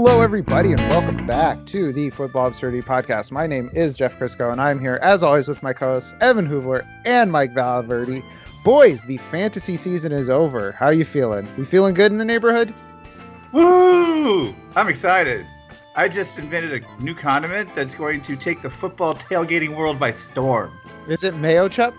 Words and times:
Hello, 0.00 0.20
everybody, 0.20 0.70
and 0.70 0.80
welcome 0.90 1.26
back 1.26 1.58
to 1.66 1.92
the 1.92 2.08
Football 2.10 2.46
Absurdity 2.46 2.82
Podcast. 2.82 3.32
My 3.32 3.48
name 3.48 3.68
is 3.74 3.96
Jeff 3.96 4.16
Crisco, 4.16 4.52
and 4.52 4.60
I'm 4.60 4.78
here, 4.78 5.00
as 5.02 5.24
always, 5.24 5.48
with 5.48 5.60
my 5.60 5.72
co-hosts 5.72 6.14
Evan 6.20 6.46
Hoovler 6.46 6.86
and 7.04 7.32
Mike 7.32 7.52
Valverde. 7.52 8.22
Boys, 8.62 9.02
the 9.02 9.16
fantasy 9.16 9.74
season 9.74 10.12
is 10.12 10.30
over. 10.30 10.70
How 10.70 10.90
you 10.90 11.04
feeling? 11.04 11.48
We 11.58 11.64
feeling 11.64 11.94
good 11.94 12.12
in 12.12 12.18
the 12.18 12.24
neighborhood? 12.24 12.72
Woo! 13.52 14.54
I'm 14.76 14.86
excited. 14.88 15.44
I 15.96 16.08
just 16.08 16.38
invented 16.38 16.80
a 16.80 17.02
new 17.02 17.16
condiment 17.16 17.74
that's 17.74 17.96
going 17.96 18.20
to 18.22 18.36
take 18.36 18.62
the 18.62 18.70
football 18.70 19.16
tailgating 19.16 19.74
world 19.74 19.98
by 19.98 20.12
storm. 20.12 20.70
Is 21.08 21.24
it 21.24 21.34
mayo 21.34 21.68
chup? 21.68 21.92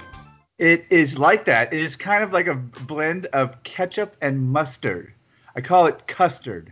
It 0.58 0.86
is 0.90 1.20
like 1.20 1.44
that. 1.46 1.74
It 1.74 1.82
is 1.82 1.98
kind 1.98 2.24
of 2.24 2.32
like 2.32 2.48
a 2.48 2.56
blend 2.56 3.26
of 3.34 3.62
ketchup 3.64 4.16
and 4.22 4.42
mustard. 4.42 5.12
I 5.54 5.60
call 5.60 5.88
it 5.88 6.08
custard. 6.08 6.72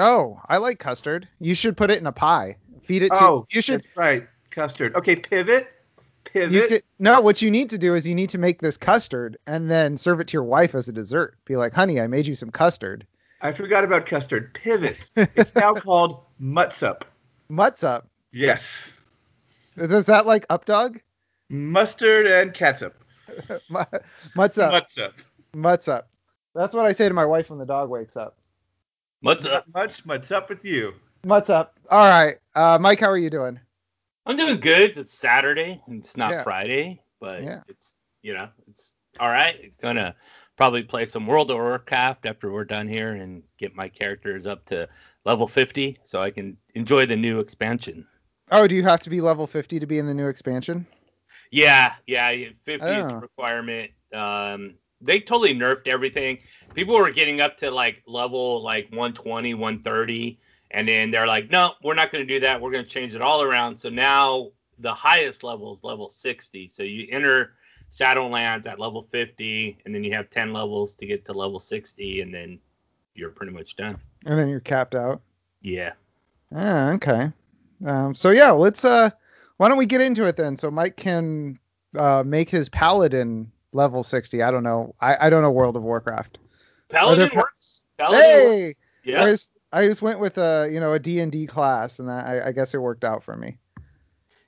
Oh, 0.00 0.40
I 0.48 0.56
like 0.56 0.78
custard. 0.78 1.28
You 1.40 1.54
should 1.54 1.76
put 1.76 1.90
it 1.90 1.98
in 1.98 2.06
a 2.06 2.12
pie. 2.12 2.56
Feed 2.82 3.02
it 3.02 3.10
to. 3.10 3.22
Oh, 3.22 3.46
you 3.50 3.60
should. 3.60 3.82
That's 3.82 3.96
right, 3.96 4.26
custard. 4.50 4.96
Okay, 4.96 5.16
pivot. 5.16 5.68
Pivot. 6.24 6.52
You 6.52 6.68
could, 6.68 6.82
no, 6.98 7.20
what 7.20 7.42
you 7.42 7.50
need 7.50 7.70
to 7.70 7.78
do 7.78 7.94
is 7.94 8.06
you 8.06 8.14
need 8.14 8.30
to 8.30 8.38
make 8.38 8.60
this 8.60 8.76
custard 8.76 9.36
and 9.46 9.70
then 9.70 9.96
serve 9.96 10.20
it 10.20 10.28
to 10.28 10.32
your 10.34 10.44
wife 10.44 10.74
as 10.74 10.88
a 10.88 10.92
dessert. 10.92 11.36
Be 11.44 11.56
like, 11.56 11.74
honey, 11.74 12.00
I 12.00 12.06
made 12.06 12.26
you 12.26 12.34
some 12.34 12.50
custard. 12.50 13.06
I 13.42 13.52
forgot 13.52 13.84
about 13.84 14.06
custard. 14.06 14.54
Pivot. 14.54 15.10
it's 15.16 15.54
now 15.54 15.74
called 15.74 16.22
mutsup. 16.40 17.02
Mutsup. 17.50 18.04
Yes. 18.32 18.96
Is 19.76 20.06
that 20.06 20.26
like 20.26 20.46
up 20.50 20.64
dog? 20.64 21.00
Mustard 21.48 22.26
and 22.26 22.54
catsup. 22.54 22.94
Mutsup. 23.70 24.02
Mutsup. 24.34 25.12
Mutsup. 25.54 26.02
That's 26.54 26.74
what 26.74 26.86
I 26.86 26.92
say 26.92 27.08
to 27.08 27.14
my 27.14 27.24
wife 27.24 27.50
when 27.50 27.58
the 27.58 27.66
dog 27.66 27.90
wakes 27.90 28.16
up. 28.16 28.36
What's 29.22 29.46
up? 29.46 29.66
Not 29.74 29.82
much. 29.82 30.06
What's 30.06 30.30
up 30.30 30.48
with 30.48 30.64
you? 30.64 30.94
What's 31.24 31.50
up? 31.50 31.78
All 31.90 32.08
right. 32.08 32.36
Uh, 32.54 32.78
Mike, 32.80 33.00
how 33.00 33.10
are 33.10 33.18
you 33.18 33.28
doing? 33.30 33.60
I'm 34.26 34.36
doing 34.36 34.58
good. 34.60 34.96
It's 34.96 35.12
Saturday. 35.12 35.82
and 35.86 35.98
It's 36.02 36.16
not 36.16 36.32
Yeah. 36.32 36.42
Friday, 36.42 37.02
but 37.20 37.42
Yeah. 37.42 37.60
it's 37.68 37.94
you 38.22 38.32
know 38.34 38.48
it's 38.68 38.94
all 39.18 39.28
right. 39.28 39.74
Gonna 39.82 40.14
probably 40.56 40.82
play 40.82 41.04
some 41.06 41.26
World 41.26 41.50
of 41.50 41.58
Warcraft 41.58 42.24
after 42.26 42.50
we're 42.50 42.64
done 42.64 42.88
here 42.88 43.12
and 43.14 43.42
get 43.58 43.74
my 43.74 43.88
characters 43.88 44.46
up 44.46 44.64
to 44.66 44.88
level 45.24 45.46
50 45.46 45.98
so 46.04 46.22
I 46.22 46.30
can 46.30 46.56
enjoy 46.74 47.04
the 47.06 47.16
new 47.16 47.40
expansion. 47.40 48.06
Oh, 48.50 48.66
do 48.66 48.74
you 48.74 48.82
have 48.84 49.00
to 49.02 49.10
be 49.10 49.20
level 49.20 49.46
50 49.46 49.78
to 49.80 49.86
be 49.86 49.98
in 49.98 50.06
the 50.06 50.14
new 50.14 50.28
expansion? 50.28 50.86
Yeah, 51.50 51.94
yeah, 52.06 52.30
50 52.62 52.86
is 52.86 53.06
Oh. 53.12 53.16
a 53.16 53.18
requirement. 53.20 53.90
Um, 54.12 54.74
they 55.00 55.20
totally 55.20 55.54
nerfed 55.54 55.88
everything. 55.88 56.38
People 56.74 56.96
were 56.96 57.10
getting 57.10 57.40
up 57.40 57.56
to 57.58 57.70
like 57.70 58.02
level 58.06 58.62
like 58.62 58.84
120, 58.90 59.54
130, 59.54 60.38
and 60.70 60.88
then 60.88 61.10
they're 61.10 61.26
like, 61.26 61.50
no, 61.50 61.72
we're 61.82 61.94
not 61.94 62.12
going 62.12 62.26
to 62.26 62.32
do 62.32 62.40
that. 62.40 62.60
We're 62.60 62.70
going 62.70 62.84
to 62.84 62.90
change 62.90 63.14
it 63.14 63.22
all 63.22 63.42
around. 63.42 63.76
So 63.78 63.88
now 63.88 64.50
the 64.78 64.94
highest 64.94 65.42
level 65.42 65.74
is 65.74 65.82
level 65.82 66.08
60. 66.08 66.68
So 66.68 66.82
you 66.82 67.06
enter 67.10 67.54
Shadowlands 67.92 68.66
at 68.66 68.78
level 68.78 69.08
50, 69.10 69.78
and 69.84 69.94
then 69.94 70.04
you 70.04 70.12
have 70.12 70.30
10 70.30 70.52
levels 70.52 70.94
to 70.96 71.06
get 71.06 71.24
to 71.26 71.32
level 71.32 71.58
60, 71.58 72.20
and 72.20 72.32
then 72.32 72.58
you're 73.14 73.30
pretty 73.30 73.52
much 73.52 73.76
done. 73.76 73.98
And 74.26 74.38
then 74.38 74.48
you're 74.48 74.60
capped 74.60 74.94
out. 74.94 75.22
Yeah. 75.60 75.92
Ah, 76.54 76.92
okay. 76.92 77.32
Um, 77.84 78.14
so 78.14 78.30
yeah, 78.30 78.50
let's 78.50 78.84
uh, 78.84 79.10
why 79.56 79.68
don't 79.68 79.78
we 79.78 79.86
get 79.86 80.00
into 80.00 80.26
it 80.26 80.36
then? 80.36 80.56
So 80.56 80.70
Mike 80.70 80.96
can 80.96 81.58
uh 81.96 82.22
make 82.24 82.48
his 82.48 82.68
paladin 82.68 83.50
level 83.72 84.02
60. 84.02 84.42
I 84.42 84.50
don't 84.50 84.62
know. 84.62 84.94
I, 85.00 85.26
I 85.26 85.30
don't 85.30 85.42
know 85.42 85.50
World 85.50 85.76
of 85.76 85.82
Warcraft. 85.82 86.38
Paladin 86.88 87.30
pa- 87.30 87.36
works. 87.36 87.84
Paladin 87.98 88.20
works. 88.20 88.78
Hey, 89.04 89.16
I 89.16 89.24
just 89.30 89.48
I 89.72 89.86
just 89.86 90.02
went 90.02 90.18
with 90.18 90.38
a 90.38 90.68
you 90.70 90.80
know 90.80 90.92
a 90.92 90.98
D 90.98 91.20
and 91.20 91.30
D 91.30 91.46
class, 91.46 91.98
and 91.98 92.10
I, 92.10 92.42
I 92.46 92.52
guess 92.52 92.74
it 92.74 92.78
worked 92.78 93.04
out 93.04 93.22
for 93.22 93.36
me. 93.36 93.58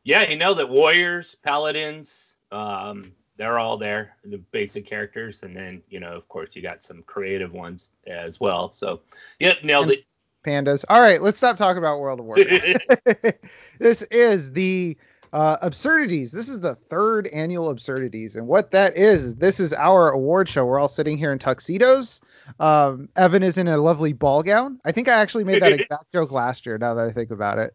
Yeah, 0.05 0.29
you 0.29 0.37
know 0.37 0.55
that 0.55 0.69
warriors, 0.69 1.37
paladins, 1.45 2.35
um, 2.51 3.13
they're 3.37 3.59
all 3.59 3.77
there, 3.77 4.17
the 4.25 4.39
basic 4.39 4.85
characters, 4.85 5.45
and 5.45 5.57
then 5.57 5.83
you 5.89 6.01
know, 6.01 6.13
of 6.13 6.29
course, 6.29 6.57
you 6.57 6.63
got 6.63 6.83
some 6.83 7.03
creative 7.05 7.53
ones 7.53 7.93
as 8.07 8.41
well. 8.41 8.73
So, 8.73 9.01
yep, 9.39 9.63
nailed 9.63 9.91
it. 9.91 10.05
Pandas. 10.45 10.85
All 10.89 11.01
right, 11.01 11.23
let's 11.23 11.39
stop 11.39 11.57
talking 11.57 11.79
about 11.79 12.01
World 12.01 12.19
of 12.19 12.27
Warcraft. 12.27 13.39
this 13.79 14.03
is 14.03 14.53
the 14.53 14.97
uh, 15.33 15.57
absurdities. 15.63 16.31
This 16.31 16.49
is 16.49 16.61
the 16.61 16.75
third 16.75 17.27
annual 17.29 17.71
absurdities, 17.71 18.37
and 18.37 18.47
what 18.47 18.71
that 18.73 18.97
is, 18.97 19.25
is 19.25 19.37
this 19.37 19.61
is 19.61 19.73
our 19.73 20.11
award 20.11 20.49
show. 20.49 20.65
We're 20.65 20.79
all 20.79 20.89
sitting 20.89 21.17
here 21.17 21.33
in 21.33 21.39
tuxedos. 21.39 22.21
Um, 22.61 23.09
Evan 23.17 23.43
is 23.43 23.57
in 23.57 23.69
a 23.69 23.79
lovely 23.79 24.13
ball 24.13 24.43
gown. 24.43 24.81
I 24.85 24.93
think 24.93 25.09
I 25.09 25.15
actually 25.15 25.45
made 25.45 25.63
that 25.63 25.73
exact 25.73 26.05
joke 26.13 26.33
last 26.33 26.67
year. 26.67 26.77
Now 26.79 26.95
that 26.95 27.09
I 27.09 27.13
think 27.13 27.31
about 27.31 27.59
it. 27.59 27.75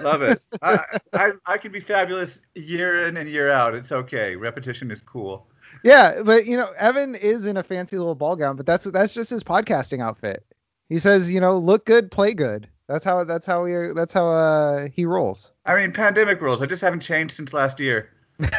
Love 0.00 0.22
it. 0.22 0.40
I, 0.62 0.78
I 1.12 1.32
I 1.46 1.58
could 1.58 1.72
be 1.72 1.80
fabulous 1.80 2.40
year 2.54 3.02
in 3.02 3.16
and 3.16 3.28
year 3.28 3.50
out. 3.50 3.74
It's 3.74 3.92
okay. 3.92 4.36
Repetition 4.36 4.90
is 4.90 5.00
cool. 5.00 5.48
Yeah, 5.84 6.22
but 6.24 6.46
you 6.46 6.56
know, 6.56 6.70
Evan 6.78 7.14
is 7.14 7.46
in 7.46 7.56
a 7.56 7.62
fancy 7.62 7.98
little 7.98 8.14
ball 8.14 8.36
gown, 8.36 8.56
but 8.56 8.66
that's 8.66 8.84
that's 8.84 9.14
just 9.14 9.30
his 9.30 9.42
podcasting 9.42 10.02
outfit. 10.02 10.44
He 10.88 10.98
says, 10.98 11.32
you 11.32 11.40
know, 11.40 11.56
look 11.56 11.86
good, 11.86 12.10
play 12.10 12.34
good. 12.34 12.68
That's 12.90 13.04
how 13.04 13.22
that's 13.22 13.46
how 13.46 13.64
he 13.66 13.74
that's 13.94 14.12
how 14.12 14.26
uh, 14.26 14.88
he 14.92 15.06
rolls. 15.06 15.52
I 15.64 15.76
mean, 15.76 15.92
pandemic 15.92 16.40
rules. 16.40 16.60
I 16.60 16.66
just 16.66 16.82
haven't 16.82 17.00
changed 17.00 17.36
since 17.36 17.52
last 17.52 17.78
year. 17.78 18.10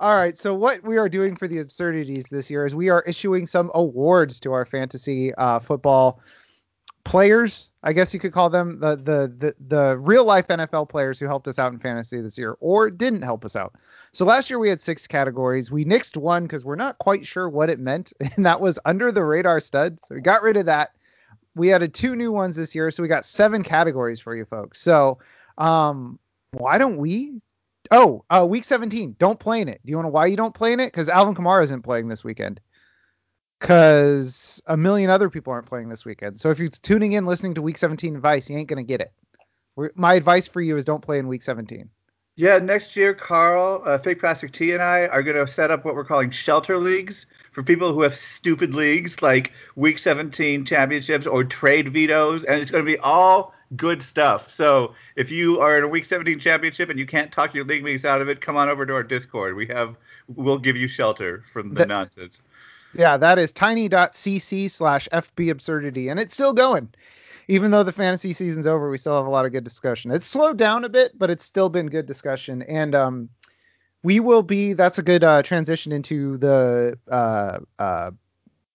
All 0.00 0.16
right, 0.16 0.36
so 0.36 0.52
what 0.52 0.82
we 0.82 0.98
are 0.98 1.08
doing 1.08 1.36
for 1.36 1.46
the 1.46 1.60
absurdities 1.60 2.24
this 2.24 2.50
year 2.50 2.66
is 2.66 2.74
we 2.74 2.88
are 2.88 3.02
issuing 3.02 3.46
some 3.46 3.70
awards 3.72 4.40
to 4.40 4.52
our 4.52 4.66
fantasy 4.66 5.32
uh, 5.36 5.60
football 5.60 6.20
players. 7.04 7.70
I 7.84 7.92
guess 7.92 8.12
you 8.12 8.18
could 8.18 8.32
call 8.32 8.50
them 8.50 8.80
the, 8.80 8.96
the 8.96 9.32
the 9.38 9.54
the 9.68 9.96
real 9.98 10.24
life 10.24 10.48
NFL 10.48 10.88
players 10.88 11.20
who 11.20 11.26
helped 11.26 11.46
us 11.46 11.60
out 11.60 11.72
in 11.72 11.78
fantasy 11.78 12.20
this 12.20 12.36
year 12.36 12.56
or 12.58 12.90
didn't 12.90 13.22
help 13.22 13.44
us 13.44 13.54
out. 13.54 13.76
So 14.10 14.24
last 14.24 14.50
year 14.50 14.58
we 14.58 14.68
had 14.68 14.82
six 14.82 15.06
categories. 15.06 15.70
We 15.70 15.84
nixed 15.84 16.16
one 16.16 16.42
because 16.42 16.64
we're 16.64 16.74
not 16.74 16.98
quite 16.98 17.24
sure 17.24 17.48
what 17.48 17.70
it 17.70 17.78
meant, 17.78 18.12
and 18.36 18.44
that 18.44 18.60
was 18.60 18.76
under 18.84 19.12
the 19.12 19.24
radar 19.24 19.60
stud. 19.60 20.00
So 20.04 20.16
we 20.16 20.20
got 20.20 20.42
rid 20.42 20.56
of 20.56 20.66
that. 20.66 20.90
We 21.58 21.72
added 21.72 21.92
two 21.92 22.16
new 22.16 22.32
ones 22.32 22.56
this 22.56 22.74
year, 22.74 22.90
so 22.90 23.02
we 23.02 23.08
got 23.08 23.24
seven 23.24 23.62
categories 23.62 24.20
for 24.20 24.34
you 24.34 24.44
folks. 24.44 24.80
So 24.80 25.18
um, 25.58 26.18
why 26.52 26.78
don't 26.78 26.96
we 26.96 27.40
Oh, 27.90 28.24
uh, 28.28 28.46
week 28.48 28.64
17. 28.64 29.16
Don't 29.18 29.40
play 29.40 29.60
in 29.60 29.68
it. 29.68 29.80
Do 29.84 29.90
you 29.90 29.96
want 29.96 30.06
to 30.06 30.08
know 30.08 30.14
why 30.14 30.26
you 30.26 30.36
don't 30.36 30.54
play 30.54 30.72
in 30.72 30.80
it? 30.80 30.92
Because 30.92 31.08
Alvin 31.08 31.34
Kamara 31.34 31.62
isn't 31.64 31.82
playing 31.82 32.08
this 32.08 32.24
weekend. 32.24 32.60
Because 33.58 34.62
a 34.66 34.76
million 34.76 35.10
other 35.10 35.30
people 35.30 35.52
aren't 35.52 35.66
playing 35.66 35.88
this 35.88 36.04
weekend. 36.04 36.38
So 36.38 36.50
if 36.50 36.58
you're 36.58 36.68
tuning 36.68 37.12
in 37.12 37.26
listening 37.26 37.54
to 37.54 37.62
week 37.62 37.78
17 37.78 38.14
advice, 38.14 38.48
you 38.48 38.56
ain't 38.56 38.68
gonna 38.68 38.82
get 38.82 39.00
it. 39.00 39.12
We're, 39.74 39.90
my 39.94 40.14
advice 40.14 40.46
for 40.46 40.60
you 40.60 40.76
is 40.76 40.84
don't 40.84 41.02
play 41.02 41.18
in 41.18 41.28
week 41.28 41.42
17. 41.42 41.88
Yeah, 42.38 42.58
next 42.58 42.94
year, 42.94 43.14
Carl, 43.14 43.82
uh, 43.84 43.98
Fake 43.98 44.20
Plastic 44.20 44.52
T, 44.52 44.70
and 44.70 44.80
I 44.80 45.08
are 45.08 45.24
going 45.24 45.36
to 45.44 45.52
set 45.52 45.72
up 45.72 45.84
what 45.84 45.96
we're 45.96 46.04
calling 46.04 46.30
shelter 46.30 46.78
leagues 46.78 47.26
for 47.50 47.64
people 47.64 47.92
who 47.92 48.02
have 48.02 48.14
stupid 48.14 48.76
leagues 48.76 49.20
like 49.20 49.50
Week 49.74 49.98
17 49.98 50.64
championships 50.64 51.26
or 51.26 51.42
trade 51.42 51.92
vetoes, 51.92 52.44
and 52.44 52.60
it's 52.60 52.70
going 52.70 52.84
to 52.84 52.88
be 52.88 52.96
all 52.98 53.54
good 53.74 54.00
stuff. 54.00 54.48
So 54.52 54.94
if 55.16 55.32
you 55.32 55.58
are 55.58 55.76
in 55.78 55.82
a 55.82 55.88
Week 55.88 56.04
17 56.04 56.38
championship 56.38 56.90
and 56.90 56.96
you 56.96 57.06
can't 57.06 57.32
talk 57.32 57.54
your 57.54 57.64
league 57.64 57.82
mates 57.82 58.04
out 58.04 58.20
of 58.22 58.28
it, 58.28 58.40
come 58.40 58.56
on 58.56 58.68
over 58.68 58.86
to 58.86 58.94
our 58.94 59.02
Discord. 59.02 59.56
We 59.56 59.66
have, 59.66 59.96
we'll 60.28 60.58
give 60.58 60.76
you 60.76 60.86
shelter 60.86 61.42
from 61.52 61.70
the 61.70 61.80
That- 61.80 61.88
nonsense. 61.88 62.40
Yeah, 62.94 63.16
that 63.16 63.38
is 63.40 63.50
tiny.cc 63.50 64.70
slash 64.70 65.08
FB 65.12 65.50
absurdity, 65.50 66.08
and 66.08 66.20
it's 66.20 66.34
still 66.34 66.52
going. 66.52 66.88
Even 67.48 67.70
though 67.70 67.82
the 67.82 67.92
fantasy 67.92 68.32
season's 68.32 68.66
over, 68.66 68.90
we 68.90 68.98
still 68.98 69.16
have 69.16 69.26
a 69.26 69.30
lot 69.30 69.46
of 69.46 69.52
good 69.52 69.64
discussion. 69.64 70.10
It's 70.10 70.26
slowed 70.26 70.58
down 70.58 70.84
a 70.84 70.88
bit, 70.88 71.18
but 71.18 71.30
it's 71.30 71.44
still 71.44 71.68
been 71.68 71.86
good 71.86 72.06
discussion. 72.06 72.62
And 72.62 72.94
um, 72.94 73.28
we 74.02 74.20
will 74.20 74.42
be. 74.42 74.74
That's 74.74 74.98
a 74.98 75.02
good 75.02 75.24
uh, 75.24 75.42
transition 75.42 75.90
into 75.92 76.36
the 76.36 76.98
uh, 77.10 77.58
uh, 77.78 78.10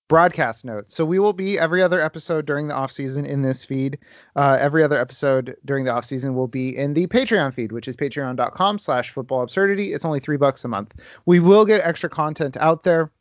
broadcast 0.07 0.65
notes. 0.65 0.95
So 0.95 1.05
we 1.05 1.19
will 1.19 1.33
be 1.33 1.57
every 1.57 1.81
other 1.81 2.01
episode 2.01 2.45
during 2.45 2.67
the 2.67 2.75
off 2.75 2.91
season 2.91 3.25
in 3.25 3.41
this 3.41 3.63
feed. 3.63 3.97
Uh, 4.35 4.57
every 4.59 4.83
other 4.83 4.97
episode 4.97 5.55
during 5.65 5.85
the 5.85 5.91
off 5.91 6.05
season 6.05 6.35
will 6.35 6.47
be 6.47 6.75
in 6.77 6.93
the 6.93 7.07
Patreon 7.07 7.53
feed, 7.53 7.71
which 7.71 7.87
is 7.87 7.95
patreon.com 7.95 8.79
slash 8.79 9.11
football 9.11 9.43
absurdity. 9.43 9.93
It's 9.93 10.05
only 10.05 10.19
three 10.19 10.37
bucks 10.37 10.65
a 10.65 10.67
month. 10.67 10.93
We 11.25 11.39
will 11.39 11.65
get 11.65 11.81
extra 11.85 12.09
content 12.09 12.57
out 12.57 12.83
there. 12.83 13.11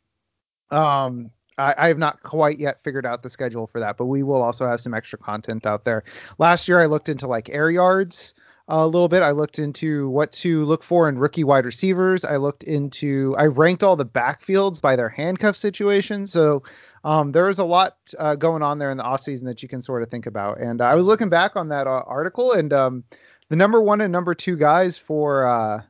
Um, 0.71 1.31
I, 1.57 1.75
I 1.77 1.87
have 1.87 1.97
not 1.97 2.23
quite 2.23 2.59
yet 2.59 2.83
figured 2.83 3.05
out 3.05 3.23
the 3.23 3.29
schedule 3.29 3.67
for 3.67 3.79
that, 3.79 3.97
but 3.97 4.05
we 4.05 4.23
will 4.23 4.41
also 4.41 4.67
have 4.67 4.81
some 4.81 4.93
extra 4.93 5.19
content 5.19 5.65
out 5.65 5.85
there. 5.85 6.03
Last 6.37 6.67
year, 6.67 6.79
I 6.79 6.85
looked 6.85 7.09
into 7.09 7.27
like 7.27 7.49
air 7.49 7.69
yards 7.69 8.33
a 8.67 8.87
little 8.87 9.09
bit. 9.09 9.23
I 9.23 9.31
looked 9.31 9.59
into 9.59 10.09
what 10.09 10.31
to 10.33 10.63
look 10.65 10.83
for 10.83 11.09
in 11.09 11.17
rookie 11.17 11.43
wide 11.43 11.65
receivers. 11.65 12.23
I 12.23 12.37
looked 12.37 12.63
into, 12.63 13.35
I 13.37 13.45
ranked 13.45 13.83
all 13.83 13.95
the 13.95 14.05
backfields 14.05 14.81
by 14.81 14.95
their 14.95 15.09
handcuff 15.09 15.57
situation. 15.57 16.25
So 16.25 16.63
um, 17.03 17.33
there 17.33 17.49
is 17.49 17.59
a 17.59 17.65
lot 17.65 17.97
uh, 18.17 18.35
going 18.35 18.63
on 18.63 18.79
there 18.79 18.89
in 18.89 18.97
the 18.97 19.03
offseason 19.03 19.43
that 19.43 19.61
you 19.61 19.69
can 19.69 19.81
sort 19.81 20.01
of 20.01 20.09
think 20.09 20.25
about. 20.25 20.59
And 20.59 20.81
I 20.81 20.95
was 20.95 21.05
looking 21.05 21.29
back 21.29 21.55
on 21.55 21.69
that 21.69 21.87
uh, 21.87 22.03
article, 22.07 22.53
and 22.53 22.71
um, 22.71 23.03
the 23.49 23.55
number 23.55 23.81
one 23.81 24.01
and 24.01 24.11
number 24.11 24.33
two 24.33 24.55
guys 24.55 24.97
for 24.97 25.45
uh, 25.45 25.81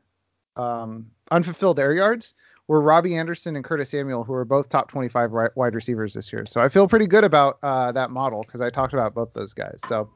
um, 0.56 1.12
unfulfilled 1.31 1.80
air 1.80 1.94
yards 1.94 2.33
were 2.68 2.81
Robbie 2.81 3.15
Anderson 3.15 3.56
and 3.56 3.65
Curtis 3.65 3.89
Samuel, 3.89 4.24
who 4.24 4.33
are 4.33 4.45
both 4.45 4.69
top 4.69 4.89
25 4.89 5.31
wide 5.56 5.75
receivers 5.75 6.13
this 6.13 6.31
year. 6.31 6.45
So 6.45 6.62
I 6.62 6.69
feel 6.69 6.88
pretty 6.88 7.07
good 7.07 7.24
about 7.24 7.57
uh, 7.62 7.92
that 7.92 8.10
model 8.10 8.44
because 8.44 8.62
I 8.62 8.69
talked 8.69 8.94
about 8.94 9.13
both 9.13 9.33
those 9.33 9.54
guys. 9.54 9.80
So 9.88 10.10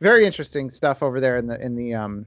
very 0.00 0.24
interesting 0.24 0.70
stuff 0.70 1.02
over 1.02 1.20
there 1.20 1.36
in 1.36 1.46
the 1.46 1.60
in 1.64 1.74
the 1.74 1.94
um, 1.94 2.26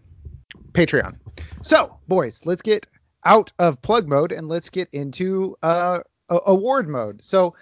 Patreon. 0.74 1.16
So 1.62 1.98
boys, 2.08 2.42
let's 2.46 2.62
get 2.62 2.88
out 3.26 3.52
of 3.60 3.82
plug 3.82 4.08
mode 4.08 4.32
and 4.32 4.48
let's 4.48 4.70
get 4.70 4.90
into 4.92 5.56
uh, 5.64 6.00
award 6.30 6.88
mode. 6.88 7.24
So 7.24 7.56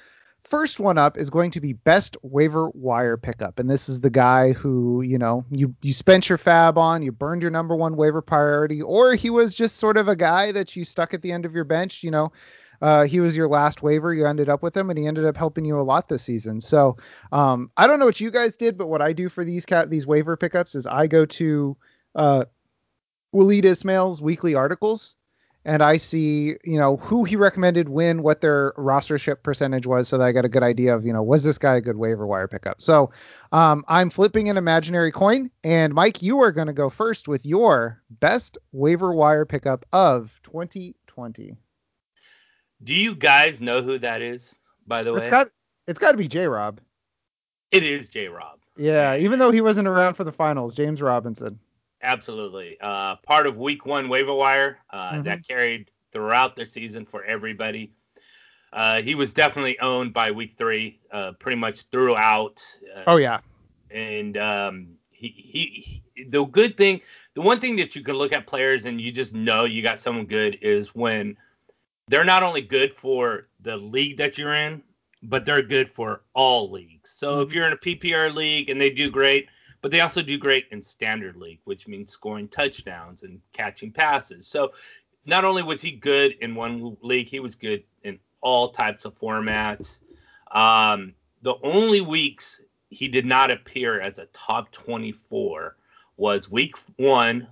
first 0.50 0.80
one 0.80 0.98
up 0.98 1.18
is 1.18 1.30
going 1.30 1.52
to 1.52 1.62
be 1.62 1.74
best 1.74 2.18
waiver 2.22 2.70
wire 2.70 3.18
pickup. 3.18 3.60
And 3.60 3.70
this 3.70 3.90
is 3.90 4.02
the 4.02 4.10
guy 4.10 4.54
who 4.54 5.02
you 5.02 5.18
know 5.18 5.46
you 5.52 5.76
you 5.82 5.94
spent 5.94 6.30
your 6.30 6.38
fab 6.38 6.78
on 6.78 7.02
you 7.02 7.12
burned 7.12 7.42
your 7.42 7.52
number 7.52 7.76
one 7.76 7.96
waiver 7.96 8.22
priority 8.22 8.82
or 8.82 9.16
he 9.16 9.30
was 9.30 9.56
just 9.56 9.78
sort 9.78 9.98
of 9.98 10.08
a 10.08 10.16
guy 10.16 10.52
that 10.52 10.76
you 10.76 10.84
stuck 10.84 11.14
at 11.14 11.22
the 11.22 11.32
end 11.32 11.46
of 11.46 11.54
your 11.54 11.64
bench 11.64 12.04
you 12.04 12.12
know 12.12 12.32
uh, 12.82 13.06
he 13.06 13.22
was 13.22 13.38
your 13.38 13.48
last 13.48 13.82
waiver 13.82 14.14
you 14.14 14.26
ended 14.26 14.50
up 14.50 14.62
with 14.62 14.76
him 14.76 14.90
and 14.90 15.00
he 15.00 15.08
ended 15.08 15.26
up 15.26 15.38
helping 15.38 15.64
you 15.64 15.80
a 15.80 15.82
lot 15.82 16.10
this 16.10 16.24
season. 16.24 16.60
So 16.62 16.98
um, 17.32 17.72
i 17.78 17.88
don't 17.88 18.00
know 18.00 18.06
what 18.06 18.20
you 18.20 18.32
guys 18.32 18.58
did 18.58 18.78
but 18.78 18.88
what 18.88 19.02
i 19.02 19.14
do 19.14 19.30
for 19.30 19.44
these 19.44 19.66
cat 19.66 19.90
these 19.90 20.06
waiver 20.06 20.38
pickups 20.38 20.76
is 20.76 20.86
i 20.86 21.08
go 21.08 21.26
to 21.26 21.78
uh, 22.16 22.46
Waleed 23.34 23.66
Ismail's 23.66 24.22
weekly 24.22 24.56
articles 24.56 25.16
and 25.66 25.82
I 25.82 25.98
see, 25.98 26.56
you 26.64 26.78
know, 26.78 26.98
who 26.98 27.24
he 27.24 27.36
recommended 27.36 27.90
when, 27.90 28.22
what 28.22 28.40
their 28.40 28.72
rostership 28.74 29.42
percentage 29.42 29.88
was, 29.88 30.08
so 30.08 30.20
that 30.20 30.26
I 30.26 30.32
got 30.32 30.46
a 30.46 30.50
good 30.50 30.62
idea 30.62 30.96
of, 30.96 31.06
you 31.06 31.12
know, 31.12 31.24
was 31.24 31.44
this 31.44 31.58
guy 31.58 31.76
a 31.76 31.82
good 31.82 31.98
waiver 31.98 32.26
wire 32.26 32.48
pickup? 32.48 32.82
So 32.82 33.12
um, 33.52 33.84
I'm 33.88 34.12
flipping 34.12 34.48
an 34.48 34.58
imaginary 34.58 35.12
coin, 35.12 35.50
and 35.64 35.94
Mike, 35.94 36.22
you 36.22 36.42
are 36.42 36.52
going 36.52 36.68
to 36.68 36.74
go 36.74 36.90
first 36.90 37.28
with 37.28 37.46
your 37.46 38.02
best 38.10 38.60
waiver 38.72 39.12
wire 39.12 39.46
pickup 39.46 39.86
of 39.92 40.40
2020. 40.44 41.56
Do 42.84 42.94
you 42.94 43.16
guys 43.16 43.60
know 43.60 43.82
who 43.82 43.98
that 44.00 44.22
is? 44.22 44.56
By 44.86 45.02
the 45.02 45.14
way, 45.14 45.22
it's 45.22 45.32
got 45.32 45.50
it's 45.88 46.00
got 46.00 46.12
to 46.12 46.18
be 46.18 46.28
J. 46.28 46.48
Rob. 46.48 46.80
It 47.72 47.82
is 47.82 48.10
J. 48.10 48.28
Rob. 48.28 48.60
Yeah, 48.78 49.18
even 49.18 49.40
though 49.40 49.52
he 49.52 49.62
wasn't 49.62 49.88
around 49.88 50.14
for 50.14 50.24
the 50.24 50.32
finals, 50.32 50.76
James 50.76 51.02
Robinson. 51.02 51.60
Absolutely. 52.06 52.78
Uh, 52.80 53.16
part 53.18 53.48
of 53.48 53.58
week 53.58 53.86
one 53.86 54.08
waiver 54.08 54.34
wire 54.34 54.78
uh, 54.92 55.14
mm-hmm. 55.14 55.24
that 55.24 55.48
carried 55.48 55.90
throughout 56.12 56.56
the 56.56 56.66
season 56.66 57.06
for 57.06 57.24
everybody. 57.26 57.92
Uh, 58.72 59.02
he 59.02 59.16
was 59.16 59.34
definitely 59.34 59.80
owned 59.80 60.14
by 60.14 60.32
week 60.32 60.54
three, 60.58 61.00
uh, 61.12 61.32
pretty 61.40 61.58
much 61.58 61.84
throughout. 61.92 62.62
Uh, 62.96 63.04
oh 63.08 63.18
yeah. 63.18 63.40
And 63.90 64.38
um, 64.38 64.88
he, 65.10 65.30
he, 65.30 66.02
he, 66.16 66.24
the 66.26 66.46
good 66.46 66.78
thing, 66.78 67.02
the 67.34 67.42
one 67.42 67.60
thing 67.60 67.76
that 67.78 67.96
you 67.96 68.04
can 68.04 68.16
look 68.16 68.34
at 68.34 68.46
players 68.46 68.86
and 68.86 69.02
you 69.02 69.12
just 69.12 69.34
know 69.34 69.64
you 69.64 69.82
got 69.82 70.00
someone 70.00 70.26
good 70.26 70.60
is 70.62 70.94
when 70.94 71.36
they're 72.08 72.26
not 72.26 72.44
only 72.44 72.62
good 72.62 72.94
for 72.94 73.48
the 73.62 73.78
league 73.78 74.18
that 74.18 74.38
you're 74.38 74.54
in, 74.54 74.84
but 75.24 75.46
they're 75.46 75.64
good 75.64 75.90
for 75.90 76.22
all 76.34 76.70
leagues. 76.70 77.12
So 77.12 77.34
mm-hmm. 77.34 77.48
if 77.48 77.54
you're 77.54 77.66
in 77.66 77.74
a 77.74 77.78
PPR 77.78 78.34
league 78.34 78.70
and 78.70 78.80
they 78.80 78.90
do 78.90 79.10
great, 79.10 79.48
but 79.86 79.92
they 79.92 80.02
also 80.02 80.24
do 80.24 80.40
great 80.40 80.66
in 80.72 80.82
standard 80.82 81.36
league, 81.36 81.60
which 81.66 81.88
means 81.88 82.12
scoring 82.12 82.48
touchdowns 82.48 83.22
and 83.22 83.40
catching 83.54 83.92
passes. 83.92 84.48
So 84.48 84.74
not 85.28 85.46
only 85.46 85.62
was 85.62 85.80
he 85.80 85.92
good 85.92 86.32
in 86.42 86.56
one 86.56 86.98
league, 87.02 87.28
he 87.28 87.40
was 87.40 87.54
good 87.54 87.84
in 88.02 88.18
all 88.42 88.70
types 88.70 89.06
of 89.06 89.16
formats. 89.20 90.00
Um, 90.50 91.14
the 91.44 91.54
only 91.62 92.02
weeks 92.02 92.64
he 92.90 93.08
did 93.08 93.28
not 93.28 93.52
appear 93.52 94.02
as 94.02 94.18
a 94.18 94.26
top 94.34 94.72
24 94.72 95.76
was 96.18 96.50
week 96.50 96.78
one, 96.96 97.48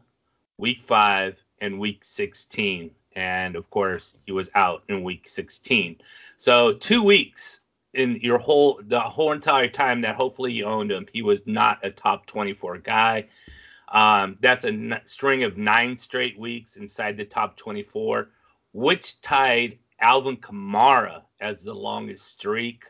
week 0.57 0.81
five, 0.81 1.38
and 1.62 1.79
week 1.79 2.03
16. 2.03 2.89
And 3.15 3.56
of 3.56 3.69
course, 3.69 4.18
he 4.25 4.31
was 4.31 4.50
out 4.56 4.81
in 4.89 5.03
week 5.03 5.29
16. 5.29 5.97
So 6.38 6.74
two 6.74 7.03
weeks 7.03 7.62
in 7.94 8.19
your 8.22 8.38
whole 8.38 8.81
the 8.84 9.00
whole 9.00 9.31
entire 9.31 9.68
time 9.68 10.01
that 10.01 10.16
hopefully 10.16 10.54
you 10.54 10.66
owned 10.66 10.92
him, 10.92 11.07
he 11.13 11.22
was 11.22 11.45
not 11.48 11.80
a 11.84 11.92
top 11.92 12.25
24 12.25 12.80
guy. 12.80 13.28
Um, 13.90 14.38
that's 14.42 14.66
a 14.66 14.69
n- 14.69 15.01
string 15.06 15.44
of 15.44 15.57
nine 15.57 15.98
straight 15.98 16.38
weeks 16.40 16.78
inside 16.78 17.16
the 17.16 17.25
top 17.25 17.57
24, 17.57 18.30
which 18.72 19.22
tied 19.22 19.78
Alvin 20.00 20.38
Kamara 20.38 21.22
as 21.40 21.63
the 21.63 21.74
longest 21.74 22.28
streak. 22.28 22.86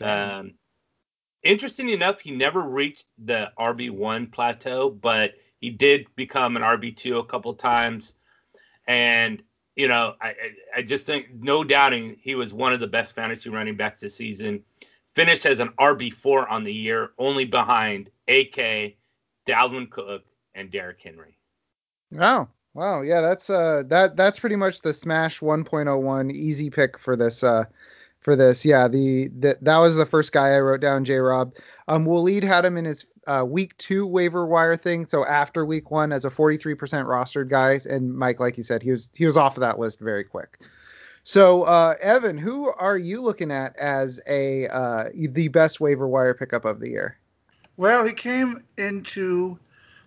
Um, 0.00 0.54
interesting 1.44 1.90
enough, 1.90 2.20
he 2.20 2.32
never 2.32 2.62
reached 2.62 3.06
the 3.24 3.52
RB1 3.56 4.32
plateau, 4.32 4.90
but 4.90 5.34
he 5.60 5.70
did 5.70 6.06
become 6.16 6.56
an 6.56 6.62
RB2 6.62 7.20
a 7.20 7.24
couple 7.24 7.54
times. 7.54 8.14
And 8.88 9.42
you 9.76 9.88
know, 9.88 10.14
I, 10.20 10.34
I 10.76 10.82
just 10.82 11.06
think 11.06 11.28
no 11.32 11.64
doubting 11.64 12.16
he 12.20 12.34
was 12.34 12.52
one 12.52 12.72
of 12.72 12.80
the 12.80 12.86
best 12.86 13.14
fantasy 13.14 13.50
running 13.50 13.76
backs 13.76 14.00
this 14.00 14.14
season. 14.14 14.62
Finished 15.14 15.44
as 15.44 15.60
an 15.60 15.68
RB4 15.78 16.50
on 16.50 16.64
the 16.64 16.72
year, 16.72 17.10
only 17.18 17.44
behind 17.44 18.10
AK, 18.28 18.94
Dalvin 19.46 19.90
Cook, 19.90 20.24
and 20.54 20.70
Derrick 20.70 21.00
Henry. 21.02 21.36
Wow. 22.10 22.48
Wow, 22.74 23.02
yeah, 23.02 23.20
that's 23.20 23.50
uh 23.50 23.82
that 23.88 24.16
that's 24.16 24.38
pretty 24.38 24.56
much 24.56 24.80
the 24.80 24.94
smash 24.94 25.40
1.01 25.40 26.32
easy 26.32 26.70
pick 26.70 26.98
for 26.98 27.16
this 27.16 27.44
uh 27.44 27.64
for 28.20 28.34
this. 28.34 28.64
Yeah, 28.64 28.88
the, 28.88 29.28
the 29.28 29.58
that 29.60 29.76
was 29.76 29.96
the 29.96 30.06
first 30.06 30.32
guy 30.32 30.54
I 30.54 30.60
wrote 30.60 30.80
down, 30.80 31.04
J 31.04 31.18
Rob. 31.18 31.54
Um 31.86 32.06
Waleed 32.06 32.44
had 32.44 32.64
him 32.64 32.78
in 32.78 32.86
his 32.86 33.06
uh, 33.26 33.44
week 33.46 33.76
two 33.78 34.06
waiver 34.06 34.46
wire 34.46 34.76
thing. 34.76 35.06
So 35.06 35.24
after 35.24 35.64
week 35.64 35.90
one, 35.90 36.12
as 36.12 36.24
a 36.24 36.30
43% 36.30 36.76
rostered 37.06 37.48
guy, 37.48 37.78
and 37.88 38.14
Mike, 38.14 38.40
like 38.40 38.56
you 38.56 38.62
said, 38.62 38.82
he 38.82 38.90
was 38.90 39.08
he 39.14 39.26
was 39.26 39.36
off 39.36 39.56
of 39.56 39.60
that 39.60 39.78
list 39.78 40.00
very 40.00 40.24
quick. 40.24 40.58
So 41.24 41.62
uh, 41.62 41.94
Evan, 42.00 42.36
who 42.36 42.72
are 42.72 42.98
you 42.98 43.20
looking 43.20 43.52
at 43.52 43.76
as 43.76 44.20
a 44.28 44.66
uh, 44.66 45.04
the 45.14 45.48
best 45.48 45.80
waiver 45.80 46.08
wire 46.08 46.34
pickup 46.34 46.64
of 46.64 46.80
the 46.80 46.90
year? 46.90 47.18
Well, 47.76 48.04
he 48.04 48.12
came 48.12 48.64
into 48.76 49.58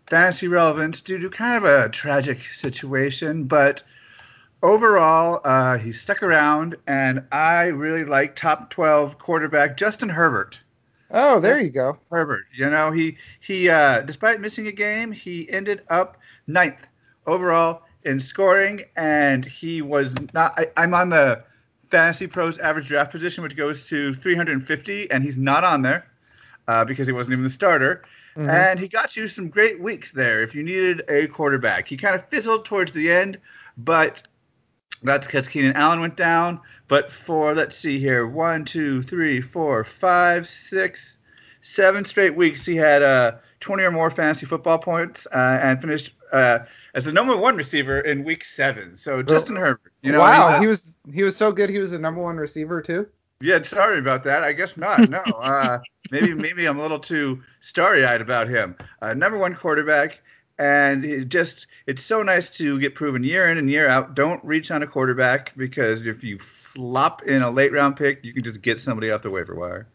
fantasy 0.08 0.48
relevance 0.48 1.02
due 1.02 1.20
to 1.20 1.30
kind 1.30 1.58
of 1.58 1.64
a 1.64 1.90
tragic 1.90 2.44
situation, 2.54 3.46
but 3.46 3.84
overall, 4.62 5.42
uh, 5.44 5.78
he 5.78 5.92
stuck 5.92 6.22
around, 6.22 6.76
and 6.86 7.24
I 7.32 7.68
really 7.68 8.04
like 8.04 8.36
top 8.36 8.70
12 8.70 9.18
quarterback 9.18 9.78
Justin 9.78 10.10
Herbert. 10.10 10.60
Oh, 11.18 11.40
there 11.40 11.60
you 11.60 11.72
go. 11.72 11.98
Herbert. 12.12 12.44
You 12.54 12.70
know, 12.70 12.92
he 12.92 13.18
he 13.40 13.70
uh, 13.70 14.02
despite 14.02 14.42
missing 14.42 14.68
a 14.68 14.72
game, 14.72 15.14
he 15.14 15.50
ended 15.50 15.82
up 15.90 16.18
ninth 16.46 16.90
overall 17.26 17.84
in 18.04 18.20
scoring, 18.20 18.84
and 18.98 19.46
he 19.46 19.82
was 19.82 20.14
not. 20.34 20.60
I, 20.60 20.68
I'm 20.76 20.94
on 20.94 21.10
the 21.10 21.42
Fantasy 21.90 22.28
Pros 22.28 22.58
average 22.58 22.88
draft 22.88 23.12
position, 23.12 23.44
which 23.44 23.56
goes 23.56 23.86
to 23.88 24.14
350, 24.14 25.10
and 25.10 25.24
he's 25.24 25.38
not 25.38 25.64
on 25.64 25.82
there 25.82 26.06
uh, 26.68 26.84
because 26.84 27.08
he 27.08 27.14
wasn't 27.14 27.32
even 27.32 27.46
the 27.46 27.50
starter. 27.50 28.04
Mm-hmm. 28.36 28.50
And 28.50 28.78
he 28.78 28.90
got 28.90 29.16
you 29.16 29.30
some 29.30 29.48
great 29.48 29.80
weeks 29.80 30.12
there 30.12 30.44
if 30.44 30.54
you 30.54 30.64
needed 30.64 31.04
a 31.08 31.28
quarterback. 31.28 31.88
He 31.88 31.96
kind 31.96 32.14
of 32.14 32.28
fizzled 32.28 32.66
towards 32.66 32.92
the 32.92 33.10
end, 33.10 33.40
but 33.78 34.28
that's 35.06 35.26
because 35.26 35.48
Keenan 35.48 35.74
Allen 35.74 36.00
went 36.02 36.18
down. 36.18 36.60
But 36.88 37.12
for, 37.12 37.54
let's 37.54 37.78
see 37.78 38.00
here, 38.00 38.28
one, 38.28 38.66
two, 38.66 39.02
three, 39.02 39.42
four, 39.42 39.84
five, 39.84 40.48
six, 40.48 41.18
seven 41.62 42.06
straight 42.06 42.36
weeks, 42.36 42.66
he 42.66 42.76
had 42.76 43.02
uh, 43.02 43.34
20 43.60 43.84
or 43.84 43.92
more 43.92 44.12
fantasy 44.12 44.46
football 44.46 44.78
points 44.78 45.26
uh, 45.34 45.60
and 45.62 45.82
finished 45.82 46.12
uh, 46.32 46.60
as 46.94 47.06
the 47.06 47.12
number 47.12 47.36
one 47.36 47.56
receiver 47.56 48.02
in 48.02 48.24
week 48.24 48.46
seven. 48.46 48.96
So 48.96 49.24
Justin 49.24 49.56
Herbert. 49.56 49.92
You 50.02 50.12
know, 50.12 50.20
wow, 50.20 50.60
he 50.60 50.68
was 50.68 50.84
he 51.12 51.24
was 51.24 51.36
so 51.36 51.52
good. 51.52 51.70
He 51.70 51.80
was 51.80 51.92
the 51.92 52.00
number 52.00 52.22
one 52.22 52.38
receiver 52.38 52.82
too. 52.82 53.08
Yeah, 53.42 53.62
sorry 53.64 54.00
about 54.00 54.24
that. 54.24 54.44
I 54.44 54.54
guess 54.54 54.78
not. 54.78 55.10
No, 55.10 55.20
uh, 55.20 55.80
maybe 56.12 56.34
maybe 56.34 56.66
I'm 56.66 56.80
a 56.80 56.82
little 56.82 57.00
too 57.00 57.42
starry-eyed 57.60 58.22
about 58.22 58.48
him. 58.48 58.76
Uh, 59.02 59.14
number 59.14 59.38
one 59.38 59.56
quarterback 59.56 60.20
and 60.58 61.04
it 61.04 61.30
just 61.30 61.68
it's 61.86 62.04
so 62.04 62.24
nice 62.24 62.50
to 62.50 62.80
get 62.80 62.96
proven 62.96 63.24
year 63.24 63.50
in 63.52 63.58
and 63.58 63.70
year 63.70 63.88
out. 63.88 64.16
Don't 64.16 64.44
reach 64.44 64.72
on 64.72 64.84
a 64.84 64.88
quarterback 64.88 65.56
because 65.58 66.06
if 66.06 66.24
you 66.24 66.40
flop 66.40 67.24
in 67.24 67.42
a 67.42 67.50
late 67.50 67.72
round 67.72 67.98
pick, 67.98 68.24
you 68.24 68.34
can 68.34 68.44
just 68.44 68.62
get 68.62 68.80
somebody 68.80 69.12
off 69.12 69.22
the 69.22 69.30
waiver 69.30 69.56
wire. 69.56 69.88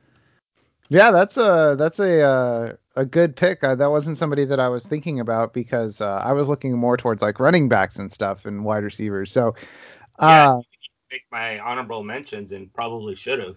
Yeah, 0.88 1.12
that's 1.12 1.36
a 1.36 1.76
that's 1.78 2.00
a 2.00 2.20
uh, 2.20 2.72
a 2.96 3.04
good 3.04 3.36
pick. 3.36 3.62
Uh, 3.62 3.76
that 3.76 3.90
wasn't 3.90 4.18
somebody 4.18 4.44
that 4.44 4.58
I 4.58 4.68
was 4.68 4.86
thinking 4.86 5.20
about 5.20 5.54
because 5.54 6.00
uh, 6.00 6.20
I 6.24 6.32
was 6.32 6.48
looking 6.48 6.76
more 6.76 6.96
towards 6.96 7.22
like 7.22 7.38
running 7.38 7.68
backs 7.68 7.98
and 7.98 8.12
stuff 8.12 8.44
and 8.44 8.64
wide 8.64 8.82
receivers. 8.82 9.30
So, 9.30 9.54
yeah, 10.20 10.50
uh, 10.50 10.62
make 11.10 11.22
my 11.30 11.60
honorable 11.60 12.02
mentions 12.02 12.52
and 12.52 12.72
probably 12.74 13.14
should 13.14 13.38
have. 13.38 13.56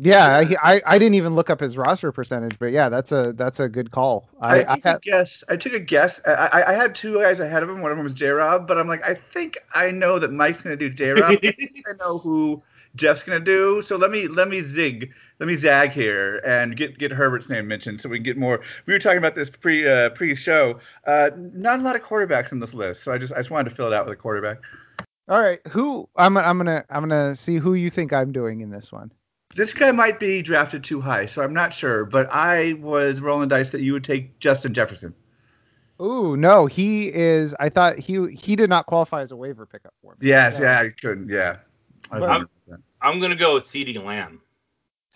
Yeah, 0.00 0.42
I, 0.42 0.74
I, 0.74 0.82
I 0.86 0.98
didn't 0.98 1.14
even 1.14 1.36
look 1.36 1.50
up 1.50 1.60
his 1.60 1.76
roster 1.76 2.10
percentage, 2.10 2.58
but 2.58 2.72
yeah, 2.72 2.88
that's 2.88 3.12
a 3.12 3.32
that's 3.34 3.60
a 3.60 3.68
good 3.68 3.92
call. 3.92 4.28
I, 4.40 4.60
I 4.60 4.62
took 4.62 4.68
I 4.68 4.88
had, 4.88 4.96
a 4.96 5.00
guess. 5.00 5.44
I 5.48 5.56
took 5.56 5.72
a 5.72 5.78
guess. 5.78 6.20
I, 6.26 6.64
I 6.66 6.72
had 6.72 6.96
two 6.96 7.20
guys 7.20 7.38
ahead 7.38 7.62
of 7.62 7.70
him. 7.70 7.80
One 7.80 7.92
of 7.92 7.96
them 7.96 8.04
was 8.04 8.12
J 8.12 8.26
Rob, 8.30 8.66
but 8.66 8.76
I'm 8.76 8.88
like, 8.88 9.04
I 9.04 9.14
think 9.14 9.56
I 9.72 9.92
know 9.92 10.18
that 10.18 10.32
Mike's 10.32 10.62
gonna 10.62 10.76
do 10.76 10.90
J 10.90 11.10
Rob. 11.10 11.38
I 11.42 11.54
know 12.00 12.18
who 12.18 12.60
Jeff's 12.96 13.22
gonna 13.22 13.38
do. 13.38 13.82
So 13.82 13.96
let 13.96 14.10
me 14.10 14.26
let 14.26 14.48
me 14.48 14.62
zig, 14.62 15.12
let 15.38 15.46
me 15.46 15.54
zag 15.54 15.92
here 15.92 16.38
and 16.38 16.76
get 16.76 16.98
get 16.98 17.12
Herbert's 17.12 17.48
name 17.48 17.68
mentioned 17.68 18.00
so 18.00 18.08
we 18.08 18.16
can 18.16 18.24
get 18.24 18.36
more. 18.36 18.62
We 18.86 18.94
were 18.94 18.98
talking 18.98 19.18
about 19.18 19.36
this 19.36 19.48
pre 19.48 19.88
uh, 19.88 20.10
pre 20.10 20.34
show. 20.34 20.80
Uh, 21.06 21.30
not 21.36 21.78
a 21.78 21.82
lot 21.82 21.94
of 21.94 22.02
quarterbacks 22.02 22.50
in 22.50 22.58
this 22.58 22.74
list, 22.74 23.04
so 23.04 23.12
I 23.12 23.18
just 23.18 23.32
I 23.32 23.36
just 23.36 23.50
wanted 23.50 23.70
to 23.70 23.76
fill 23.76 23.86
it 23.86 23.92
out 23.92 24.06
with 24.06 24.14
a 24.14 24.20
quarterback. 24.20 24.58
All 25.28 25.40
right, 25.40 25.60
who 25.68 26.08
I'm 26.16 26.36
I'm 26.36 26.58
gonna 26.58 26.84
I'm 26.90 27.08
gonna 27.08 27.36
see 27.36 27.58
who 27.58 27.74
you 27.74 27.90
think 27.90 28.12
I'm 28.12 28.32
doing 28.32 28.60
in 28.60 28.70
this 28.70 28.90
one. 28.90 29.12
This 29.54 29.72
guy 29.72 29.90
might 29.92 30.18
be 30.18 30.42
drafted 30.42 30.82
too 30.84 31.00
high, 31.00 31.26
so 31.26 31.42
I'm 31.42 31.54
not 31.54 31.72
sure. 31.72 32.04
But 32.04 32.28
I 32.32 32.74
was 32.74 33.20
rolling 33.20 33.48
dice 33.48 33.70
that 33.70 33.80
you 33.82 33.92
would 33.92 34.04
take 34.04 34.38
Justin 34.40 34.74
Jefferson. 34.74 35.14
Ooh, 36.02 36.36
no, 36.36 36.66
he 36.66 37.06
is. 37.14 37.54
I 37.60 37.68
thought 37.68 37.98
he 37.98 38.26
he 38.32 38.56
did 38.56 38.68
not 38.68 38.86
qualify 38.86 39.22
as 39.22 39.30
a 39.30 39.36
waiver 39.36 39.64
pickup 39.64 39.94
for 40.02 40.16
me. 40.18 40.28
Yes, 40.28 40.56
So, 40.56 40.64
yeah, 40.64 40.80
I 40.80 40.88
couldn't. 40.88 41.28
Yeah. 41.28 41.58
I 42.10 42.16
was 42.18 42.20
But- 42.20 42.20
wondering 42.20 42.48
about 42.66 42.78
that. 42.78 42.80
I'm 43.00 43.20
gonna 43.20 43.36
go 43.36 43.54
with 43.54 43.64
CeeDee 43.64 44.02
Lamb. 44.04 44.40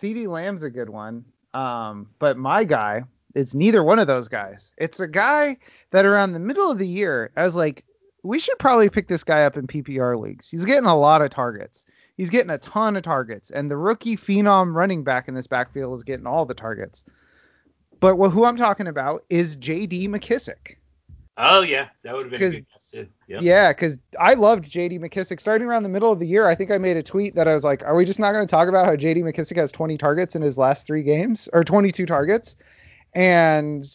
CeeDee 0.01 0.27
Lamb's 0.27 0.63
a 0.63 0.69
good 0.69 0.89
one. 0.89 1.25
Um, 1.53 2.07
but 2.19 2.37
my 2.37 2.63
guy, 2.63 3.03
it's 3.35 3.53
neither 3.53 3.83
one 3.83 3.99
of 3.99 4.07
those 4.07 4.27
guys. 4.27 4.71
It's 4.77 4.99
a 4.99 5.07
guy 5.07 5.57
that 5.91 6.05
around 6.05 6.31
the 6.33 6.39
middle 6.39 6.71
of 6.71 6.77
the 6.77 6.87
year, 6.87 7.31
I 7.35 7.43
was 7.43 7.55
like, 7.55 7.83
we 8.23 8.39
should 8.39 8.57
probably 8.59 8.89
pick 8.89 9.07
this 9.07 9.23
guy 9.23 9.43
up 9.45 9.57
in 9.57 9.65
PPR 9.67 10.15
leagues. 10.17 10.49
He's 10.49 10.65
getting 10.65 10.85
a 10.87 10.95
lot 10.97 11.21
of 11.21 11.29
targets. 11.31 11.85
He's 12.19 12.29
getting 12.29 12.49
a 12.49 12.57
ton 12.57 12.97
of 12.97 13.03
targets, 13.03 13.49
and 13.49 13.71
the 13.71 13.77
rookie 13.77 14.17
phenom 14.17 14.75
running 14.75 15.05
back 15.05 15.29
in 15.29 15.35
this 15.35 15.47
backfield 15.47 15.95
is 15.95 16.03
getting 16.03 16.27
all 16.27 16.45
the 16.45 16.53
targets. 16.53 17.05
But 18.01 18.17
wh- 18.17 18.29
who 18.29 18.43
I'm 18.43 18.57
talking 18.57 18.87
about 18.87 19.23
is 19.29 19.55
J.D. 19.55 20.09
McKissic. 20.09 20.75
Oh 21.37 21.61
yeah, 21.61 21.87
that 22.03 22.13
would 22.13 22.23
have 22.23 22.31
been 22.31 22.41
good 22.41 22.65
guess. 22.73 23.07
Yep. 23.29 23.41
Yeah, 23.41 23.71
because 23.71 23.97
I 24.19 24.33
loved 24.33 24.69
J.D. 24.69 24.99
McKissic. 24.99 25.39
Starting 25.39 25.65
around 25.65 25.83
the 25.83 25.89
middle 25.89 26.11
of 26.11 26.19
the 26.19 26.27
year, 26.27 26.45
I 26.45 26.55
think 26.55 26.71
I 26.71 26.77
made 26.77 26.97
a 26.97 27.03
tweet 27.03 27.35
that 27.35 27.47
I 27.47 27.53
was 27.53 27.63
like, 27.63 27.85
"Are 27.85 27.95
we 27.95 28.03
just 28.03 28.19
not 28.19 28.33
going 28.33 28.45
to 28.45 28.51
talk 28.51 28.67
about 28.67 28.85
how 28.85 28.97
J.D. 28.97 29.21
McKissic 29.21 29.55
has 29.55 29.71
20 29.71 29.97
targets 29.97 30.35
in 30.35 30.41
his 30.41 30.57
last 30.57 30.85
three 30.85 31.03
games, 31.03 31.47
or 31.53 31.63
22 31.63 32.05
targets?" 32.05 32.57
And 33.15 33.85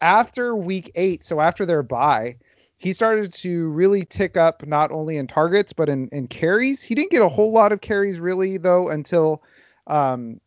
after 0.00 0.56
week 0.56 0.90
eight, 0.94 1.22
so 1.22 1.38
after 1.38 1.66
their 1.66 1.82
bye, 1.82 2.36
he 2.78 2.92
started 2.92 3.32
to 3.32 3.68
really 3.68 4.04
tick 4.04 4.36
up 4.36 4.64
not 4.66 4.90
only 4.90 5.16
in 5.16 5.26
targets 5.26 5.72
but 5.72 5.88
in, 5.88 6.08
in 6.12 6.28
carries. 6.28 6.82
He 6.82 6.94
didn't 6.94 7.10
get 7.10 7.22
a 7.22 7.28
whole 7.28 7.52
lot 7.52 7.72
of 7.72 7.80
carries 7.80 8.20
really 8.20 8.56
though 8.56 8.88
until 8.88 9.42
um, 9.88 10.40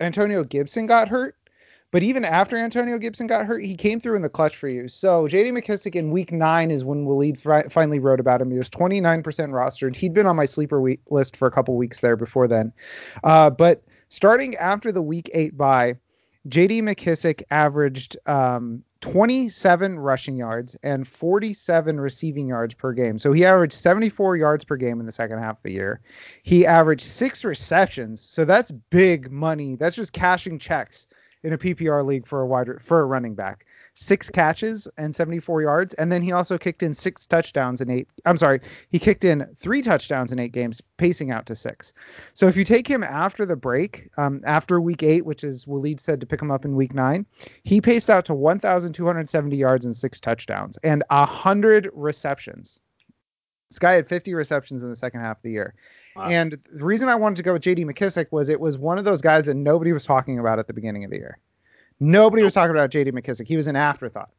Antonio 0.00 0.44
Gibson 0.44 0.86
got 0.86 1.08
hurt. 1.08 1.36
But 1.92 2.04
even 2.04 2.24
after 2.24 2.56
Antonio 2.56 2.98
Gibson 2.98 3.26
got 3.26 3.46
hurt, 3.46 3.64
he 3.64 3.74
came 3.74 3.98
through 3.98 4.14
in 4.14 4.22
the 4.22 4.28
clutch 4.28 4.56
for 4.56 4.68
you. 4.68 4.86
So 4.86 5.26
J.D. 5.26 5.50
McKissic 5.50 5.96
in 5.96 6.12
week 6.12 6.30
nine 6.30 6.70
is 6.70 6.84
when 6.84 7.04
Waleed 7.04 7.36
fi- 7.36 7.64
finally 7.68 7.98
wrote 7.98 8.20
about 8.20 8.40
him. 8.40 8.50
He 8.50 8.58
was 8.58 8.70
29% 8.70 9.24
rostered. 9.24 9.96
He'd 9.96 10.14
been 10.14 10.26
on 10.26 10.36
my 10.36 10.44
sleeper 10.44 10.80
week 10.80 11.00
list 11.10 11.36
for 11.36 11.48
a 11.48 11.50
couple 11.50 11.76
weeks 11.76 11.98
there 11.98 12.14
before 12.14 12.46
then. 12.46 12.72
Uh, 13.24 13.50
but 13.50 13.82
starting 14.08 14.54
after 14.56 14.92
the 14.92 15.02
week 15.02 15.28
eight 15.34 15.56
bye, 15.56 15.96
J.D. 16.46 16.80
McKissic 16.82 17.42
averaged 17.50 18.16
um, 18.26 18.84
27 19.00 19.98
rushing 19.98 20.36
yards 20.36 20.76
and 20.82 21.06
47 21.06 22.00
receiving 22.00 22.48
yards 22.48 22.74
per 22.74 22.92
game. 22.92 23.18
So 23.18 23.32
he 23.32 23.44
averaged 23.44 23.72
74 23.72 24.36
yards 24.36 24.64
per 24.64 24.76
game 24.76 25.00
in 25.00 25.06
the 25.06 25.12
second 25.12 25.38
half 25.38 25.56
of 25.56 25.62
the 25.62 25.72
year. 25.72 26.00
He 26.42 26.66
averaged 26.66 27.04
six 27.04 27.44
receptions. 27.44 28.20
So 28.20 28.44
that's 28.44 28.70
big 28.70 29.30
money. 29.30 29.76
That's 29.76 29.96
just 29.96 30.12
cashing 30.12 30.58
checks 30.58 31.08
in 31.42 31.52
a 31.52 31.58
PPR 31.58 32.04
league 32.04 32.26
for 32.26 32.42
a 32.42 32.46
wide 32.46 32.68
for 32.82 33.00
a 33.00 33.04
running 33.04 33.34
back. 33.34 33.66
Six 34.02 34.30
catches 34.30 34.88
and 34.96 35.14
74 35.14 35.60
yards, 35.60 35.92
and 35.92 36.10
then 36.10 36.22
he 36.22 36.32
also 36.32 36.56
kicked 36.56 36.82
in 36.82 36.94
six 36.94 37.26
touchdowns 37.26 37.82
in 37.82 37.90
eight. 37.90 38.08
I'm 38.24 38.38
sorry, 38.38 38.60
he 38.88 38.98
kicked 38.98 39.24
in 39.24 39.46
three 39.58 39.82
touchdowns 39.82 40.32
in 40.32 40.38
eight 40.38 40.52
games, 40.52 40.80
pacing 40.96 41.30
out 41.30 41.44
to 41.46 41.54
six. 41.54 41.92
So 42.32 42.48
if 42.48 42.56
you 42.56 42.64
take 42.64 42.88
him 42.88 43.04
after 43.04 43.44
the 43.44 43.56
break, 43.56 44.08
um, 44.16 44.40
after 44.46 44.80
week 44.80 45.02
eight, 45.02 45.26
which 45.26 45.44
is 45.44 45.66
Waleed 45.66 46.00
said 46.00 46.18
to 46.20 46.26
pick 46.26 46.40
him 46.40 46.50
up 46.50 46.64
in 46.64 46.76
week 46.76 46.94
nine, 46.94 47.26
he 47.62 47.82
paced 47.82 48.08
out 48.08 48.24
to 48.24 48.34
1,270 48.34 49.54
yards 49.54 49.84
and 49.84 49.94
six 49.94 50.18
touchdowns 50.18 50.78
and 50.82 51.04
a 51.10 51.26
hundred 51.26 51.90
receptions. 51.92 52.80
This 53.68 53.78
guy 53.78 53.92
had 53.92 54.08
50 54.08 54.32
receptions 54.32 54.82
in 54.82 54.88
the 54.88 54.96
second 54.96 55.20
half 55.20 55.36
of 55.36 55.42
the 55.42 55.50
year. 55.50 55.74
Wow. 56.16 56.24
And 56.24 56.58
the 56.72 56.84
reason 56.86 57.10
I 57.10 57.16
wanted 57.16 57.36
to 57.36 57.42
go 57.42 57.52
with 57.52 57.62
JD 57.62 57.84
McKissic 57.84 58.28
was 58.30 58.48
it 58.48 58.60
was 58.60 58.78
one 58.78 58.96
of 58.96 59.04
those 59.04 59.20
guys 59.20 59.44
that 59.44 59.56
nobody 59.56 59.92
was 59.92 60.06
talking 60.06 60.38
about 60.38 60.58
at 60.58 60.68
the 60.68 60.72
beginning 60.72 61.04
of 61.04 61.10
the 61.10 61.18
year. 61.18 61.38
Nobody 62.00 62.42
was 62.42 62.54
talking 62.54 62.70
about 62.70 62.90
JD 62.90 63.12
McKissic. 63.12 63.46
He 63.46 63.56
was 63.56 63.66
an 63.66 63.76
afterthought. 63.76 64.30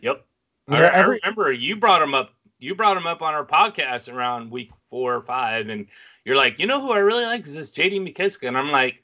Yep. 0.00 0.24
I, 0.68 0.78
know, 0.78 0.86
I 0.86 1.00
remember 1.02 1.52
you 1.52 1.76
brought 1.76 2.02
him 2.02 2.14
up. 2.14 2.32
You 2.58 2.74
brought 2.74 2.96
him 2.96 3.06
up 3.06 3.22
on 3.22 3.34
our 3.34 3.44
podcast 3.44 4.12
around 4.12 4.50
week 4.50 4.70
four 4.88 5.14
or 5.14 5.22
five, 5.22 5.68
and 5.68 5.86
you're 6.24 6.36
like, 6.36 6.58
you 6.58 6.66
know 6.66 6.80
who 6.80 6.92
I 6.92 6.98
really 6.98 7.24
like 7.24 7.46
is 7.46 7.56
this 7.56 7.70
J.D. 7.70 7.98
McKissic, 7.98 8.46
and 8.46 8.56
I'm 8.56 8.70
like, 8.70 9.02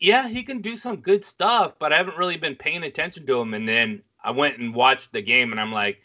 yeah, 0.00 0.28
he 0.28 0.42
can 0.42 0.60
do 0.60 0.76
some 0.76 0.96
good 0.96 1.24
stuff, 1.24 1.74
but 1.78 1.92
I 1.92 1.96
haven't 1.96 2.18
really 2.18 2.36
been 2.36 2.56
paying 2.56 2.82
attention 2.82 3.24
to 3.26 3.40
him. 3.40 3.54
And 3.54 3.68
then 3.68 4.02
I 4.24 4.32
went 4.32 4.58
and 4.58 4.74
watched 4.74 5.12
the 5.12 5.22
game, 5.22 5.52
and 5.52 5.60
I'm 5.60 5.72
like, 5.72 5.98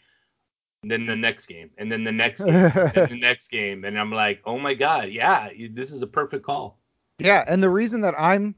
then 0.84 1.06
the 1.06 1.16
next 1.16 1.46
game, 1.46 1.70
and 1.78 1.90
then 1.90 2.04
the 2.04 2.12
next 2.12 2.44
game, 2.44 2.54
and 2.54 3.10
the 3.10 3.16
next 3.20 3.48
game, 3.48 3.84
and 3.84 3.98
I'm 3.98 4.12
like, 4.12 4.40
oh 4.44 4.58
my 4.58 4.74
god, 4.74 5.08
yeah, 5.10 5.50
this 5.72 5.92
is 5.92 6.02
a 6.02 6.06
perfect 6.06 6.44
call. 6.44 6.78
Yeah, 7.18 7.44
and 7.48 7.60
the 7.60 7.70
reason 7.70 8.00
that 8.02 8.14
I'm 8.16 8.54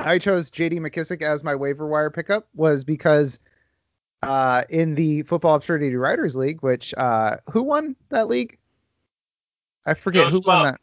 I 0.00 0.18
chose 0.18 0.50
JD 0.50 0.74
McKissic 0.74 1.22
as 1.22 1.42
my 1.42 1.54
waiver 1.54 1.86
wire 1.86 2.10
pickup 2.10 2.46
was 2.54 2.84
because 2.84 3.40
uh 4.22 4.64
in 4.68 4.94
the 4.94 5.22
Football 5.22 5.54
Absurdity 5.56 5.96
Writers 5.96 6.36
League, 6.36 6.60
which 6.62 6.94
uh 6.96 7.36
who 7.52 7.62
won 7.62 7.96
that 8.10 8.28
league? 8.28 8.58
I 9.86 9.94
forget 9.94 10.26
Joe 10.26 10.30
who 10.30 10.42
won 10.46 10.64
that. 10.66 10.80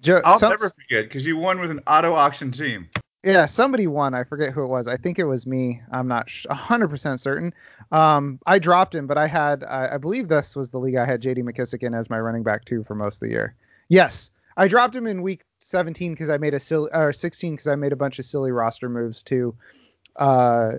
Joe, 0.00 0.20
I'll 0.24 0.38
some- 0.38 0.50
never 0.50 0.70
forget 0.70 1.04
because 1.08 1.24
you 1.26 1.36
won 1.36 1.60
with 1.60 1.70
an 1.70 1.80
auto 1.86 2.12
auction 2.12 2.50
team. 2.50 2.88
yeah, 3.24 3.46
somebody 3.46 3.86
won. 3.86 4.14
I 4.14 4.22
forget 4.24 4.52
who 4.52 4.62
it 4.62 4.68
was. 4.68 4.86
I 4.86 4.96
think 4.96 5.18
it 5.18 5.24
was 5.24 5.46
me. 5.46 5.80
I'm 5.92 6.06
not 6.06 6.30
sh- 6.30 6.46
100% 6.48 7.18
certain. 7.18 7.52
Um, 7.90 8.38
I 8.46 8.58
dropped 8.60 8.94
him, 8.94 9.06
but 9.08 9.18
I 9.18 9.26
had, 9.26 9.64
I, 9.64 9.94
I 9.94 9.98
believe 9.98 10.28
this 10.28 10.54
was 10.54 10.70
the 10.70 10.78
league 10.78 10.94
I 10.94 11.04
had 11.04 11.20
JD 11.20 11.38
McKissic 11.38 11.82
in 11.82 11.94
as 11.94 12.08
my 12.08 12.20
running 12.20 12.44
back 12.44 12.64
too 12.64 12.84
for 12.84 12.94
most 12.94 13.16
of 13.16 13.20
the 13.20 13.30
year. 13.30 13.56
Yes, 13.88 14.30
I 14.56 14.68
dropped 14.68 14.94
him 14.94 15.06
in 15.08 15.22
week 15.22 15.42
17 15.68 16.12
because 16.12 16.30
I 16.30 16.38
made 16.38 16.54
a 16.54 16.60
silly, 16.60 16.90
or 16.94 17.12
16 17.12 17.52
because 17.52 17.68
I 17.68 17.74
made 17.74 17.92
a 17.92 17.96
bunch 17.96 18.18
of 18.18 18.24
silly 18.24 18.52
roster 18.52 18.88
moves 18.88 19.22
to 19.24 19.54
uh, 20.16 20.72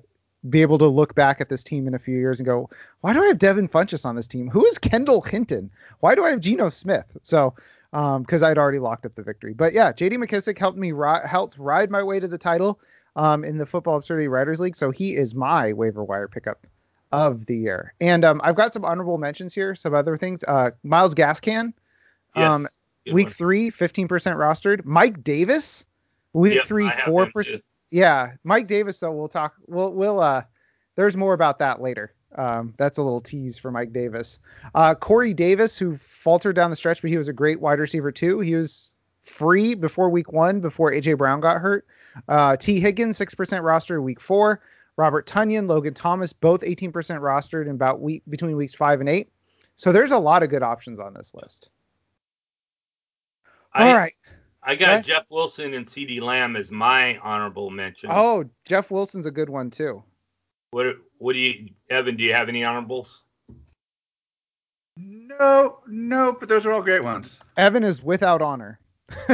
be 0.50 0.64
able 0.64 0.80
to 0.80 0.88
look 0.88 1.14
back 1.14 1.42
at 1.42 1.50
this 1.50 1.64
team 1.64 1.88
in 1.88 1.94
a 1.94 2.00
few 2.00 2.18
years 2.18 2.40
and 2.40 2.46
go, 2.48 2.70
why 3.02 3.14
do 3.14 3.22
I 3.22 3.28
have 3.28 3.38
Devin 3.38 3.70
Funchess 3.70 4.04
on 4.04 4.16
this 4.16 4.26
team? 4.28 4.50
Who 4.50 4.66
is 4.66 4.80
Kendall 4.80 5.22
Hinton? 5.22 5.70
Why 6.00 6.16
do 6.16 6.24
I 6.24 6.32
have 6.32 6.40
Geno 6.40 6.70
Smith? 6.70 7.06
So, 7.22 7.54
um, 7.94 8.24
because 8.24 8.42
I'd 8.42 8.58
already 8.58 8.80
locked 8.80 9.06
up 9.06 9.14
the 9.14 9.22
victory. 9.22 9.54
But 9.54 9.74
yeah, 9.74 9.92
JD 9.92 10.14
McKissic 10.14 10.58
helped 10.58 10.78
me 10.78 10.92
ri- 10.92 11.28
helped 11.28 11.58
ride 11.60 11.92
my 11.92 12.02
way 12.02 12.20
to 12.20 12.28
the 12.28 12.38
title 12.38 12.80
um, 13.16 13.44
in 13.44 13.60
the 13.60 13.66
Football 13.68 13.98
Absurdity 13.98 14.28
Writers 14.28 14.60
League. 14.60 14.76
So 14.76 14.90
he 14.90 15.16
is 15.16 15.36
my 15.36 15.74
waiver 15.74 16.04
wire 16.04 16.28
pickup 16.28 16.66
of 17.12 17.46
the 17.46 17.58
year. 17.58 17.94
And 18.02 18.26
um, 18.26 18.42
I've 18.44 18.56
got 18.56 18.74
some 18.74 18.86
honorable 18.86 19.20
mentions 19.20 19.54
here, 19.54 19.76
some 19.76 19.94
other 19.94 20.18
things. 20.18 20.44
Uh, 20.48 20.72
Myles 20.84 21.14
Gaskin, 21.14 21.74
Yes, 22.36 22.52
Um, 22.52 22.68
week 23.14 23.28
one. 23.28 23.34
three, 23.34 23.72
15% 23.72 24.08
rostered. 24.08 24.86
Mike 24.86 25.24
Davis, 25.24 25.86
week 26.34 26.56
Yep, 26.56 26.66
three, 26.66 26.88
4%. 26.88 27.62
Yeah, 27.92 28.34
Mike 28.44 28.68
Davis 28.68 29.00
though. 29.00 29.12
We'll 29.12 29.28
talk. 29.28 29.56
We'll 29.68 29.94
we'll 29.94 30.20
uh. 30.20 30.44
There's 30.96 31.18
more 31.18 31.34
about 31.34 31.60
that 31.60 31.82
later. 31.82 32.14
Um, 32.36 32.74
that's 32.78 32.98
a 32.98 33.04
little 33.04 33.22
tease 33.22 33.58
for 33.58 33.72
Mike 33.72 33.94
Davis. 33.94 34.40
Uh, 34.76 34.94
Corey 34.94 35.34
Davis, 35.34 35.78
who 35.78 35.96
faltered 35.98 36.56
down 36.56 36.70
the 36.70 36.76
stretch, 36.76 37.02
but 37.02 37.10
he 37.10 37.18
was 37.18 37.30
a 37.30 37.34
great 37.34 37.60
wide 37.60 37.80
receiver 37.80 38.12
too. 38.12 38.40
He 38.42 38.56
was 38.56 38.94
free 39.24 39.74
before 39.74 40.10
week 40.10 40.32
one, 40.32 40.60
before 40.60 40.92
AJ 40.92 41.18
Brown 41.18 41.40
got 41.40 41.58
hurt. 41.58 41.88
Uh, 42.28 42.58
Tee 42.58 42.80
Higgins, 42.80 43.18
six 43.18 43.34
percent 43.34 43.64
roster 43.64 44.02
week 44.02 44.20
four. 44.20 44.62
Robert 44.98 45.26
Tonyan, 45.26 45.68
Logan 45.68 45.94
Thomas, 45.94 46.34
both 46.34 46.60
18% 46.60 46.92
rostered 46.92 47.68
in 47.68 47.72
about 47.72 48.02
week 48.02 48.22
between 48.28 48.58
weeks 48.58 48.74
five 48.74 49.00
and 49.00 49.08
eight. 49.08 49.32
So 49.76 49.94
there's 49.94 50.12
a 50.12 50.18
lot 50.18 50.44
of 50.44 50.50
good 50.50 50.62
options 50.62 51.00
on 51.00 51.14
this 51.14 51.34
list. 51.34 51.70
I, 53.74 53.88
All 53.90 53.98
right. 53.98 54.14
I 54.64 54.76
got 54.76 55.00
Okay. 55.00 55.02
Jeff 55.04 55.26
Wilson 55.30 55.74
and 55.74 55.86
CeeDee 55.86 56.22
Lamb 56.22 56.56
as 56.56 56.72
my 56.72 57.18
honorable 57.20 57.70
mention. 57.70 58.10
Oh, 58.12 58.50
Jeff 58.66 58.92
Wilson's 58.92 59.26
a 59.26 59.32
good 59.32 59.50
one 59.50 59.70
too. 59.72 60.04
What 60.72 60.98
what 61.18 61.34
do 61.34 61.40
you 61.40 61.70
Evan? 61.90 62.16
Do 62.18 62.24
you 62.24 62.34
have 62.34 62.50
any 62.50 62.64
honorables? 62.64 63.24
No, 64.98 65.80
no, 65.88 66.34
but 66.34 66.50
those 66.50 66.66
are 66.66 66.74
all 66.74 66.82
great 66.82 67.04
ones. 67.04 67.36
Evan 67.58 67.84
is 67.84 68.04
without 68.04 68.42
honor. 68.42 68.80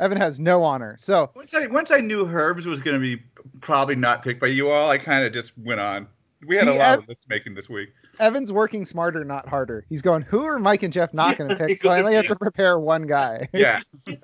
Evan 0.00 0.16
has 0.18 0.38
no 0.38 0.62
honor. 0.62 0.96
So 1.00 1.30
Once 1.34 1.54
I 1.54 1.66
once 1.66 1.90
I 1.90 1.98
knew 1.98 2.26
Herbs 2.26 2.66
was 2.66 2.80
going 2.80 2.94
to 2.94 3.00
be 3.00 3.20
probably 3.60 3.96
not 3.96 4.22
picked 4.22 4.40
by 4.40 4.46
you 4.48 4.70
all, 4.70 4.88
I 4.90 4.98
kind 4.98 5.24
of 5.24 5.32
just 5.32 5.52
went 5.58 5.80
on. 5.80 6.06
We 6.46 6.56
had 6.56 6.68
a 6.68 6.74
lot 6.74 6.92
Ev- 6.92 6.98
of 7.00 7.08
list 7.08 7.24
making 7.28 7.54
this 7.54 7.68
week. 7.68 7.88
Evan's 8.18 8.52
working 8.52 8.84
smarter, 8.84 9.24
not 9.24 9.48
harder. 9.48 9.84
He's 9.88 10.02
going, 10.02 10.22
who 10.22 10.44
are 10.44 10.58
Mike 10.58 10.82
and 10.82 10.92
Jeff 10.92 11.14
not 11.14 11.38
going 11.38 11.50
to 11.50 11.56
pick? 11.56 11.78
So 11.78 11.90
I 11.90 12.00
only 12.00 12.14
have 12.14 12.26
to 12.26 12.36
prepare 12.36 12.78
one 12.78 13.06
guy. 13.06 13.48
Yeah. 13.52 13.80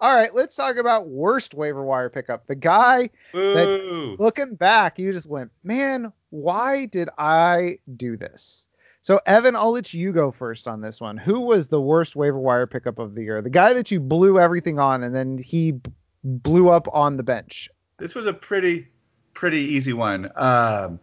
All 0.00 0.16
right, 0.16 0.34
let's 0.34 0.54
talk 0.54 0.76
about 0.76 1.08
worst 1.08 1.54
waiver 1.54 1.84
wire 1.84 2.08
pickup. 2.08 2.46
The 2.46 2.54
guy 2.54 3.10
that, 3.32 4.16
looking 4.18 4.54
back, 4.54 4.98
you 4.98 5.12
just 5.12 5.28
went, 5.28 5.50
man, 5.64 6.12
why 6.30 6.86
did 6.86 7.08
I 7.18 7.78
do 7.96 8.16
this? 8.16 8.68
So 9.02 9.20
Evan, 9.26 9.56
I'll 9.56 9.72
let 9.72 9.92
you 9.94 10.12
go 10.12 10.30
first 10.30 10.68
on 10.68 10.80
this 10.80 11.00
one. 11.00 11.16
Who 11.16 11.40
was 11.40 11.68
the 11.68 11.80
worst 11.80 12.16
waiver 12.16 12.38
wire 12.38 12.66
pickup 12.66 12.98
of 12.98 13.14
the 13.14 13.22
year? 13.22 13.40
The 13.42 13.50
guy 13.50 13.72
that 13.72 13.90
you 13.90 13.98
blew 13.98 14.38
everything 14.38 14.78
on, 14.78 15.02
and 15.02 15.14
then 15.14 15.38
he 15.38 15.72
b- 15.72 15.90
blew 16.22 16.68
up 16.68 16.86
on 16.92 17.16
the 17.16 17.22
bench. 17.22 17.68
This 17.98 18.14
was 18.14 18.26
a 18.26 18.32
pretty 18.32 18.88
pretty 19.32 19.60
easy 19.60 19.94
one. 19.94 20.30
Um, 20.36 21.00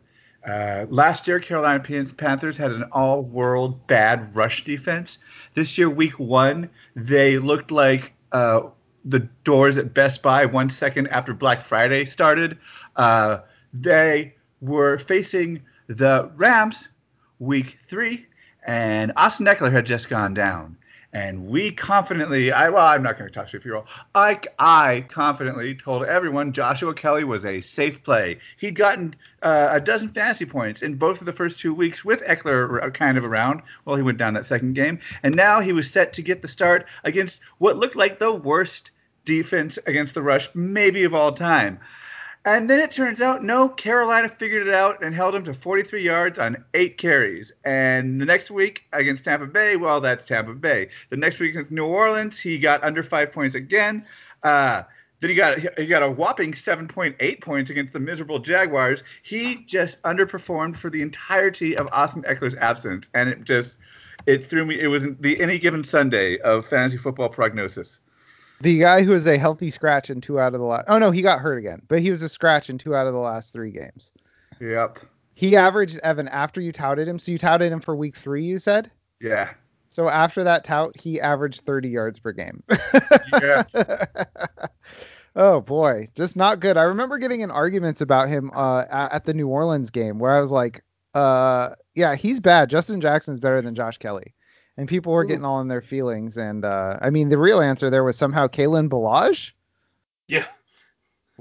Uh, 0.47 0.85
last 0.89 1.27
year, 1.27 1.39
Carolina 1.39 1.83
Panthers 1.83 2.55
had 2.55 2.71
an 2.71 2.83
all-world 2.93 3.85
bad 3.87 4.33
rush 4.33 4.63
defense. 4.63 5.17
This 5.55 5.77
year, 5.77 5.89
Week 5.89 6.17
One, 6.17 6.69
they 6.95 7.37
looked 7.37 7.69
like 7.69 8.13
uh, 8.31 8.61
the 9.03 9.19
doors 9.43 9.75
at 9.75 9.93
Best 9.93 10.21
Buy 10.21 10.45
one 10.45 10.69
second 10.69 11.07
after 11.07 11.33
Black 11.33 11.61
Friday 11.61 12.05
started. 12.05 12.57
Uh, 12.95 13.39
they 13.73 14.35
were 14.61 14.97
facing 14.97 15.61
the 15.87 16.31
Rams 16.35 16.87
Week 17.39 17.77
Three, 17.87 18.25
and 18.65 19.11
Austin 19.17 19.45
Ekeler 19.45 19.71
had 19.71 19.85
just 19.85 20.09
gone 20.09 20.33
down. 20.33 20.77
And 21.17 21.47
we 21.47 21.71
confidently, 21.71 22.51
I 22.51 22.69
well, 22.69 22.85
I'm 22.85 23.01
not 23.01 23.17
going 23.17 23.27
to 23.27 23.33
talk 23.33 23.47
to 23.47 23.53
you, 23.53 23.57
if 23.57 23.65
you're 23.65 23.77
all. 23.77 23.87
I, 24.13 24.39
I 24.59 25.03
confidently 25.09 25.73
told 25.73 26.05
everyone 26.05 26.53
Joshua 26.53 26.93
Kelley 26.93 27.23
was 27.23 27.43
a 27.43 27.59
safe 27.59 28.03
play. 28.03 28.37
He'd 28.57 28.75
gotten 28.75 29.15
uh, 29.41 29.69
a 29.71 29.81
dozen 29.81 30.09
fantasy 30.09 30.45
points 30.45 30.83
in 30.83 30.93
both 30.93 31.19
of 31.19 31.25
the 31.25 31.33
first 31.33 31.57
two 31.57 31.73
weeks 31.73 32.05
with 32.05 32.21
Ekeler 32.21 32.93
kind 32.93 33.17
of 33.17 33.25
around. 33.25 33.63
Well, 33.83 33.95
he 33.95 34.03
went 34.03 34.19
down 34.19 34.35
that 34.35 34.45
second 34.45 34.75
game, 34.75 34.99
and 35.23 35.33
now 35.33 35.59
he 35.59 35.73
was 35.73 35.89
set 35.89 36.13
to 36.13 36.21
get 36.21 36.43
the 36.43 36.47
start 36.47 36.85
against 37.03 37.39
what 37.57 37.77
looked 37.77 37.95
like 37.95 38.19
the 38.19 38.31
worst 38.31 38.91
defense 39.25 39.79
against 39.87 40.13
the 40.13 40.21
rush, 40.21 40.49
maybe 40.53 41.03
of 41.03 41.15
all 41.15 41.31
time. 41.31 41.79
And 42.47 42.69
then 42.69 42.79
it 42.79 42.91
turns 42.91 43.19
out, 43.19 43.43
no, 43.43 43.67
Carolina 43.67 44.29
figured 44.29 44.67
it 44.67 44.73
out 44.73 45.03
and 45.03 45.13
held 45.13 45.35
him 45.35 45.43
to 45.43 45.53
43 45.53 46.01
yards 46.01 46.39
on 46.39 46.63
eight 46.75 46.97
carries. 46.97 47.51
And 47.65 48.21
the 48.21 48.25
next 48.25 48.49
week 48.49 48.83
against 48.93 49.25
Tampa 49.25 49.47
Bay, 49.47 49.75
well, 49.75 49.99
that's 49.99 50.25
Tampa 50.25 50.53
Bay. 50.53 50.87
The 51.09 51.17
next 51.17 51.39
week 51.39 51.51
against 51.51 51.71
New 51.71 51.83
Orleans, 51.83 52.39
he 52.39 52.57
got 52.57 52.81
under 52.85 53.03
five 53.03 53.33
points 53.33 53.55
again. 53.55 54.05
Uh, 54.43 54.83
then 55.19 55.29
he 55.29 55.35
got 55.35 55.59
he 55.77 55.87
got 55.87 56.03
a 56.03 56.09
whopping 56.09 56.53
7.8 56.53 57.41
points 57.41 57.69
against 57.69 57.91
the 57.91 57.99
miserable 57.99 58.39
Jaguars. 58.39 59.03
He 59.23 59.65
just 59.65 60.01
underperformed 60.03 60.77
for 60.77 60.89
the 60.89 61.01
entirety 61.01 61.75
of 61.75 61.89
Austin 61.91 62.23
Ekeler's 62.23 62.55
absence, 62.55 63.09
and 63.13 63.27
it 63.27 63.43
just 63.43 63.75
it 64.25 64.47
threw 64.47 64.65
me. 64.65 64.79
It 64.79 64.87
was 64.87 65.05
the 65.19 65.37
any 65.41 65.59
given 65.59 65.83
Sunday 65.83 66.37
of 66.37 66.65
fantasy 66.65 66.97
football 66.97 67.27
prognosis. 67.27 67.99
The 68.61 68.79
guy 68.79 69.03
who 69.03 69.11
was 69.11 69.27
a 69.27 69.37
healthy 69.37 69.69
scratch 69.69 70.09
in 70.09 70.21
two 70.21 70.39
out 70.39 70.53
of 70.53 70.59
the 70.59 70.65
last. 70.65 70.85
Oh 70.87 70.97
no, 70.97 71.11
he 71.11 71.21
got 71.21 71.39
hurt 71.39 71.57
again, 71.57 71.81
but 71.87 71.99
he 71.99 72.09
was 72.09 72.21
a 72.21 72.29
scratch 72.29 72.69
in 72.69 72.77
two 72.77 72.95
out 72.95 73.07
of 73.07 73.13
the 73.13 73.19
last 73.19 73.53
three 73.53 73.71
games. 73.71 74.13
Yep. 74.59 74.99
He 75.35 75.55
averaged 75.55 75.99
Evan 75.99 76.27
after 76.29 76.59
you 76.59 76.71
touted 76.71 77.07
him. 77.07 77.19
So 77.19 77.31
you 77.31 77.37
touted 77.37 77.71
him 77.71 77.79
for 77.79 77.95
week 77.95 78.15
three, 78.15 78.43
you 78.43 78.57
said. 78.57 78.89
Yeah. 79.21 79.51
So 79.91 80.09
after 80.09 80.43
that 80.43 80.63
tout, 80.63 80.99
he 80.99 81.21
averaged 81.21 81.61
30 81.61 81.89
yards 81.89 82.19
per 82.19 82.31
game. 82.31 82.63
yeah. 83.41 83.63
oh 85.35 85.61
boy, 85.61 86.07
just 86.15 86.35
not 86.35 86.59
good. 86.59 86.77
I 86.77 86.83
remember 86.83 87.19
getting 87.19 87.41
in 87.41 87.51
arguments 87.51 88.01
about 88.01 88.29
him 88.29 88.51
uh, 88.55 88.85
at 88.89 89.25
the 89.25 89.33
New 89.33 89.47
Orleans 89.47 89.91
game 89.91 90.17
where 90.17 90.31
I 90.31 90.41
was 90.41 90.51
like, 90.51 90.83
uh, 91.13 91.69
yeah, 91.93 92.15
he's 92.15 92.39
bad. 92.39 92.69
Justin 92.69 93.01
Jackson's 93.01 93.39
better 93.39 93.61
than 93.61 93.75
Josh 93.75 93.97
Kelley 93.97 94.33
and 94.77 94.87
people 94.87 95.11
were 95.11 95.25
getting 95.25 95.43
all 95.43 95.59
in 95.59 95.67
their 95.67 95.81
feelings. 95.81 96.37
And 96.37 96.63
uh, 96.63 96.97
I 97.01 97.09
mean, 97.09 97.29
the 97.29 97.37
real 97.37 97.59
answer 97.59 97.89
there 97.89 98.03
was 98.03 98.15
somehow 98.15 98.47
Kalen 98.47 98.89
Ballage. 98.89 99.51
Yeah. 100.27 100.45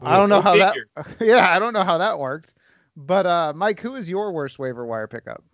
I 0.02 0.16
don't 0.16 0.28
know 0.28 0.40
how 0.40 0.56
that. 0.56 0.76
Yeah, 1.20 1.50
I 1.50 1.58
don't 1.58 1.72
know 1.72 1.84
how 1.84 1.98
that 1.98 2.18
worked. 2.18 2.54
But 2.96 3.26
uh, 3.26 3.52
Mike, 3.54 3.80
who 3.80 3.96
is 3.96 4.08
your 4.08 4.32
worst 4.32 4.58
waiver 4.58 4.84
wire 4.86 5.06
pickup? 5.06 5.44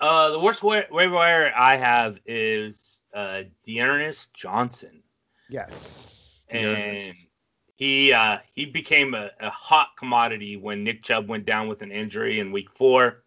Uh, 0.00 0.30
the 0.30 0.40
worst 0.40 0.62
wa- 0.62 0.82
waiver 0.90 1.14
wire 1.14 1.52
I 1.56 1.76
have 1.76 2.18
is 2.26 3.00
uh, 3.14 3.42
D'Ernest 3.64 4.34
Johnson. 4.34 5.02
Yes. 5.48 6.44
And 6.50 7.14
he 7.76 8.12
uh, 8.12 8.38
he 8.52 8.64
became 8.64 9.14
a, 9.14 9.30
a 9.40 9.50
hot 9.50 9.90
commodity 9.96 10.56
when 10.56 10.82
Nick 10.82 11.02
Chubb 11.02 11.28
went 11.28 11.46
down 11.46 11.68
with 11.68 11.82
an 11.82 11.92
injury 11.92 12.40
in 12.40 12.52
Week 12.52 12.68
Four 12.74 13.22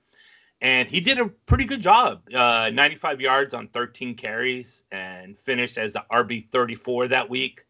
and 0.61 0.87
he 0.87 1.01
did 1.01 1.19
a 1.19 1.27
pretty 1.27 1.65
good 1.65 1.81
job. 1.81 2.21
Uh, 2.33 2.69
95 2.71 3.19
yards 3.19 3.53
on 3.53 3.67
13 3.69 4.15
carries 4.15 4.83
and 4.91 5.37
finished 5.39 5.77
as 5.77 5.93
the 5.93 6.05
RB 6.11 6.47
34 6.49 7.07
that 7.07 7.29
week. 7.29 7.65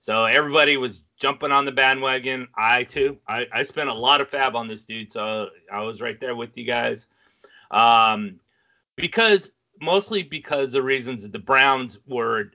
So 0.00 0.24
everybody 0.24 0.76
was 0.76 1.02
jumping 1.16 1.52
on 1.52 1.64
the 1.64 1.72
bandwagon. 1.72 2.48
I 2.56 2.82
too. 2.84 3.18
I, 3.28 3.46
I 3.52 3.62
spent 3.62 3.88
a 3.88 3.94
lot 3.94 4.20
of 4.20 4.28
fab 4.28 4.56
on 4.56 4.66
this 4.68 4.82
dude, 4.82 5.12
so 5.12 5.48
I 5.72 5.80
was 5.82 6.00
right 6.00 6.18
there 6.18 6.34
with 6.34 6.56
you 6.58 6.64
guys. 6.64 7.06
Um, 7.70 8.40
because 8.96 9.52
mostly 9.80 10.22
because 10.22 10.72
the 10.72 10.82
reasons 10.82 11.28
the 11.28 11.38
Browns 11.38 11.98
were 12.06 12.50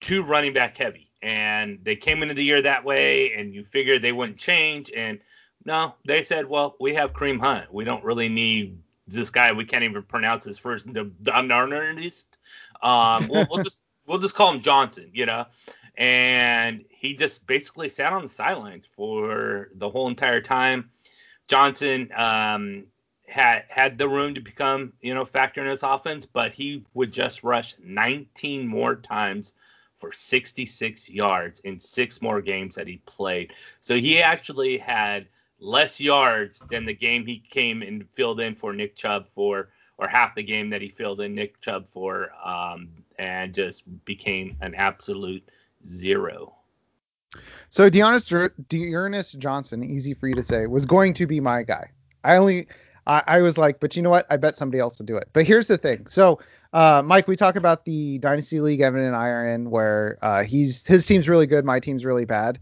too 0.00 0.22
running 0.22 0.52
back 0.52 0.78
heavy, 0.78 1.10
and 1.22 1.78
they 1.82 1.96
came 1.96 2.22
into 2.22 2.34
the 2.34 2.44
year 2.44 2.62
that 2.62 2.84
way, 2.84 3.32
and 3.32 3.52
you 3.52 3.64
figured 3.64 4.00
they 4.00 4.12
wouldn't 4.12 4.38
change, 4.38 4.90
and 4.96 5.18
no, 5.64 5.94
they 6.06 6.22
said, 6.22 6.48
well, 6.48 6.76
we 6.80 6.94
have 6.94 7.12
Kareem 7.12 7.40
Hunt. 7.40 7.72
We 7.72 7.84
don't 7.84 8.02
really 8.04 8.28
need 8.28 8.78
this 9.08 9.30
guy 9.30 9.52
we 9.52 9.64
can't 9.64 9.84
even 9.84 10.02
pronounce 10.02 10.44
his 10.44 10.58
first 10.58 10.92
the 10.92 11.06
Darnernist. 11.22 12.26
Um, 12.82 13.28
we'll, 13.28 13.46
we'll 13.50 13.62
just 13.62 13.80
we'll 14.06 14.18
just 14.18 14.34
call 14.34 14.52
him 14.52 14.60
Johnson, 14.60 15.10
you 15.12 15.26
know. 15.26 15.46
And 15.96 16.84
he 16.90 17.14
just 17.14 17.46
basically 17.46 17.88
sat 17.88 18.12
on 18.12 18.22
the 18.22 18.28
sidelines 18.28 18.84
for 18.94 19.68
the 19.74 19.90
whole 19.90 20.08
entire 20.08 20.40
time. 20.40 20.90
Johnson 21.48 22.10
um, 22.16 22.84
had 23.26 23.64
had 23.68 23.98
the 23.98 24.08
room 24.08 24.34
to 24.34 24.40
become, 24.40 24.92
you 25.00 25.14
know, 25.14 25.24
factor 25.24 25.60
in 25.60 25.66
his 25.68 25.82
offense, 25.82 26.26
but 26.26 26.52
he 26.52 26.84
would 26.94 27.12
just 27.12 27.42
rush 27.42 27.74
19 27.82 28.66
more 28.66 28.94
times 28.94 29.54
for 29.98 30.12
66 30.12 31.10
yards 31.10 31.60
in 31.60 31.80
six 31.80 32.22
more 32.22 32.40
games 32.40 32.76
that 32.76 32.86
he 32.86 32.98
played. 33.06 33.52
So 33.80 33.96
he 33.96 34.22
actually 34.22 34.78
had 34.78 35.26
less 35.60 36.00
yards 36.00 36.62
than 36.70 36.86
the 36.86 36.94
game 36.94 37.26
he 37.26 37.38
came 37.50 37.82
and 37.82 38.08
filled 38.10 38.40
in 38.40 38.54
for 38.54 38.72
Nick 38.72 38.96
Chubb 38.96 39.26
for, 39.34 39.68
or 39.98 40.08
half 40.08 40.34
the 40.34 40.42
game 40.42 40.70
that 40.70 40.80
he 40.80 40.88
filled 40.88 41.20
in 41.20 41.34
Nick 41.34 41.60
Chubb 41.60 41.86
for, 41.92 42.30
um, 42.44 42.88
and 43.18 43.52
just 43.54 43.84
became 44.04 44.56
an 44.60 44.74
absolute 44.74 45.48
zero. 45.84 46.54
So 47.68 47.90
D'Ernest, 47.90 48.32
D'Ernest 48.68 49.38
Johnson, 49.38 49.84
easy 49.84 50.14
for 50.14 50.28
you 50.28 50.34
to 50.34 50.44
say, 50.44 50.66
was 50.66 50.86
going 50.86 51.12
to 51.14 51.26
be 51.26 51.40
my 51.40 51.62
guy. 51.62 51.90
I 52.24 52.36
only, 52.36 52.68
I, 53.06 53.22
I 53.26 53.40
was 53.40 53.58
like, 53.58 53.80
but 53.80 53.96
you 53.96 54.02
know 54.02 54.10
what? 54.10 54.26
I 54.30 54.36
bet 54.36 54.56
somebody 54.56 54.80
else 54.80 54.98
will 54.98 55.06
do 55.06 55.16
it. 55.16 55.28
But 55.32 55.44
here's 55.44 55.66
the 55.66 55.76
thing. 55.76 56.06
So, 56.06 56.38
uh, 56.72 57.02
Mike, 57.04 57.28
we 57.28 57.36
talk 57.36 57.56
about 57.56 57.84
the 57.84 58.18
Dynasty 58.18 58.60
League 58.60 58.80
Evan 58.80 59.00
and 59.00 59.16
I 59.16 59.28
are 59.28 59.48
in, 59.48 59.70
where 59.70 60.18
uh, 60.22 60.44
he's 60.44 60.86
his 60.86 61.06
team's 61.06 61.28
really 61.28 61.46
good, 61.46 61.64
my 61.64 61.80
team's 61.80 62.04
really 62.04 62.24
bad. 62.24 62.58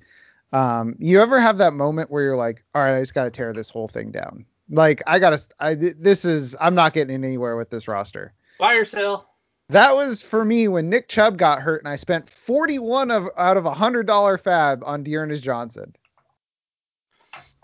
Um, 0.57 0.97
you 0.99 1.21
ever 1.21 1.39
have 1.39 1.59
that 1.59 1.75
moment 1.75 2.11
where 2.11 2.23
you're 2.23 2.37
like, 2.37 2.65
all 2.75 2.83
right, 2.83 2.97
I 2.97 3.01
just 3.01 3.13
got 3.13 3.25
to 3.25 3.31
tear 3.31 3.53
this 3.53 3.69
whole 3.69 3.89
thing 3.89 4.11
down. 4.11 4.47
Like 4.71 5.03
I 5.07 5.19
gotta, 5.19 5.39
I 5.61 5.75
this 5.75 6.25
is, 6.25 6.57
I'm 6.59 6.75
not 6.75 6.95
getting 6.95 7.23
anywhere 7.23 7.57
with 7.57 7.69
this 7.69 7.87
roster. 7.87 8.33
Fire 8.57 8.87
sale. 8.87 9.29
That 9.69 9.95
was 9.95 10.23
for 10.23 10.47
me 10.47 10.69
when 10.69 10.89
Nick 10.89 11.09
Chubb 11.09 11.37
got 11.37 11.61
hurt 11.61 11.83
and 11.83 11.89
I 11.89 11.97
spent 11.97 12.31
41 12.31 13.11
of 13.11 13.29
out 13.37 13.59
of 13.59 13.67
a 13.67 13.75
hundred 13.75 14.07
dollar 14.07 14.39
fab 14.39 14.83
on 14.87 15.03
D'Ernest 15.03 15.43
Johnson. 15.43 15.95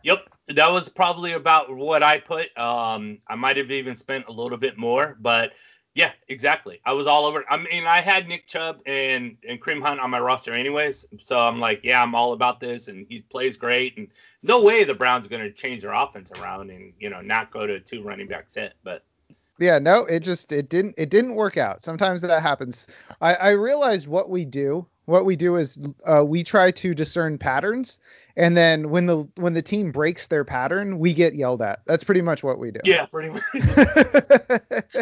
Yep, 0.02 0.28
that 0.48 0.70
was 0.70 0.88
probably 0.90 1.32
about 1.32 1.74
what 1.74 2.02
I 2.02 2.18
put. 2.18 2.56
Um, 2.58 3.20
I 3.26 3.36
might 3.36 3.56
have 3.56 3.70
even 3.70 3.96
spent 3.96 4.26
a 4.28 4.32
little 4.32 4.58
bit 4.58 4.76
more, 4.76 5.16
but 5.20 5.54
yeah, 5.94 6.12
exactly. 6.28 6.80
I 6.86 6.92
was 6.92 7.06
all 7.06 7.26
over. 7.26 7.44
I 7.50 7.58
mean, 7.58 7.86
I 7.86 8.00
had 8.00 8.26
Nick 8.26 8.46
Chubb 8.46 8.80
and 8.86 9.36
and 9.46 9.60
Kareem 9.60 9.82
Hunt 9.82 10.00
on 10.00 10.10
my 10.10 10.20
roster 10.20 10.54
anyways, 10.54 11.06
so 11.22 11.38
I'm 11.38 11.60
like, 11.60 11.80
yeah, 11.82 12.02
I'm 12.02 12.14
all 12.14 12.32
about 12.32 12.60
this, 12.60 12.88
and 12.88 13.06
he 13.08 13.20
plays 13.20 13.56
great, 13.56 13.96
and 13.98 14.08
no 14.42 14.62
way 14.62 14.84
the 14.84 14.94
Browns 14.94 15.26
are 15.26 15.28
going 15.28 15.42
to 15.42 15.52
change 15.52 15.82
their 15.82 15.92
offense 15.92 16.32
around 16.32 16.70
and 16.70 16.92
you 16.98 17.10
know 17.10 17.20
not 17.20 17.50
go 17.50 17.66
to 17.66 17.78
two 17.80 18.02
running 18.02 18.28
back 18.28 18.48
set, 18.48 18.74
but. 18.82 19.04
Yeah, 19.58 19.78
no, 19.78 20.06
it 20.06 20.20
just 20.20 20.50
it 20.50 20.68
didn't 20.70 20.94
it 20.96 21.10
didn't 21.10 21.34
work 21.34 21.56
out. 21.56 21.82
Sometimes 21.82 22.22
that 22.22 22.42
happens. 22.42 22.88
I, 23.20 23.34
I 23.34 23.50
realized 23.50 24.08
what 24.08 24.30
we 24.30 24.44
do. 24.44 24.86
What 25.06 25.24
we 25.24 25.36
do 25.36 25.56
is 25.56 25.78
uh, 26.06 26.24
we 26.24 26.44
try 26.44 26.70
to 26.70 26.94
discern 26.94 27.38
patterns, 27.38 27.98
and 28.36 28.56
then 28.56 28.90
when 28.90 29.06
the 29.06 29.28
when 29.36 29.54
the 29.54 29.62
team 29.62 29.90
breaks 29.90 30.28
their 30.28 30.44
pattern, 30.44 30.98
we 30.98 31.12
get 31.12 31.34
yelled 31.34 31.60
at. 31.60 31.80
That's 31.86 32.04
pretty 32.04 32.22
much 32.22 32.42
what 32.42 32.58
we 32.58 32.70
do. 32.70 32.80
Yeah, 32.84 33.06
pretty 33.06 33.30
much. 33.30 33.42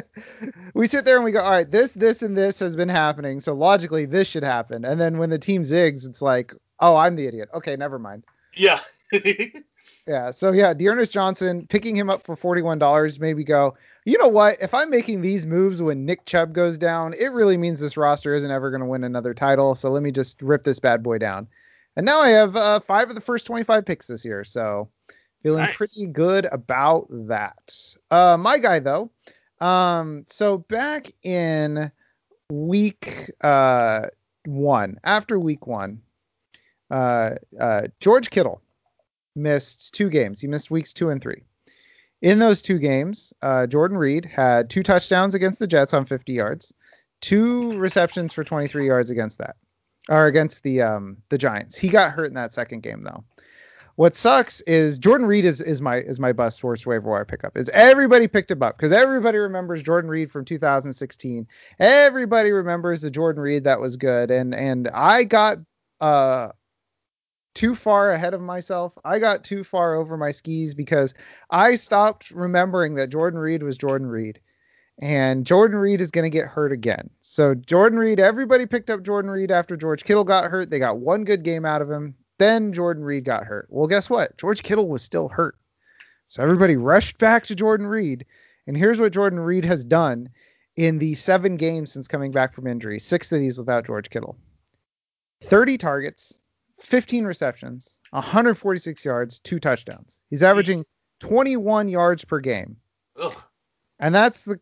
we 0.75 0.89
sit 0.89 1.05
there 1.05 1.17
and 1.17 1.25
we 1.25 1.33
go, 1.33 1.41
all 1.41 1.51
right, 1.51 1.71
this, 1.71 1.93
this, 1.93 2.23
and 2.23 2.37
this 2.37 2.59
has 2.61 2.77
been 2.77 2.89
happening, 2.89 3.41
so 3.41 3.53
logically 3.53 4.07
this 4.07 4.27
should 4.27 4.43
happen. 4.43 4.85
And 4.85 5.01
then 5.01 5.19
when 5.19 5.31
the 5.31 5.39
team 5.39 5.63
zigs, 5.63 6.09
it's 6.09 6.23
like, 6.23 6.55
oh, 6.81 6.97
I'm 6.97 7.17
the 7.17 7.27
idiot. 7.27 7.51
Okay, 7.55 7.77
never 7.77 7.99
mind. 7.99 8.25
Yeah. 8.57 8.81
yeah. 10.11 10.31
So 10.31 10.51
yeah, 10.51 10.75
D'Ernest 10.75 11.13
Johnson 11.13 11.69
picking 11.69 11.95
him 11.95 12.11
up 12.11 12.25
for 12.25 12.35
forty-one 12.35 12.81
dollars 12.81 13.21
made 13.21 13.37
me 13.37 13.45
go, 13.45 13.77
you 14.05 14.19
know 14.19 14.27
what? 14.27 14.57
If 14.61 14.75
I'm 14.75 14.91
making 14.91 15.21
these 15.21 15.47
moves 15.47 15.81
when 15.81 16.05
Nick 16.05 16.27
Chubb 16.27 16.53
goes 16.53 16.77
down, 16.77 17.15
it 17.15 17.29
really 17.29 17.57
means 17.57 17.79
this 17.79 17.97
roster 17.97 18.35
isn't 18.35 18.51
ever 18.51 18.71
going 18.71 18.81
to 18.81 18.89
win 18.89 19.05
another 19.05 19.35
title. 19.35 19.77
So 19.77 19.89
let 19.89 20.03
me 20.03 20.11
just 20.11 20.43
rip 20.43 20.65
this 20.65 20.81
bad 20.81 21.05
boy 21.05 21.19
down. 21.19 21.47
And 21.95 22.05
now 22.05 22.19
I 22.21 22.31
have 22.31 22.57
uh, 22.57 22.81
five 22.81 23.09
of 23.09 23.15
the 23.15 23.21
first 23.21 23.47
25 23.47 23.87
picks 23.87 24.09
this 24.09 24.25
year, 24.25 24.43
so 24.43 24.89
feeling 25.45 25.63
nice. 25.63 25.77
pretty 25.77 26.09
good 26.09 26.49
about 26.51 27.07
that. 27.29 27.73
Uh, 28.11 28.37
my 28.37 28.59
guy 28.59 28.81
though, 28.81 29.13
um, 29.61 30.25
so 30.29 30.59
back 30.59 31.07
in 31.23 31.93
week 32.51 33.31
uh, 33.43 34.07
one, 34.45 34.99
after 35.05 35.39
week 35.39 35.69
one, 35.69 36.03
uh, 36.91 37.31
uh, 37.61 37.83
George 38.01 38.31
Kittle 38.31 38.61
missed 39.35 39.95
two 39.95 40.09
games. 40.11 40.41
He 40.41 40.49
missed 40.49 40.71
weeks 40.71 40.93
two 40.93 41.11
and 41.11 41.21
three. 41.21 41.43
In 42.23 42.39
those 42.39 42.61
two 42.61 42.79
games, 42.79 43.33
uh, 43.41 43.67
Jordan 43.67 43.97
Reed 43.97 44.27
had 44.27 44.69
two 44.69 44.83
touchdowns 44.83 45.35
against 45.35 45.59
the 45.59 45.67
Jets 45.67 45.95
on 45.95 46.05
50 46.05 46.33
yards, 46.33 46.75
two 47.21 47.79
receptions 47.79 48.33
for 48.33 48.45
23 48.45 48.87
yards 48.87 49.11
against 49.11 49.39
that, 49.39 49.57
or 50.09 50.27
against 50.27 50.63
the 50.63 50.83
um, 50.83 51.19
the 51.31 51.39
Giants. 51.39 51.79
He 51.79 51.89
got 51.89 52.13
hurt 52.13 52.27
in 52.27 52.35
that 52.35 52.53
second 52.53 52.83
game 52.83 53.03
though. 53.03 53.25
What 53.97 54.17
sucks 54.17 54.63
is 54.63 54.99
Jordan 54.99 55.27
Reed 55.27 55.45
is, 55.45 55.61
is 55.61 55.83
my 55.83 55.97
is 55.97 56.19
my 56.19 56.33
bust 56.33 56.65
worst 56.65 56.87
waiver 56.87 57.11
wire 57.11 57.25
pickup. 57.25 57.57
Is 57.57 57.69
everybody 57.71 58.29
picked 58.29 58.51
him 58.51 58.63
up 58.63 58.77
because 58.77 58.93
everybody 58.93 59.39
remembers 59.39 59.83
Jordan 59.83 60.11
Reed 60.11 60.31
from 60.31 60.45
2016. 60.45 61.47
Everybody 61.79 62.51
remembers 62.51 63.03
the 63.03 63.11
Jordan 63.11 63.43
Reed 63.43 63.65
that 63.65 63.81
was 63.81 63.97
good, 63.97 64.31
and 64.31 64.55
and 64.55 64.89
I 64.89 65.25
got 65.25 65.59
uh 66.01 66.53
too 67.55 67.75
far 67.75 68.13
ahead 68.13 68.35
of 68.35 68.41
myself. 68.41 68.93
I 69.05 69.19
got 69.19 69.45
too 69.45 69.65
far 69.65 69.95
over 69.95 70.17
my 70.17 70.31
skis 70.31 70.75
because 70.75 71.15
I 71.51 71.75
stopped 71.77 72.31
remembering 72.31 72.95
that 72.95 73.11
Jordan 73.11 73.39
Reed 73.39 73.63
was 73.63 73.79
Jordan 73.79 74.09
Reed. 74.09 74.41
And 75.03 75.47
Jordan 75.47 75.79
Reed 75.79 76.01
is 76.01 76.11
going 76.11 76.31
to 76.31 76.37
get 76.37 76.47
hurt 76.47 76.73
again. 76.73 77.09
So 77.23 77.55
Jordan 77.55 77.99
Reed, 77.99 78.21
everybody 78.21 78.67
picked 78.67 78.91
up 78.91 79.03
Jordan 79.03 79.31
Reed 79.31 79.51
after 79.51 79.77
George 79.77 80.05
Kittle 80.05 80.25
got 80.25 80.51
hurt. 80.51 80.69
They 80.69 80.79
got 80.79 80.99
one 80.99 81.25
good 81.25 81.43
game 81.43 81.65
out 81.65 81.81
of 81.81 81.91
him. 81.91 82.15
Then 82.39 82.73
Jordan 82.73 83.03
Reed 83.03 83.25
got 83.25 83.45
hurt. 83.45 83.67
Well, 83.71 83.87
guess 83.87 84.11
what? 84.11 84.37
George 84.37 84.63
Kittle 84.63 84.89
was 84.89 85.03
still 85.03 85.29
hurt. 85.29 85.57
So 86.29 86.43
everybody 86.43 86.77
rushed 86.77 87.19
back 87.19 87.45
to 87.47 87.55
Jordan 87.55 87.87
Reed. 87.87 88.27
And 88.67 88.77
here's 88.77 89.01
what 89.01 89.13
Jordan 89.13 89.41
Reed 89.41 89.65
has 89.65 89.85
done 89.85 90.29
in 90.77 90.99
the 90.99 91.15
seven 91.15 91.57
games 91.57 91.93
since 91.93 92.07
coming 92.07 92.31
back 92.31 92.55
from 92.55 92.67
injury. 92.67 92.99
Six 92.99 93.33
of 93.33 93.41
these 93.41 93.59
without 93.59 93.87
George 93.87 94.11
Kittle. 94.11 94.37
30 95.43 95.79
targets, 95.79 96.40
15 96.81 97.25
receptions, 97.25 97.99
146 98.11 99.05
yards, 99.05 99.39
two 99.41 99.61
touchdowns. 99.61 100.21
He's 100.31 100.43
averaging 100.43 100.85
21 101.21 101.89
yards 101.89 102.25
per 102.25 102.41
game. 102.41 102.77
Ugh. 103.21 103.37
And 104.03 104.15
that's 104.15 104.45
the 104.45 104.59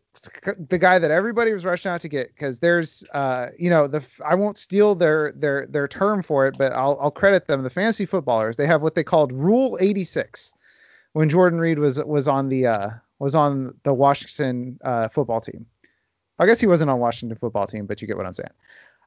the 0.69 0.77
guy 0.77 0.99
that 0.99 1.11
everybody 1.11 1.53
was 1.53 1.63
rushing 1.63 1.89
out 1.89 2.01
to 2.01 2.09
get 2.09 2.27
because 2.27 2.59
there's 2.59 3.05
uh 3.13 3.47
you 3.57 3.69
know 3.69 3.87
the 3.87 4.03
I 4.25 4.35
won't 4.35 4.57
steal 4.57 4.95
their 4.95 5.31
their 5.31 5.65
their 5.65 5.87
term 5.87 6.23
for 6.23 6.45
it 6.45 6.57
but 6.57 6.73
I'll 6.73 6.97
I'll 6.99 7.09
credit 7.09 7.47
them 7.47 7.63
the 7.63 7.69
fantasy 7.69 8.05
footballers 8.05 8.57
they 8.57 8.67
have 8.67 8.81
what 8.81 8.95
they 8.95 9.03
called 9.03 9.31
Rule 9.31 9.77
86 9.79 10.53
when 11.13 11.29
Jordan 11.29 11.57
Reed 11.57 11.79
was 11.79 12.03
was 12.03 12.27
on 12.27 12.49
the 12.49 12.67
uh 12.67 12.89
was 13.19 13.33
on 13.33 13.73
the 13.83 13.93
Washington 13.93 14.77
uh, 14.83 15.07
football 15.07 15.39
team. 15.41 15.65
I 16.37 16.45
guess 16.45 16.59
he 16.59 16.67
wasn't 16.67 16.89
on 16.89 16.99
Washington 16.99 17.37
football 17.37 17.65
team 17.65 17.85
but 17.85 18.01
you 18.01 18.09
get 18.09 18.17
what 18.17 18.25
I'm 18.25 18.33
saying. 18.33 18.49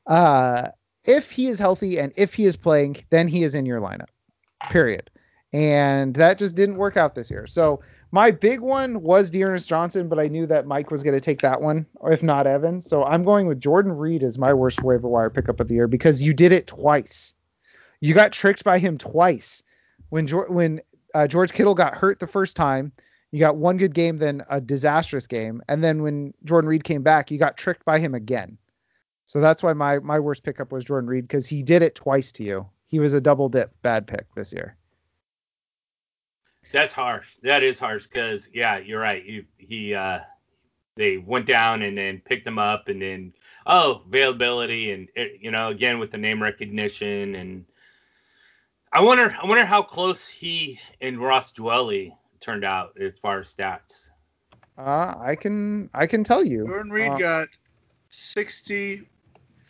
Uh 0.06 0.68
if 1.04 1.30
he 1.30 1.48
is 1.48 1.58
healthy 1.58 1.98
and 1.98 2.12
if 2.16 2.34
he 2.34 2.46
is 2.46 2.56
playing, 2.56 2.96
then 3.10 3.28
he 3.28 3.42
is 3.42 3.54
in 3.54 3.66
your 3.66 3.80
lineup. 3.80 4.08
Period. 4.70 5.10
And 5.52 6.14
that 6.14 6.38
just 6.38 6.56
didn't 6.56 6.76
work 6.76 6.96
out 6.96 7.14
this 7.14 7.30
year. 7.30 7.46
So 7.46 7.80
my 8.10 8.30
big 8.30 8.60
one 8.60 9.02
was 9.02 9.30
D'Ernest 9.30 9.68
Johnson, 9.68 10.08
but 10.08 10.18
I 10.18 10.28
knew 10.28 10.46
that 10.46 10.66
Mike 10.66 10.90
was 10.90 11.02
going 11.02 11.14
to 11.14 11.20
take 11.20 11.42
that 11.42 11.60
one, 11.60 11.86
if 12.04 12.22
not 12.22 12.46
Evan. 12.46 12.80
So 12.80 13.04
I'm 13.04 13.24
going 13.24 13.46
with 13.46 13.60
Jordan 13.60 13.92
Reed 13.92 14.22
as 14.22 14.38
my 14.38 14.54
worst 14.54 14.82
waiver 14.82 15.08
wire 15.08 15.30
pickup 15.30 15.60
of 15.60 15.68
the 15.68 15.74
year 15.74 15.88
because 15.88 16.22
you 16.22 16.32
did 16.32 16.52
it 16.52 16.66
twice. 16.66 17.34
You 18.00 18.14
got 18.14 18.32
tricked 18.32 18.64
by 18.64 18.78
him 18.78 18.98
twice. 18.98 19.62
When 20.08 20.26
when 20.28 20.80
uh, 21.14 21.26
George 21.26 21.52
Kittle 21.52 21.74
got 21.74 21.94
hurt 21.94 22.20
the 22.20 22.26
first 22.26 22.56
time, 22.56 22.92
you 23.30 23.40
got 23.40 23.56
one 23.56 23.76
good 23.76 23.94
game, 23.94 24.18
then 24.18 24.42
a 24.50 24.60
disastrous 24.60 25.26
game, 25.26 25.62
and 25.68 25.82
then 25.82 26.02
when 26.02 26.34
Jordan 26.44 26.68
Reed 26.68 26.84
came 26.84 27.02
back, 27.02 27.30
you 27.30 27.38
got 27.38 27.56
tricked 27.56 27.84
by 27.84 27.98
him 27.98 28.14
again. 28.14 28.58
So 29.32 29.40
that's 29.40 29.62
why 29.62 29.72
my 29.72 29.98
my 30.00 30.18
worst 30.18 30.44
pickup 30.44 30.72
was 30.72 30.84
Jordan 30.84 31.08
Reed 31.08 31.26
because 31.26 31.46
he 31.46 31.62
did 31.62 31.80
it 31.80 31.94
twice 31.94 32.32
to 32.32 32.44
you. 32.44 32.68
He 32.84 32.98
was 32.98 33.14
a 33.14 33.20
double 33.20 33.48
dip 33.48 33.72
bad 33.80 34.06
pick 34.06 34.26
this 34.34 34.52
year. 34.52 34.76
That's 36.70 36.92
harsh. 36.92 37.36
That 37.42 37.62
is 37.62 37.78
harsh 37.78 38.06
because 38.06 38.50
yeah, 38.52 38.76
you're 38.76 39.00
right. 39.00 39.22
He 39.22 39.46
he 39.56 39.94
uh 39.94 40.20
they 40.96 41.16
went 41.16 41.46
down 41.46 41.80
and 41.80 41.96
then 41.96 42.20
picked 42.26 42.46
him 42.46 42.58
up 42.58 42.88
and 42.88 43.00
then 43.00 43.32
oh 43.64 44.02
availability 44.06 44.92
and 44.92 45.08
eh, 45.16 45.28
you 45.40 45.50
know 45.50 45.68
again 45.68 45.98
with 45.98 46.10
the 46.10 46.18
name 46.18 46.42
recognition 46.42 47.34
and 47.36 47.64
I 48.92 49.00
wonder 49.00 49.34
I 49.42 49.46
wonder 49.46 49.64
how 49.64 49.80
close 49.80 50.28
he 50.28 50.78
and 51.00 51.18
Ross 51.18 51.52
Dwelley 51.52 52.14
turned 52.40 52.64
out 52.64 52.98
as 53.00 53.14
far 53.22 53.40
as 53.40 53.54
stats. 53.54 54.10
Uh, 54.76 55.14
I 55.18 55.36
can 55.36 55.88
I 55.94 56.06
can 56.06 56.22
tell 56.22 56.44
you. 56.44 56.66
Jordan 56.66 56.92
Reed 56.92 57.12
uh, 57.12 57.16
got 57.16 57.48
60 58.10 59.08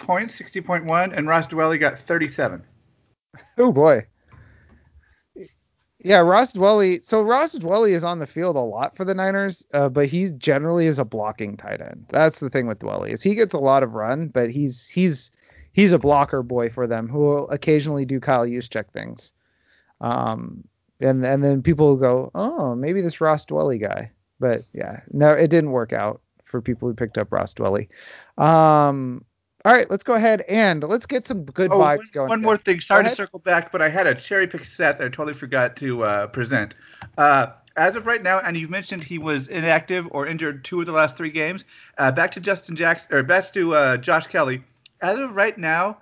points, 0.02 0.38
60.1, 0.38 1.16
and 1.16 1.26
Ross 1.26 1.46
Dwelley 1.46 1.78
got 1.78 1.98
37. 1.98 2.62
Oh 3.58 3.72
boy. 3.72 4.06
Yeah, 6.04 6.18
Ross 6.18 6.52
Dwelley. 6.52 7.04
So 7.04 7.22
Ross 7.22 7.54
Dwelley 7.54 7.92
is 7.92 8.02
on 8.02 8.18
the 8.18 8.26
field 8.26 8.56
a 8.56 8.60
lot 8.60 8.96
for 8.96 9.04
the 9.04 9.14
Niners, 9.14 9.64
uh, 9.72 9.88
but 9.88 10.08
he's 10.08 10.32
generally 10.32 10.86
is 10.86 10.98
a 10.98 11.04
blocking 11.04 11.56
tight 11.56 11.80
end. 11.80 12.06
That's 12.10 12.40
the 12.40 12.50
thing 12.50 12.66
with 12.66 12.80
Dwelley 12.80 13.10
is 13.10 13.22
he 13.22 13.34
gets 13.34 13.54
a 13.54 13.58
lot 13.58 13.82
of 13.82 13.94
run, 13.94 14.28
but 14.28 14.50
he's 14.50 14.88
he's 14.88 15.30
he's 15.72 15.92
a 15.92 15.98
blocker 15.98 16.42
boy 16.42 16.70
for 16.70 16.86
them 16.86 17.08
who 17.08 17.20
will 17.20 17.48
occasionally 17.50 18.04
do 18.04 18.18
Kyle 18.18 18.46
Juszczyk 18.46 18.90
things. 18.90 19.32
Um, 20.00 20.64
and 21.00 21.24
and 21.24 21.44
then 21.44 21.62
people 21.62 21.96
go, 21.96 22.32
oh, 22.34 22.74
maybe 22.74 23.00
this 23.00 23.20
Ross 23.20 23.46
Dwelley 23.46 23.80
guy. 23.80 24.10
But 24.40 24.62
yeah, 24.72 25.00
no, 25.12 25.32
it 25.32 25.48
didn't 25.48 25.70
work 25.70 25.92
out 25.92 26.20
for 26.44 26.60
people 26.60 26.88
who 26.88 26.94
picked 26.94 27.16
up 27.16 27.32
Ross 27.32 27.54
Dwelley. 27.54 27.88
Um, 28.38 29.24
all 29.64 29.72
right, 29.72 29.88
let's 29.90 30.02
go 30.04 30.14
ahead 30.14 30.42
and 30.48 30.82
let's 30.82 31.06
get 31.06 31.26
some 31.26 31.44
good 31.44 31.70
Oh, 31.70 31.78
vibes 31.78 31.98
one, 31.98 32.06
going. 32.12 32.28
one 32.28 32.42
more 32.42 32.56
thing. 32.56 32.80
Sorry 32.80 33.04
to 33.04 33.14
circle 33.14 33.38
back, 33.38 33.70
but 33.72 33.80
I 33.80 33.88
had 33.88 34.06
a 34.06 34.14
cherry 34.14 34.46
pick 34.46 34.64
set 34.64 34.98
that 34.98 35.04
I 35.04 35.08
totally 35.08 35.34
forgot 35.34 35.76
to 35.76 36.02
uh, 36.04 36.26
present. 36.28 36.74
Uh, 37.16 37.48
as 37.76 37.96
of 37.96 38.06
right 38.06 38.22
now, 38.22 38.38
and 38.40 38.56
you've 38.56 38.70
mentioned 38.70 39.02
he 39.04 39.18
was 39.18 39.48
inactive 39.48 40.06
or 40.10 40.26
injured 40.26 40.64
two 40.64 40.80
of 40.80 40.86
the 40.86 40.92
last 40.92 41.16
three 41.16 41.30
games. 41.30 41.64
Uh, 41.98 42.10
back 42.10 42.32
to 42.32 42.40
Justin 42.40 42.76
Jackson, 42.76 43.14
or 43.14 43.22
back 43.22 43.52
to 43.52 43.74
uh, 43.74 43.96
Josh 43.96 44.26
Kelley. 44.26 44.62
As 45.00 45.18
of 45.18 45.34
right 45.34 45.56
now, 45.56 45.98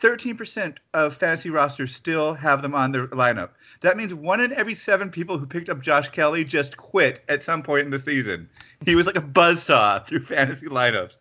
13% 0.00 0.76
of 0.94 1.16
fantasy 1.16 1.50
rosters 1.50 1.94
still 1.94 2.34
have 2.34 2.62
them 2.62 2.74
on 2.74 2.90
their 2.92 3.06
lineup. 3.08 3.50
That 3.82 3.96
means 3.96 4.14
one 4.14 4.40
in 4.40 4.52
every 4.52 4.74
seven 4.74 5.10
people 5.10 5.38
who 5.38 5.46
picked 5.46 5.68
up 5.68 5.80
Josh 5.80 6.08
Kelley 6.08 6.44
just 6.44 6.76
quit 6.76 7.22
at 7.28 7.42
some 7.42 7.62
point 7.62 7.84
in 7.84 7.90
the 7.90 7.98
season. 7.98 8.48
He 8.84 8.94
was 8.94 9.06
like 9.06 9.16
a 9.16 9.22
buzzsaw 9.22 10.06
through 10.06 10.20
fantasy 10.24 10.66
lineups. 10.66 11.16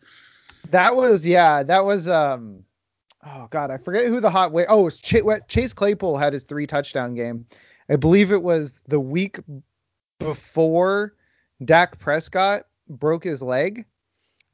That 0.70 0.96
was 0.96 1.26
yeah, 1.26 1.64
that 1.64 1.86
was 1.86 2.08
um 2.08 2.64
oh 3.26 3.48
god, 3.50 3.72
I 3.72 3.78
forget 3.78 4.08
who 4.08 4.20
the 4.20 4.30
hot 4.30 4.52
way. 4.52 4.66
Oh, 4.68 4.90
Ch- 4.90 5.24
Chase 5.48 5.74
Claypool 5.74 6.18
had 6.18 6.34
his 6.34 6.44
three 6.44 6.68
touchdown 6.68 7.16
game. 7.16 7.46
I 7.90 7.96
believe 7.96 8.32
it 8.32 8.44
was 8.44 8.82
the 8.88 9.00
week 9.00 9.40
before 10.20 11.16
Dak 11.66 11.98
Prescott 12.00 12.64
broke 12.88 13.24
his 13.24 13.42
leg. 13.42 13.86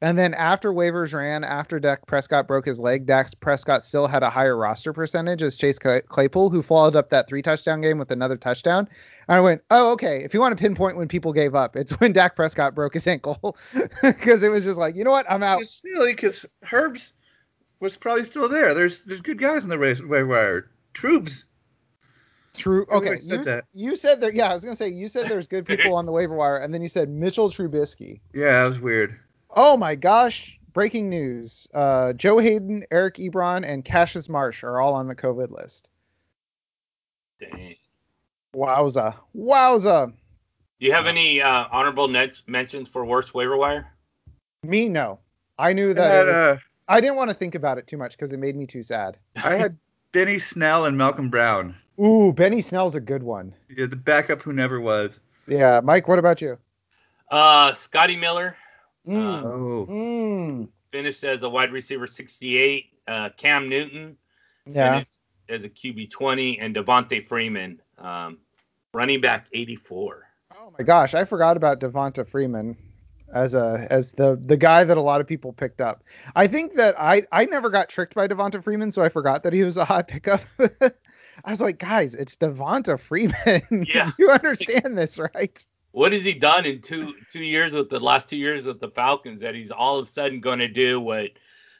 And 0.02 0.18
then 0.18 0.34
after 0.34 0.72
waivers 0.72 1.14
ran, 1.14 1.42
after 1.42 1.80
Dak 1.80 2.06
Prescott 2.06 2.46
broke 2.46 2.66
his 2.66 2.78
leg, 2.78 3.06
Dak 3.06 3.28
Prescott 3.40 3.82
still 3.82 4.06
had 4.06 4.22
a 4.22 4.28
higher 4.28 4.56
roster 4.56 4.92
percentage 4.92 5.42
as 5.42 5.56
Chase 5.56 5.78
Claypool, 5.78 6.50
who 6.50 6.62
followed 6.62 6.96
up 6.96 7.08
that 7.10 7.26
three 7.28 7.40
touchdown 7.40 7.80
game 7.80 7.96
with 7.98 8.10
another 8.10 8.36
touchdown. 8.36 8.86
And 9.28 9.36
I 9.36 9.40
went, 9.40 9.62
oh, 9.70 9.92
okay. 9.92 10.22
If 10.22 10.34
you 10.34 10.40
want 10.40 10.56
to 10.56 10.60
pinpoint 10.60 10.98
when 10.98 11.08
people 11.08 11.32
gave 11.32 11.54
up, 11.54 11.76
it's 11.76 11.92
when 12.00 12.12
Dak 12.12 12.36
Prescott 12.36 12.74
broke 12.74 12.94
his 12.94 13.06
ankle. 13.06 13.56
Because 14.02 14.42
it 14.42 14.50
was 14.50 14.64
just 14.64 14.78
like, 14.78 14.94
you 14.96 15.04
know 15.04 15.10
what? 15.10 15.26
I'm 15.30 15.42
out. 15.42 15.60
It's 15.60 15.82
silly 15.82 16.14
because 16.14 16.44
Herbs 16.72 17.12
was 17.80 17.96
probably 17.96 18.24
still 18.24 18.48
there. 18.48 18.74
There's 18.74 19.00
there's 19.06 19.20
good 19.20 19.38
guys 19.38 19.62
on 19.62 19.68
the 19.68 19.78
waiver 19.78 20.26
wire. 20.26 20.70
Troops. 20.94 21.44
True. 22.54 22.86
Okay. 22.90 23.18
said 23.18 23.38
You, 23.38 23.44
that. 23.44 23.64
you 23.72 23.96
said 23.96 24.20
there. 24.20 24.32
Yeah, 24.32 24.50
I 24.50 24.54
was 24.54 24.64
gonna 24.64 24.76
say 24.76 24.88
you 24.88 25.08
said 25.08 25.26
there's 25.26 25.46
good 25.46 25.66
people 25.66 25.94
on 25.94 26.06
the 26.06 26.12
waiver 26.12 26.34
wire, 26.34 26.58
and 26.58 26.72
then 26.72 26.82
you 26.82 26.88
said 26.88 27.08
Mitchell 27.08 27.50
Trubisky. 27.50 28.20
Yeah, 28.34 28.62
that 28.62 28.68
was 28.68 28.80
weird. 28.80 29.18
Oh 29.56 29.76
my 29.76 29.94
gosh! 29.94 30.60
Breaking 30.74 31.08
news: 31.08 31.66
uh, 31.72 32.12
Joe 32.12 32.38
Haden, 32.38 32.84
Eric 32.90 33.14
Ebron, 33.14 33.66
and 33.66 33.84
Cassius 33.84 34.28
Marsh 34.28 34.62
are 34.62 34.80
all 34.80 34.92
on 34.94 35.08
the 35.08 35.16
COVID 35.16 35.50
list. 35.50 35.88
Dang. 37.40 37.74
Wowza! 38.54 39.14
Wowza! 39.34 40.12
Do 40.78 40.86
you 40.86 40.92
have 40.92 41.06
any 41.06 41.40
uh, 41.40 41.66
honorable 41.72 42.08
net- 42.08 42.42
mentions 42.46 42.88
for 42.88 43.04
worst 43.06 43.34
waiver 43.34 43.56
wire? 43.56 43.92
Me 44.62 44.88
no. 44.88 45.18
I 45.58 45.72
knew 45.72 45.90
I 45.90 45.94
that. 45.94 46.10
had, 46.12 46.24
it 46.24 46.28
was, 46.28 46.36
uh, 46.36 46.56
I 46.88 47.00
didn't 47.00 47.16
want 47.16 47.30
to 47.30 47.36
think 47.36 47.54
about 47.54 47.78
it 47.78 47.86
too 47.86 47.96
much 47.96 48.12
because 48.12 48.32
it 48.32 48.38
made 48.38 48.56
me 48.56 48.66
too 48.66 48.82
sad. 48.82 49.16
I 49.42 49.54
had 49.54 49.76
Benny 50.12 50.38
Snell 50.38 50.84
and 50.84 50.96
Malcolm 50.96 51.30
Brown. 51.30 51.74
Ooh, 51.98 52.32
Benny 52.32 52.60
Snell's 52.60 52.94
a 52.94 53.00
good 53.00 53.22
one. 53.22 53.54
Yeah, 53.74 53.86
the 53.86 53.96
backup 53.96 54.42
who 54.42 54.52
never 54.52 54.80
was. 54.80 55.18
Yeah, 55.48 55.80
Mike. 55.82 56.08
What 56.08 56.18
about 56.18 56.42
you? 56.42 56.58
Uh, 57.30 57.72
Scotty 57.74 58.16
Miller 58.16 58.54
Mm. 59.06 59.44
Oh. 59.44 59.86
Mm. 59.88 60.68
finished 60.92 61.24
as 61.24 61.42
a 61.42 61.48
wide 61.48 61.72
receiver 61.72 62.06
68. 62.06 62.86
Uh, 63.06 63.28
Cam 63.36 63.68
Newton 63.68 64.16
Yeah. 64.66 64.94
finished 64.94 65.18
as 65.48 65.64
a 65.64 65.68
QB 65.68 66.10
20, 66.10 66.58
and 66.58 66.74
Devonta 66.74 67.26
Freeman, 67.26 67.80
um, 67.98 68.38
running 68.92 69.20
back 69.20 69.46
84. 69.52 70.22
Oh 70.58 70.72
my 70.78 70.84
gosh, 70.84 71.14
I 71.14 71.24
forgot 71.24 71.56
about 71.56 71.78
Devonta 71.80 72.26
Freeman 72.26 72.76
as 73.32 73.54
a 73.54 73.86
as 73.90 74.12
the 74.12 74.36
the 74.40 74.56
guy 74.56 74.84
that 74.84 74.96
a 74.96 75.00
lot 75.00 75.20
of 75.20 75.26
people 75.26 75.52
picked 75.52 75.80
up. 75.80 76.02
I 76.34 76.46
think 76.46 76.74
that 76.74 76.94
I 76.98 77.22
I 77.30 77.44
never 77.44 77.70
got 77.70 77.88
tricked 77.88 78.14
by 78.14 78.26
Devonta 78.26 78.62
Freeman, 78.62 78.90
so 78.90 79.02
I 79.02 79.08
forgot 79.08 79.42
that 79.44 79.52
he 79.52 79.62
was 79.64 79.76
a 79.76 79.84
hot 79.84 80.08
pickup. 80.08 80.40
I 81.44 81.50
was 81.50 81.60
like, 81.60 81.78
guys, 81.78 82.14
it's 82.14 82.36
Devonta 82.36 82.98
Freeman. 82.98 83.62
Yeah. 83.94 84.12
you 84.18 84.30
understand 84.30 84.96
this, 84.96 85.18
right? 85.18 85.64
What 85.96 86.12
has 86.12 86.26
he 86.26 86.34
done 86.34 86.66
in 86.66 86.82
two 86.82 87.14
two 87.32 87.42
years 87.42 87.72
with 87.72 87.88
the 87.88 87.98
last 87.98 88.28
two 88.28 88.36
years 88.36 88.64
with 88.66 88.80
the 88.80 88.90
Falcons 88.90 89.40
that 89.40 89.54
he's 89.54 89.70
all 89.70 89.98
of 89.98 90.06
a 90.06 90.10
sudden 90.10 90.40
going 90.40 90.58
to 90.58 90.68
do 90.68 91.00
what 91.00 91.30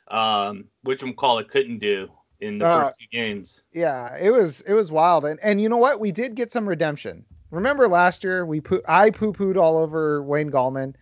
um 0.08 0.64
which 0.84 1.04
call 1.16 1.38
it 1.38 1.50
couldn't 1.50 1.80
do 1.80 2.08
in 2.40 2.56
the 2.56 2.66
Uh, 2.66 2.86
first 2.86 2.98
two 2.98 3.06
games. 3.12 3.62
Yeah, 3.74 4.16
it 4.16 4.30
was 4.30 4.62
it 4.62 4.72
was 4.72 4.90
wild, 4.90 5.26
and 5.26 5.38
and 5.42 5.60
you 5.60 5.68
know 5.68 5.76
what? 5.76 6.00
We 6.00 6.12
did 6.12 6.34
get 6.34 6.50
some 6.50 6.66
redemption. 6.66 7.26
Remember 7.50 7.88
last 7.88 8.24
year 8.24 8.46
we 8.46 8.62
poo- 8.62 8.82
I 8.88 9.10
poo 9.10 9.34
pooed 9.34 9.58
all 9.58 9.76
over 9.76 10.22
Wayne 10.22 10.50
Gallman. 10.50 10.94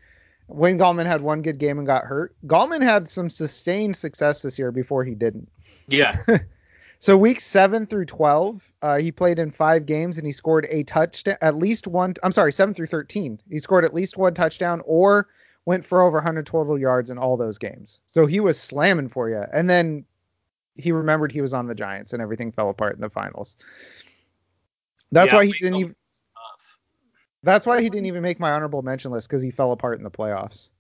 Wayne 0.49 0.77
Gallman 0.79 1.07
had 1.07 1.21
one 1.21 1.41
good 1.41 1.59
game 1.59 1.79
and 1.79 1.87
got 1.87 2.03
hurt. 2.05 2.35
Gallman 2.49 2.83
had 2.83 3.09
some 3.09 3.31
sustained 3.31 3.95
success 3.95 4.43
this 4.43 4.59
year 4.59 4.73
before 4.73 5.05
he 5.05 5.15
didn't. 5.15 5.49
Yeah. 5.87 6.17
So 6.99 7.17
weeks 7.17 7.45
seven 7.45 7.87
through 7.87 8.07
twelve, 8.07 8.73
uh, 8.83 8.99
he 8.99 9.13
played 9.13 9.39
in 9.39 9.51
five 9.51 9.87
games 9.87 10.17
and 10.17 10.27
he 10.27 10.33
scored 10.33 10.67
a 10.71 10.85
touchdown, 10.85 11.37
at 11.43 11.57
least 11.57 11.87
one. 11.87 12.15
I'm 12.23 12.33
sorry, 12.33 12.53
seven 12.53 12.75
through 12.75 12.87
thirteen, 12.87 13.41
he 13.51 13.59
scored 13.59 13.85
at 13.85 13.93
least 13.95 14.17
one 14.17 14.35
touchdown 14.35 14.81
or 14.87 15.29
went 15.67 15.85
for 15.85 16.03
over 16.03 16.19
100 16.19 16.47
total 16.47 16.79
yards 16.79 17.11
in 17.11 17.19
all 17.19 17.37
those 17.37 17.59
games. 17.59 18.01
So 18.07 18.27
he 18.27 18.41
was 18.41 18.61
slamming 18.61 19.09
for 19.09 19.31
you. 19.31 19.45
And 19.53 19.69
then 19.69 20.05
he 20.75 20.93
remembered 20.93 21.33
he 21.33 21.41
was 21.41 21.55
on 21.55 21.67
the 21.67 21.75
Giants 21.75 22.13
and 22.13 22.21
everything 22.21 22.53
fell 22.53 22.69
apart 22.69 22.97
in 22.97 23.01
the 23.01 23.11
finals. 23.11 23.57
That's 25.13 25.33
Yeah, 25.33 25.39
why 25.39 25.47
he 25.47 25.53
didn't 25.53 25.77
even. 25.77 25.97
That's 27.43 27.67
why 27.67 27.83
he 27.83 27.91
didn't 27.91 28.07
even 28.07 28.23
make 28.23 28.41
my 28.41 28.53
honorable 28.53 28.83
mention 28.83 29.11
list 29.11 29.29
because 29.29 29.43
he 29.43 29.51
fell 29.51 29.73
apart 29.73 29.99
in 29.99 30.05
the 30.05 30.11
playoffs. 30.11 30.71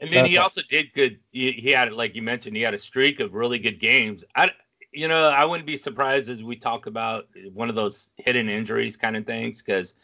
And 0.00 0.12
then 0.12 0.26
he 0.26 0.32
That's 0.32 0.38
all. 0.38 0.42
also 0.44 0.60
did 0.68 0.92
good. 0.92 1.18
He, 1.30 1.52
he 1.52 1.70
had, 1.70 1.92
like 1.92 2.14
you 2.14 2.22
mentioned, 2.22 2.56
he 2.56 2.62
had 2.62 2.74
a 2.74 2.78
streak 2.78 3.20
of 3.20 3.34
really 3.34 3.58
good 3.58 3.80
games. 3.80 4.24
I, 4.34 4.50
you 4.92 5.08
know, 5.08 5.28
I 5.28 5.44
wouldn't 5.44 5.66
be 5.66 5.76
surprised 5.76 6.28
as 6.30 6.42
we 6.42 6.56
talk 6.56 6.86
about 6.86 7.28
one 7.52 7.68
of 7.68 7.74
those 7.74 8.12
hidden 8.16 8.48
injuries 8.48 8.96
kind 8.96 9.16
of 9.16 9.24
things 9.26 9.62
because 9.62 9.94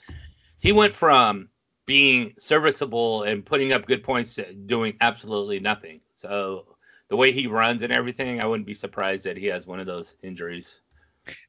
he 0.61 0.72
went 0.72 0.94
from 0.94 1.48
being 1.87 2.35
serviceable 2.38 3.24
and 3.24 3.44
putting 3.44 3.72
up 3.72 3.87
good 3.87 4.03
points 4.03 4.35
to 4.37 4.53
doing 4.53 4.96
absolutely 5.00 5.59
nothing. 5.59 6.00
So 6.14 6.76
the 7.09 7.16
way 7.16 7.33
he 7.33 7.46
runs 7.46 7.83
and 7.83 7.92
everything, 7.92 8.40
I 8.40 8.46
wouldn't 8.46 8.66
be 8.66 8.74
surprised 8.74 9.24
that 9.24 9.37
he 9.37 9.46
has 9.46 9.66
one 9.66 9.81
of 9.81 9.87
those 9.87 10.16
injuries. 10.22 10.81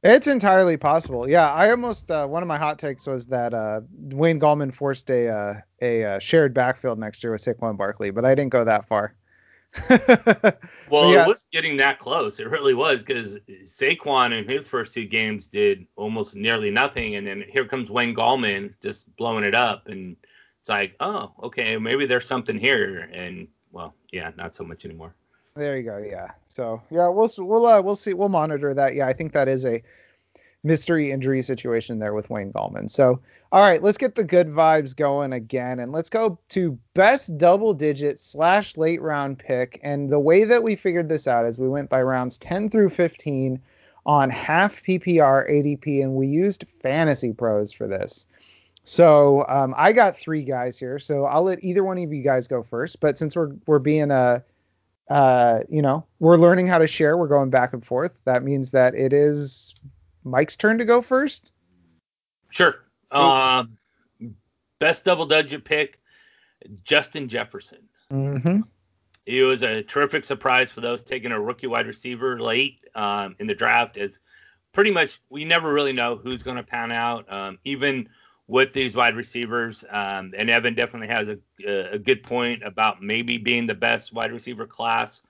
It's 0.03 0.27
entirely 0.27 0.77
possible. 0.77 1.29
Yeah, 1.29 1.51
I 1.51 1.71
almost 1.71 2.09
uh, 2.09 2.27
one 2.27 2.41
of 2.41 2.47
my 2.47 2.57
hot 2.57 2.79
takes 2.79 3.07
was 3.07 3.27
that 3.27 3.53
uh, 3.53 3.81
Wayne 3.97 4.39
Gallman 4.39 4.73
forced 4.73 5.09
a 5.09 5.29
uh, 5.29 5.53
a 5.81 6.05
uh, 6.05 6.19
shared 6.19 6.53
backfield 6.53 6.99
next 6.99 7.23
year 7.23 7.31
with 7.31 7.41
Saquon 7.41 7.77
Barkley, 7.77 8.11
but 8.11 8.25
I 8.25 8.35
didn't 8.35 8.51
go 8.51 8.63
that 8.63 8.87
far. 8.87 9.15
Well, 10.89 11.13
yeah. 11.13 11.23
it 11.23 11.27
was 11.27 11.45
getting 11.51 11.77
that 11.77 11.99
close. 11.99 12.41
It 12.41 12.49
really 12.49 12.73
was 12.73 13.03
because 13.03 13.39
Saquon 13.63 14.37
in 14.37 14.47
his 14.47 14.67
first 14.67 14.93
two 14.93 15.05
games 15.05 15.47
did 15.47 15.87
almost 15.95 16.35
nearly 16.35 16.69
nothing, 16.69 17.15
and 17.15 17.25
then 17.25 17.45
here 17.47 17.65
comes 17.65 17.89
Wayne 17.89 18.13
Gallman 18.13 18.73
just 18.81 19.15
blowing 19.15 19.45
it 19.45 19.55
up, 19.55 19.87
and 19.87 20.17
it's 20.59 20.67
like, 20.67 20.95
oh, 20.99 21.31
okay, 21.43 21.77
maybe 21.77 22.05
there's 22.05 22.27
something 22.27 22.59
here, 22.59 23.09
and 23.13 23.47
well, 23.71 23.95
yeah, 24.11 24.31
not 24.35 24.53
so 24.53 24.65
much 24.65 24.83
anymore. 24.83 25.15
There 25.55 25.77
you 25.77 25.83
go. 25.83 25.97
Yeah. 25.97 26.31
So 26.47 26.81
yeah, 26.89 27.07
we'll 27.07 27.29
we'll 27.37 27.65
uh, 27.65 27.81
we'll 27.81 27.95
see. 27.95 28.13
We'll 28.13 28.29
monitor 28.29 28.73
that. 28.73 28.95
Yeah, 28.95 29.07
I 29.07 29.13
think 29.13 29.33
that 29.33 29.47
is 29.47 29.65
a 29.65 29.81
mystery 30.63 31.11
injury 31.11 31.41
situation 31.41 31.99
there 31.99 32.13
with 32.13 32.29
Wayne 32.29 32.53
Gallman. 32.53 32.89
So 32.89 33.19
all 33.51 33.61
right, 33.61 33.81
let's 33.81 33.97
get 33.97 34.15
the 34.15 34.23
good 34.23 34.47
vibes 34.47 34.95
going 34.95 35.33
again, 35.33 35.79
and 35.79 35.91
let's 35.91 36.09
go 36.09 36.39
to 36.49 36.77
best 36.93 37.37
double 37.37 37.73
digit 37.73 38.19
slash 38.19 38.77
late 38.77 39.01
round 39.01 39.39
pick. 39.39 39.79
And 39.83 40.09
the 40.09 40.19
way 40.19 40.43
that 40.45 40.63
we 40.63 40.75
figured 40.75 41.09
this 41.09 41.27
out 41.27 41.45
is 41.45 41.59
we 41.59 41.67
went 41.67 41.89
by 41.89 42.01
rounds 42.01 42.37
10 42.37 42.69
through 42.69 42.91
15 42.91 43.59
on 44.05 44.29
half 44.29 44.81
PPR 44.83 45.49
ADP, 45.49 46.01
and 46.01 46.15
we 46.15 46.27
used 46.27 46.65
Fantasy 46.81 47.33
Pros 47.33 47.73
for 47.73 47.87
this. 47.87 48.25
So 48.83 49.45
um, 49.47 49.75
I 49.77 49.91
got 49.93 50.17
three 50.17 50.43
guys 50.43 50.79
here, 50.79 50.97
so 50.97 51.25
I'll 51.25 51.43
let 51.43 51.63
either 51.63 51.83
one 51.83 51.99
of 51.99 52.11
you 52.11 52.23
guys 52.23 52.47
go 52.47 52.63
first. 52.63 52.99
But 52.99 53.17
since 53.17 53.35
we're 53.35 53.51
we're 53.67 53.79
being 53.79 54.11
a 54.11 54.43
uh, 55.11 55.59
you 55.67 55.81
know, 55.81 56.05
we're 56.19 56.37
learning 56.37 56.67
how 56.67 56.77
to 56.77 56.87
share. 56.87 57.17
We're 57.17 57.27
going 57.27 57.49
back 57.49 57.73
and 57.73 57.85
forth. 57.85 58.21
That 58.23 58.43
means 58.43 58.71
that 58.71 58.95
it 58.95 59.11
is 59.11 59.75
Mike's 60.23 60.55
turn 60.55 60.77
to 60.77 60.85
go 60.85 61.01
first. 61.01 61.51
Sure. 62.49 62.75
Um, 63.11 63.77
best 64.79 65.03
double 65.03 65.25
digit 65.25 65.65
pick, 65.65 65.99
Justin 66.85 67.27
Jefferson. 67.27 67.79
Mm-hmm. 68.09 68.61
He 69.25 69.41
was 69.41 69.63
a 69.63 69.83
terrific 69.83 70.23
surprise 70.23 70.71
for 70.71 70.79
those 70.79 71.03
taking 71.03 71.33
a 71.33 71.41
rookie 71.41 71.67
wide 71.67 71.87
receiver 71.87 72.39
late 72.39 72.79
um, 72.95 73.35
in 73.39 73.47
the 73.47 73.55
draft. 73.55 73.97
As 73.97 74.17
pretty 74.71 74.91
much 74.91 75.19
we 75.29 75.43
never 75.43 75.73
really 75.73 75.93
know 75.93 76.15
who's 76.15 76.41
going 76.41 76.55
to 76.55 76.63
pan 76.63 76.93
out, 76.93 77.29
um, 77.29 77.59
even 77.65 78.07
with 78.47 78.73
these 78.73 78.95
wide 78.95 79.15
receivers. 79.15 79.85
Um, 79.89 80.33
and 80.37 80.49
Evan 80.49 80.75
definitely 80.75 81.07
has 81.07 81.29
a, 81.29 81.37
a 81.65 81.99
good 81.99 82.23
point 82.23 82.63
about 82.63 83.01
maybe 83.01 83.37
being 83.37 83.65
the 83.65 83.75
best 83.75 84.13
wide 84.13 84.31
receiver 84.31 84.67
class, 84.67 85.23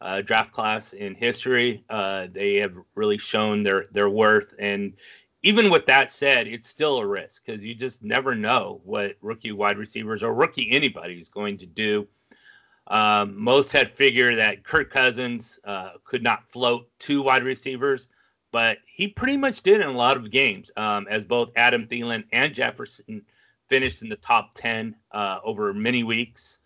uh, 0.00 0.22
draft 0.22 0.52
class 0.52 0.92
in 0.92 1.14
history. 1.14 1.84
Uh, 1.88 2.26
they 2.30 2.56
have 2.56 2.74
really 2.94 3.18
shown 3.18 3.62
their 3.62 3.86
their 3.92 4.10
worth. 4.10 4.54
And 4.58 4.94
even 5.42 5.70
with 5.70 5.86
that 5.86 6.12
said, 6.12 6.46
it's 6.46 6.68
still 6.68 6.98
a 6.98 7.06
risk 7.06 7.44
because 7.46 7.64
you 7.64 7.74
just 7.74 8.02
never 8.02 8.34
know 8.34 8.80
what 8.84 9.16
rookie 9.20 9.52
wide 9.52 9.78
receivers 9.78 10.22
or 10.22 10.34
rookie 10.34 10.70
anybody 10.70 11.14
is 11.14 11.28
going 11.28 11.58
to 11.58 11.66
do. 11.66 12.06
Um, 12.88 13.36
most 13.36 13.70
had 13.70 13.92
figured 13.92 14.38
that 14.38 14.64
Kirk 14.64 14.90
Cousins 14.90 15.60
uh, 15.64 15.90
could 16.04 16.22
not 16.22 16.50
float 16.50 16.88
two 16.98 17.22
wide 17.22 17.44
receivers, 17.44 18.08
but 18.50 18.78
he 18.86 19.08
pretty 19.08 19.36
much 19.36 19.62
did 19.62 19.80
in 19.80 19.88
a 19.88 19.92
lot 19.92 20.16
of 20.16 20.30
games, 20.30 20.70
um, 20.76 21.06
as 21.10 21.24
both 21.24 21.50
Adam 21.56 21.86
Thielen 21.86 22.24
and 22.32 22.54
Jefferson 22.54 23.22
finished 23.68 24.02
in 24.02 24.08
the 24.08 24.16
top 24.16 24.52
10 24.54 24.94
uh, 25.12 25.38
over 25.44 25.72
many 25.74 26.02
weeks. 26.02 26.58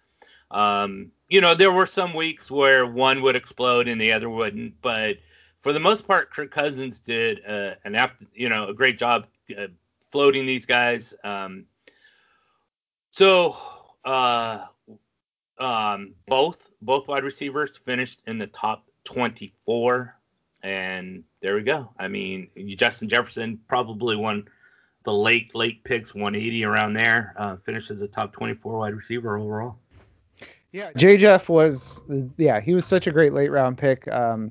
Um, 0.51 1.11
you 1.29 1.41
know, 1.41 1.55
there 1.55 1.73
were 1.73 1.87
some 1.87 2.15
weeks 2.15 2.51
where 2.51 2.87
one 2.87 3.23
would 3.23 3.37
explode 3.37 3.89
and 3.89 4.01
the 4.01 4.13
other 4.13 4.29
wouldn't, 4.29 4.75
but 4.83 5.17
for 5.61 5.73
the 5.73 5.81
most 5.81 6.07
part, 6.07 6.31
Kirk 6.31 6.51
Cousins 6.51 7.01
did 7.01 7.41
uh, 7.47 7.75
an 7.85 7.95
apt, 7.95 8.23
you 8.35 8.49
know, 8.49 8.69
a 8.69 8.75
great 8.75 8.99
job 8.99 9.27
uh, 9.57 9.69
floating 10.11 10.45
these 10.45 10.67
guys. 10.67 11.15
Um, 11.25 11.65
so 13.13 13.57
uh, 14.05 14.67
um, 15.59 16.15
both 16.27 16.71
both 16.83 17.07
wide 17.09 17.25
receivers 17.25 17.77
finished 17.77 18.21
in 18.27 18.39
the 18.39 18.49
top 18.49 18.85
24, 19.05 20.17
and 20.63 21.25
there 21.41 21.55
we 21.55 21.63
go. 21.63 21.91
I 21.99 22.09
mean, 22.09 22.49
Justin 22.77 23.09
Jefferson 23.09 23.61
probably 23.69 24.17
one 24.17 24.49
the 25.05 25.13
late 25.13 25.55
late 25.55 25.83
picks, 25.85 26.15
180 26.15 26.65
around 26.65 26.95
there, 26.95 27.35
uh, 27.37 27.57
finished 27.57 27.91
as 27.91 28.03
a 28.03 28.09
top 28.09 28.33
24 28.33 28.79
wide 28.79 28.95
receiver 28.95 29.37
overall. 29.37 29.79
Yeah, 30.71 30.91
J. 30.97 31.19
Jeff 31.19 31.49
was 31.49 32.03
yeah 32.39 32.61
he 32.61 32.75
was 32.75 32.87
such 32.87 33.07
a 33.07 33.13
great 33.13 33.33
late 33.33 33.51
round 33.51 33.77
pick. 33.77 34.11
Um, 34.11 34.51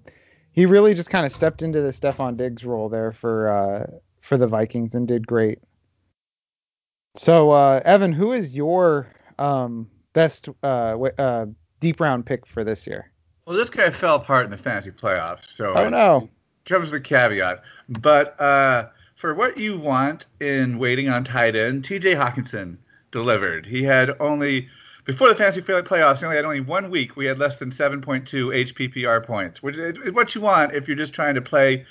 he 0.51 0.65
really 0.65 0.93
just 0.93 1.09
kind 1.09 1.25
of 1.25 1.31
stepped 1.31 1.61
into 1.61 1.81
the 1.81 1.91
Stefon 1.91 2.37
Diggs 2.37 2.63
role 2.63 2.89
there 2.89 3.11
for 3.11 3.49
uh, 3.49 3.97
for 4.21 4.37
the 4.37 4.47
Vikings 4.47 4.93
and 4.93 5.07
did 5.07 5.25
great. 5.25 5.59
So 7.15 7.51
uh, 7.51 7.81
Evan, 7.83 8.13
who 8.13 8.31
is 8.31 8.55
your 8.55 9.07
um, 9.39 9.89
best 10.13 10.49
uh, 10.63 10.97
uh, 11.17 11.45
deep 11.79 11.99
round 11.99 12.25
pick 12.25 12.45
for 12.45 12.63
this 12.63 12.85
year? 12.85 13.10
Well, 13.45 13.55
this 13.57 13.69
guy 13.69 13.89
fell 13.89 14.15
apart 14.15 14.45
in 14.45 14.51
the 14.51 14.57
fantasy 14.57 14.91
playoffs, 14.91 15.49
so 15.51 15.73
Oh 15.73 15.89
no. 15.89 16.29
comes 16.65 16.91
with 16.91 17.01
a 17.01 17.03
caveat. 17.03 17.63
But 17.89 18.39
uh, 18.39 18.89
for 19.15 19.33
what 19.33 19.57
you 19.57 19.77
want 19.77 20.27
in 20.39 20.77
waiting 20.77 21.09
on 21.09 21.23
tight 21.23 21.55
end, 21.55 21.83
T.J. 21.85 22.15
Hockenson 22.15 22.77
delivered. 23.11 23.65
He 23.65 23.83
had 23.83 24.11
only 24.19 24.69
before 25.05 25.27
the 25.29 25.35
fantasy 25.35 25.61
playoffs, 25.61 26.19
he 26.19 26.25
only 26.25 26.35
had 26.37 26.45
only 26.45 26.59
one 26.61 26.91
week. 26.91 27.15
We 27.15 27.25
had 27.25 27.39
less 27.39 27.55
than 27.55 27.71
7.2 27.71 28.23
HPPR 28.23 29.25
points, 29.25 29.63
which 29.63 29.75
is 29.77 30.13
what 30.13 30.35
you 30.35 30.41
want 30.41 30.73
if 30.75 30.87
you're 30.87 30.95
just 30.97 31.13
trying 31.13 31.35
to 31.35 31.41
play 31.41 31.85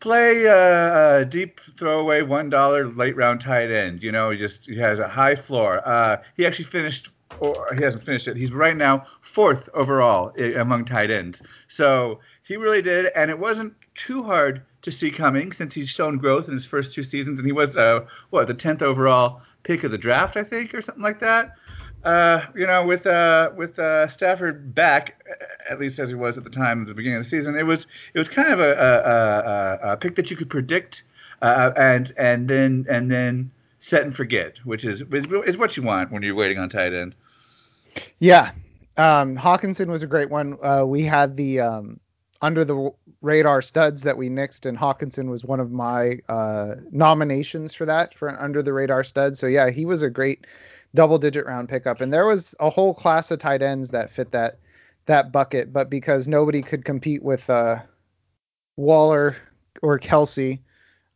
play 0.00 0.48
uh, 0.48 1.18
a 1.18 1.24
deep 1.26 1.60
throwaway 1.76 2.22
one 2.22 2.48
dollar 2.48 2.86
late 2.86 3.14
round 3.14 3.42
tight 3.42 3.70
end. 3.70 4.02
You 4.02 4.12
know, 4.12 4.30
he 4.30 4.38
just 4.38 4.64
he 4.64 4.76
has 4.78 4.98
a 4.98 5.06
high 5.08 5.34
floor. 5.34 5.82
Uh, 5.84 6.16
he 6.36 6.46
actually 6.46 6.64
finished, 6.64 7.10
or 7.38 7.74
he 7.76 7.84
hasn't 7.84 8.04
finished 8.04 8.28
it. 8.28 8.36
He's 8.36 8.52
right 8.52 8.76
now 8.76 9.06
fourth 9.20 9.68
overall 9.74 10.30
among 10.56 10.84
tight 10.84 11.10
ends. 11.10 11.42
So 11.68 12.20
he 12.42 12.56
really 12.56 12.82
did, 12.82 13.06
and 13.14 13.30
it 13.30 13.38
wasn't 13.38 13.74
too 13.94 14.22
hard 14.22 14.62
to 14.82 14.90
see 14.90 15.10
coming 15.10 15.52
since 15.52 15.74
he's 15.74 15.88
shown 15.88 16.18
growth 16.18 16.48
in 16.48 16.54
his 16.54 16.66
first 16.66 16.94
two 16.94 17.02
seasons, 17.02 17.38
and 17.38 17.46
he 17.46 17.52
was 17.52 17.76
uh, 17.76 18.04
what 18.30 18.46
the 18.46 18.54
tenth 18.54 18.82
overall 18.82 19.40
pick 19.62 19.84
of 19.84 19.90
the 19.90 19.98
draft, 19.98 20.36
I 20.36 20.42
think, 20.42 20.74
or 20.74 20.82
something 20.82 21.04
like 21.04 21.20
that. 21.20 21.54
Uh, 22.02 22.46
you 22.54 22.66
know, 22.66 22.86
with 22.86 23.06
uh, 23.06 23.50
with 23.56 23.78
uh, 23.78 24.08
Stafford 24.08 24.74
back, 24.74 25.22
at 25.68 25.78
least 25.78 25.98
as 25.98 26.08
he 26.08 26.14
was 26.14 26.38
at 26.38 26.44
the 26.44 26.50
time 26.50 26.80
at 26.80 26.88
the 26.88 26.94
beginning 26.94 27.18
of 27.18 27.24
the 27.24 27.28
season, 27.28 27.56
it 27.58 27.64
was 27.64 27.86
it 28.14 28.18
was 28.18 28.28
kind 28.28 28.50
of 28.50 28.58
a, 28.58 28.72
a, 28.72 29.88
a, 29.88 29.92
a 29.92 29.96
pick 29.98 30.16
that 30.16 30.30
you 30.30 30.36
could 30.36 30.48
predict, 30.48 31.02
uh, 31.42 31.72
and 31.76 32.12
and 32.16 32.48
then 32.48 32.86
and 32.88 33.10
then 33.10 33.50
set 33.80 34.02
and 34.02 34.16
forget, 34.16 34.56
which 34.64 34.86
is 34.86 35.02
is 35.12 35.58
what 35.58 35.76
you 35.76 35.82
want 35.82 36.10
when 36.10 36.22
you're 36.22 36.34
waiting 36.34 36.58
on 36.58 36.70
tight 36.70 36.94
end. 36.94 37.14
Yeah. 38.18 38.52
Um, 38.96 39.36
Hockenson 39.36 39.86
was 39.86 40.02
a 40.02 40.06
great 40.06 40.30
one. 40.30 40.58
Uh, 40.62 40.84
we 40.86 41.02
had 41.02 41.36
the 41.36 41.60
um, 41.60 42.00
under 42.42 42.64
the 42.64 42.90
radar 43.22 43.62
studs 43.62 44.02
that 44.02 44.16
we 44.16 44.28
nixed, 44.28 44.66
and 44.66 44.76
Hockenson 44.76 45.28
was 45.28 45.44
one 45.44 45.60
of 45.60 45.70
my 45.70 46.18
uh, 46.28 46.76
nominations 46.90 47.74
for 47.74 47.86
that 47.86 48.14
for 48.14 48.28
an 48.28 48.36
under 48.36 48.62
the 48.62 48.72
radar 48.72 49.04
stud. 49.04 49.36
So 49.36 49.46
yeah, 49.46 49.70
he 49.70 49.84
was 49.84 50.02
a 50.02 50.10
great 50.10 50.46
double 50.94 51.18
digit 51.18 51.46
round 51.46 51.68
pickup, 51.68 52.00
and 52.00 52.12
there 52.12 52.26
was 52.26 52.54
a 52.60 52.70
whole 52.70 52.94
class 52.94 53.30
of 53.30 53.38
tight 53.38 53.62
ends 53.62 53.90
that 53.90 54.10
fit 54.10 54.32
that 54.32 54.58
that 55.06 55.32
bucket, 55.32 55.72
but 55.72 55.90
because 55.90 56.28
nobody 56.28 56.62
could 56.62 56.84
compete 56.84 57.22
with 57.22 57.48
uh, 57.50 57.78
Waller 58.76 59.36
or 59.82 59.98
Kelce. 59.98 60.60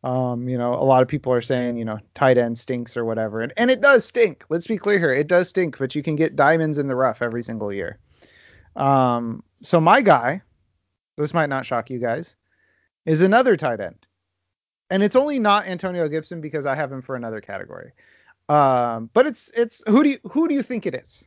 Um, 0.05 0.51
you 0.51 0.59
know, 0.59 0.75
a 0.75 0.85
lot 0.85 1.03
of 1.03 1.09
people 1.09 1.33
are 1.33 1.41
saying, 1.41 1.79
you 1.79 1.85
know, 1.87 1.99
tight 2.15 2.37
end 2.37 2.59
stinks 2.59 2.95
or 2.95 3.07
whatever. 3.07 3.41
And, 3.41 3.55
and 3.57 3.71
it 3.71 3.81
does 3.81 4.05
stink. 4.05 4.45
Let's 4.51 4.67
be 4.67 4.77
clear 4.77 4.99
here. 4.99 5.13
It 5.13 5.29
does 5.29 5.49
stink, 5.49 5.79
but 5.79 5.95
you 5.95 6.03
can 6.03 6.15
get 6.15 6.37
diamonds 6.37 6.77
in 6.77 6.89
the 6.89 6.95
rough 6.95 7.23
every 7.23 7.43
single 7.43 7.73
year. 7.73 7.99
Um, 8.77 9.43
so 9.63 9.81
my 9.81 10.03
guy, 10.03 10.43
this 11.17 11.33
might 11.33 11.49
not 11.49 11.65
shock 11.65 11.89
you 11.89 11.99
guys, 11.99 12.37
is 13.07 13.23
another 13.23 13.57
tight 13.57 13.81
end. 13.81 14.07
And 14.91 15.03
it's 15.03 15.17
only 15.17 15.39
not 15.39 15.67
Antonio 15.67 16.07
Gibson 16.07 16.43
because 16.43 16.67
I 16.67 16.75
have 16.75 16.93
him 16.93 17.01
for 17.01 17.17
another 17.17 17.41
category. 17.41 17.93
Um, 18.51 19.09
but 19.15 19.27
it's 19.27 19.51
it's 19.57 19.83
who 19.87 20.03
do 20.03 20.11
you 20.11 20.19
who 20.31 20.49
do 20.49 20.55
you 20.55 20.63
think 20.63 20.85
it 20.85 20.95
is? 20.95 21.27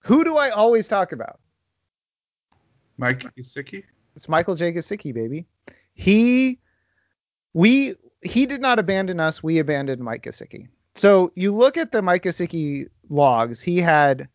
Who 0.00 0.24
do 0.24 0.36
I 0.36 0.50
always 0.50 0.88
talk 0.88 1.12
about? 1.12 1.40
Mike 2.98 3.22
Gesicki. 3.38 3.82
It's 4.14 4.28
Michael 4.28 4.56
J. 4.56 4.74
Gesicki, 4.74 5.14
baby. 5.14 5.46
He 5.94 6.58
we 7.54 7.94
he 8.22 8.46
did 8.46 8.60
not 8.60 8.78
abandon 8.78 9.20
us. 9.20 9.42
We 9.42 9.58
abandoned 9.58 10.02
Mike 10.02 10.22
Gesicki. 10.22 10.68
So 10.94 11.32
you 11.34 11.54
look 11.54 11.76
at 11.76 11.92
the 11.92 12.02
Mike 12.02 12.24
Gesicki 12.24 12.88
logs. 13.08 13.62
He 13.62 13.78
had 13.78 14.28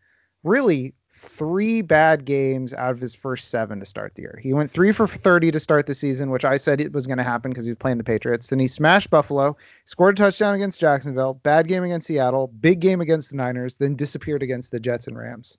really 0.43 0.95
three 1.17 1.81
bad 1.81 2.25
games 2.25 2.73
out 2.73 2.91
of 2.91 2.99
his 2.99 3.15
first 3.15 3.49
seven 3.49 3.79
to 3.79 3.85
start 3.85 4.15
the 4.15 4.23
year. 4.23 4.39
He 4.41 4.53
went 4.53 4.71
three 4.71 4.91
for 4.91 5.07
30 5.07 5.51
to 5.51 5.59
start 5.59 5.85
the 5.85 5.95
season, 5.95 6.29
which 6.29 6.45
I 6.45 6.57
said 6.57 6.79
it 6.79 6.93
was 6.93 7.07
going 7.07 7.17
to 7.17 7.23
happen 7.23 7.51
because 7.51 7.65
he 7.65 7.71
was 7.71 7.77
playing 7.77 7.97
the 7.97 8.03
Patriots. 8.03 8.47
Then 8.47 8.59
he 8.59 8.67
smashed 8.67 9.09
Buffalo, 9.09 9.57
scored 9.85 10.19
a 10.19 10.23
touchdown 10.23 10.55
against 10.55 10.79
Jacksonville, 10.79 11.33
bad 11.33 11.67
game 11.67 11.83
against 11.83 12.07
Seattle, 12.07 12.47
big 12.47 12.79
game 12.79 13.01
against 13.01 13.31
the 13.31 13.37
Niners, 13.37 13.75
then 13.75 13.95
disappeared 13.95 14.43
against 14.43 14.71
the 14.71 14.79
Jets 14.79 15.07
and 15.07 15.17
Rams. 15.17 15.57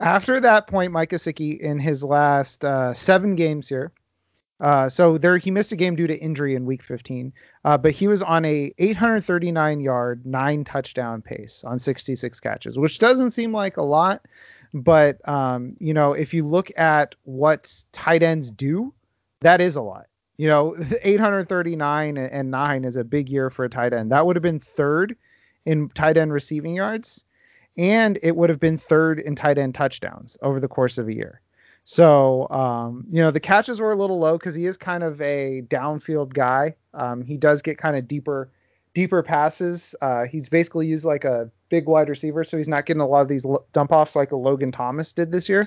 After 0.00 0.38
that 0.40 0.68
point, 0.68 0.92
Mike 0.92 1.10
Gesicki 1.10 1.58
in 1.58 1.78
his 1.78 2.04
last 2.04 2.64
uh, 2.64 2.92
seven 2.94 3.34
games 3.34 3.68
here, 3.68 3.92
uh, 4.60 4.88
so 4.88 5.18
there 5.18 5.38
he 5.38 5.50
missed 5.50 5.72
a 5.72 5.76
game 5.76 5.94
due 5.94 6.06
to 6.06 6.18
injury 6.18 6.54
in 6.54 6.66
week 6.66 6.82
15, 6.82 7.32
uh, 7.64 7.78
but 7.78 7.92
he 7.92 8.08
was 8.08 8.22
on 8.22 8.44
a 8.44 8.72
839 8.78 9.80
yard, 9.80 10.26
nine 10.26 10.64
touchdown 10.64 11.22
pace 11.22 11.62
on 11.64 11.78
66 11.78 12.40
catches, 12.40 12.78
which 12.78 12.98
doesn't 12.98 13.30
seem 13.30 13.52
like 13.52 13.76
a 13.76 13.82
lot, 13.82 14.26
but 14.74 15.26
um, 15.28 15.76
you 15.78 15.94
know 15.94 16.12
if 16.12 16.34
you 16.34 16.44
look 16.44 16.76
at 16.76 17.14
what 17.24 17.72
tight 17.92 18.22
ends 18.22 18.50
do, 18.50 18.92
that 19.40 19.60
is 19.60 19.76
a 19.76 19.82
lot. 19.82 20.06
You 20.38 20.48
know, 20.48 20.76
839 21.02 22.16
and 22.16 22.50
nine 22.50 22.84
is 22.84 22.96
a 22.96 23.04
big 23.04 23.28
year 23.28 23.50
for 23.50 23.64
a 23.64 23.68
tight 23.68 23.92
end. 23.92 24.10
That 24.10 24.26
would 24.26 24.36
have 24.36 24.42
been 24.42 24.60
third 24.60 25.16
in 25.66 25.88
tight 25.90 26.16
end 26.16 26.32
receiving 26.32 26.74
yards, 26.74 27.24
and 27.76 28.18
it 28.24 28.34
would 28.34 28.50
have 28.50 28.60
been 28.60 28.78
third 28.78 29.20
in 29.20 29.36
tight 29.36 29.58
end 29.58 29.76
touchdowns 29.76 30.36
over 30.42 30.58
the 30.58 30.68
course 30.68 30.98
of 30.98 31.06
a 31.06 31.14
year. 31.14 31.40
So, 31.90 32.46
um, 32.50 33.06
you 33.08 33.22
know, 33.22 33.30
the 33.30 33.40
catches 33.40 33.80
were 33.80 33.92
a 33.92 33.96
little 33.96 34.18
low 34.18 34.36
because 34.36 34.54
he 34.54 34.66
is 34.66 34.76
kind 34.76 35.02
of 35.02 35.18
a 35.22 35.62
downfield 35.68 36.34
guy. 36.34 36.74
Um, 36.92 37.22
he 37.22 37.38
does 37.38 37.62
get 37.62 37.78
kind 37.78 37.96
of 37.96 38.06
deeper, 38.06 38.50
deeper 38.92 39.22
passes. 39.22 39.94
Uh, 40.02 40.26
he's 40.26 40.50
basically 40.50 40.86
used 40.86 41.06
like 41.06 41.24
a 41.24 41.50
big 41.70 41.86
wide 41.86 42.10
receiver, 42.10 42.44
so 42.44 42.58
he's 42.58 42.68
not 42.68 42.84
getting 42.84 43.00
a 43.00 43.06
lot 43.06 43.22
of 43.22 43.28
these 43.28 43.46
dump 43.72 43.90
offs 43.90 44.14
like 44.14 44.32
a 44.32 44.36
Logan 44.36 44.70
Thomas 44.70 45.14
did 45.14 45.32
this 45.32 45.48
year. 45.48 45.66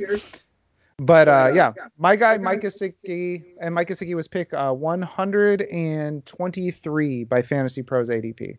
But 0.99 1.27
uh, 1.27 1.53
yeah, 1.55 1.73
my 1.97 2.15
guy 2.15 2.37
Mike 2.37 2.61
Gesicki 2.61 3.43
and 3.59 3.73
Mike 3.73 3.87
Gesicki 3.87 4.13
was 4.13 4.27
picked 4.27 4.53
uh, 4.53 4.73
123 4.73 7.23
by 7.23 7.41
Fantasy 7.41 7.81
Pros 7.81 8.11
ADP. 8.11 8.57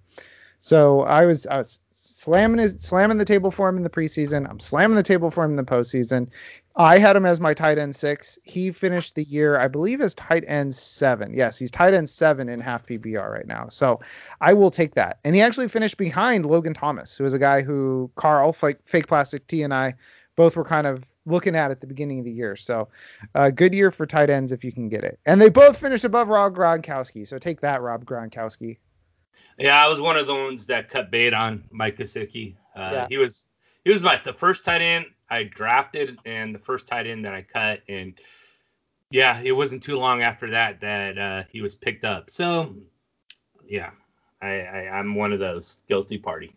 So 0.58 1.02
I 1.02 1.26
was 1.26 1.46
I 1.46 1.58
was 1.58 1.78
slamming 2.22 2.60
his, 2.60 2.76
slamming 2.78 3.18
the 3.18 3.24
table 3.24 3.50
for 3.50 3.68
him 3.68 3.76
in 3.76 3.82
the 3.82 3.90
preseason. 3.90 4.48
I'm 4.48 4.60
slamming 4.60 4.94
the 4.94 5.02
table 5.02 5.28
for 5.28 5.42
him 5.42 5.50
in 5.50 5.56
the 5.56 5.64
postseason. 5.64 6.28
I 6.76 6.98
had 6.98 7.16
him 7.16 7.26
as 7.26 7.40
my 7.40 7.52
tight 7.52 7.78
end 7.78 7.96
six. 7.96 8.38
He 8.44 8.70
finished 8.70 9.16
the 9.16 9.24
year, 9.24 9.58
I 9.58 9.66
believe, 9.66 10.00
as 10.00 10.14
tight 10.14 10.44
end 10.46 10.72
seven. 10.72 11.34
Yes, 11.34 11.58
he's 11.58 11.72
tight 11.72 11.94
end 11.94 12.08
seven 12.08 12.48
in 12.48 12.60
half 12.60 12.86
PPR 12.86 13.28
right 13.28 13.46
now. 13.46 13.66
So 13.70 14.00
I 14.40 14.54
will 14.54 14.70
take 14.70 14.94
that. 14.94 15.18
And 15.24 15.34
he 15.34 15.40
actually 15.40 15.66
finished 15.66 15.96
behind 15.96 16.46
Logan 16.46 16.74
Thomas, 16.74 17.16
who 17.16 17.24
is 17.24 17.34
a 17.34 17.40
guy 17.40 17.60
who 17.62 18.08
Carl, 18.14 18.52
fake, 18.52 18.78
fake 18.84 19.08
plastic 19.08 19.44
T, 19.48 19.64
and 19.64 19.74
I 19.74 19.94
both 20.36 20.56
were 20.56 20.64
kind 20.64 20.86
of 20.86 21.04
looking 21.26 21.56
at 21.56 21.72
at 21.72 21.80
the 21.80 21.88
beginning 21.88 22.20
of 22.20 22.24
the 22.24 22.32
year. 22.32 22.54
So 22.54 22.88
uh, 23.34 23.50
good 23.50 23.74
year 23.74 23.90
for 23.90 24.06
tight 24.06 24.30
ends 24.30 24.52
if 24.52 24.62
you 24.62 24.70
can 24.70 24.88
get 24.88 25.02
it. 25.02 25.18
And 25.26 25.40
they 25.40 25.50
both 25.50 25.78
finished 25.78 26.04
above 26.04 26.28
Rob 26.28 26.54
Gronkowski. 26.54 27.26
So 27.26 27.38
take 27.38 27.60
that, 27.62 27.82
Rob 27.82 28.04
Gronkowski. 28.04 28.78
Yeah, 29.58 29.84
I 29.84 29.88
was 29.88 30.00
one 30.00 30.16
of 30.16 30.26
the 30.26 30.34
ones 30.34 30.66
that 30.66 30.90
cut 30.90 31.10
bait 31.10 31.34
on 31.34 31.64
Mike 31.70 31.96
Gesicki. 31.96 32.56
Uh, 32.74 32.90
yeah. 32.92 33.06
He 33.08 33.18
was 33.18 33.46
he 33.84 33.92
was 33.92 34.02
my 34.02 34.20
the 34.24 34.32
first 34.32 34.64
tight 34.64 34.80
end 34.80 35.06
I 35.30 35.44
drafted 35.44 36.18
and 36.24 36.54
the 36.54 36.58
first 36.58 36.86
tight 36.86 37.06
end 37.06 37.24
that 37.24 37.34
I 37.34 37.42
cut, 37.42 37.80
and 37.88 38.14
yeah, 39.10 39.40
it 39.42 39.52
wasn't 39.52 39.82
too 39.82 39.98
long 39.98 40.22
after 40.22 40.50
that 40.50 40.80
that 40.80 41.18
uh, 41.18 41.42
he 41.50 41.60
was 41.60 41.74
picked 41.74 42.04
up. 42.04 42.30
So 42.30 42.74
yeah, 43.66 43.90
I, 44.40 44.60
I 44.60 44.98
I'm 44.98 45.14
one 45.14 45.32
of 45.32 45.38
those 45.38 45.82
guilty 45.88 46.18
party. 46.18 46.54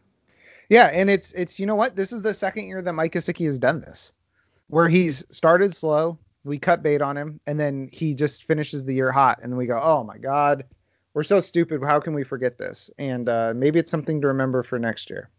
Yeah, 0.70 0.90
and 0.92 1.10
it's 1.10 1.34
it's 1.34 1.60
you 1.60 1.66
know 1.66 1.76
what 1.76 1.96
this 1.96 2.12
is 2.12 2.22
the 2.22 2.34
second 2.34 2.68
year 2.68 2.82
that 2.82 2.94
Mike 2.94 3.14
Gesicki 3.14 3.46
has 3.46 3.60
done 3.60 3.82
this, 3.82 4.14
where 4.68 4.90
he's 4.90 5.26
started 5.30 5.76
slow, 5.76 6.18
we 6.44 6.60
cut 6.60 6.84
bait 6.84 7.02
on 7.02 7.18
him, 7.18 7.40
and 7.46 7.60
then 7.60 7.90
he 7.92 8.14
just 8.14 8.46
finishes 8.46 8.86
the 8.86 8.94
year 8.94 9.12
hot, 9.12 9.40
and 9.42 9.52
then 9.52 9.58
we 9.58 9.66
go, 9.66 9.80
oh 9.82 10.04
my 10.04 10.18
god, 10.18 10.66
we're 11.15 11.23
so 11.23 11.39
stupid. 11.39 11.82
How 11.84 11.99
can 11.99 12.13
we 12.13 12.23
forget 12.23 12.60
this? 12.60 12.91
And 12.99 13.28
uh, 13.28 13.54
maybe 13.56 13.80
it's 13.80 13.89
something 13.89 14.21
to 14.21 14.28
remember 14.28 14.62
for 14.62 14.78
next 14.78 15.10
year. 15.10 15.30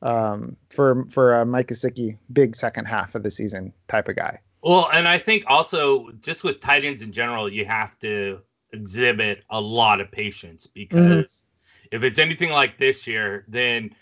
Um, 0.00 0.56
for 0.70 1.04
for 1.10 1.36
uh, 1.36 1.44
Mike 1.44 1.68
Gesicki, 1.68 2.18
big 2.32 2.56
second 2.56 2.86
half 2.86 3.14
of 3.14 3.22
the 3.22 3.30
season 3.30 3.72
type 3.86 4.08
of 4.08 4.16
guy. 4.16 4.40
Well, 4.60 4.88
and 4.92 5.06
I 5.06 5.18
think 5.18 5.44
also 5.46 6.10
just 6.22 6.42
with 6.42 6.60
tight 6.60 6.82
ends 6.82 7.02
in 7.02 7.12
general, 7.12 7.48
you 7.52 7.64
have 7.66 7.96
to 8.00 8.40
exhibit 8.72 9.44
a 9.50 9.60
lot 9.60 10.00
of 10.00 10.10
patience 10.10 10.66
because 10.66 10.96
mm-hmm. 10.96 11.96
if 11.96 12.02
it's 12.02 12.18
anything 12.18 12.50
like 12.50 12.78
this 12.78 13.06
year, 13.06 13.44
then 13.46 13.94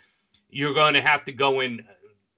you're 0.48 0.72
going 0.72 0.94
to 0.94 1.02
have 1.02 1.24
to 1.26 1.32
go 1.32 1.60
in 1.60 1.84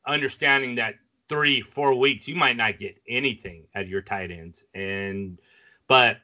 understanding 0.07 0.77
that 0.77 0.95
three, 1.29 1.61
four 1.61 1.95
weeks 1.95 2.27
you 2.27 2.35
might 2.35 2.57
not 2.57 2.81
get 2.81 2.97
anything 3.07 3.65
at 3.75 3.87
your 3.87 4.03
tight 4.03 4.33
ends, 4.33 4.65
and 4.75 5.39
but 5.87 6.17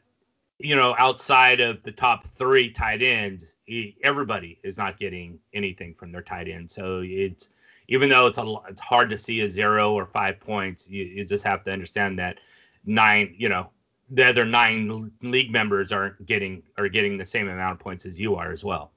you 0.58 0.74
know, 0.74 0.94
outside 0.98 1.60
of 1.60 1.82
the 1.82 1.92
top 1.92 2.26
three 2.26 2.70
tight 2.70 3.02
ends, 3.02 3.56
everybody 4.02 4.58
is 4.62 4.76
not 4.76 4.98
getting 4.98 5.38
anything 5.54 5.94
from 5.94 6.10
their 6.10 6.22
tight 6.22 6.48
end. 6.48 6.70
So 6.70 7.02
it's 7.04 7.50
even 7.86 8.08
though 8.08 8.26
it's 8.26 8.38
a, 8.38 8.56
it's 8.68 8.80
hard 8.80 9.10
to 9.10 9.18
see 9.18 9.40
a 9.42 9.48
zero 9.48 9.92
or 9.94 10.06
five 10.06 10.40
points, 10.40 10.88
you, 10.88 11.04
you 11.04 11.24
just 11.24 11.44
have 11.44 11.64
to 11.64 11.70
understand 11.70 12.18
that 12.18 12.38
nine, 12.84 13.34
you 13.38 13.48
know, 13.48 13.70
the 14.10 14.24
other 14.24 14.44
nine 14.44 15.12
league 15.22 15.52
members 15.52 15.92
aren't 15.92 16.24
getting 16.26 16.62
are 16.76 16.88
getting 16.88 17.18
the 17.18 17.26
same 17.26 17.48
amount 17.48 17.72
of 17.72 17.78
points 17.78 18.06
as 18.06 18.18
you 18.18 18.36
are 18.36 18.50
as 18.50 18.64
well. 18.64 18.90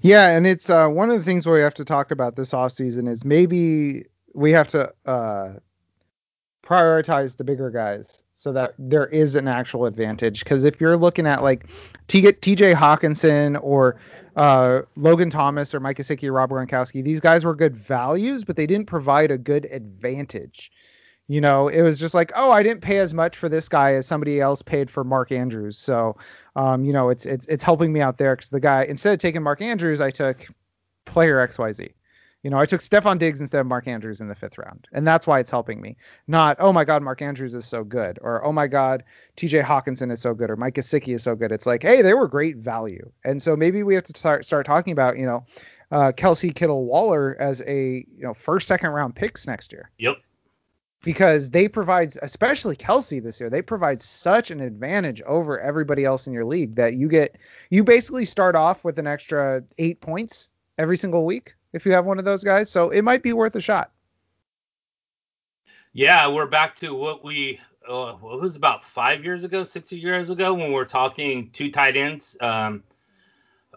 Yeah, 0.00 0.28
and 0.28 0.46
it's 0.46 0.70
uh, 0.70 0.88
one 0.88 1.10
of 1.10 1.18
the 1.18 1.24
things 1.24 1.46
where 1.46 1.56
we 1.56 1.62
have 1.62 1.74
to 1.74 1.84
talk 1.84 2.10
about 2.10 2.36
this 2.36 2.52
offseason 2.52 3.08
is 3.08 3.24
maybe 3.24 4.04
we 4.34 4.52
have 4.52 4.68
to 4.68 4.92
uh, 5.06 5.54
prioritize 6.62 7.36
the 7.36 7.44
bigger 7.44 7.70
guys 7.70 8.22
so 8.42 8.50
that 8.50 8.74
there 8.76 9.06
is 9.06 9.36
an 9.36 9.46
actual 9.46 9.86
advantage. 9.86 10.40
Because 10.40 10.64
if 10.64 10.80
you're 10.80 10.96
looking 10.96 11.28
at 11.28 11.44
like 11.44 11.68
TJ 12.08 12.74
Hockenson 12.74 13.56
or 13.62 14.00
uh, 14.34 14.82
Logan 14.96 15.30
Thomas 15.30 15.72
or 15.72 15.78
Mike 15.78 15.98
Gesicki 15.98 16.26
or 16.26 16.32
Rob 16.32 16.50
Gronkowski, 16.50 17.04
these 17.04 17.20
guys 17.20 17.44
were 17.44 17.54
good 17.54 17.76
values, 17.76 18.42
but 18.42 18.56
they 18.56 18.66
didn't 18.66 18.86
provide 18.86 19.30
a 19.30 19.38
good 19.38 19.66
advantage. 19.66 20.72
You 21.28 21.40
know, 21.40 21.68
it 21.68 21.82
was 21.82 22.00
just 22.00 22.14
like, 22.14 22.32
oh, 22.34 22.50
I 22.50 22.64
didn't 22.64 22.80
pay 22.80 22.98
as 22.98 23.14
much 23.14 23.36
for 23.36 23.48
this 23.48 23.68
guy 23.68 23.92
as 23.92 24.08
somebody 24.08 24.40
else 24.40 24.60
paid 24.60 24.90
for 24.90 25.04
Mark 25.04 25.30
Andrews. 25.30 25.78
So, 25.78 26.16
um, 26.56 26.84
you 26.84 26.92
know, 26.92 27.10
it's 27.10 27.24
it's 27.24 27.46
it's 27.46 27.62
helping 27.62 27.92
me 27.92 28.00
out 28.00 28.18
there 28.18 28.34
because 28.34 28.50
the 28.50 28.58
guy 28.58 28.82
instead 28.82 29.12
of 29.12 29.20
taking 29.20 29.44
Mark 29.44 29.62
Andrews, 29.62 30.00
I 30.00 30.10
took 30.10 30.48
player 31.04 31.36
XYZ. 31.46 31.92
You 32.42 32.50
know, 32.50 32.58
I 32.58 32.66
took 32.66 32.80
Stefon 32.80 33.18
Diggs 33.18 33.40
instead 33.40 33.60
of 33.60 33.68
Mark 33.68 33.86
Andrews 33.86 34.20
in 34.20 34.26
the 34.26 34.34
fifth 34.34 34.58
round, 34.58 34.88
and 34.92 35.06
that's 35.06 35.28
why 35.28 35.38
it's 35.38 35.50
helping 35.50 35.80
me. 35.80 35.96
Not, 36.26 36.56
oh 36.58 36.72
my 36.72 36.84
God, 36.84 37.00
Mark 37.02 37.22
Andrews 37.22 37.54
is 37.54 37.64
so 37.64 37.84
good, 37.84 38.18
or 38.20 38.44
oh 38.44 38.50
my 38.50 38.66
God, 38.66 39.04
T.J. 39.36 39.60
Hockenson 39.60 40.10
is 40.10 40.20
so 40.20 40.34
good, 40.34 40.50
or 40.50 40.56
Mike 40.56 40.74
Gesicki 40.74 41.14
is 41.14 41.22
so 41.22 41.36
good. 41.36 41.52
It's 41.52 41.66
like, 41.66 41.82
hey, 41.82 42.02
they 42.02 42.14
were 42.14 42.26
great 42.26 42.56
value, 42.56 43.08
and 43.24 43.40
so 43.40 43.56
maybe 43.56 43.84
we 43.84 43.94
have 43.94 44.04
to 44.04 44.18
start 44.18 44.44
start 44.44 44.66
talking 44.66 44.92
about, 44.92 45.18
you 45.18 45.26
know, 45.26 45.46
uh, 45.92 46.10
Kelce 46.10 46.52
Kittle 46.52 46.84
Waller 46.84 47.36
as 47.38 47.62
a 47.66 48.04
you 48.16 48.22
know 48.22 48.34
first 48.34 48.66
second 48.66 48.90
round 48.90 49.14
picks 49.14 49.46
next 49.46 49.72
year. 49.72 49.90
Yep. 49.98 50.16
Because 51.04 51.50
they 51.50 51.68
provide, 51.68 52.16
especially 52.22 52.76
Kelce 52.76 53.20
this 53.20 53.40
year, 53.40 53.50
they 53.50 53.62
provide 53.62 54.00
such 54.00 54.52
an 54.52 54.60
advantage 54.60 55.20
over 55.22 55.58
everybody 55.58 56.04
else 56.04 56.28
in 56.28 56.32
your 56.32 56.44
league 56.44 56.76
that 56.76 56.94
you 56.94 57.08
get, 57.08 57.38
you 57.70 57.82
basically 57.82 58.24
start 58.24 58.54
off 58.54 58.84
with 58.84 59.00
an 59.00 59.08
extra 59.08 59.64
eight 59.78 60.00
points 60.00 60.50
every 60.78 60.96
single 60.96 61.24
week 61.24 61.54
if 61.72 61.86
you 61.86 61.92
have 61.92 62.04
one 62.06 62.18
of 62.18 62.24
those 62.24 62.44
guys. 62.44 62.70
So 62.70 62.90
it 62.90 63.02
might 63.02 63.22
be 63.22 63.32
worth 63.32 63.54
a 63.56 63.60
shot. 63.60 63.90
Yeah, 65.92 66.28
we're 66.28 66.46
back 66.46 66.76
to 66.76 66.94
what 66.94 67.22
we 67.24 67.60
uh, 67.88 68.14
it 68.14 68.40
was 68.40 68.56
about 68.56 68.84
five 68.84 69.24
years 69.24 69.44
ago, 69.44 69.64
six 69.64 69.92
years 69.92 70.30
ago 70.30 70.54
when 70.54 70.70
we 70.70 70.78
are 70.78 70.84
talking 70.84 71.50
two 71.52 71.70
tight 71.70 71.96
ends. 71.96 72.36
Um, 72.40 72.82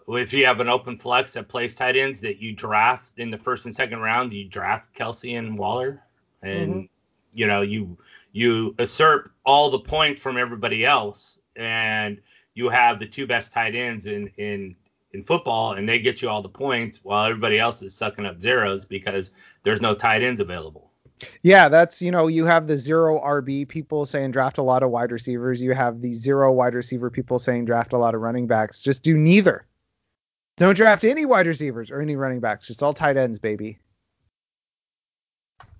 if 0.08 0.32
you 0.32 0.46
have 0.46 0.60
an 0.60 0.68
open 0.68 0.98
flex 0.98 1.32
that 1.32 1.48
plays 1.48 1.74
tight 1.74 1.96
ends 1.96 2.20
that 2.20 2.38
you 2.38 2.52
draft 2.52 3.18
in 3.18 3.30
the 3.30 3.38
first 3.38 3.66
and 3.66 3.74
second 3.74 3.98
round, 4.00 4.32
you 4.32 4.44
draft 4.44 4.94
Kelce 4.94 5.36
and 5.36 5.58
Waller, 5.58 6.02
and 6.42 6.74
Mhm. 6.74 6.88
you 7.34 7.46
know 7.46 7.62
you 7.62 7.98
you 8.32 8.74
usurp 8.78 9.32
all 9.44 9.70
the 9.70 9.80
point 9.80 10.20
from 10.20 10.38
everybody 10.38 10.84
else, 10.84 11.38
and 11.56 12.20
you 12.54 12.68
have 12.68 12.98
the 12.98 13.06
two 13.06 13.26
best 13.26 13.52
tight 13.52 13.74
ends 13.74 14.06
in 14.06 14.28
in 14.36 14.76
in 15.12 15.22
football, 15.22 15.72
and 15.74 15.88
they 15.88 15.98
get 15.98 16.20
you 16.22 16.28
all 16.28 16.42
the 16.42 16.48
points 16.48 17.00
while 17.02 17.26
everybody 17.26 17.58
else 17.58 17.82
is 17.82 17.94
sucking 17.94 18.26
up 18.26 18.40
zeros 18.40 18.84
because 18.84 19.30
there's 19.62 19.80
no 19.80 19.94
tight 19.94 20.22
ends 20.22 20.40
available. 20.40 20.92
Yeah, 21.42 21.68
that's 21.70 22.02
you 22.02 22.10
know 22.10 22.26
you 22.26 22.44
have 22.44 22.66
the 22.66 22.76
zero 22.76 23.18
RB 23.20 23.66
people 23.66 24.04
saying 24.04 24.32
draft 24.32 24.58
a 24.58 24.62
lot 24.62 24.82
of 24.82 24.90
wide 24.90 25.12
receivers. 25.12 25.62
You 25.62 25.72
have 25.72 26.02
the 26.02 26.12
zero 26.12 26.52
wide 26.52 26.74
receiver 26.74 27.10
people 27.10 27.38
saying 27.38 27.64
draft 27.64 27.92
a 27.94 27.98
lot 27.98 28.14
of 28.14 28.20
running 28.20 28.46
backs. 28.46 28.82
Just 28.82 29.02
do 29.02 29.16
neither. 29.16 29.66
Don't 30.58 30.74
draft 30.76 31.04
any 31.04 31.24
wide 31.24 31.46
receivers 31.46 31.90
or 31.90 32.00
any 32.00 32.16
running 32.16 32.40
backs. 32.40 32.66
Just 32.66 32.82
all 32.82 32.94
tight 32.94 33.16
ends, 33.16 33.38
baby. 33.38 33.78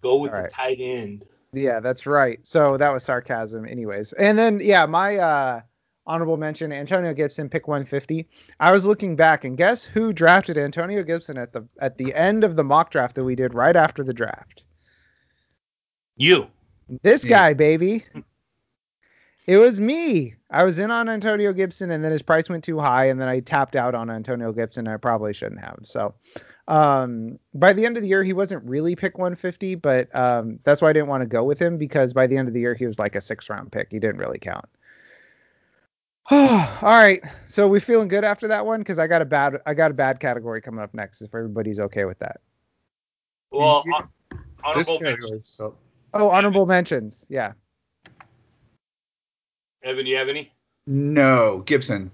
Go 0.03 0.17
with 0.17 0.31
All 0.31 0.37
the 0.37 0.43
right. 0.45 0.51
tight 0.51 0.79
end. 0.81 1.25
Yeah, 1.53 1.81
that's 1.81 2.07
right. 2.07 2.39
So 2.47 2.77
that 2.77 2.93
was 2.93 3.03
sarcasm, 3.03 3.67
anyways. 3.67 4.13
And 4.15 4.39
then 4.39 4.61
yeah, 4.63 4.87
my 4.87 5.17
uh, 5.17 5.61
honorable 6.07 6.37
mention 6.37 6.73
Antonio 6.73 7.13
Gibson, 7.15 7.49
pick 7.49 7.67
150. 7.69 8.29
I 8.61 8.73
was 8.73 8.87
looking 8.87 9.17
back, 9.17 9.45
and 9.45 9.57
guess 9.57 9.85
who 9.85 10.13
drafted 10.13 10.57
Antonio 10.59 11.03
Gibson 11.03 11.37
at 11.39 11.53
the 11.53 11.67
at 11.81 11.99
the 11.99 12.15
end 12.15 12.45
of 12.45 12.57
the 12.57 12.65
mock 12.65 12.91
draft 12.91 13.15
that 13.17 13.25
we 13.25 13.35
did 13.35 13.55
right 13.55 13.77
after 13.77 14.03
the 14.05 14.15
draft? 14.15 14.65
You. 16.17 16.49
This 17.03 17.25
Yeah. 17.25 17.31
guy, 17.31 17.55
baby. 17.55 18.05
It 19.47 19.59
was 19.59 19.81
me. 19.81 20.35
I 20.51 20.65
was 20.65 20.79
in 20.79 20.91
on 20.91 21.09
Antonio 21.09 21.53
Gibson, 21.53 21.91
and 21.93 22.03
then 22.03 22.11
his 22.11 22.23
price 22.23 22.49
went 22.49 22.65
too 22.65 22.81
high, 22.81 23.07
and 23.07 23.21
then 23.21 23.29
I 23.29 23.41
tapped 23.41 23.77
out 23.77 23.95
on 23.95 24.11
Antonio 24.11 24.53
Gibson. 24.53 24.87
And 24.87 24.95
I 24.95 24.97
probably 24.97 25.33
shouldn't 25.33 25.61
have. 25.61 25.79
So, 25.85 26.15
um, 26.67 27.39
by 27.55 27.73
the 27.73 27.87
end 27.87 27.97
of 27.97 28.03
the 28.03 28.09
year, 28.09 28.25
he 28.25 28.33
wasn't 28.33 28.65
really 28.69 28.97
pick 28.97 29.19
150, 29.19 29.77
but 29.77 30.13
um, 30.17 30.59
that's 30.65 30.83
why 30.83 30.91
I 30.91 30.93
didn't 30.93 31.09
want 31.09 31.23
to 31.23 31.29
go 31.29 31.45
with 31.45 31.61
him 31.61 31.79
because 31.79 32.13
by 32.13 32.27
the 32.27 32.37
end 32.37 32.49
of 32.49 32.55
the 32.55 32.61
year, 32.61 32.75
he 32.75 32.87
was 32.87 32.99
like 32.99 33.15
a 33.15 33.21
six 33.21 33.49
round 33.49 33.71
pick. 33.71 33.89
He 33.91 34.01
didn't 34.01 34.19
really 34.19 34.41
count. 34.41 34.67
All 36.31 36.69
right, 36.83 37.23
so 37.47 37.69
we 37.69 37.79
feeling 37.79 38.09
good 38.09 38.25
after 38.25 38.49
that 38.49 38.67
one 38.67 38.81
because 38.81 38.99
I 38.99 39.07
got 39.07 39.23
a 39.23 39.25
bad 39.25 39.59
I 39.65 39.75
got 39.75 39.91
a 39.93 39.95
bad 39.95 40.19
category 40.19 40.61
coming 40.61 40.81
up 40.81 40.93
next. 40.93 41.23
If 41.23 41.35
everybody's 41.35 41.79
okay 41.79 42.05
with 42.05 42.19
that. 42.19 42.41
Well, 43.53 43.83
You- 43.87 43.93
hon- 43.95 44.09
honorable 44.65 44.95
This 44.99 45.03
mention. 45.03 45.21
category 45.21 45.39
is 45.39 45.47
so- 45.47 45.77
Oh, 46.15 46.29
honorable 46.31 46.67
mentions. 46.67 47.25
Yeah. 47.29 47.53
Evan, 49.85 50.05
do 50.05 50.11
you 50.11 50.17
have 50.17 50.29
any? 50.29 50.53
No, 50.87 51.63
Gibson. 51.67 52.11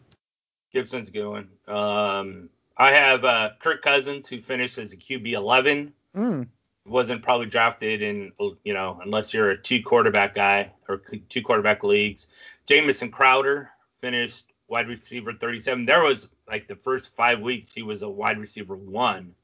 Gibson's 0.73 1.09
going. 1.11 1.49
Um, 1.69 2.49
I 2.77 2.91
have 2.91 3.25
uh, 3.25 3.51
Kirk 3.61 3.83
Cousins, 3.83 4.29
who 4.29 4.41
finished 4.41 4.77
as 4.79 4.93
a 4.93 4.97
QB 4.97 5.33
11. 5.33 5.93
Mm. 6.17 6.49
Wasn't 6.87 7.23
probably 7.23 7.47
drafted 7.47 8.03
in, 8.03 8.33
you 8.65 8.75
know, 8.75 8.99
unless 9.05 9.33
you're 9.33 9.51
a 9.51 9.57
two 9.59 9.83
quarterback 9.83 10.35
guy 10.35 10.71
or 10.89 10.99
two 11.29 11.43
quarterback 11.43 11.83
leagues. 11.85 12.27
Jamison 12.67 13.11
Crowder 13.11 13.71
finished 14.13 14.53
wide 14.69 14.89
receiver 14.89 15.33
37. 15.33 15.87
There 15.87 16.03
was 16.03 16.29
like 16.47 16.69
the 16.69 16.77
first 16.77 17.15
five 17.17 17.41
weeks 17.41 17.73
he 17.73 17.83
was 17.83 18.03
a 18.03 18.09
wide 18.09 18.39
receiver 18.39 18.77
one 18.77 19.35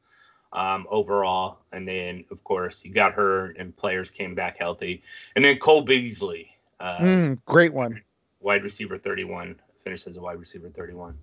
um, 0.53 0.87
overall, 0.91 1.61
and 1.73 1.89
then 1.89 2.25
of 2.31 2.43
course 2.45 2.83
he 2.83 2.91
got 2.91 3.15
hurt 3.15 3.57
and 3.59 3.75
players 3.75 4.11
came 4.11 4.35
back 4.35 4.59
healthy. 4.59 5.03
And 5.37 5.45
then 5.45 5.59
Cole 5.59 5.83
Beasley, 5.83 6.51
uh, 6.81 6.99
Mm, 6.99 7.39
great 7.47 7.73
one. 7.73 8.03
wide 8.41 8.63
receiver 8.65 8.99
31, 8.99 9.57
finished 9.85 10.07
as 10.07 10.17
a 10.19 10.21
wide 10.21 10.39
receiver 10.39 10.69
31. 10.69 11.17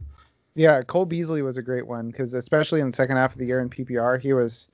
Yeah, 0.55 0.81
Cole 0.83 1.05
Beasley 1.05 1.41
was 1.41 1.57
a 1.57 1.61
great 1.61 1.85
one 1.85 2.09
because 2.09 2.33
especially 2.33 2.79
in 2.79 2.87
the 2.87 2.95
second 2.95 3.17
half 3.17 3.33
of 3.33 3.39
the 3.39 3.45
year 3.45 3.59
in 3.59 3.69
PPR, 3.69 4.19
he 4.19 4.31
was 4.33 4.69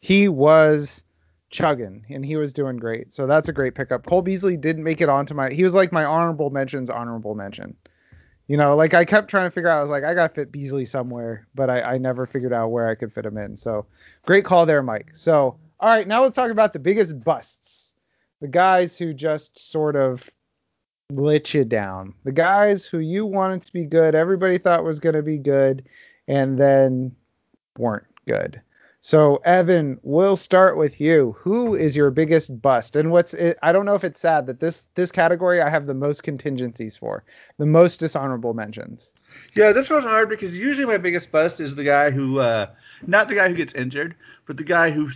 he 0.00 0.28
was 0.28 1.04
chugging 1.48 2.04
and 2.10 2.24
he 2.26 2.36
was 2.36 2.52
doing 2.52 2.76
great. 2.76 3.12
So 3.12 3.26
that's 3.26 3.48
a 3.48 3.52
great 3.52 3.74
pickup. 3.74 4.04
Cole 4.04 4.20
Beasley 4.22 4.56
didn't 4.58 4.84
make 4.84 5.00
it 5.00 5.08
onto 5.08 5.32
my 5.32 5.50
he 5.50 5.64
was 5.64 5.74
like 5.74 5.92
my 5.92 6.04
honorable 6.04 6.50
mentions 6.50 6.90
honorable 6.90 7.34
mention. 7.34 7.74
You 8.52 8.58
know, 8.58 8.76
like 8.76 8.92
I 8.92 9.06
kept 9.06 9.30
trying 9.30 9.46
to 9.46 9.50
figure 9.50 9.70
out, 9.70 9.78
I 9.78 9.80
was 9.80 9.88
like, 9.88 10.04
I 10.04 10.12
gotta 10.12 10.34
fit 10.34 10.52
Beasley 10.52 10.84
somewhere, 10.84 11.46
but 11.54 11.70
I, 11.70 11.94
I 11.94 11.96
never 11.96 12.26
figured 12.26 12.52
out 12.52 12.68
where 12.68 12.86
I 12.86 12.94
could 12.94 13.10
fit 13.10 13.24
him 13.24 13.38
in. 13.38 13.56
So 13.56 13.86
great 14.26 14.44
call 14.44 14.66
there, 14.66 14.82
Mike. 14.82 15.12
So 15.14 15.56
all 15.80 15.88
right, 15.88 16.06
now 16.06 16.20
let's 16.20 16.36
talk 16.36 16.50
about 16.50 16.74
the 16.74 16.78
biggest 16.78 17.24
busts. 17.24 17.94
The 18.42 18.48
guys 18.48 18.98
who 18.98 19.14
just 19.14 19.58
sort 19.70 19.96
of 19.96 20.28
let 21.08 21.54
you 21.54 21.64
down. 21.64 22.12
The 22.24 22.32
guys 22.32 22.84
who 22.84 22.98
you 22.98 23.24
wanted 23.24 23.62
to 23.62 23.72
be 23.72 23.86
good, 23.86 24.14
everybody 24.14 24.58
thought 24.58 24.84
was 24.84 25.00
going 25.00 25.14
to 25.14 25.22
be 25.22 25.38
good, 25.38 25.88
and 26.28 26.58
then 26.58 27.16
weren't 27.78 28.04
good. 28.28 28.60
So 29.04 29.40
Evan, 29.44 29.98
we'll 30.04 30.36
start 30.36 30.78
with 30.78 31.00
you. 31.00 31.34
Who 31.40 31.74
is 31.74 31.96
your 31.96 32.12
biggest 32.12 32.62
bust? 32.62 32.94
And 32.94 33.10
what's 33.10 33.34
it, 33.34 33.58
I 33.60 33.72
don't 33.72 33.84
know 33.84 33.96
if 33.96 34.04
it's 34.04 34.20
sad 34.20 34.46
that 34.46 34.60
this 34.60 34.88
this 34.94 35.10
category 35.10 35.60
I 35.60 35.68
have 35.68 35.86
the 35.86 35.94
most 35.94 36.22
contingencies 36.22 36.96
for, 36.96 37.24
the 37.58 37.66
most 37.66 37.98
dishonorable 37.98 38.54
mentions. 38.54 39.12
Yeah, 39.54 39.72
this 39.72 39.90
one's 39.90 40.04
hard 40.04 40.28
because 40.28 40.56
usually 40.56 40.86
my 40.86 40.98
biggest 40.98 41.32
bust 41.32 41.58
is 41.58 41.74
the 41.74 41.82
guy 41.82 42.12
who, 42.12 42.38
uh, 42.38 42.66
not 43.04 43.28
the 43.28 43.34
guy 43.34 43.48
who 43.48 43.56
gets 43.56 43.74
injured, 43.74 44.14
but 44.46 44.56
the 44.56 44.62
guy 44.62 44.92
who 44.92 45.10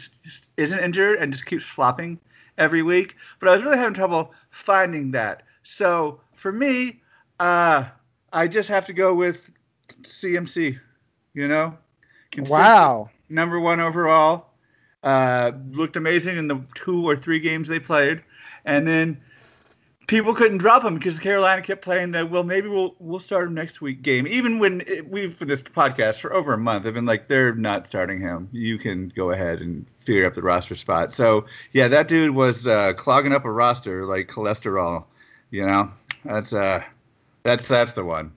isn't 0.56 0.80
injured 0.80 1.20
and 1.20 1.30
just 1.30 1.46
keeps 1.46 1.64
flopping 1.64 2.18
every 2.58 2.82
week. 2.82 3.14
But 3.38 3.50
I 3.50 3.52
was 3.52 3.62
really 3.62 3.78
having 3.78 3.94
trouble 3.94 4.34
finding 4.50 5.12
that. 5.12 5.44
So 5.62 6.20
for 6.34 6.50
me, 6.50 7.02
uh, 7.38 7.84
I 8.32 8.48
just 8.48 8.68
have 8.68 8.86
to 8.86 8.92
go 8.92 9.14
with 9.14 9.48
CMC. 10.02 10.76
You 11.34 11.46
know, 11.46 11.78
Wow. 12.36 13.10
Number 13.28 13.60
one 13.60 13.80
overall. 13.80 14.46
Uh, 15.02 15.52
looked 15.70 15.96
amazing 15.96 16.36
in 16.36 16.48
the 16.48 16.60
two 16.74 17.08
or 17.08 17.16
three 17.16 17.38
games 17.38 17.68
they 17.68 17.78
played, 17.78 18.22
and 18.64 18.88
then 18.88 19.20
people 20.06 20.34
couldn't 20.34 20.58
drop 20.58 20.84
him 20.84 20.94
because 20.94 21.18
Carolina 21.18 21.62
kept 21.62 21.82
playing 21.82 22.12
that. 22.12 22.30
well 22.30 22.42
maybe 22.42 22.68
we'll 22.68 22.94
we'll 22.98 23.20
start 23.20 23.46
him 23.46 23.54
next 23.54 23.80
week 23.80 24.02
game. 24.02 24.26
Even 24.26 24.58
when 24.58 24.82
it, 24.86 25.08
we've 25.08 25.34
for 25.34 25.44
this 25.44 25.62
podcast 25.62 26.20
for 26.20 26.32
over 26.32 26.52
a 26.52 26.58
month, 26.58 26.86
I've 26.86 26.94
been 26.94 27.06
like 27.06 27.28
they're 27.28 27.54
not 27.54 27.86
starting 27.86 28.20
him. 28.20 28.48
You 28.52 28.78
can 28.78 29.12
go 29.14 29.30
ahead 29.30 29.60
and 29.60 29.86
figure 30.00 30.26
up 30.26 30.34
the 30.34 30.42
roster 30.42 30.76
spot. 30.76 31.14
So 31.14 31.46
yeah, 31.72 31.88
that 31.88 32.08
dude 32.08 32.34
was 32.34 32.66
uh, 32.66 32.92
clogging 32.94 33.32
up 33.32 33.44
a 33.44 33.50
roster 33.50 34.06
like 34.06 34.28
cholesterol. 34.28 35.04
You 35.50 35.66
know, 35.66 35.90
that's 36.24 36.52
uh 36.52 36.82
that's 37.42 37.68
that's 37.68 37.92
the 37.92 38.04
one. 38.04 38.32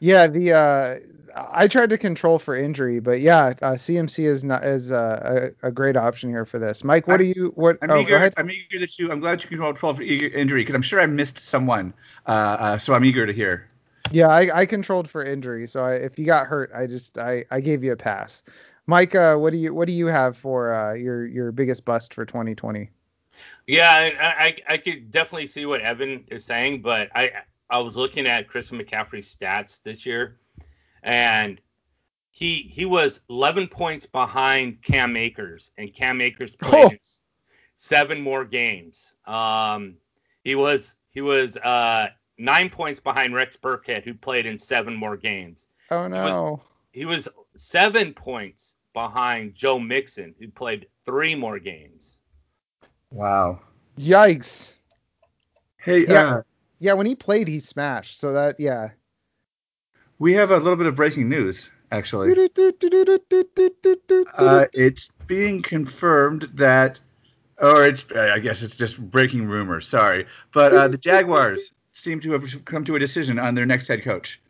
Yeah, 0.00 0.26
the 0.26 0.52
uh, 0.52 0.98
I 1.34 1.66
tried 1.68 1.90
to 1.90 1.98
control 1.98 2.38
for 2.38 2.54
injury, 2.56 3.00
but 3.00 3.20
yeah, 3.20 3.54
uh, 3.62 3.72
CMC 3.72 4.26
is 4.26 4.44
not 4.44 4.64
is 4.64 4.92
uh, 4.92 5.50
a, 5.62 5.68
a 5.68 5.70
great 5.70 5.96
option 5.96 6.28
here 6.30 6.44
for 6.44 6.58
this. 6.58 6.84
Mike, 6.84 7.06
what 7.08 7.18
do 7.18 7.24
I'm- 7.24 7.32
you 7.36 7.52
what? 7.54 7.78
I'm 7.82 7.90
oh, 7.90 8.00
eager. 8.00 8.10
go 8.10 8.16
ahead. 8.16 8.34
I'm 8.36 8.50
eager 8.50 8.78
that 8.80 8.98
you. 8.98 9.10
I'm 9.10 9.20
glad 9.20 9.42
you 9.42 9.48
controlled 9.48 9.76
12 9.76 9.96
for 9.96 10.02
eager 10.02 10.26
injury 10.28 10.60
because 10.62 10.74
I'm 10.74 10.82
sure 10.82 11.00
I 11.00 11.06
missed 11.06 11.38
someone. 11.38 11.94
Uh, 12.26 12.30
uh, 12.30 12.78
so 12.78 12.94
I'm 12.94 13.04
eager 13.04 13.26
to 13.26 13.32
hear. 13.32 13.68
Yeah, 14.10 14.28
I, 14.28 14.60
I 14.60 14.66
controlled 14.66 15.08
for 15.08 15.24
injury, 15.24 15.66
so 15.66 15.84
I, 15.84 15.94
if 15.94 16.18
you 16.18 16.26
got 16.26 16.46
hurt, 16.46 16.70
I 16.74 16.86
just 16.86 17.16
I, 17.18 17.44
I 17.50 17.60
gave 17.60 17.82
you 17.82 17.92
a 17.92 17.96
pass. 17.96 18.42
Mike, 18.86 19.14
uh, 19.14 19.36
what 19.36 19.52
do 19.52 19.58
you 19.58 19.72
what 19.72 19.86
do 19.86 19.92
you 19.92 20.06
have 20.06 20.36
for 20.36 20.74
uh, 20.74 20.92
your 20.94 21.26
your 21.26 21.52
biggest 21.52 21.84
bust 21.84 22.12
for 22.12 22.26
2020? 22.26 22.90
Yeah, 23.66 23.90
I, 23.90 24.44
I 24.46 24.56
I 24.74 24.76
could 24.76 25.10
definitely 25.10 25.46
see 25.46 25.66
what 25.66 25.80
Evan 25.80 26.24
is 26.28 26.44
saying, 26.44 26.82
but 26.82 27.08
I 27.14 27.30
I 27.70 27.78
was 27.78 27.96
looking 27.96 28.26
at 28.26 28.48
Christian 28.48 28.78
McCaffrey's 28.78 29.34
stats 29.34 29.82
this 29.82 30.04
year, 30.04 30.36
and 31.02 31.60
he 32.30 32.62
he 32.70 32.84
was 32.84 33.20
11 33.28 33.68
points 33.68 34.06
behind 34.06 34.82
Cam 34.82 35.16
Akers, 35.16 35.70
and 35.76 35.92
Cam 35.92 36.20
Akers 36.20 36.56
played 36.56 36.92
Oh. 36.92 36.96
seven 37.76 38.20
more 38.20 38.44
games. 38.44 39.14
Um, 39.26 39.96
he 40.44 40.54
was 40.54 40.96
he 41.10 41.20
was 41.20 41.56
uh 41.58 42.08
nine 42.38 42.70
points 42.70 43.00
behind 43.00 43.34
Rex 43.34 43.56
Burkhead, 43.56 44.04
who 44.04 44.14
played 44.14 44.46
in 44.46 44.58
seven 44.58 44.94
more 44.94 45.16
games. 45.16 45.66
Oh 45.90 46.08
no. 46.08 46.62
He 46.92 47.04
was 47.04 47.28
seven 47.56 48.12
points 48.14 48.76
behind 48.94 49.54
Joe 49.54 49.78
Mixon, 49.78 50.34
who 50.38 50.48
played 50.48 50.86
three 51.04 51.34
more 51.34 51.58
games. 51.58 52.18
Wow. 53.10 53.60
Yikes. 53.98 54.72
Hey, 55.78 56.06
Yeah. 56.06 56.36
uh, 56.36 56.42
Yeah, 56.78 56.94
when 56.94 57.06
he 57.06 57.14
played, 57.14 57.46
he 57.48 57.58
smashed. 57.60 58.18
So 58.18 58.32
that 58.32 58.58
yeah. 58.58 58.90
We 60.22 60.32
have 60.34 60.52
a 60.52 60.56
little 60.56 60.76
bit 60.76 60.86
of 60.86 60.94
breaking 60.94 61.28
news 61.28 61.68
actually. 61.90 62.32
Uh, 64.34 64.64
it's 64.72 65.10
being 65.26 65.60
confirmed 65.62 66.48
that, 66.54 67.00
or 67.58 67.84
it's, 67.84 68.04
I 68.12 68.38
guess 68.38 68.62
it's 68.62 68.76
just 68.76 68.98
breaking 69.10 69.46
rumors. 69.46 69.88
Sorry, 69.88 70.26
but 70.54 70.72
uh, 70.72 70.86
the 70.88 70.96
Jaguars 70.96 71.72
seem 71.92 72.20
to 72.20 72.32
have 72.32 72.64
come 72.64 72.84
to 72.84 72.94
a 72.94 73.00
decision 73.00 73.40
on 73.40 73.56
their 73.56 73.66
next 73.66 73.88
head 73.88 74.04
coach. 74.04 74.40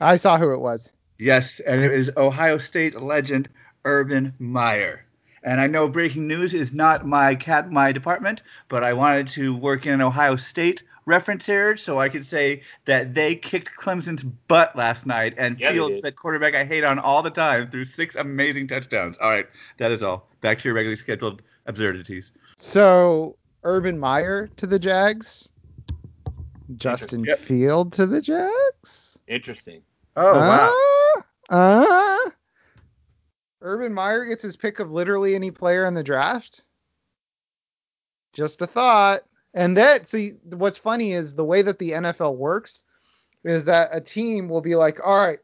I 0.00 0.14
saw 0.14 0.38
who 0.38 0.52
it 0.52 0.60
was. 0.60 0.92
Yes, 1.18 1.60
and 1.66 1.82
it 1.82 1.92
is 1.92 2.10
Ohio 2.16 2.56
State 2.56 3.00
legend 3.00 3.48
Urban 3.84 4.32
Meyer. 4.38 5.05
And 5.46 5.60
I 5.60 5.68
know 5.68 5.88
breaking 5.88 6.26
news 6.26 6.52
is 6.52 6.72
not 6.72 7.06
my 7.06 7.36
cat 7.36 7.70
my 7.70 7.92
department, 7.92 8.42
but 8.68 8.82
I 8.82 8.92
wanted 8.92 9.28
to 9.28 9.56
work 9.56 9.86
in 9.86 9.92
an 9.92 10.02
Ohio 10.02 10.34
State 10.34 10.82
reference 11.06 11.46
here 11.46 11.76
so 11.76 12.00
I 12.00 12.08
could 12.08 12.26
say 12.26 12.62
that 12.84 13.14
they 13.14 13.36
kicked 13.36 13.70
Clemson's 13.78 14.24
butt 14.24 14.74
last 14.74 15.06
night 15.06 15.34
and 15.38 15.58
Yeah, 15.60 15.70
Fields, 15.70 16.02
that 16.02 16.16
quarterback 16.16 16.56
I 16.56 16.64
hate 16.64 16.82
on 16.82 16.98
all 16.98 17.22
the 17.22 17.30
time, 17.30 17.70
threw 17.70 17.84
six 17.84 18.16
amazing 18.16 18.66
touchdowns. 18.66 19.16
All 19.18 19.30
right, 19.30 19.46
that 19.78 19.92
is 19.92 20.02
all. 20.02 20.28
Back 20.40 20.58
to 20.58 20.64
your 20.64 20.74
regularly 20.74 20.96
scheduled 20.96 21.42
absurdities. 21.66 22.32
So 22.56 23.36
Urban 23.62 24.00
Meyer 24.00 24.48
to 24.56 24.66
the 24.66 24.80
Jags. 24.80 25.48
Justin 26.76 27.22
Yep. 27.22 27.38
Field 27.38 27.92
to 27.92 28.06
the 28.06 28.20
Jags. 28.20 29.16
Interesting. 29.28 29.82
Oh 30.16 30.40
wow. 30.40 31.22
Uh, 31.48 32.26
uh, 32.26 32.30
Urban 33.66 33.92
Meyer 33.92 34.24
gets 34.24 34.44
his 34.44 34.56
pick 34.56 34.78
of 34.78 34.92
literally 34.92 35.34
any 35.34 35.50
player 35.50 35.86
in 35.86 35.94
the 35.94 36.04
draft. 36.04 36.62
Just 38.32 38.62
a 38.62 38.66
thought. 38.66 39.22
And 39.54 39.76
that 39.76 40.06
see 40.06 40.34
what's 40.44 40.78
funny 40.78 41.12
is 41.12 41.34
the 41.34 41.44
way 41.44 41.62
that 41.62 41.78
the 41.78 41.90
NFL 41.92 42.36
works 42.36 42.84
is 43.42 43.64
that 43.64 43.90
a 43.92 44.00
team 44.00 44.48
will 44.48 44.60
be 44.60 44.76
like, 44.76 45.04
all 45.04 45.26
right, 45.26 45.40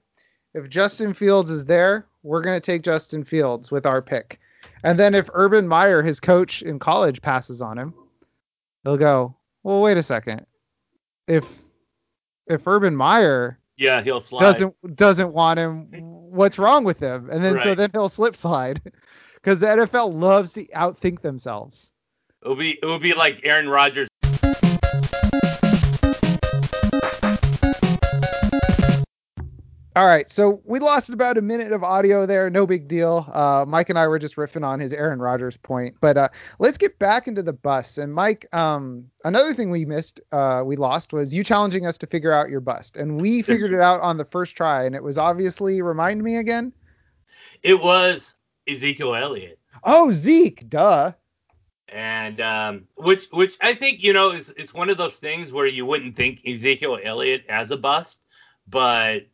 if 0.55 0.69
Justin 0.69 1.15
Fields 1.15 1.51
is 1.51 1.65
there, 1.65 2.07
we're 2.23 2.43
gonna 2.43 2.61
take 2.61 2.83
Justin 2.83 3.25
Fields 3.25 3.71
with 3.71 3.87
our 3.87 4.01
pick. 4.01 4.39
And 4.85 4.99
then 4.99 5.15
if 5.15 5.29
Urban 5.33 5.67
Meyer, 5.67 6.03
his 6.03 6.21
coach 6.21 6.63
in 6.63 6.79
college, 6.79 7.23
passes 7.23 7.61
on 7.61 7.79
him, 7.79 7.95
they'll 8.85 8.97
go, 8.97 9.35
well, 9.63 9.81
wait 9.81 9.97
a 9.97 10.03
second. 10.03 10.47
If 11.27 11.45
if 12.47 12.67
Urban 12.67 12.95
Meyer 12.95 13.59
Yeah, 13.83 14.01
he'll 14.01 14.21
slide. 14.21 14.41
doesn't 14.41 14.97
doesn't 14.97 15.33
want 15.33 15.59
him. 15.59 15.89
What's 16.31 16.57
wrong 16.57 16.85
with 16.85 17.01
him? 17.01 17.29
And 17.31 17.45
then 17.45 17.61
so 17.61 17.75
then 17.75 17.91
he'll 17.93 18.09
slip 18.09 18.37
slide 18.37 18.81
because 19.35 19.59
the 19.59 19.67
NFL 19.67 20.15
loves 20.15 20.53
to 20.53 20.67
outthink 20.69 21.21
themselves. 21.21 21.91
It'll 22.43 22.55
be 22.55 22.79
it 22.81 22.85
will 22.85 23.01
be 23.01 23.13
like 23.13 23.41
Aaron 23.43 23.69
Rodgers. 23.69 24.09
All 29.95 30.07
right, 30.07 30.29
so 30.31 30.63
we 30.65 30.79
lost 30.79 31.11
about 31.11 31.37
a 31.37 31.43
minute 31.43 31.71
of 31.71 31.85
audio 31.85 32.25
there. 32.25 32.49
No 32.49 32.67
big 32.67 32.89
deal. 32.89 33.29
Uh, 33.31 33.67
Mike 33.69 33.91
and 33.91 33.99
I 33.99 34.09
were 34.09 34.19
just 34.19 34.37
riffing 34.37 34.65
on 34.65 34.81
his 34.81 34.91
Aaron 34.95 35.21
Rodgers 35.21 35.59
point, 35.59 35.97
but 36.01 36.17
uh, 36.17 36.29
let's 36.59 36.79
get 36.79 36.99
back 36.99 37.29
into 37.29 37.43
the 37.43 37.53
bust. 37.53 37.99
And 37.99 38.15
Mike, 38.15 38.47
um, 38.55 39.05
another 39.23 39.53
thing 39.53 39.71
we 39.71 39.85
missed, 39.85 40.19
uh, 40.33 40.63
we 40.65 40.77
lost 40.77 41.13
was 41.13 41.35
you 41.35 41.45
challenging 41.45 41.85
us 41.85 41.99
to 41.99 42.07
figure 42.07 42.33
out 42.33 42.49
your 42.49 42.61
bust, 42.61 42.97
and 42.97 43.21
we 43.21 43.43
figured 43.43 43.75
it 43.75 43.81
out 43.81 44.01
on 44.01 44.17
the 44.17 44.25
first 44.25 44.57
try, 44.57 44.85
and 44.85 44.95
it 44.95 45.03
was 45.03 45.19
obviously 45.19 45.83
remind 45.83 46.23
me 46.23 46.37
again. 46.37 46.73
It 47.63 47.79
was 47.79 48.35
Ezekiel 48.67 49.15
Elliott. 49.15 49.59
Oh, 49.85 50.11
Zeke, 50.11 50.71
duh. 50.71 51.13
and 51.89 52.41
um, 52.41 52.89
which 52.97 53.27
which 53.27 53.59
I 53.61 53.75
think 53.75 54.03
you 54.03 54.15
know 54.15 54.31
is 54.31 54.49
is 54.51 54.73
one 54.73 54.89
of 54.89 54.97
those 54.97 55.19
things 55.19 55.53
where 55.53 55.67
you 55.67 55.85
wouldn't 55.85 56.17
think 56.17 56.41
Ezekiel 56.47 56.99
Elliott 57.05 57.45
as 57.51 57.71
a 57.71 57.77
bust, 57.77 58.21
but 58.67 59.27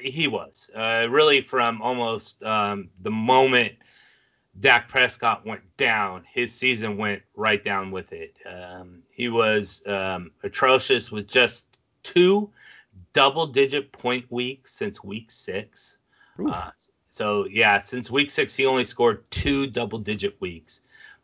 he 0.00 0.28
was 0.28 0.70
uh, 0.74 1.06
really 1.10 1.40
from 1.40 1.82
almost 1.82 2.42
um, 2.42 2.88
the 3.00 3.10
moment 3.10 3.74
Dak 4.60 4.88
Prescott 4.88 5.46
went 5.46 5.62
down, 5.76 6.24
his 6.32 6.52
season 6.54 6.96
went 6.96 7.22
right 7.36 7.64
down 7.64 7.90
with 7.90 8.12
it. 8.12 8.34
Um, 8.44 9.02
he 9.10 9.28
was 9.28 9.82
um, 9.86 10.32
atrocious 10.42 11.10
with 11.10 11.28
just 11.28 11.66
two 12.02 12.50
double-digit 13.12 13.92
point 13.92 14.30
weeks 14.30 14.72
since 14.74 15.04
week 15.04 15.30
six. 15.30 15.98
Uh, 16.52 16.70
so 17.10 17.46
yeah, 17.46 17.78
since 17.78 18.10
week 18.10 18.30
six, 18.30 18.54
he 18.54 18.66
only 18.66 18.84
scored 18.84 19.30
two 19.30 19.66
double-digit 19.66 20.40
weeks. 20.40 20.80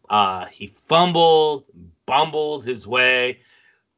Uh, 0.08 0.46
he 0.46 0.66
fumbled, 0.66 1.64
bumbled 2.06 2.64
his 2.64 2.86
way. 2.86 3.40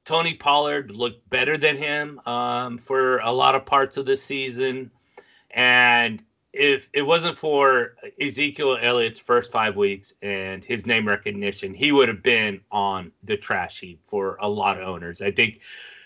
Tony 0.07 0.34
Pollard 0.34 0.92
looked 0.92 1.28
better 1.30 1.59
than 1.59 1.76
him 1.76 2.20
um, 2.26 2.78
for 2.78 3.18
a 3.18 3.32
lot 3.32 3.57
of 3.57 3.66
parts 3.66 3.96
of 3.96 4.07
the 4.07 4.16
season. 4.16 4.88
And 5.50 6.22
if 6.52 6.88
it 6.92 7.02
wasn't 7.02 7.36
for 7.36 7.96
Ezekiel 8.20 8.78
Elliott's 8.80 9.18
first 9.18 9.50
five 9.50 9.74
weeks 9.74 10.14
and 10.22 10.64
his 10.64 10.86
name 10.86 11.09
recognition, 11.09 11.74
he 11.74 11.90
would 11.90 12.09
have 12.09 12.22
been 12.22 12.61
on 12.70 13.11
the 13.24 13.36
trash 13.36 13.80
heap 13.80 14.00
for 14.07 14.36
a 14.40 14.48
lot 14.48 14.80
of 14.80 14.86
owners. 14.86 15.20
I 15.20 15.32
think 15.32 15.61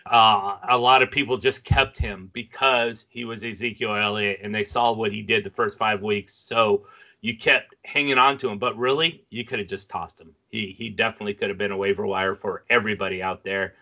uh, 0.06 0.56
a 0.66 0.78
lot 0.78 1.02
of 1.02 1.10
people 1.10 1.36
just 1.36 1.62
kept 1.64 1.98
him 1.98 2.30
because 2.32 3.06
he 3.10 3.26
was 3.26 3.44
Ezekiel 3.44 3.94
Elliott 3.94 4.40
and 4.42 4.54
they 4.54 4.64
saw 4.64 4.92
what 4.92 5.12
he 5.12 5.20
did 5.20 5.44
the 5.44 5.50
first 5.50 5.76
five 5.76 6.00
weeks. 6.00 6.34
So 6.34 6.86
you 7.20 7.36
kept 7.36 7.74
hanging 7.84 8.16
on 8.16 8.38
to 8.38 8.48
him, 8.48 8.58
but 8.58 8.78
really 8.78 9.26
you 9.28 9.44
could 9.44 9.58
have 9.58 9.68
just 9.68 9.90
tossed 9.90 10.18
him. 10.18 10.34
He 10.48 10.74
he 10.76 10.88
definitely 10.88 11.34
could 11.34 11.50
have 11.50 11.58
been 11.58 11.70
a 11.70 11.76
waiver 11.76 12.06
wire 12.06 12.34
for 12.34 12.64
everybody 12.70 13.22
out 13.22 13.44
there. 13.44 13.74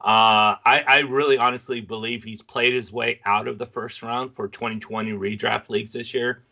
Uh, 0.00 0.60
I, 0.64 0.84
I 0.86 0.98
really 1.00 1.38
honestly 1.38 1.80
believe 1.80 2.22
he's 2.22 2.42
played 2.42 2.74
his 2.74 2.92
way 2.92 3.20
out 3.24 3.48
of 3.48 3.58
the 3.58 3.66
first 3.66 4.02
round 4.02 4.34
for 4.34 4.48
2020 4.48 5.12
redraft 5.12 5.70
leagues 5.70 5.92
this 5.92 6.12
year. 6.12 6.42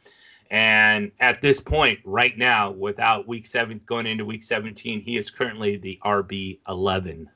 And 0.51 1.13
at 1.21 1.41
this 1.41 1.61
point, 1.61 1.99
right 2.05 2.37
now, 2.37 2.71
without 2.71 3.27
week 3.27 3.47
seven 3.47 3.81
going 3.87 4.07
into 4.07 4.25
week 4.25 4.43
17, 4.43 5.01
he 5.01 5.17
is 5.17 5.31
currently 5.31 5.77
the 5.77 5.99
RB 6.05 6.59
11. 6.69 7.29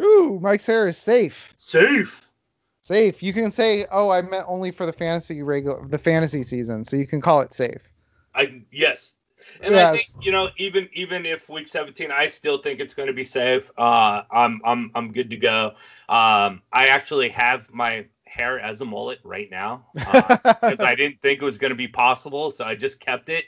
Ooh, 0.00 0.38
Mike's 0.40 0.66
hair 0.66 0.88
is 0.88 0.96
safe. 0.96 1.54
Safe. 1.56 2.28
Safe. 2.82 3.22
You 3.22 3.32
can 3.32 3.52
say, 3.52 3.86
"Oh, 3.90 4.10
I 4.10 4.22
meant 4.22 4.46
only 4.48 4.70
for 4.70 4.86
the 4.86 4.92
fantasy 4.92 5.42
regular 5.42 5.86
the 5.86 5.98
fantasy 5.98 6.42
season," 6.42 6.84
so 6.84 6.96
you 6.96 7.06
can 7.06 7.20
call 7.20 7.42
it 7.42 7.52
safe. 7.52 7.82
I 8.34 8.62
yes. 8.72 9.14
And 9.62 9.76
I 9.76 9.96
think 9.96 10.24
you 10.24 10.32
know 10.32 10.50
even 10.56 10.88
even 10.92 11.26
if 11.26 11.48
week 11.48 11.68
17, 11.68 12.10
I 12.10 12.26
still 12.26 12.58
think 12.58 12.80
it's 12.80 12.94
going 12.94 13.08
to 13.08 13.12
be 13.12 13.24
safe. 13.24 13.70
Uh, 13.76 14.22
I'm 14.30 14.60
I'm 14.64 14.90
I'm 14.94 15.12
good 15.12 15.30
to 15.30 15.36
go. 15.36 15.74
Um, 16.08 16.62
I 16.72 16.88
actually 16.88 17.28
have 17.30 17.72
my 17.72 18.06
hair 18.24 18.60
as 18.60 18.80
a 18.80 18.84
mullet 18.84 19.18
right 19.24 19.50
now 19.50 19.86
because 19.94 20.80
I 20.80 20.94
didn't 20.96 21.20
think 21.20 21.42
it 21.42 21.44
was 21.44 21.58
going 21.58 21.70
to 21.70 21.76
be 21.76 21.88
possible, 21.88 22.50
so 22.50 22.64
I 22.64 22.74
just 22.74 23.00
kept 23.00 23.28
it. 23.28 23.44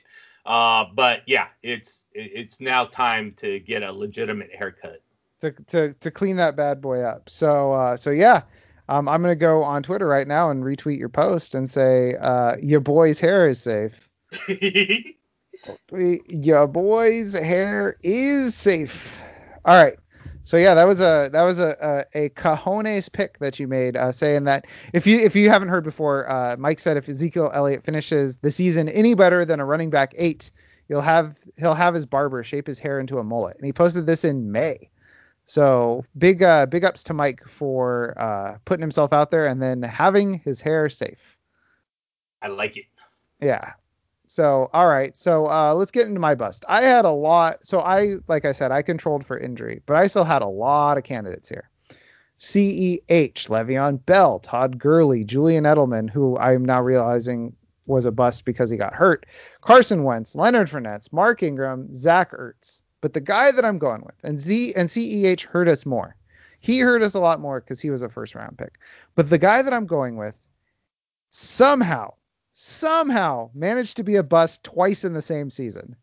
Uh, 0.47 0.87
but 0.95 1.23
yeah, 1.27 1.49
it's 1.63 2.07
it's 2.13 2.61
now 2.61 2.87
time 2.87 3.35
to 3.37 3.61
get 3.61 3.83
a 3.83 3.93
legitimate 3.93 4.51
haircut. 4.55 5.03
to, 5.41 5.53
to 5.69 5.95
to 5.95 6.11
clean 6.11 6.37
that 6.37 6.57
bad 6.57 6.81
boy 6.81 7.03
up. 7.03 7.29
So 7.29 7.73
uh, 7.73 7.97
so 7.97 8.11
yeah, 8.11 8.43
um, 8.89 9.09
I'm 9.09 9.23
gonna 9.23 9.37
go 9.37 9.63
on 9.63 9.83
Twitter 9.83 10.07
right 10.07 10.27
now 10.27 10.51
and 10.51 10.65
retweet 10.65 10.99
your 10.99 11.09
post 11.09 11.55
and 11.55 11.69
say 11.69 12.17
uh, 12.17 12.57
your 12.63 12.81
boy's 12.81 13.21
hair 13.21 13.49
is 13.49 13.61
safe. 13.61 14.09
We- 15.91 16.23
Your 16.29 16.67
boy's 16.67 17.35
hair 17.35 17.97
is 18.03 18.55
safe. 18.55 19.21
All 19.65 19.81
right. 19.83 19.99
So 20.45 20.57
yeah, 20.57 20.75
that 20.75 20.87
was 20.87 21.01
a 21.01 21.29
that 21.33 21.43
was 21.43 21.61
a 21.61 22.05
a, 22.15 22.25
a 22.25 22.29
cojones 22.31 23.13
pick 23.13 23.39
that 23.39 23.61
you 23.61 23.69
made, 23.69 23.97
uh, 23.97 24.11
saying 24.11 24.45
that 24.45 24.67
if 24.93 25.07
you 25.07 25.19
if 25.21 25.37
you 25.37 25.49
haven't 25.51 25.69
heard 25.69 25.85
before, 25.85 26.29
uh, 26.31 26.57
Mike 26.59 26.81
said 26.81 26.97
if 26.97 27.09
Ezekiel 27.09 27.51
Elliott 27.55 27.85
finishes 27.85 28.39
the 28.39 28.51
season 28.51 28.89
any 28.89 29.15
better 29.15 29.45
than 29.45 29.61
a 29.61 29.65
running 29.65 29.91
back 29.91 30.13
eight, 30.17 30.51
he'll 30.89 31.03
have 31.03 31.37
he'll 31.57 31.75
have 31.75 31.95
his 31.95 32.07
barber 32.07 32.43
shape 32.43 32.67
his 32.67 32.79
hair 32.81 32.99
into 32.99 33.19
a 33.19 33.23
mullet, 33.25 33.57
and 33.59 33.67
he 33.67 33.73
posted 33.73 34.07
this 34.07 34.25
in 34.25 34.51
May. 34.51 34.91
So 35.45 36.05
big 36.19 36.43
uh, 36.43 36.67
big 36.67 36.85
ups 36.85 37.05
to 37.05 37.15
Mike 37.15 37.43
for 37.47 38.15
uh, 38.19 38.59
putting 38.65 38.83
himself 38.83 39.13
out 39.13 39.31
there 39.31 39.47
and 39.47 39.63
then 39.63 39.83
having 39.83 40.41
his 40.41 40.61
hair 40.61 40.89
safe. 40.89 41.37
I 42.43 42.49
like 42.49 42.77
it. 42.77 42.87
Yeah. 43.41 43.75
So 44.31 44.71
all 44.73 44.87
right. 44.87 45.17
So 45.17 45.49
uh, 45.49 45.75
let's 45.75 45.91
get 45.91 46.07
into 46.07 46.21
my 46.21 46.37
bust. 46.37 46.65
I 46.69 46.83
had 46.83 47.05
a 47.05 47.11
lot. 47.11 47.67
So 47.67 47.81
I 47.81 48.19
like 48.29 48.45
I 48.45 48.53
said 48.53 48.71
I 48.71 48.81
controlled 48.81 49.27
for 49.27 49.37
injury, 49.37 49.83
but 49.87 49.97
I 49.97 50.07
still 50.07 50.23
had 50.23 50.41
a 50.41 50.47
lot 50.47 50.99
of 50.99 51.03
candidates 51.03 51.49
here. 51.49 51.69
CEH, 52.39 53.01
Le'Veon 53.49 54.07
Bell, 54.07 54.39
Todd 54.39 54.79
Gurley, 54.79 55.25
Julian 55.25 55.65
Edelman, 55.65 56.09
who 56.09 56.39
I'm 56.39 56.65
now 56.65 56.81
realizing 56.81 57.57
was 57.87 58.07
a 58.07 58.13
bust 58.13 58.45
because 58.45 58.71
he 58.71 58.77
got 58.77 58.95
hurt. 58.95 59.27
Carson 59.63 60.05
Wentz, 60.05 60.37
Leonard 60.37 60.71
Fournette, 60.71 61.13
Mark 61.13 61.43
Ingram, 61.43 61.93
Zach 61.93 62.31
Ertz. 62.31 62.83
But 63.01 63.15
the 63.15 63.21
guy 63.21 63.51
that 63.51 63.65
I'm 63.65 63.79
going 63.79 64.03
with, 64.03 64.15
and 64.23 64.39
Z 64.39 64.75
and 64.77 64.89
CEH 64.89 65.43
hurt 65.43 65.67
us 65.67 65.85
more. 65.85 66.15
He 66.61 66.79
hurt 66.79 67.03
us 67.03 67.15
a 67.15 67.21
lot 67.21 67.41
more 67.41 67.61
because 67.61 67.81
he 67.81 67.91
was 67.91 68.03
a 68.03 68.09
first 68.09 68.37
round 68.37 68.59
pick. 68.59 68.79
But 69.17 69.29
the 69.29 69.39
guy 69.39 69.61
that 69.61 69.75
I'm 69.75 69.87
going 69.87 70.17
with 70.17 70.41
somehow, 71.31 72.13
somehow 72.61 73.49
managed 73.55 73.97
to 73.97 74.05
be 74.05 74.17
a 74.17 74.23
bust 74.23 74.63
twice 74.63 75.05
in 75.05 75.15
the 75.15 75.23
same 75.23 75.49
season. 75.49 75.97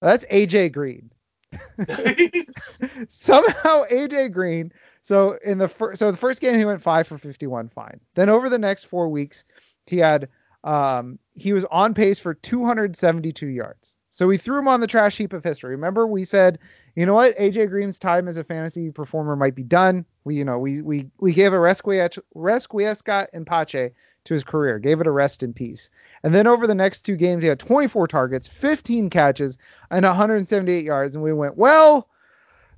That's 0.00 0.24
AJ 0.26 0.72
Green. 0.72 1.10
somehow 3.08 3.84
AJ 3.90 4.32
Green. 4.32 4.72
So 5.02 5.36
in 5.44 5.58
the 5.58 5.68
first, 5.68 5.98
so 5.98 6.10
the 6.10 6.16
first 6.16 6.40
game 6.40 6.58
he 6.58 6.64
went 6.64 6.80
five 6.80 7.06
for 7.06 7.18
51, 7.18 7.68
fine. 7.68 8.00
Then 8.14 8.30
over 8.30 8.48
the 8.48 8.58
next 8.58 8.84
four 8.84 9.10
weeks, 9.10 9.44
he 9.84 9.98
had 9.98 10.30
um 10.64 11.18
he 11.34 11.52
was 11.52 11.66
on 11.66 11.92
pace 11.92 12.18
for 12.18 12.32
272 12.32 13.46
yards. 13.46 13.98
So 14.08 14.26
we 14.26 14.38
threw 14.38 14.58
him 14.58 14.68
on 14.68 14.80
the 14.80 14.86
trash 14.86 15.18
heap 15.18 15.34
of 15.34 15.44
history. 15.44 15.72
Remember 15.72 16.06
we 16.06 16.24
said, 16.24 16.58
you 16.94 17.04
know 17.04 17.12
what, 17.12 17.36
AJ 17.36 17.68
Green's 17.68 17.98
time 17.98 18.28
as 18.28 18.38
a 18.38 18.44
fantasy 18.44 18.90
performer 18.90 19.36
might 19.36 19.54
be 19.54 19.62
done. 19.62 20.06
We 20.24 20.36
you 20.36 20.44
know 20.44 20.58
we 20.58 20.80
we 20.80 21.10
we 21.18 21.34
gave 21.34 21.52
a 21.52 21.56
Requiescat 21.56 23.26
and 23.34 23.46
Pace 23.46 23.92
to 24.26 24.34
his 24.34 24.44
career. 24.44 24.78
Gave 24.78 25.00
it 25.00 25.06
a 25.06 25.10
rest 25.10 25.42
in 25.42 25.52
peace. 25.52 25.90
And 26.22 26.34
then 26.34 26.46
over 26.46 26.66
the 26.66 26.74
next 26.74 27.02
two 27.02 27.16
games, 27.16 27.42
he 27.42 27.48
had 27.48 27.58
24 27.58 28.06
targets, 28.08 28.46
15 28.48 29.10
catches, 29.10 29.58
and 29.90 30.04
178 30.04 30.84
yards. 30.84 31.16
And 31.16 31.22
we 31.24 31.32
went, 31.32 31.56
well, 31.56 32.08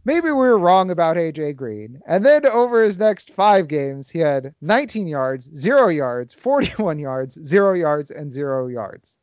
maybe 0.05 0.27
we 0.27 0.33
were 0.33 0.59
wrong 0.59 0.91
about 0.91 1.17
AJ 1.17 1.57
Green. 1.57 2.01
And 2.07 2.25
then 2.25 2.47
over 2.47 2.83
his 2.83 2.99
next 2.99 3.31
five 3.33 3.69
games, 3.69 4.09
he 4.09 4.19
had 4.19 4.55
19 4.61 5.07
yards, 5.07 5.51
zero 5.55 5.89
yards, 5.89 6.35
41 6.35 6.99
yards, 6.99 7.39
zero 7.45 7.75
yards, 7.75 8.11
and 8.11 8.31
zero 8.33 8.69
yards. 8.69 9.19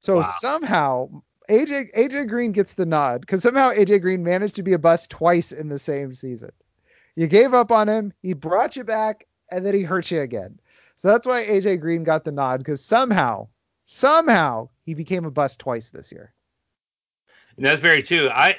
So 0.00 0.16
Wow. 0.16 0.30
somehow 0.40 1.08
AJ 1.48 1.92
AJ 1.96 2.28
Green 2.28 2.52
gets 2.52 2.74
the 2.74 2.86
nod 2.86 3.20
because 3.20 3.42
somehow 3.42 3.70
AJ 3.70 4.02
Green 4.02 4.24
managed 4.24 4.56
to 4.56 4.62
be 4.62 4.72
a 4.72 4.78
bust 4.78 5.10
twice 5.10 5.52
in 5.52 5.68
the 5.68 5.78
same 5.78 6.12
season. 6.12 6.50
You 7.14 7.28
gave 7.28 7.54
up 7.54 7.72
on 7.72 7.88
him, 7.88 8.12
he 8.20 8.34
brought 8.34 8.76
you 8.76 8.84
back, 8.84 9.26
and 9.50 9.64
then 9.64 9.74
he 9.74 9.82
hurt 9.82 10.10
you 10.10 10.20
again. 10.20 10.58
So 10.96 11.08
that's 11.08 11.26
why 11.26 11.44
AJ 11.44 11.80
Green 11.80 12.04
got 12.04 12.24
the 12.24 12.32
nod 12.32 12.58
because 12.58 12.82
somehow, 12.82 13.48
somehow 13.84 14.68
he 14.84 14.94
became 14.94 15.24
a 15.24 15.30
bust 15.30 15.60
twice 15.60 15.90
this 15.90 16.10
year. 16.10 16.32
And 17.56 17.64
that's 17.64 17.80
very 17.80 18.02
true. 18.02 18.28
I, 18.30 18.56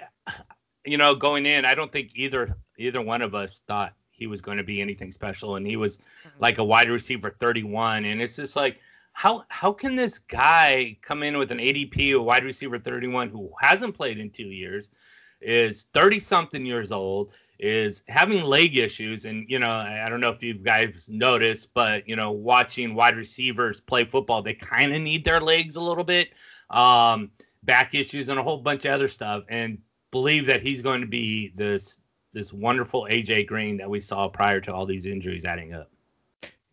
you 0.85 0.97
know, 0.97 1.15
going 1.15 1.45
in, 1.45 1.65
I 1.65 1.75
don't 1.75 1.91
think 1.91 2.11
either 2.15 2.55
either 2.77 3.01
one 3.01 3.21
of 3.21 3.35
us 3.35 3.61
thought 3.67 3.93
he 4.11 4.27
was 4.27 4.41
going 4.41 4.57
to 4.57 4.63
be 4.63 4.81
anything 4.81 5.11
special, 5.11 5.55
and 5.55 5.65
he 5.65 5.75
was 5.75 5.97
mm-hmm. 5.97 6.29
like 6.39 6.57
a 6.57 6.63
wide 6.63 6.89
receiver 6.89 7.35
31, 7.39 8.05
and 8.05 8.21
it's 8.21 8.35
just 8.35 8.55
like. 8.55 8.79
How, 9.13 9.45
how 9.47 9.71
can 9.71 9.95
this 9.95 10.19
guy 10.19 10.95
come 11.01 11.23
in 11.23 11.39
with 11.39 11.49
an 11.49 11.57
ADP, 11.57 12.13
a 12.13 12.21
wide 12.21 12.43
receiver 12.43 12.77
31, 12.77 13.29
who 13.29 13.51
hasn't 13.59 13.95
played 13.95 14.19
in 14.19 14.29
two 14.29 14.43
years, 14.43 14.91
is 15.41 15.87
30 15.91 16.19
something 16.19 16.63
years 16.63 16.91
old, 16.91 17.31
is 17.59 18.03
having 18.07 18.43
leg 18.43 18.77
issues, 18.77 19.25
and 19.25 19.45
you 19.49 19.59
know 19.59 19.69
I 19.69 20.07
don't 20.09 20.21
know 20.21 20.29
if 20.29 20.43
you 20.43 20.53
guys 20.53 21.09
noticed, 21.11 21.73
but 21.73 22.07
you 22.07 22.15
know 22.15 22.31
watching 22.31 22.95
wide 22.95 23.17
receivers 23.17 23.79
play 23.79 24.05
football, 24.05 24.41
they 24.41 24.53
kind 24.53 24.93
of 24.93 25.01
need 25.01 25.25
their 25.25 25.39
legs 25.39 25.75
a 25.75 25.81
little 25.81 26.03
bit. 26.03 26.29
Um, 26.69 27.31
back 27.63 27.95
issues 27.95 28.29
and 28.29 28.39
a 28.39 28.43
whole 28.43 28.57
bunch 28.57 28.85
of 28.85 28.91
other 28.91 29.07
stuff 29.07 29.43
and 29.49 29.77
believe 30.11 30.45
that 30.45 30.61
he's 30.61 30.81
going 30.81 31.01
to 31.01 31.07
be 31.07 31.53
this 31.55 32.01
this 32.33 32.53
wonderful 32.53 33.07
AJ 33.09 33.47
Green 33.47 33.77
that 33.77 33.89
we 33.89 33.99
saw 33.99 34.27
prior 34.27 34.61
to 34.61 34.73
all 34.73 34.85
these 34.85 35.05
injuries 35.05 35.45
adding 35.45 35.73
up. 35.73 35.89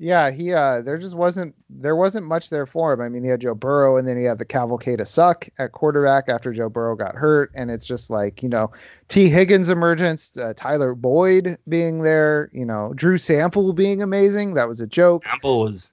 Yeah, 0.04 0.30
he 0.30 0.52
uh 0.52 0.82
there 0.82 0.98
just 0.98 1.14
wasn't 1.14 1.54
there 1.70 1.96
wasn't 1.96 2.26
much 2.26 2.50
there 2.50 2.66
for 2.66 2.92
him. 2.92 3.00
I 3.00 3.08
mean, 3.08 3.24
he 3.24 3.30
had 3.30 3.40
Joe 3.40 3.54
Burrow 3.54 3.96
and 3.96 4.06
then 4.06 4.18
he 4.18 4.24
had 4.24 4.36
the 4.36 4.44
cavalcade 4.44 5.00
of 5.00 5.08
suck 5.08 5.48
at 5.58 5.72
quarterback 5.72 6.28
after 6.28 6.52
Joe 6.52 6.68
Burrow 6.68 6.94
got 6.94 7.14
hurt 7.14 7.50
and 7.54 7.70
it's 7.70 7.86
just 7.86 8.10
like, 8.10 8.42
you 8.42 8.50
know, 8.50 8.70
Tee 9.08 9.30
Higgins 9.30 9.70
emergence, 9.70 10.36
uh, 10.36 10.52
Tyler 10.54 10.94
Boyd 10.94 11.56
being 11.66 12.02
there, 12.02 12.50
you 12.52 12.66
know, 12.66 12.92
Drew 12.94 13.16
Sample 13.16 13.72
being 13.72 14.02
amazing. 14.02 14.54
That 14.54 14.68
was 14.68 14.80
a 14.80 14.86
joke. 14.86 15.24
Sample 15.24 15.60
was 15.60 15.90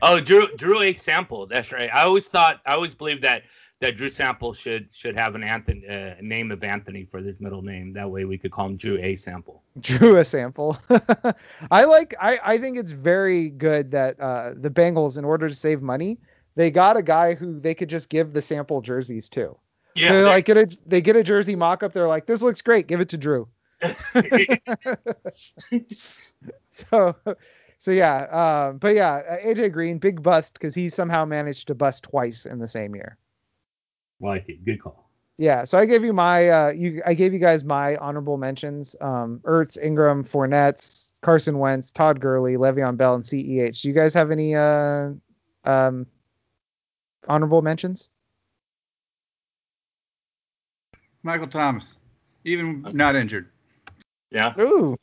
Oh, 0.00 0.20
Drew 0.20 0.46
Drew 0.56 0.80
A 0.80 0.94
Sample, 0.94 1.46
that's 1.46 1.70
right. 1.70 1.90
I 1.92 2.04
always 2.04 2.26
thought 2.28 2.62
I 2.64 2.72
always 2.72 2.94
believed 2.94 3.24
that 3.24 3.42
that 3.84 3.96
Drew 3.96 4.08
Sample 4.08 4.52
should 4.54 4.88
should 4.92 5.14
have 5.16 5.34
an 5.34 5.42
Anthony 5.44 5.86
uh, 5.86 6.14
name 6.20 6.50
of 6.50 6.64
Anthony 6.64 7.04
for 7.04 7.18
his 7.18 7.38
middle 7.38 7.62
name. 7.62 7.92
That 7.92 8.10
way 8.10 8.24
we 8.24 8.38
could 8.38 8.50
call 8.50 8.66
him 8.66 8.76
Drew 8.76 8.98
A 8.98 9.14
Sample. 9.16 9.62
Drew 9.80 10.16
a 10.18 10.24
sample. 10.24 10.78
I 11.70 11.84
like 11.84 12.14
I, 12.20 12.38
I 12.44 12.58
think 12.58 12.78
it's 12.78 12.92
very 12.92 13.48
good 13.48 13.90
that 13.90 14.18
uh 14.20 14.52
the 14.56 14.70
Bengals 14.70 15.18
in 15.18 15.24
order 15.24 15.48
to 15.48 15.54
save 15.54 15.82
money, 15.82 16.18
they 16.54 16.70
got 16.70 16.96
a 16.96 17.02
guy 17.02 17.34
who 17.34 17.58
they 17.60 17.74
could 17.74 17.88
just 17.90 18.08
give 18.08 18.32
the 18.32 18.40
sample 18.40 18.80
jerseys 18.80 19.28
to. 19.30 19.56
Yeah, 19.96 20.12
they 20.12 20.18
they- 20.18 20.24
like 20.24 20.44
get 20.46 20.56
a 20.56 20.78
they 20.86 21.00
get 21.00 21.16
a 21.16 21.22
jersey 21.24 21.56
mock 21.56 21.82
up, 21.82 21.92
they're 21.92 22.06
like, 22.06 22.24
This 22.26 22.40
looks 22.40 22.62
great, 22.62 22.86
give 22.86 23.00
it 23.00 23.08
to 23.10 23.18
Drew. 23.18 23.48
so 26.70 27.16
so 27.78 27.90
yeah, 27.90 28.68
um 28.70 28.78
but 28.78 28.94
yeah, 28.94 29.38
AJ 29.44 29.72
Green, 29.72 29.98
big 29.98 30.22
bust 30.22 30.54
because 30.54 30.74
he 30.74 30.88
somehow 30.88 31.24
managed 31.24 31.66
to 31.66 31.74
bust 31.74 32.04
twice 32.04 32.46
in 32.46 32.58
the 32.60 32.68
same 32.68 32.94
year. 32.94 33.16
Like 34.20 34.48
it. 34.48 34.64
Good 34.64 34.82
call. 34.82 35.10
Yeah, 35.36 35.64
so 35.64 35.78
I 35.78 35.86
gave 35.86 36.04
you 36.04 36.12
my 36.12 36.48
uh 36.48 36.68
you 36.70 37.02
I 37.04 37.14
gave 37.14 37.32
you 37.32 37.40
guys 37.40 37.64
my 37.64 37.96
honorable 37.96 38.36
mentions. 38.36 38.94
Um 39.00 39.40
Ertz, 39.44 39.76
Ingram, 39.82 40.22
Fournette, 40.22 41.10
Carson 41.22 41.58
Wentz, 41.58 41.90
Todd 41.90 42.20
Gurley, 42.20 42.56
Le'Veon 42.56 42.96
Bell, 42.96 43.16
and 43.16 43.24
CEH. 43.24 43.82
Do 43.82 43.88
you 43.88 43.94
guys 43.94 44.14
have 44.14 44.30
any 44.30 44.54
uh 44.54 45.10
um 45.64 46.06
honorable 47.26 47.62
mentions? 47.62 48.10
Michael 51.24 51.48
Thomas, 51.48 51.96
even 52.44 52.82
not 52.92 53.16
injured. 53.16 53.50
Yeah. 54.30 54.52
Ooh. 54.60 54.96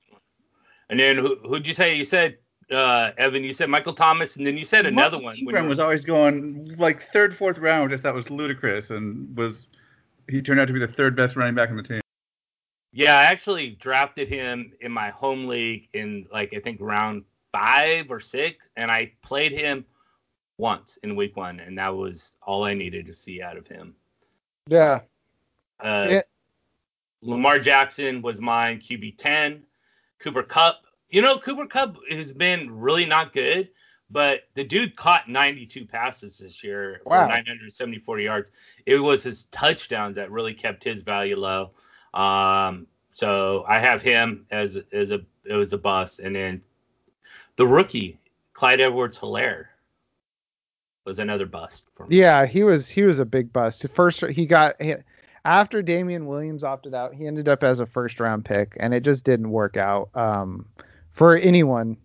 And 0.90 1.00
then 1.00 1.18
who 1.18 1.38
who'd 1.44 1.68
you 1.68 1.74
say? 1.74 1.96
You 1.96 2.06
said 2.06 2.38
uh, 2.72 3.12
Evan. 3.18 3.44
You 3.44 3.54
said 3.54 3.70
Michael 3.70 3.94
Thomas, 3.94 4.36
and 4.38 4.46
then 4.46 4.58
you 4.58 4.66
said 4.66 4.86
another 4.86 5.18
Mark 5.18 5.24
one. 5.24 5.34
when 5.34 5.38
Ingram 5.56 5.64
you- 5.66 5.70
was 5.70 5.80
always 5.80 6.04
going 6.06 6.76
like 6.78 7.04
third, 7.12 7.36
fourth 7.36 7.58
round, 7.58 7.90
which 7.92 8.00
I 8.00 8.02
thought 8.02 8.16
was 8.16 8.30
ludicrous, 8.30 8.90
and 8.90 9.36
was 9.38 9.66
he 10.28 10.42
turned 10.42 10.60
out 10.60 10.68
to 10.68 10.74
be 10.74 10.80
the 10.80 10.88
third 10.88 11.16
best 11.16 11.36
running 11.36 11.56
back 11.56 11.70
on 11.70 11.78
the 11.78 11.84
team. 11.84 12.02
Yeah, 12.94 13.18
I 13.18 13.24
actually 13.24 13.72
drafted 13.72 14.28
him 14.28 14.74
in 14.82 14.92
my 14.92 15.10
home 15.10 15.48
league 15.48 15.88
in 15.94 16.28
like 16.32 16.54
I 16.54 16.60
think 16.60 16.78
round 16.82 17.24
five 17.52 18.10
or 18.10 18.20
six, 18.20 18.70
and 18.76 18.90
I 18.92 19.12
played 19.24 19.52
him 19.52 19.86
once 20.58 20.98
in 21.04 21.16
week 21.16 21.36
one, 21.38 21.60
and 21.60 21.78
that 21.78 21.90
was 21.96 22.36
all 22.44 22.64
I 22.66 22.74
needed 22.74 23.06
to 23.08 23.14
see 23.14 23.42
out 23.42 23.58
of 23.58 23.68
him. 23.68 23.96
Yeah. 24.68 25.02
Uh, 25.80 26.08
Yeah. 26.10 26.22
Lamar 27.24 27.60
Jackson 27.60 28.22
was 28.22 28.42
mine, 28.42 28.80
QB 28.80 29.16
10. 29.18 29.62
Cooper 30.20 30.44
Kupp. 30.44 30.86
You 31.12 31.22
know, 31.22 31.38
Cooper 31.38 31.68
Kupp 31.68 31.98
has 32.10 32.32
been 32.32 32.72
really 32.80 33.06
not 33.06 33.34
good, 33.34 33.70
but 34.10 34.44
the 34.54 34.64
dude 34.64 34.96
caught 34.96 35.30
92 35.30 35.86
passes 35.86 36.38
this 36.38 36.64
year 36.64 37.02
Wow. 37.06 37.24
for 37.24 37.28
974 37.28 38.20
yards. 38.22 38.52
It 38.86 38.98
was 38.98 39.22
his 39.24 39.44
touchdowns 39.46 40.16
that 40.16 40.32
really 40.32 40.54
kept 40.54 40.84
his 40.84 41.02
value 41.02 41.36
low. 41.36 41.72
Um, 42.14 42.88
so 43.14 43.66
I 43.68 43.80
have 43.80 44.02
him 44.02 44.46
as 44.52 44.78
as 44.92 45.12
a 45.12 45.22
it 45.44 45.54
was 45.54 45.74
a 45.74 45.78
bust, 45.78 46.20
and 46.20 46.36
then 46.36 46.62
the 47.58 47.68
rookie 47.68 48.20
Clyde 48.54 48.80
Edwards-Hilaire 48.80 49.70
was 51.06 51.20
another 51.20 51.46
bust 51.46 51.88
for 51.96 52.06
me. 52.08 52.18
Yeah, 52.18 52.46
he 52.46 52.64
was 52.64 52.90
he 52.90 53.04
was 53.04 53.20
a 53.20 53.26
big 53.26 53.52
bust. 53.52 53.86
First 53.90 54.26
he 54.28 54.46
got 54.46 54.82
he, 54.82 54.96
after 55.44 55.82
Damien 55.82 56.28
Williams 56.28 56.64
opted 56.64 56.94
out, 56.94 57.14
he 57.14 57.28
ended 57.28 57.50
up 57.50 57.64
as 57.64 57.80
a 57.80 57.86
first 57.86 58.20
round 58.20 58.46
pick 58.46 58.78
and 58.80 58.94
it 58.94 59.04
just 59.04 59.26
didn't 59.26 59.52
work 59.52 59.76
out 59.78 60.10
um 60.16 60.66
for 61.12 61.36
anyone. 61.36 61.98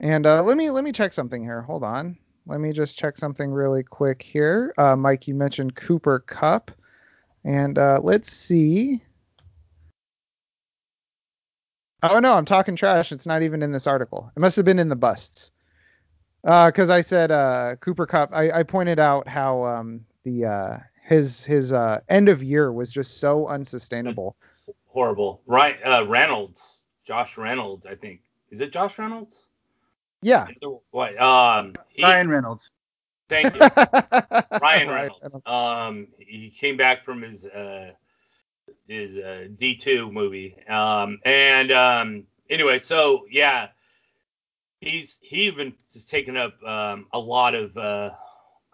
And 0.00 0.26
uh 0.26 0.42
let 0.42 0.56
me 0.56 0.70
let 0.70 0.84
me 0.84 0.92
check 0.92 1.12
something 1.12 1.42
here. 1.42 1.62
Hold 1.62 1.84
on. 1.84 2.18
Let 2.46 2.60
me 2.60 2.72
just 2.72 2.98
check 2.98 3.18
something 3.18 3.50
really 3.50 3.82
quick 3.82 4.22
here. 4.22 4.74
Uh 4.78 4.96
Mike, 4.96 5.26
you 5.26 5.34
mentioned 5.34 5.76
Cooper 5.76 6.20
Kupp. 6.20 6.70
And 7.44 7.78
uh 7.78 8.00
let's 8.02 8.30
see. 8.30 9.02
Oh 12.02 12.18
no, 12.20 12.34
I'm 12.34 12.44
talking 12.44 12.76
trash. 12.76 13.10
It's 13.10 13.26
not 13.26 13.42
even 13.42 13.62
in 13.62 13.72
this 13.72 13.86
article. 13.86 14.30
It 14.36 14.40
must 14.40 14.56
have 14.56 14.64
been 14.64 14.78
in 14.78 14.88
the 14.88 14.96
busts 14.96 15.50
because 16.42 16.90
I 16.90 17.00
said 17.00 17.32
uh, 17.32 17.74
Cooper 17.80 18.06
Kupp. 18.06 18.30
I, 18.32 18.60
I 18.60 18.62
pointed 18.62 18.98
out 19.00 19.26
how 19.26 19.64
um, 19.64 20.04
the 20.22 20.44
uh, 20.44 20.76
his 21.02 21.44
his 21.44 21.72
uh, 21.72 22.00
end 22.08 22.28
of 22.28 22.42
year 22.42 22.72
was 22.72 22.92
just 22.92 23.18
so 23.18 23.48
unsustainable. 23.48 24.36
Horrible. 24.86 25.42
Right, 25.46 25.78
uh, 25.84 26.06
Reynolds, 26.06 26.75
Josh 27.06 27.38
Reynolds, 27.38 27.86
I 27.86 27.94
think. 27.94 28.20
Is 28.50 28.60
it 28.60 28.72
Josh 28.72 28.98
Reynolds? 28.98 29.46
Yeah. 30.22 30.46
What? 30.90 31.20
Um, 31.20 31.74
he, 31.88 32.02
Ryan 32.02 32.28
Reynolds. 32.28 32.70
Thank 33.28 33.54
you, 33.54 33.60
Ryan 34.60 34.88
Reynolds. 34.88 35.34
Um, 35.46 36.08
he 36.18 36.50
came 36.50 36.76
back 36.76 37.04
from 37.04 37.22
his 37.22 37.44
uh, 37.46 37.92
his 38.88 39.16
uh, 39.16 39.48
D2 39.56 40.12
movie. 40.12 40.56
Um, 40.68 41.18
and 41.24 41.72
um, 41.72 42.24
anyway, 42.50 42.78
so 42.78 43.26
yeah, 43.30 43.68
he's 44.80 45.18
he 45.22 45.42
even 45.42 45.74
has 45.92 46.04
taken 46.04 46.36
up 46.36 46.60
um, 46.62 47.06
a 47.12 47.18
lot 47.18 47.54
of 47.54 47.76
uh, 47.76 48.10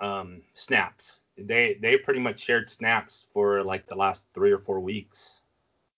um, 0.01 0.43
snaps. 0.55 1.21
They 1.39 1.79
they 1.81 1.97
pretty 1.97 2.21
much 2.21 2.39
shared 2.39 2.71
snaps 2.71 3.27
for 3.33 3.63
like 3.63 3.87
the 3.87 3.97
last 3.97 4.27
three 4.35 4.53
or 4.53 4.59
four 4.59 4.81
weeks. 4.81 5.41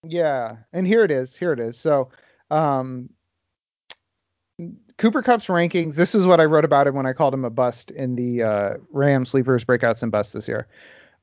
Yeah, 0.06 0.56
and 0.72 0.86
here 0.86 1.04
it 1.04 1.10
is. 1.10 1.34
Here 1.34 1.52
it 1.52 1.60
is. 1.60 1.78
So, 1.78 2.10
um, 2.54 3.10
Cooper 4.96 5.22
Kupp's 5.22 5.46
rankings. 5.46 5.96
This 5.96 6.14
is 6.14 6.26
what 6.26 6.40
I 6.40 6.44
wrote 6.44 6.64
about 6.64 6.86
him 6.86 6.94
when 6.94 7.06
I 7.06 7.12
called 7.12 7.34
him 7.34 7.44
a 7.44 7.50
bust 7.50 7.90
in 7.90 8.14
the 8.14 8.42
uh, 8.42 8.70
Ram 8.90 9.24
Sleepers 9.24 9.64
breakouts 9.64 10.02
and 10.02 10.12
busts 10.12 10.32
this 10.32 10.46
year. 10.46 10.68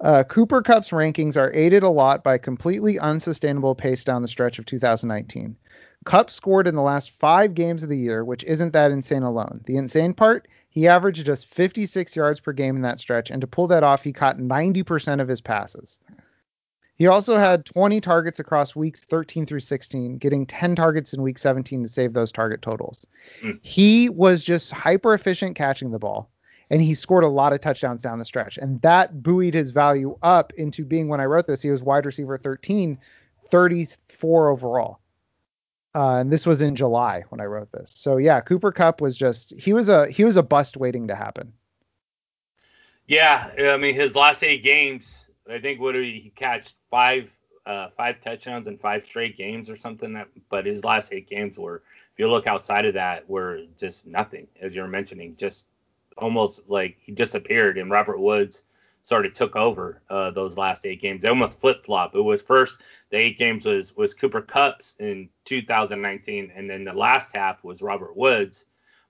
Uh, 0.02 0.24
Cooper 0.24 0.62
Kupp's 0.62 0.90
rankings 0.90 1.38
are 1.38 1.54
aided 1.54 1.84
a 1.84 1.90
lot 1.90 2.24
by 2.24 2.38
completely 2.38 3.00
unsustainable 3.00 3.76
pace 3.76 4.04
down 4.04 4.22
the 4.22 4.28
stretch 4.28 4.60
of 4.60 4.66
2019. 4.66 5.56
Kupp 6.04 6.32
scored 6.32 6.68
in 6.68 6.76
the 6.76 6.82
last 6.82 7.12
five 7.12 7.54
games 7.54 7.84
of 7.84 7.90
the 7.90 7.98
year, 7.98 8.26
which 8.26 8.44
isn't 8.44 8.74
that 8.74 8.92
insane 8.92 9.22
alone. 9.22 9.62
The 9.66 9.78
insane 9.78 10.16
part, 10.16 10.48
he 10.70 10.88
averaged 10.88 11.26
just 11.26 11.46
56 11.46 12.16
yards 12.16 12.40
per 12.40 12.52
game 12.52 12.76
in 12.76 12.82
that 12.82 13.00
stretch, 13.00 13.30
and 13.30 13.40
to 13.42 13.48
pull 13.48 13.68
that 13.68 13.84
off, 13.84 14.04
he 14.04 14.12
caught 14.12 14.40
90% 14.40 15.22
of 15.22 15.28
his 15.28 15.40
passes. 15.40 16.00
He 17.02 17.08
also 17.08 17.36
had 17.36 17.66
20 17.66 17.99
targets 17.99 18.39
across 18.39 18.76
weeks 18.76 19.06
13 19.06 19.47
through 19.47 19.62
16, 19.62 20.20
getting 20.20 20.45
10 20.45 20.76
targets 20.76 21.14
in 21.14 21.24
week 21.24 21.39
17 21.39 21.82
to 21.82 21.89
save 21.89 22.14
those 22.14 22.32
target 22.32 22.62
totals. 22.62 23.08
Mm. 23.41 23.58
He 23.64 24.08
was 24.08 24.43
just 24.43 24.72
hyper 24.72 25.16
efficient 25.16 25.56
catching 25.56 25.89
the 25.89 25.97
ball, 25.97 26.30
and 26.70 26.80
he 26.80 26.93
scored 26.93 27.24
a 27.24 27.28
lot 27.28 27.54
of 27.54 27.62
touchdowns 27.62 28.04
down 28.04 28.20
the 28.20 28.26
stretch. 28.26 28.60
And 28.60 28.80
that 28.84 29.24
buoyed 29.24 29.56
his 29.56 29.72
value 29.72 30.16
up 30.22 30.54
into 30.58 30.86
being, 30.86 31.08
when 31.08 31.20
I 31.20 31.26
wrote 31.26 31.47
this, 31.47 31.64
he 31.64 31.72
was 31.72 31.82
wide 31.82 32.06
receiver 32.06 32.38
13, 32.38 32.99
34 33.49 34.49
overall. 34.49 34.99
Uh, 35.95 36.18
and 36.18 36.32
this 36.32 36.45
was 36.45 36.62
in 36.62 36.76
July 36.76 37.24
when 37.30 37.41
I 37.41 37.45
wrote 37.45 37.72
this. 37.72 37.91
So 37.95 38.18
yeah, 38.18 38.41
Cooper 38.41 38.72
Kupp 38.72 39.02
was 39.02 39.18
just 39.18 39.56
he 39.58 39.74
was 39.74 39.89
a 39.89 40.08
he 40.12 40.24
was 40.24 40.38
a 40.38 40.43
bust 40.43 40.78
waiting 40.78 41.08
to 41.08 41.16
happen. 41.16 41.52
Yeah, 43.08 43.49
I 43.58 43.78
mean 43.78 43.95
his 43.95 44.16
last 44.16 44.43
eight 44.43 44.62
games, 44.62 45.21
I 45.50 45.60
think 45.60 45.80
what 45.80 45.96
he, 45.96 46.20
he 46.20 46.30
catch 46.30 46.76
five 46.89 47.36
uh, 47.66 47.89
five 47.89 48.20
touchdowns 48.22 48.68
in 48.68 48.78
five 48.78 49.06
straight 49.06 49.38
games 49.38 49.70
or 49.70 49.76
something. 49.76 50.14
That, 50.14 50.28
but 50.50 50.66
his 50.66 50.84
last 50.84 51.14
eight 51.14 51.28
games 51.28 51.58
were, 51.58 51.84
if 52.14 52.20
you 52.20 52.30
look 52.30 52.48
outside 52.48 52.86
of 52.86 52.94
that, 52.96 53.30
were 53.30 53.62
just 53.78 54.08
nothing, 54.08 54.48
as 54.62 54.74
you're 54.76 54.88
mentioning, 54.88 55.36
just 55.38 55.68
almost 56.18 56.70
like 56.70 56.98
he 57.02 57.12
disappeared. 57.12 57.78
And 57.78 57.92
Robert 57.92 58.20
Woods 58.20 58.64
sort 59.04 59.26
of 59.26 59.34
took 59.34 59.56
over 59.56 60.02
uh, 60.10 60.32
those 60.32 60.58
last 60.58 60.86
eight 60.86 61.02
games. 61.02 61.22
They 61.22 61.30
almost 61.30 61.60
flip 61.60 61.84
flop. 61.84 62.16
It 62.16 62.22
was 62.22 62.42
first 62.42 62.82
the 63.10 63.18
eight 63.18 63.38
games 63.38 63.66
was 63.66 63.96
was 63.96 64.14
Cooper 64.14 64.42
Kupps 64.42 65.00
in 65.00 65.30
2019, 65.46 66.52
and 66.56 66.70
then 66.70 66.84
the 66.84 66.94
last 66.94 67.32
half 67.34 67.64
was 67.64 67.82
Robert 67.82 68.16
Woods. 68.16 68.66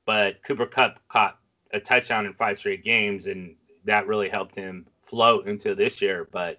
But 0.06 0.44
Cooper 0.44 0.66
Kupp 0.66 1.00
caught 1.08 1.38
a 1.72 1.80
touchdown 1.80 2.26
in 2.26 2.34
five 2.34 2.58
straight 2.58 2.84
games, 2.84 3.28
and 3.28 3.56
that 3.86 4.08
really 4.08 4.30
helped 4.30 4.56
him 4.56 4.88
float 5.12 5.46
into 5.46 5.76
this 5.76 6.02
year. 6.02 6.28
But 6.32 6.58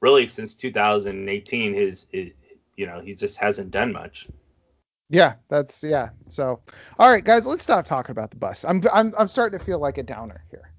really, 0.00 0.28
since 0.28 0.54
2018, 0.54 1.74
his, 1.74 2.06
his 2.12 2.30
you 2.76 2.86
know 2.86 3.00
he 3.00 3.14
just 3.14 3.38
hasn't 3.38 3.70
done 3.70 3.92
much. 3.92 4.28
Yeah, 5.10 5.34
that's 5.48 5.82
yeah. 5.82 6.10
So, 6.28 6.60
all 6.98 7.10
right, 7.10 7.24
guys, 7.24 7.46
let's 7.46 7.62
stop 7.62 7.86
talking 7.86 8.12
about 8.12 8.30
the 8.30 8.36
bus. 8.36 8.64
I'm 8.64 8.82
I'm 8.92 9.14
I'm 9.18 9.26
starting 9.26 9.58
to 9.58 9.64
feel 9.64 9.78
like 9.78 9.96
a 9.96 10.02
downer 10.02 10.44
here. 10.50 10.70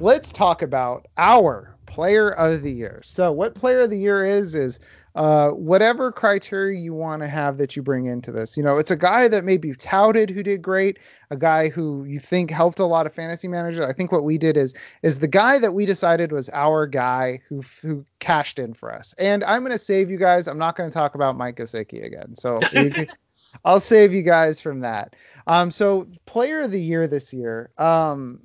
Let's 0.00 0.30
talk 0.32 0.62
about 0.62 1.06
our 1.16 1.76
player 1.86 2.30
of 2.30 2.62
the 2.62 2.70
year. 2.70 3.00
So, 3.02 3.32
what 3.32 3.54
player 3.54 3.80
of 3.80 3.90
the 3.90 3.98
year 3.98 4.24
is 4.24 4.54
is 4.54 4.80
uh, 5.14 5.50
whatever 5.50 6.12
criteria 6.12 6.78
you 6.78 6.94
want 6.94 7.22
to 7.22 7.28
have 7.28 7.58
that 7.58 7.74
you 7.74 7.82
bring 7.82 8.06
into 8.06 8.30
this. 8.30 8.56
You 8.56 8.62
know, 8.62 8.78
it's 8.78 8.90
a 8.90 8.96
guy 8.96 9.28
that 9.28 9.44
maybe 9.44 9.74
touted 9.74 10.30
who 10.30 10.42
did 10.42 10.62
great, 10.62 10.98
a 11.30 11.36
guy 11.36 11.68
who 11.68 12.04
you 12.04 12.20
think 12.20 12.50
helped 12.50 12.78
a 12.78 12.84
lot 12.84 13.06
of 13.06 13.14
fantasy 13.14 13.48
managers. 13.48 13.84
I 13.84 13.92
think 13.92 14.12
what 14.12 14.24
we 14.24 14.38
did 14.38 14.56
is 14.56 14.74
is 15.02 15.18
the 15.18 15.28
guy 15.28 15.58
that 15.58 15.72
we 15.72 15.86
decided 15.86 16.32
was 16.32 16.48
our 16.50 16.86
guy 16.86 17.40
who 17.48 17.62
who 17.82 18.04
cashed 18.20 18.58
in 18.58 18.74
for 18.74 18.94
us. 18.94 19.14
And 19.18 19.42
I'm 19.44 19.60
going 19.60 19.72
to 19.72 19.78
save 19.78 20.10
you 20.10 20.16
guys. 20.16 20.46
I'm 20.46 20.58
not 20.58 20.76
going 20.76 20.88
to 20.88 20.94
talk 20.94 21.14
about 21.14 21.36
Mike 21.36 21.56
Gesicki 21.56 22.04
again. 22.04 22.34
So 22.34 22.60
I'll 23.64 23.80
save 23.80 24.12
you 24.12 24.22
guys 24.22 24.60
from 24.60 24.80
that. 24.80 25.16
Um, 25.46 25.70
so 25.70 26.06
player 26.26 26.60
of 26.60 26.70
the 26.70 26.80
year 26.80 27.06
this 27.06 27.32
year. 27.32 27.70
Um, 27.78 28.42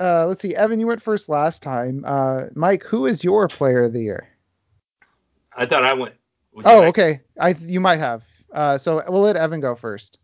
uh, 0.00 0.26
let's 0.26 0.42
see, 0.42 0.54
Evan, 0.54 0.80
you 0.80 0.86
went 0.86 1.02
first 1.02 1.28
last 1.28 1.62
time. 1.62 2.02
Uh, 2.06 2.44
Mike, 2.54 2.82
who 2.82 3.06
is 3.06 3.22
your 3.22 3.46
player 3.46 3.84
of 3.84 3.92
the 3.92 4.00
year? 4.00 4.31
I 5.56 5.66
thought 5.66 5.84
I 5.84 5.92
went. 5.92 6.14
Oh, 6.64 6.84
okay. 6.84 7.20
I 7.40 7.50
you 7.60 7.80
might 7.80 7.98
have. 7.98 8.24
Uh, 8.52 8.76
so 8.76 9.02
we'll 9.08 9.22
let 9.22 9.36
Evan 9.36 9.60
go 9.60 9.74
first. 9.74 10.18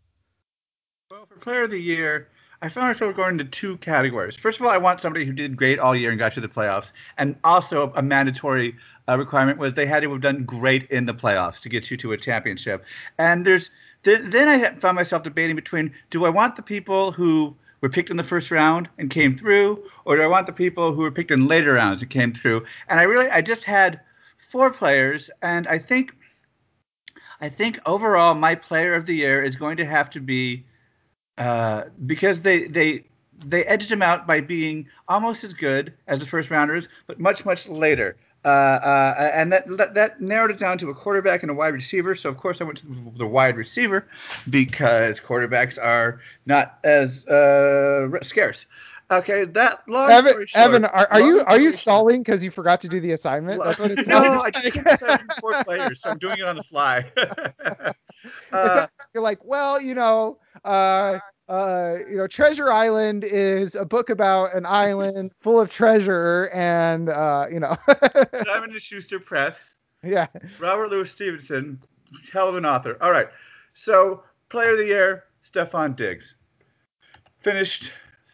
Well, 1.09 1.25
for 1.25 1.35
player 1.37 1.63
of 1.63 1.71
the 1.71 1.81
year, 1.81 2.27
I 2.61 2.69
found 2.69 2.87
myself 2.87 3.15
going 3.15 3.31
into 3.31 3.45
two 3.45 3.77
categories. 3.77 4.35
First 4.35 4.59
of 4.59 4.65
all, 4.65 4.71
I 4.71 4.77
want 4.77 5.01
somebody 5.01 5.25
who 5.25 5.31
did 5.31 5.55
great 5.55 5.79
all 5.79 5.95
year 5.95 6.11
and 6.11 6.19
got 6.19 6.33
to 6.33 6.41
the 6.41 6.47
playoffs, 6.47 6.91
and 7.17 7.35
also 7.43 7.91
a 7.95 8.01
mandatory 8.01 8.75
uh, 9.07 9.17
requirement 9.17 9.57
was 9.57 9.73
they 9.73 9.85
had 9.85 10.03
to 10.03 10.11
have 10.11 10.21
done 10.21 10.43
great 10.43 10.89
in 10.91 11.05
the 11.05 11.13
playoffs 11.13 11.59
to 11.61 11.69
get 11.69 11.89
you 11.89 11.97
to 11.97 12.11
a 12.11 12.17
championship. 12.17 12.83
And 13.17 13.45
there's 13.45 13.69
then, 14.03 14.29
then 14.29 14.47
I 14.47 14.75
found 14.75 14.95
myself 14.95 15.23
debating 15.23 15.55
between 15.55 15.93
do 16.09 16.25
I 16.25 16.29
want 16.29 16.55
the 16.55 16.61
people 16.61 17.11
who 17.11 17.55
were 17.81 17.89
picked 17.89 18.09
in 18.09 18.17
the 18.17 18.23
first 18.23 18.51
round 18.51 18.89
and 18.97 19.09
came 19.09 19.35
through, 19.35 19.83
or 20.05 20.17
do 20.17 20.21
I 20.21 20.27
want 20.27 20.45
the 20.45 20.53
people 20.53 20.93
who 20.93 21.01
were 21.01 21.11
picked 21.11 21.31
in 21.31 21.47
later 21.47 21.73
rounds 21.73 22.01
and 22.01 22.11
came 22.11 22.33
through? 22.33 22.65
And 22.89 22.99
I 22.99 23.03
really 23.03 23.29
I 23.29 23.41
just 23.41 23.63
had 23.63 24.01
four 24.49 24.71
players, 24.71 25.29
and 25.41 25.67
I 25.67 25.77
think 25.77 26.11
I 27.39 27.49
think 27.49 27.79
overall 27.85 28.33
my 28.33 28.55
player 28.55 28.95
of 28.95 29.05
the 29.05 29.15
year 29.15 29.43
is 29.43 29.55
going 29.55 29.77
to 29.77 29.85
have 29.85 30.09
to 30.11 30.19
be 30.19 30.65
uh, 31.37 31.83
because 32.05 32.41
they 32.41 32.67
they 32.67 33.05
they 33.45 33.63
edged 33.65 33.91
him 33.91 34.01
out 34.01 34.27
by 34.27 34.41
being 34.41 34.87
almost 35.07 35.43
as 35.43 35.53
good 35.53 35.93
as 36.07 36.19
the 36.19 36.25
first 36.25 36.49
rounders, 36.49 36.89
but 37.07 37.19
much 37.19 37.45
much 37.45 37.69
later. 37.69 38.17
Uh, 38.45 38.47
uh, 38.47 39.31
and 39.33 39.51
that, 39.51 39.67
that, 39.77 39.93
that 39.93 40.21
narrowed 40.21 40.49
it 40.49 40.57
down 40.57 40.77
to 40.77 40.89
a 40.89 40.95
quarterback 40.95 41.41
and 41.43 41.51
a 41.51 41.53
wide 41.53 41.73
receiver. 41.73 42.15
So 42.15 42.29
of 42.29 42.37
course 42.37 42.61
I 42.61 42.63
went 42.63 42.77
to 42.77 43.11
the 43.17 43.27
wide 43.27 43.57
receiver 43.57 44.07
because 44.49 45.19
quarterbacks 45.19 45.77
are 45.77 46.21
not 46.45 46.79
as 46.85 47.25
uh, 47.27 48.07
scarce. 48.21 48.65
Okay, 49.11 49.45
that 49.45 49.81
long 49.87 50.11
Evan, 50.11 50.33
short, 50.33 50.49
Evan, 50.53 50.85
are, 50.85 51.07
are 51.09 51.21
you 51.21 51.43
are 51.47 51.59
you 51.59 51.71
stalling 51.71 52.21
because 52.21 52.43
you 52.43 52.51
forgot 52.51 52.79
to 52.81 52.87
do 52.87 52.99
the 52.99 53.11
assignment? 53.11 53.63
That's 53.63 53.79
what 53.79 53.89
it 53.89 53.97
no, 54.07 54.21
sounds 54.21 54.35
I 54.35 54.37
like. 54.37 54.53
just 54.53 54.73
couldn't 54.73 54.83
decide 54.83 55.27
between 55.27 55.39
four 55.39 55.63
players, 55.63 56.01
so 56.01 56.11
I'm 56.11 56.19
doing 56.19 56.37
it 56.37 56.45
on 56.45 56.55
the 56.55 56.63
fly. 56.63 57.11
Uh, 58.51 58.81
like 58.81 58.89
you're 59.13 59.23
like, 59.23 59.43
well, 59.45 59.81
you 59.81 59.95
know, 59.95 60.37
uh, 60.65 61.17
uh, 61.47 61.95
you 62.09 62.17
know, 62.17 62.27
Treasure 62.27 62.69
Island 62.69 63.23
is 63.23 63.75
a 63.75 63.85
book 63.85 64.09
about 64.09 64.53
an 64.53 64.65
island 64.65 65.31
full 65.39 65.61
of 65.61 65.69
treasure, 65.69 66.49
and 66.53 67.07
uh, 67.07 67.47
you 67.49 67.61
know, 67.61 67.77
Simon 68.43 68.71
and 68.71 68.81
Schuster 68.81 69.21
Press, 69.21 69.73
yeah. 70.03 70.27
Robert 70.59 70.89
Louis 70.89 71.09
Stevenson, 71.09 71.81
hell 72.33 72.49
of 72.49 72.57
an 72.57 72.65
author. 72.65 72.97
All 72.99 73.11
right, 73.11 73.29
so 73.73 74.25
player 74.49 74.71
of 74.71 74.79
the 74.79 74.85
year, 74.87 75.23
Stefon 75.41 75.95
Diggs, 75.95 76.35
finished 77.39 77.89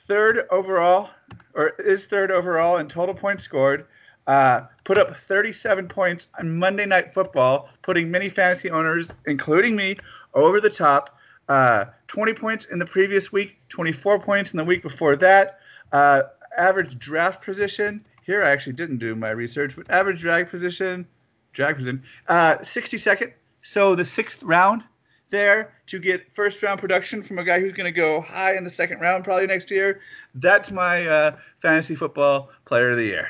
third 0.07 0.47
overall, 0.51 1.09
or 1.53 1.69
is 1.79 2.05
third 2.05 2.31
overall 2.31 2.77
in 2.77 2.87
total 2.87 3.15
points 3.15 3.43
scored. 3.43 3.87
Uh, 4.27 4.61
put 4.83 4.97
up 4.97 5.15
37 5.17 5.87
points 5.87 6.29
on 6.39 6.57
Monday 6.57 6.85
Night 6.85 7.13
Football, 7.13 7.69
putting 7.83 8.09
many 8.09 8.29
fantasy 8.29 8.71
owners, 8.71 9.11
including 9.27 9.75
me, 9.75 9.97
over 10.33 10.59
the 10.59 10.69
top. 10.69 11.17
Uh, 11.47 11.85
20 12.07 12.33
points 12.33 12.65
in 12.65 12.79
the 12.79 12.85
previous 12.85 13.31
week, 13.31 13.57
24 13.69 14.19
points 14.19 14.51
in 14.51 14.57
the 14.57 14.63
week 14.63 14.81
before 14.81 15.15
that. 15.15 15.59
Uh, 15.91 16.23
average 16.57 16.97
draft 16.97 17.43
position. 17.43 18.03
Here 18.23 18.43
I 18.43 18.49
actually 18.49 18.73
didn't 18.73 18.97
do 18.97 19.15
my 19.15 19.29
research, 19.29 19.75
but 19.75 19.89
average 19.91 20.21
drag 20.21 20.49
position, 20.49 21.05
drag 21.53 21.75
position, 21.75 22.03
uh, 22.27 22.57
62nd. 22.57 23.31
So 23.61 23.93
the 23.93 24.05
sixth 24.05 24.41
round 24.41 24.83
there 25.29 25.73
to 25.87 25.99
get 25.99 26.31
first 26.33 26.61
round 26.63 26.79
production 26.79 27.23
from 27.23 27.39
a 27.39 27.43
guy 27.43 27.59
who's 27.59 27.73
going 27.73 27.91
to 27.91 27.97
go 27.97 28.21
high 28.21 28.55
in 28.55 28.63
the 28.63 28.69
second 28.69 28.99
round 28.99 29.23
probably 29.23 29.47
next 29.47 29.71
year. 29.71 30.01
That's 30.35 30.71
my 30.71 31.05
uh, 31.05 31.37
fantasy 31.61 31.95
football 31.95 32.49
player 32.65 32.91
of 32.91 32.97
the 32.97 33.05
year. 33.05 33.27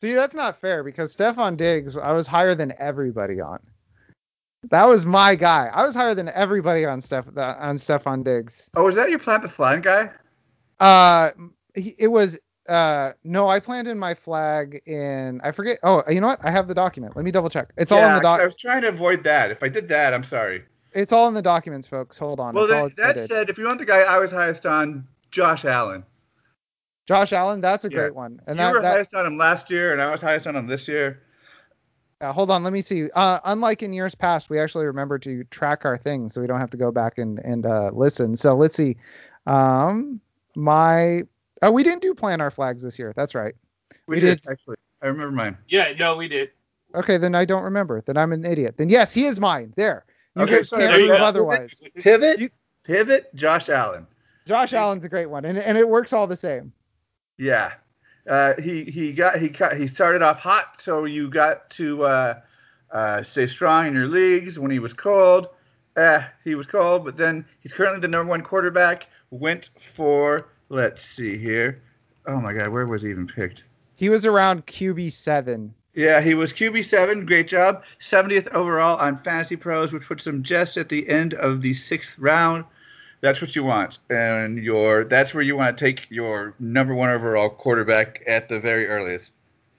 See, 0.00 0.12
that's 0.12 0.34
not 0.34 0.60
fair 0.60 0.82
because 0.82 1.16
Stefon 1.16 1.56
Diggs, 1.56 1.96
I 1.96 2.12
was 2.12 2.26
higher 2.26 2.54
than 2.54 2.74
everybody 2.78 3.40
on. 3.40 3.60
That 4.70 4.84
was 4.84 5.04
my 5.04 5.34
guy. 5.34 5.70
I 5.72 5.84
was 5.84 5.94
higher 5.94 6.14
than 6.14 6.28
everybody 6.30 6.84
on 6.84 7.00
Steph 7.00 7.26
on 7.28 7.76
Stefon 7.76 8.24
Diggs. 8.24 8.70
Oh, 8.74 8.84
was 8.84 8.94
that 8.96 9.10
your 9.10 9.18
plant 9.18 9.42
the 9.42 9.48
flying 9.48 9.82
guy? 9.82 10.10
Uh, 10.80 11.30
he, 11.74 11.94
it 11.98 12.08
was. 12.08 12.38
Uh, 12.66 13.12
no, 13.24 13.46
I 13.46 13.60
planned 13.60 13.88
in 13.88 13.98
my 13.98 14.14
flag 14.14 14.80
in. 14.86 15.40
I 15.44 15.52
forget. 15.52 15.78
Oh, 15.82 16.02
you 16.08 16.20
know 16.20 16.28
what? 16.28 16.40
I 16.42 16.50
have 16.50 16.66
the 16.66 16.74
document. 16.74 17.14
Let 17.14 17.24
me 17.24 17.30
double 17.30 17.50
check. 17.50 17.72
It's 17.76 17.92
all 17.92 18.02
in 18.02 18.14
the 18.14 18.20
doc. 18.20 18.40
I 18.40 18.44
was 18.44 18.56
trying 18.56 18.82
to 18.82 18.88
avoid 18.88 19.22
that. 19.24 19.50
If 19.50 19.62
I 19.62 19.68
did 19.68 19.86
that, 19.88 20.14
I'm 20.14 20.24
sorry. 20.24 20.64
It's 20.94 21.12
all 21.12 21.28
in 21.28 21.34
the 21.34 21.42
documents, 21.42 21.86
folks. 21.88 22.16
Hold 22.18 22.40
on. 22.40 22.54
Well, 22.54 22.66
that, 22.68 22.96
that 22.96 23.28
said, 23.28 23.50
if 23.50 23.58
you 23.58 23.64
want 23.66 23.78
the 23.78 23.84
guy 23.84 24.00
I 24.00 24.18
was 24.18 24.30
highest 24.30 24.64
on, 24.64 25.06
Josh 25.30 25.64
Allen. 25.64 26.04
Josh 27.06 27.32
Allen, 27.32 27.60
that's 27.60 27.84
a 27.84 27.88
Yeah. 27.90 27.98
great 27.98 28.14
one. 28.14 28.40
And 28.46 28.56
you 28.58 28.64
that, 28.64 28.72
were 28.72 28.80
that 28.80 28.92
highest 28.92 29.14
on 29.14 29.26
him 29.26 29.36
last 29.36 29.70
year, 29.70 29.92
and 29.92 30.00
I 30.00 30.10
was 30.10 30.20
highest 30.20 30.46
on 30.46 30.56
him 30.56 30.66
this 30.66 30.86
year. 30.88 31.20
uh, 32.20 32.32
hold 32.32 32.50
on, 32.50 32.62
let 32.62 32.72
me 32.72 32.80
see. 32.80 33.10
Uh, 33.10 33.40
unlike 33.44 33.82
in 33.82 33.92
years 33.92 34.14
past, 34.14 34.48
we 34.48 34.58
actually 34.58 34.86
remember 34.86 35.18
to 35.18 35.44
track 35.44 35.84
our 35.84 35.98
things, 35.98 36.32
so 36.32 36.40
we 36.40 36.46
don't 36.46 36.60
have 36.60 36.70
to 36.70 36.76
go 36.78 36.90
back 36.90 37.18
and 37.18 37.38
and 37.40 37.66
uh, 37.66 37.90
listen. 37.92 38.36
So 38.36 38.54
let's 38.54 38.76
see. 38.76 38.96
Um, 39.46 40.20
my 40.54 41.24
oh, 41.60 41.72
we 41.72 41.82
didn't 41.82 42.02
do 42.02 42.14
plan 42.14 42.40
our 42.40 42.50
flags 42.50 42.82
this 42.82 42.98
year. 42.98 43.12
That's 43.16 43.34
right. 43.34 43.54
We, 44.06 44.16
We 44.16 44.20
did, 44.20 44.40
did. 44.42 44.50
actually. 44.50 44.76
I 45.02 45.08
remember 45.08 45.32
mine. 45.32 45.58
Yeah, 45.68 45.92
no, 45.98 46.16
we 46.16 46.28
did. 46.28 46.50
Okay, 46.94 47.18
then 47.18 47.34
I 47.34 47.44
don't 47.44 47.64
remember. 47.64 48.00
Then 48.00 48.16
I'm 48.16 48.32
an 48.32 48.44
idiot. 48.44 48.76
Then 48.78 48.88
yes, 48.88 49.12
he 49.12 49.26
is 49.26 49.40
mine. 49.40 49.74
There. 49.76 50.06
You 50.36 50.42
Okay, 50.42 50.56
guys 50.56 50.68
so 50.68 50.78
can't 50.78 50.92
prove 50.92 51.10
otherwise. 51.12 51.82
Pivot, 51.96 52.40
You- 52.40 52.50
pivot, 52.82 53.34
Josh 53.34 53.68
Allen. 53.68 54.06
Josh 54.46 54.72
Allen's 54.72 55.04
a 55.04 55.08
great 55.08 55.26
one, 55.30 55.44
and 55.44 55.56
and 55.58 55.78
it 55.78 55.88
works 55.88 56.12
all 56.12 56.26
the 56.26 56.36
same. 56.36 56.72
Yeah. 57.38 57.72
Uh, 58.28 58.54
he 58.60 58.84
he 58.84 59.12
got 59.12 59.38
he 59.38 59.48
got 59.48 59.76
he 59.76 59.86
started 59.86 60.22
off 60.22 60.38
hot, 60.38 60.80
so 60.80 61.04
you 61.04 61.28
got 61.30 61.68
to 61.70 62.04
uh, 62.04 62.40
uh, 62.90 63.22
stay 63.22 63.46
strong 63.46 63.86
in 63.86 63.94
your 63.94 64.06
leagues 64.08 64.58
when 64.58 64.70
he 64.70 64.78
was 64.78 64.92
cold. 64.92 65.48
Eh, 65.96 66.22
he 66.42 66.54
was 66.56 66.66
cold, 66.66 67.04
but 67.04 67.16
then 67.16 67.44
he's 67.60 67.72
currently 67.72 68.00
the 68.00 68.08
number 68.08 68.28
one 68.30 68.42
quarterback. 68.42 69.08
Went 69.30 69.70
for 69.94 70.48
let's 70.68 71.02
see 71.04 71.36
here. 71.38 71.82
Oh 72.26 72.40
my 72.40 72.52
God, 72.52 72.68
where 72.70 72.86
was 72.86 73.02
he 73.02 73.10
even 73.10 73.26
picked? 73.26 73.64
He 73.94 74.08
was 74.08 74.26
around 74.26 74.66
QB 74.66 75.12
seven 75.12 75.74
Yeah, 75.94 76.20
he 76.20 76.34
was 76.34 76.52
QB7. 76.52 77.26
Great 77.26 77.48
job. 77.48 77.84
70th 78.00 78.48
overall 78.48 78.98
on 78.98 79.18
Fantasy 79.22 79.56
Pros, 79.56 79.92
which 79.92 80.06
puts 80.06 80.26
him 80.26 80.42
just 80.42 80.76
at 80.76 80.88
the 80.88 81.08
end 81.08 81.34
of 81.34 81.62
the 81.62 81.74
sixth 81.74 82.18
round. 82.18 82.64
That's 83.20 83.40
what 83.40 83.56
you 83.56 83.64
want, 83.64 84.00
and 84.10 84.58
your 84.58 85.04
that's 85.04 85.32
where 85.32 85.42
you 85.42 85.56
want 85.56 85.78
to 85.78 85.84
take 85.84 86.06
your 86.10 86.54
number 86.58 86.94
one 86.94 87.08
overall 87.08 87.48
quarterback 87.48 88.22
at 88.26 88.50
the 88.50 88.60
very 88.60 88.86
earliest. 88.86 89.32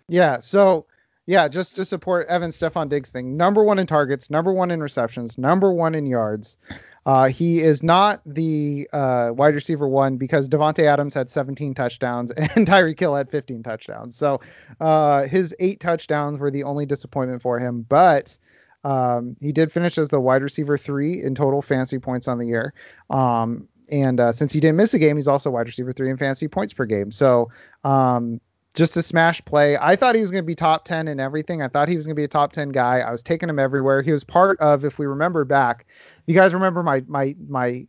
Yeah. 0.07 0.39
So 0.39 0.88
yeah, 1.28 1.47
just 1.47 1.76
to 1.76 1.86
support 1.86 2.28
Evan 2.28 2.49
Stefon 2.49 2.89
Diggs 2.89 3.11
thing. 3.11 3.38
Number 3.38 3.63
one 3.63 3.78
in 3.78 3.86
targets, 3.88 4.30
number 4.30 4.53
one 4.53 4.72
in 4.72 4.82
receptions, 4.82 5.38
number 5.38 5.72
one 5.72 5.93
in 5.93 6.05
yards. 6.05 6.57
Uh, 7.06 7.28
he 7.28 7.62
is 7.62 7.84
not 7.84 8.22
the 8.26 8.89
uh, 8.91 9.32
wide 9.34 9.53
receiver 9.53 9.88
one 9.88 10.18
because 10.18 10.49
Davante 10.49 10.84
Adams 10.84 11.14
had 11.14 11.30
17 11.30 11.74
touchdowns 11.76 12.32
and 12.32 12.68
Tyreek 12.68 12.99
Hill 12.99 13.16
had 13.16 13.30
15 13.30 13.64
touchdowns. 13.64 14.16
So 14.16 14.41
uh, 14.80 15.24
his 15.28 15.53
eight 15.60 15.80
touchdowns 15.80 16.39
were 16.39 16.49
the 16.49 16.64
only 16.64 16.86
disappointment 16.86 17.41
for 17.41 17.60
him. 17.60 17.86
But 17.88 18.38
um, 18.84 19.36
he 19.39 19.51
did 19.51 19.72
finish 19.72 19.97
as 19.97 20.10
the 20.10 20.20
wide 20.20 20.43
receiver 20.43 20.78
three 20.78 21.22
in 21.22 21.36
total 21.36 21.62
fantasy 21.62 21.99
points 21.99 22.28
on 22.28 22.38
the 22.38 22.45
year. 22.45 22.74
Um, 23.10 23.68
and 23.91 24.20
uh, 24.20 24.32
since 24.32 24.51
he 24.51 24.60
didn't 24.60 24.78
miss 24.78 24.93
a 24.93 24.99
game, 24.99 25.16
he's 25.16 25.28
also 25.28 25.51
wide 25.51 25.68
receiver 25.68 25.93
three 25.93 26.10
in 26.10 26.18
fantasy 26.18 26.47
points 26.47 26.74
per 26.74 26.86
game. 26.86 27.12
So 27.12 27.51
um, 27.84 28.41
just 28.76 28.97
a 28.97 29.01
smash 29.01 29.43
play. 29.45 29.78
I 29.78 29.95
thought 29.95 30.15
he 30.15 30.21
was 30.21 30.32
going 30.32 30.43
to 30.43 30.47
be 30.47 30.55
top 30.55 30.86
10 30.86 31.07
in 31.07 31.19
everything. 31.19 31.61
I 31.61 31.67
thought 31.67 31.88
he 31.88 31.95
was 31.95 32.05
going 32.05 32.15
to 32.15 32.19
be 32.19 32.26
a 32.26 32.28
top 32.28 32.51
10 32.51 32.69
guy. 32.69 32.99
I 32.99 33.11
was 33.11 33.23
taking 33.23 33.49
him 33.49 33.57
everywhere. 33.57 34.01
He 34.01 34.11
was 34.11 34.23
part 34.23 34.59
of, 34.59 34.84
if 34.84 34.99
we 34.99 35.05
remember 35.05 35.45
back, 35.45 35.86
you 36.28 36.36
guys 36.36 36.53
remember 36.53 36.84
my 36.84 37.03
my 37.07 37.36
my 37.47 37.88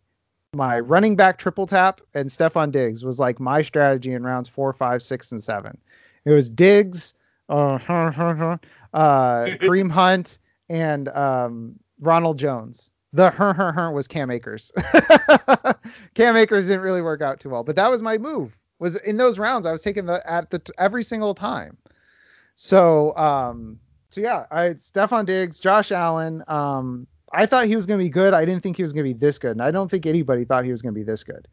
my 0.54 0.80
running 0.80 1.16
back 1.16 1.38
triple 1.38 1.66
tap 1.66 2.00
and 2.14 2.30
Stefon 2.30 2.70
Diggs 2.70 3.04
was 3.04 3.18
like 3.18 3.38
my 3.40 3.62
strategy 3.62 4.12
in 4.12 4.22
rounds 4.22 4.48
four, 4.48 4.72
five, 4.72 5.02
six, 5.02 5.32
and 5.32 5.42
seven. 5.42 5.76
It 6.24 6.30
was 6.30 6.48
Diggs, 6.48 7.14
uh, 7.48 7.74
uh, 7.88 8.56
Kareem 8.94 9.90
Hunt, 9.90 10.38
and 10.68 11.08
um, 11.10 11.78
Ronald 12.00 12.38
Jones. 12.38 12.90
The 13.12 13.30
her 13.30 13.52
her 13.52 13.72
her 13.72 13.90
was 13.92 14.08
Cam 14.08 14.30
Akers. 14.30 14.72
Cam 16.14 16.36
Akers 16.36 16.66
didn't 16.66 16.82
really 16.82 17.02
work 17.02 17.22
out 17.22 17.40
too 17.40 17.50
well, 17.50 17.64
but 17.64 17.76
that 17.76 17.90
was 17.90 18.02
my 18.02 18.18
move. 18.18 18.56
Was 18.78 18.96
in 18.96 19.16
those 19.16 19.38
rounds 19.38 19.66
I 19.66 19.72
was 19.72 19.82
taking 19.82 20.06
the 20.06 20.22
at 20.30 20.50
the 20.50 20.60
every 20.78 21.02
single 21.02 21.34
time. 21.34 21.76
So 22.54 23.16
um 23.16 23.80
so 24.16 24.22
yeah, 24.22 24.46
I 24.50 24.70
Stefon 24.70 25.26
Diggs, 25.26 25.60
Josh 25.60 25.92
Allen. 25.92 26.42
Um, 26.48 27.06
I 27.30 27.44
thought 27.44 27.66
he 27.66 27.76
was 27.76 27.84
going 27.84 27.98
to 27.98 28.02
be 28.04 28.08
good. 28.08 28.32
I 28.32 28.46
didn't 28.46 28.62
think 28.62 28.78
he 28.78 28.82
was 28.82 28.94
going 28.94 29.04
to 29.04 29.12
be 29.12 29.18
this 29.18 29.38
good, 29.38 29.50
and 29.50 29.62
I 29.62 29.70
don't 29.70 29.90
think 29.90 30.06
anybody 30.06 30.46
thought 30.46 30.64
he 30.64 30.70
was 30.70 30.80
going 30.80 30.94
to 30.94 30.98
be 30.98 31.04
this 31.04 31.22
good. 31.22 31.46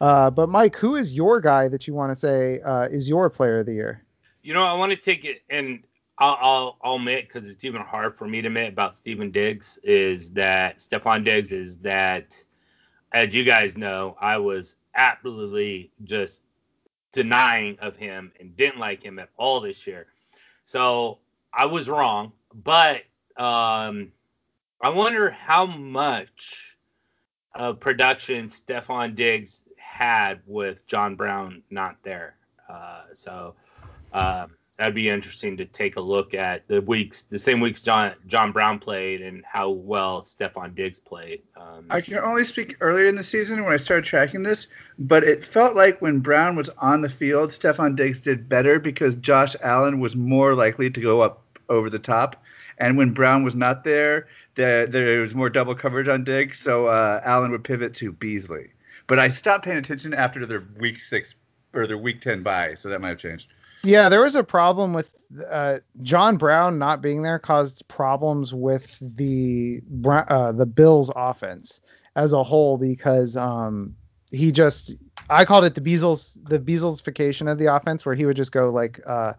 Uh, 0.00 0.30
but 0.30 0.48
Mike, 0.48 0.76
who 0.76 0.94
is 0.94 1.12
your 1.12 1.40
guy 1.40 1.66
that 1.66 1.88
you 1.88 1.94
want 1.94 2.12
to 2.12 2.16
say 2.16 2.60
uh, 2.60 2.82
is 2.82 3.08
your 3.08 3.28
player 3.30 3.58
of 3.58 3.66
the 3.66 3.72
year? 3.72 4.04
You 4.42 4.54
know, 4.54 4.62
I 4.62 4.74
want 4.74 4.90
to 4.90 4.96
take 4.96 5.24
it, 5.24 5.42
and 5.50 5.82
I'll 6.18 6.38
I'll, 6.40 6.78
I'll 6.82 6.94
admit 6.94 7.26
because 7.26 7.48
it's 7.48 7.64
even 7.64 7.82
hard 7.82 8.16
for 8.16 8.28
me 8.28 8.40
to 8.42 8.46
admit 8.46 8.74
about 8.74 8.96
Stephen 8.96 9.32
Diggs 9.32 9.80
is 9.82 10.30
that 10.34 10.78
Stefon 10.78 11.24
Diggs 11.24 11.52
is 11.52 11.78
that, 11.78 12.36
as 13.10 13.34
you 13.34 13.42
guys 13.42 13.76
know, 13.76 14.16
I 14.20 14.36
was 14.36 14.76
absolutely 14.94 15.90
just 16.04 16.42
denying 17.14 17.78
of 17.78 17.96
him 17.96 18.32
and 18.40 18.56
didn't 18.56 18.78
like 18.78 19.02
him 19.02 19.18
at 19.18 19.30
all 19.36 19.60
this 19.60 19.86
year. 19.86 20.06
So 20.66 21.18
I 21.52 21.66
was 21.66 21.88
wrong, 21.88 22.32
but 22.52 23.02
um, 23.36 24.12
I 24.80 24.90
wonder 24.90 25.30
how 25.30 25.66
much 25.66 26.76
of 27.54 27.78
production 27.78 28.48
Stefon 28.48 29.14
Diggs 29.14 29.62
had 29.76 30.40
with 30.46 30.86
John 30.86 31.14
Brown 31.14 31.62
not 31.70 31.96
there. 32.02 32.34
Uh, 32.68 33.04
so 33.12 33.54
um, 34.12 34.56
that'd 34.76 34.94
be 34.94 35.08
interesting 35.08 35.56
to 35.56 35.64
take 35.64 35.96
a 35.96 36.00
look 36.00 36.34
at 36.34 36.66
the 36.66 36.80
weeks, 36.80 37.22
the 37.22 37.38
same 37.38 37.60
weeks 37.60 37.82
John 37.82 38.14
John 38.26 38.52
Brown 38.52 38.78
played, 38.78 39.22
and 39.22 39.44
how 39.44 39.70
well 39.70 40.22
Stefon 40.22 40.74
Diggs 40.74 40.98
played. 40.98 41.42
Um, 41.56 41.86
I 41.90 42.00
can 42.00 42.18
only 42.18 42.44
speak 42.44 42.76
earlier 42.80 43.06
in 43.06 43.16
the 43.16 43.22
season 43.22 43.64
when 43.64 43.72
I 43.72 43.76
started 43.76 44.04
tracking 44.04 44.42
this, 44.42 44.66
but 44.98 45.24
it 45.24 45.44
felt 45.44 45.76
like 45.76 46.00
when 46.00 46.20
Brown 46.20 46.56
was 46.56 46.70
on 46.78 47.02
the 47.02 47.08
field, 47.08 47.50
Stefon 47.50 47.96
Diggs 47.96 48.20
did 48.20 48.48
better 48.48 48.78
because 48.78 49.16
Josh 49.16 49.54
Allen 49.62 50.00
was 50.00 50.16
more 50.16 50.54
likely 50.54 50.90
to 50.90 51.00
go 51.00 51.20
up 51.20 51.42
over 51.68 51.88
the 51.88 51.98
top. 51.98 52.36
And 52.78 52.98
when 52.98 53.12
Brown 53.12 53.44
was 53.44 53.54
not 53.54 53.84
there, 53.84 54.26
the, 54.56 54.88
there 54.90 55.20
was 55.20 55.34
more 55.34 55.48
double 55.48 55.76
coverage 55.76 56.08
on 56.08 56.24
Diggs, 56.24 56.58
so 56.58 56.86
uh, 56.86 57.20
Allen 57.24 57.52
would 57.52 57.62
pivot 57.62 57.94
to 57.94 58.10
Beasley. 58.10 58.70
But 59.06 59.20
I 59.20 59.28
stopped 59.28 59.64
paying 59.64 59.76
attention 59.76 60.12
after 60.12 60.44
their 60.44 60.64
week 60.80 60.98
six 60.98 61.36
or 61.72 61.86
their 61.86 61.98
week 61.98 62.20
ten 62.20 62.42
bye, 62.42 62.74
so 62.74 62.88
that 62.88 63.00
might 63.00 63.10
have 63.10 63.18
changed. 63.18 63.46
Yeah, 63.84 64.08
there 64.08 64.22
was 64.22 64.34
a 64.34 64.44
problem 64.44 64.92
with 64.92 65.10
uh, 65.50 65.78
John 66.02 66.36
Brown 66.36 66.78
not 66.78 67.00
being 67.00 67.22
there 67.22 67.38
caused 67.38 67.86
problems 67.88 68.54
with 68.54 68.96
the 69.00 69.80
uh, 70.06 70.52
the 70.52 70.66
Bills 70.66 71.10
offense 71.14 71.80
as 72.16 72.32
a 72.32 72.42
whole 72.42 72.78
because 72.78 73.36
um, 73.36 73.94
he 74.30 74.52
just 74.52 74.94
I 75.30 75.44
called 75.44 75.64
it 75.64 75.74
the 75.74 75.80
Beasles 75.80 76.36
the 76.48 76.58
Beaslesification 76.58 77.50
of 77.50 77.58
the 77.58 77.74
offense 77.74 78.06
where 78.06 78.14
he 78.14 78.26
would 78.26 78.36
just 78.36 78.52
go 78.52 78.70
like 78.70 79.00
uh, 79.06 79.34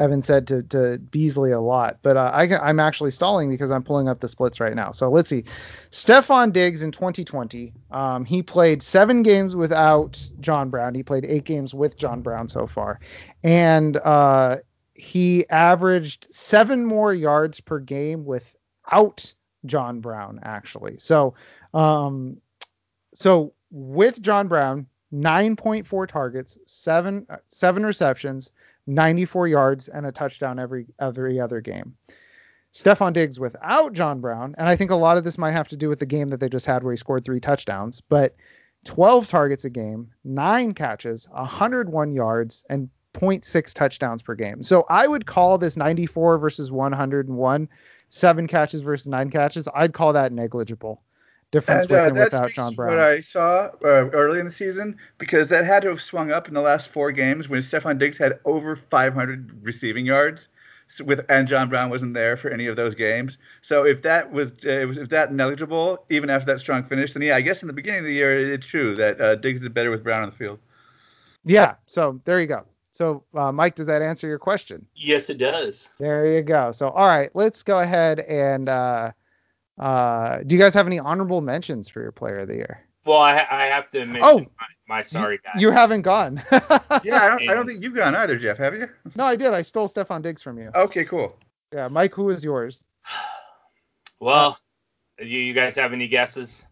Evan 0.00 0.22
said 0.22 0.46
to, 0.48 0.62
to 0.64 0.98
Beasley 0.98 1.52
a 1.52 1.60
lot, 1.60 1.98
but 2.02 2.16
uh, 2.16 2.30
I, 2.32 2.70
am 2.70 2.80
actually 2.80 3.10
stalling 3.10 3.50
because 3.50 3.70
I'm 3.70 3.82
pulling 3.82 4.08
up 4.08 4.20
the 4.20 4.28
splits 4.28 4.58
right 4.58 4.74
now. 4.74 4.92
So 4.92 5.10
let's 5.10 5.28
see. 5.28 5.44
Stefon 5.90 6.52
Diggs 6.52 6.82
in 6.82 6.90
2020, 6.90 7.74
um, 7.90 8.24
he 8.24 8.42
played 8.42 8.82
seven 8.82 9.22
games 9.22 9.54
without 9.54 10.18
John 10.40 10.70
Brown. 10.70 10.94
He 10.94 11.02
played 11.02 11.26
eight 11.26 11.44
games 11.44 11.74
with 11.74 11.98
John 11.98 12.22
Brown 12.22 12.48
so 12.48 12.66
far, 12.66 12.98
and 13.44 13.98
uh, 13.98 14.56
he 14.94 15.48
averaged 15.50 16.28
seven 16.32 16.84
more 16.86 17.12
yards 17.12 17.60
per 17.60 17.78
game 17.78 18.24
without 18.24 19.34
John 19.66 20.00
Brown 20.00 20.40
actually. 20.42 20.96
So, 20.98 21.34
um, 21.74 22.38
so 23.12 23.52
with 23.70 24.22
John 24.22 24.48
Brown, 24.48 24.86
9.4 25.12 26.08
targets, 26.08 26.56
seven 26.64 27.26
uh, 27.28 27.36
seven 27.48 27.84
receptions 27.84 28.52
94 28.86 29.48
yards 29.48 29.88
and 29.88 30.06
a 30.06 30.12
touchdown 30.12 30.58
every 30.58 30.86
every 30.98 31.40
other 31.40 31.60
game. 31.60 31.96
Stefon 32.72 33.12
Diggs 33.12 33.40
without 33.40 33.92
John 33.92 34.20
Brown, 34.20 34.54
and 34.56 34.68
I 34.68 34.76
think 34.76 34.90
a 34.90 34.96
lot 34.96 35.16
of 35.16 35.24
this 35.24 35.38
might 35.38 35.52
have 35.52 35.68
to 35.68 35.76
do 35.76 35.88
with 35.88 35.98
the 35.98 36.06
game 36.06 36.28
that 36.28 36.38
they 36.38 36.48
just 36.48 36.66
had 36.66 36.84
where 36.84 36.92
he 36.92 36.96
scored 36.96 37.24
three 37.24 37.40
touchdowns, 37.40 38.00
but 38.00 38.36
12 38.84 39.28
targets 39.28 39.64
a 39.64 39.70
game, 39.70 40.10
nine 40.24 40.72
catches, 40.72 41.28
101 41.30 42.12
yards, 42.12 42.64
and 42.70 42.88
0.6 43.14 43.74
touchdowns 43.74 44.22
per 44.22 44.36
game. 44.36 44.62
So 44.62 44.86
I 44.88 45.06
would 45.06 45.26
call 45.26 45.58
this 45.58 45.76
94 45.76 46.38
versus 46.38 46.70
101, 46.70 47.68
seven 48.08 48.46
catches 48.46 48.82
versus 48.82 49.08
nine 49.08 49.30
catches. 49.30 49.68
I'd 49.74 49.92
call 49.92 50.12
that 50.12 50.32
negligible 50.32 51.02
difference 51.50 51.86
and, 51.86 51.92
uh, 51.92 52.04
and 52.04 52.16
without 52.16 52.52
John 52.52 52.74
Brown. 52.74 52.90
What 52.90 52.98
I 52.98 53.20
saw 53.20 53.70
uh, 53.84 54.08
early 54.12 54.40
in 54.40 54.46
the 54.46 54.52
season 54.52 54.96
because 55.18 55.48
that 55.48 55.64
had 55.64 55.82
to 55.82 55.88
have 55.88 56.02
swung 56.02 56.30
up 56.30 56.48
in 56.48 56.54
the 56.54 56.60
last 56.60 56.88
four 56.88 57.12
games 57.12 57.48
when 57.48 57.60
Stefon 57.60 57.98
Diggs 57.98 58.18
had 58.18 58.38
over 58.44 58.76
500 58.76 59.64
receiving 59.64 60.06
yards. 60.06 60.48
With 61.04 61.24
and 61.28 61.46
John 61.46 61.68
Brown 61.68 61.88
wasn't 61.88 62.14
there 62.14 62.36
for 62.36 62.50
any 62.50 62.66
of 62.66 62.74
those 62.74 62.96
games. 62.96 63.38
So 63.62 63.86
if 63.86 64.02
that 64.02 64.32
was, 64.32 64.50
uh, 64.66 64.84
was 64.88 64.98
if 64.98 65.08
that 65.10 65.32
negligible, 65.32 66.04
even 66.10 66.30
after 66.30 66.46
that 66.46 66.58
strong 66.58 66.82
finish, 66.82 67.12
then 67.12 67.22
yeah, 67.22 67.36
I 67.36 67.42
guess 67.42 67.62
in 67.62 67.68
the 67.68 67.72
beginning 67.72 68.00
of 68.00 68.06
the 68.06 68.12
year 68.12 68.52
it's 68.52 68.66
true 68.66 68.96
that 68.96 69.20
uh, 69.20 69.36
Diggs 69.36 69.62
is 69.62 69.68
better 69.68 69.92
with 69.92 70.02
Brown 70.02 70.22
on 70.24 70.30
the 70.30 70.34
field. 70.34 70.58
Yeah. 71.44 71.76
So 71.86 72.20
there 72.24 72.40
you 72.40 72.48
go. 72.48 72.64
So 72.90 73.22
uh, 73.34 73.52
Mike, 73.52 73.76
does 73.76 73.86
that 73.86 74.02
answer 74.02 74.26
your 74.26 74.40
question? 74.40 74.84
Yes, 74.96 75.30
it 75.30 75.38
does. 75.38 75.90
There 76.00 76.26
you 76.26 76.42
go. 76.42 76.72
So 76.72 76.88
all 76.88 77.06
right, 77.06 77.30
let's 77.34 77.62
go 77.62 77.78
ahead 77.78 78.18
and 78.18 78.68
uh, 79.80 80.42
do 80.46 80.54
you 80.54 80.60
guys 80.60 80.74
have 80.74 80.86
any 80.86 80.98
honorable 80.98 81.40
mentions 81.40 81.88
for 81.88 82.02
your 82.02 82.12
player 82.12 82.38
of 82.38 82.48
the 82.48 82.56
year? 82.56 82.84
Well, 83.06 83.18
I, 83.18 83.46
I 83.50 83.64
have 83.64 83.90
to 83.92 84.04
mention 84.04 84.22
oh, 84.22 84.38
my, 84.38 84.66
my 84.88 85.02
sorry 85.02 85.40
guy. 85.42 85.58
You 85.58 85.70
haven't 85.70 86.02
gone. 86.02 86.42
yeah, 86.52 86.60
I 86.60 87.28
don't, 87.28 87.48
I 87.48 87.54
don't 87.54 87.66
think 87.66 87.82
you've 87.82 87.94
gone 87.94 88.14
either, 88.14 88.38
Jeff. 88.38 88.58
Have 88.58 88.74
you? 88.74 88.88
No, 89.16 89.24
I 89.24 89.36
did. 89.36 89.54
I 89.54 89.62
stole 89.62 89.88
Stefon 89.88 90.20
Diggs 90.20 90.42
from 90.42 90.58
you. 90.58 90.70
Okay, 90.74 91.06
cool. 91.06 91.34
Yeah, 91.72 91.88
Mike, 91.88 92.14
who 92.14 92.30
is 92.30 92.44
yours? 92.44 92.84
Well, 94.22 94.58
you, 95.18 95.38
you 95.38 95.54
guys 95.54 95.76
have 95.76 95.94
any 95.94 96.06
guesses? 96.06 96.66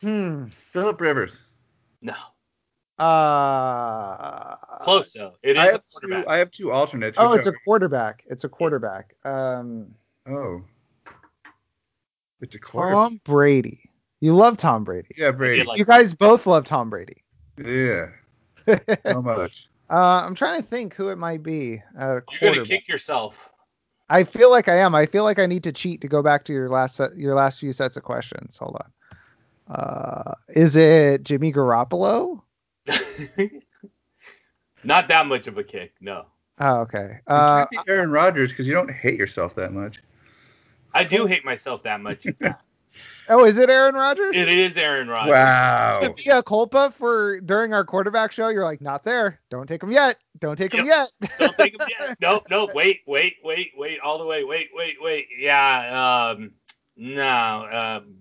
Hmm. 0.00 0.46
Philip 0.72 0.98
Rivers. 0.98 1.42
No. 2.00 2.14
Uh, 2.98 4.56
close 4.80 5.12
though. 5.12 5.34
It 5.42 5.52
is 5.52 5.58
I 5.58 5.72
have 5.72 5.82
Two, 6.02 6.24
I 6.26 6.38
have 6.38 6.50
two 6.50 6.72
alternates. 6.72 7.18
Oh, 7.20 7.34
it's 7.34 7.46
a 7.46 7.52
quarterback. 7.64 8.24
It's 8.30 8.44
a 8.44 8.48
quarterback. 8.48 9.14
Um. 9.26 9.88
Oh. 10.26 10.62
It's 12.40 12.54
a 12.54 12.58
Tom 12.58 13.20
Brady. 13.24 13.90
You 14.20 14.34
love 14.34 14.56
Tom 14.56 14.84
Brady. 14.84 15.08
Yeah, 15.16 15.30
Brady. 15.30 15.64
Like 15.64 15.78
you 15.78 15.84
guys 15.84 16.14
both 16.14 16.46
love 16.46 16.64
Tom 16.64 16.90
Brady. 16.90 17.22
Yeah. 17.56 18.08
How 19.04 19.20
much? 19.20 19.68
Uh, 19.90 20.22
I'm 20.26 20.34
trying 20.34 20.60
to 20.60 20.66
think 20.68 20.94
who 20.94 21.08
it 21.08 21.16
might 21.16 21.42
be. 21.42 21.82
You're 21.98 22.24
gonna 22.40 22.64
kick 22.64 22.88
yourself. 22.88 23.48
I 24.10 24.24
feel 24.24 24.50
like 24.50 24.68
I 24.68 24.76
am. 24.78 24.94
I 24.94 25.06
feel 25.06 25.24
like 25.24 25.38
I 25.38 25.46
need 25.46 25.64
to 25.64 25.72
cheat 25.72 26.00
to 26.00 26.08
go 26.08 26.22
back 26.22 26.44
to 26.44 26.52
your 26.52 26.68
last 26.68 26.96
set, 26.96 27.16
your 27.16 27.34
last 27.34 27.60
few 27.60 27.72
sets 27.72 27.96
of 27.96 28.02
questions. 28.04 28.56
Hold 28.58 28.76
on. 29.68 29.74
Uh, 29.76 30.34
is 30.48 30.76
it 30.76 31.24
Jimmy 31.24 31.52
Garoppolo? 31.52 32.40
Not 34.84 35.08
that 35.08 35.26
much 35.26 35.46
of 35.46 35.58
a 35.58 35.64
kick, 35.64 35.92
no. 36.00 36.26
Oh, 36.58 36.80
okay. 36.80 37.18
You 37.28 37.34
Uh, 37.34 37.66
can't 37.66 37.70
be 37.86 37.92
Aaron 37.92 38.10
Rodgers 38.10 38.50
because 38.50 38.66
you 38.66 38.74
don't 38.74 38.90
hate 38.90 39.18
yourself 39.18 39.54
that 39.56 39.72
much. 39.72 39.98
I 40.94 41.04
do 41.04 41.26
hate 41.26 41.44
myself 41.44 41.82
that 41.84 42.00
much. 42.00 42.26
in 42.26 42.34
fact. 42.34 42.62
oh, 43.28 43.44
is 43.44 43.58
it 43.58 43.70
Aaron 43.70 43.94
Rodgers? 43.94 44.36
it 44.36 44.48
is 44.48 44.76
Aaron 44.76 45.08
Rodgers. 45.08 45.32
Wow. 45.32 46.00
It's 46.02 46.24
be 46.24 46.30
a 46.30 46.42
culpa 46.42 46.92
for 46.96 47.40
during 47.40 47.72
our 47.72 47.84
quarterback 47.84 48.32
show. 48.32 48.48
You're 48.48 48.64
like, 48.64 48.80
not 48.80 49.04
there. 49.04 49.40
Don't 49.50 49.66
take 49.66 49.82
him 49.82 49.92
yet. 49.92 50.16
Don't 50.38 50.56
take 50.56 50.72
him 50.72 50.86
yet. 50.86 51.10
Don't 51.38 51.56
take 51.56 51.74
him 51.74 51.86
yet. 51.88 52.16
Nope, 52.20 52.46
nope. 52.50 52.70
Wait, 52.74 53.00
wait, 53.06 53.36
wait, 53.44 53.72
wait. 53.76 54.00
All 54.00 54.18
the 54.18 54.24
way. 54.24 54.44
Wait, 54.44 54.70
wait, 54.74 54.96
wait. 55.00 55.28
Yeah. 55.38 56.32
Um. 56.36 56.52
No. 56.96 57.68
Um. 57.70 58.14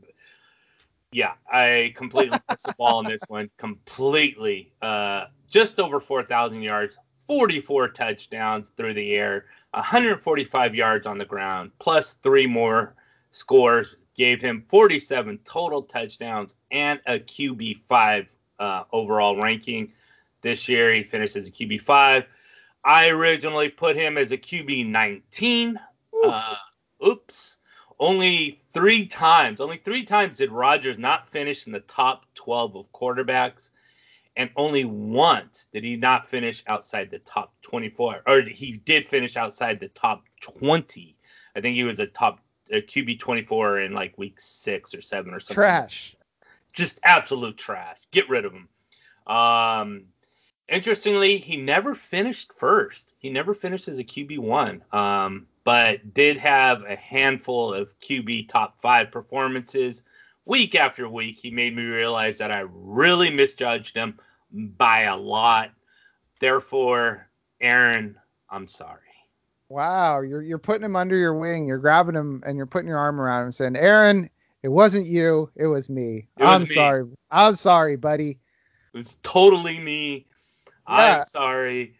Yeah, 1.11 1.33
I 1.51 1.93
completely 1.95 2.37
missed 2.49 2.65
the 2.65 2.75
ball 2.77 2.97
on 2.97 3.05
this 3.05 3.21
one. 3.27 3.49
Completely. 3.57 4.73
Uh. 4.81 5.25
Just 5.49 5.79
over 5.79 6.01
4,000 6.01 6.61
yards, 6.61 6.97
44 7.25 7.89
touchdowns 7.89 8.69
through 8.75 8.93
the 8.95 9.15
air, 9.15 9.45
145 9.71 10.75
yards 10.75 11.07
on 11.07 11.17
the 11.17 11.25
ground, 11.25 11.71
plus 11.79 12.13
three 12.13 12.47
more 12.47 12.95
scores 13.31 13.97
gave 14.15 14.41
him 14.41 14.65
47 14.69 15.39
total 15.45 15.83
touchdowns 15.83 16.55
and 16.71 16.99
a 17.05 17.19
QB 17.19 17.81
five 17.87 18.33
uh, 18.59 18.83
overall 18.91 19.41
ranking. 19.41 19.93
This 20.41 20.67
year 20.67 20.93
he 20.93 21.03
finished 21.03 21.35
as 21.35 21.47
a 21.47 21.51
QB 21.51 21.81
five. 21.81 22.25
I 22.83 23.09
originally 23.09 23.69
put 23.69 23.95
him 23.95 24.17
as 24.17 24.31
a 24.31 24.37
QB 24.37 24.87
19. 24.87 25.79
Uh, 26.23 26.55
oops. 27.05 27.57
Only 27.99 28.61
three 28.73 29.07
times, 29.07 29.59
only 29.59 29.77
three 29.77 30.03
times 30.03 30.37
did 30.37 30.51
Rodgers 30.51 30.97
not 30.99 31.29
finish 31.29 31.65
in 31.65 31.73
the 31.73 31.79
top 31.81 32.25
12 32.35 32.75
of 32.75 32.91
quarterbacks, 32.91 33.71
and 34.37 34.51
only 34.55 34.85
once 34.85 35.67
did 35.73 35.83
he 35.83 35.95
not 35.95 36.27
finish 36.27 36.63
outside 36.67 37.09
the 37.09 37.19
top 37.19 37.53
24, 37.63 38.21
or 38.25 38.41
he 38.43 38.73
did 38.85 39.09
finish 39.09 39.35
outside 39.35 39.79
the 39.79 39.89
top 39.89 40.23
20. 40.41 41.17
I 41.55 41.61
think 41.61 41.75
he 41.75 41.83
was 41.83 41.99
a 41.99 42.05
top 42.05 42.39
a 42.71 42.81
QB 42.81 43.19
24 43.19 43.79
in 43.81 43.93
like 43.93 44.17
week 44.17 44.39
six 44.39 44.93
or 44.93 45.01
seven 45.01 45.33
or 45.33 45.39
something. 45.39 45.55
Trash. 45.55 46.15
Just 46.71 46.99
absolute 47.03 47.57
trash. 47.57 47.97
Get 48.11 48.29
rid 48.29 48.45
of 48.45 48.53
him. 48.53 48.67
Um, 49.25 50.03
interestingly, 50.69 51.37
he 51.37 51.57
never 51.57 51.95
finished 51.95 52.51
first. 52.53 53.15
He 53.17 53.29
never 53.29 53.53
finished 53.53 53.87
as 53.87 53.99
a 53.99 54.03
QB 54.03 54.39
one. 54.39 54.83
Um, 54.91 55.47
but 55.63 56.13
did 56.13 56.37
have 56.37 56.83
a 56.83 56.95
handful 56.95 57.73
of 57.73 57.97
QB 58.01 58.49
top 58.49 58.79
five 58.81 59.11
performances 59.11 60.03
week 60.47 60.75
after 60.75 61.07
week. 61.09 61.37
He 61.37 61.51
made 61.51 61.75
me 61.75 61.83
realize 61.83 62.37
that 62.39 62.51
I 62.51 62.63
really 62.71 63.29
misjudged 63.29 63.95
him 63.95 64.17
by 64.51 65.01
a 65.03 65.15
lot. 65.15 65.71
Therefore, 66.39 67.27
Aaron, 67.61 68.17
I'm 68.49 68.67
sorry. 68.67 69.01
Wow, 69.69 70.21
you're 70.21 70.41
you're 70.41 70.57
putting 70.59 70.85
him 70.85 70.95
under 70.95 71.17
your 71.17 71.33
wing. 71.33 71.67
You're 71.67 71.77
grabbing 71.79 72.15
him 72.15 72.41
and 72.45 72.55
you're 72.55 72.65
putting 72.65 72.87
your 72.87 72.97
arm 72.97 73.19
around 73.19 73.45
him, 73.45 73.51
saying, 73.51 73.75
"Aaron, 73.75 74.29
it 74.63 74.69
wasn't 74.69 75.07
you. 75.07 75.49
It 75.55 75.67
was 75.67 75.89
me. 75.89 76.27
It 76.37 76.43
was 76.43 76.49
I'm 76.49 76.61
me." 76.61 76.73
sorry. 76.75 77.05
I'm 77.31 77.55
sorry, 77.55 77.97
buddy. 77.97 78.39
It 78.93 78.97
was 78.97 79.19
totally 79.23 79.77
me. 79.79 80.25
Yeah. 80.87 81.17
I'm 81.17 81.23
sorry. 81.25 81.95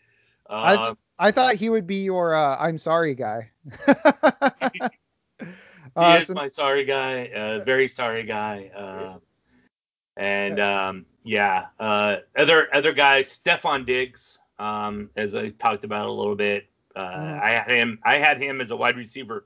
I- 0.49 0.75
Uh, 0.75 0.95
I 1.19 1.31
thought 1.31 1.55
he 1.55 1.69
would 1.69 1.87
be 1.87 2.03
your 2.03 2.33
uh, 2.35 2.55
I'm 2.57 2.77
sorry 2.77 3.15
guy." 3.15 3.49
he 5.97 6.03
Uh, 6.03 6.17
is 6.17 6.27
so- 6.27 6.33
my 6.33 6.49
sorry 6.49 6.83
guy, 6.83 7.27
uh, 7.27 7.63
very 7.63 7.87
sorry 7.87 8.23
guy. 8.23 8.71
Uh, 8.75 9.17
and 10.15 10.59
um, 10.59 11.05
yeah, 11.23 11.67
uh, 11.79 12.17
other 12.35 12.73
other 12.73 12.93
guys, 12.93 13.39
Stefon 13.43 13.85
Diggs, 13.85 14.39
um, 14.59 15.09
as 15.15 15.35
I 15.35 15.49
talked 15.49 15.83
about 15.83 16.05
a 16.05 16.11
little 16.11 16.35
bit. 16.35 16.67
Uh, 16.95 17.15
Mhm. 17.15 17.41
I 17.43 17.49
had 17.51 17.69
him. 17.69 17.99
I 18.03 18.17
had 18.17 18.41
him 18.41 18.59
as 18.61 18.71
a 18.71 18.75
wide 18.75 18.97
receiver 18.97 19.45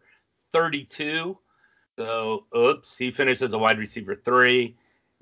32. 0.53 1.37
So, 1.97 2.45
oops, 2.55 2.97
he 2.97 3.11
finished 3.11 3.41
as 3.41 3.53
a 3.53 3.57
wide 3.57 3.77
receiver 3.79 4.15
three. 4.15 4.77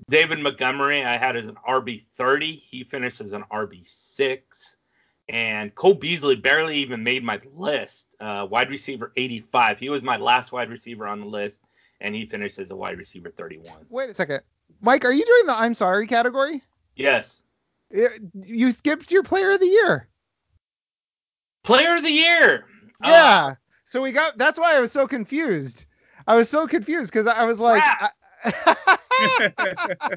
David 0.08 0.38
Montgomery, 0.38 1.04
I 1.04 1.16
had 1.18 1.36
as 1.36 1.46
an 1.46 1.56
RB 1.66 2.06
30. 2.14 2.56
He 2.56 2.84
finished 2.84 3.20
as 3.20 3.32
an 3.32 3.44
RB 3.50 3.82
six. 3.84 4.69
And 5.30 5.72
Cole 5.76 5.94
Beasley 5.94 6.34
barely 6.34 6.76
even 6.78 7.04
made 7.04 7.22
my 7.22 7.40
list. 7.54 8.08
Uh, 8.18 8.48
wide 8.50 8.68
receiver 8.68 9.12
85. 9.16 9.78
He 9.78 9.88
was 9.88 10.02
my 10.02 10.16
last 10.16 10.50
wide 10.50 10.68
receiver 10.68 11.06
on 11.06 11.20
the 11.20 11.26
list, 11.26 11.62
and 12.00 12.16
he 12.16 12.26
finished 12.26 12.58
as 12.58 12.72
a 12.72 12.76
wide 12.76 12.98
receiver 12.98 13.30
31. 13.30 13.86
Wait 13.88 14.10
a 14.10 14.14
second, 14.14 14.40
Mike. 14.80 15.04
Are 15.04 15.12
you 15.12 15.24
doing 15.24 15.46
the 15.46 15.54
I'm 15.56 15.72
sorry 15.72 16.08
category? 16.08 16.62
Yes. 16.96 17.44
You 17.92 18.72
skipped 18.72 19.12
your 19.12 19.22
player 19.22 19.52
of 19.52 19.60
the 19.60 19.66
year. 19.68 20.08
Player 21.62 21.96
of 21.96 22.02
the 22.02 22.10
year. 22.10 22.64
Uh, 23.02 23.08
Yeah. 23.08 23.54
so 23.86 24.02
we 24.02 24.10
got. 24.10 24.36
That's 24.36 24.58
why 24.58 24.76
I 24.76 24.80
was 24.80 24.90
so 24.90 25.06
confused. 25.06 25.86
I 26.26 26.34
was 26.34 26.48
so 26.48 26.66
confused 26.66 27.12
because 27.12 27.28
I 27.28 27.44
was 27.44 27.60
like. 27.60 27.82
I- 27.84 28.10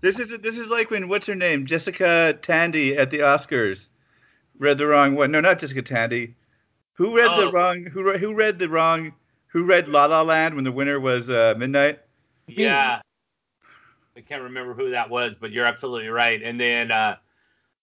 this 0.00 0.18
is 0.20 0.30
this 0.40 0.56
is 0.56 0.70
like 0.70 0.90
when 0.90 1.08
what's 1.08 1.26
her 1.26 1.34
name 1.34 1.66
Jessica 1.66 2.38
Tandy 2.40 2.96
at 2.96 3.10
the 3.10 3.18
Oscars 3.18 3.88
read 4.58 4.78
the 4.78 4.86
wrong 4.86 5.14
one. 5.14 5.30
No, 5.30 5.40
not 5.40 5.58
Jessica 5.58 5.82
Tandy. 5.82 6.34
Who 6.94 7.16
read 7.16 7.28
Oh. 7.30 7.46
the 7.46 7.52
wrong? 7.52 7.84
Who 7.84 8.02
re- 8.02 8.18
who 8.18 8.34
read 8.34 8.58
the 8.58 8.68
wrong? 8.68 9.12
Who 9.48 9.64
read 9.64 9.88
La 9.88 10.06
La 10.06 10.22
Land 10.22 10.54
when 10.54 10.64
the 10.64 10.72
winner 10.72 10.98
was 11.00 11.30
uh, 11.30 11.54
Midnight? 11.56 12.00
Yeah. 12.46 13.00
I 14.16 14.20
can't 14.20 14.42
remember 14.42 14.72
who 14.74 14.90
that 14.90 15.10
was, 15.10 15.36
but 15.36 15.52
you're 15.52 15.66
absolutely 15.66 16.08
right. 16.08 16.42
And 16.42 16.58
then 16.58 16.90
uh 16.90 17.16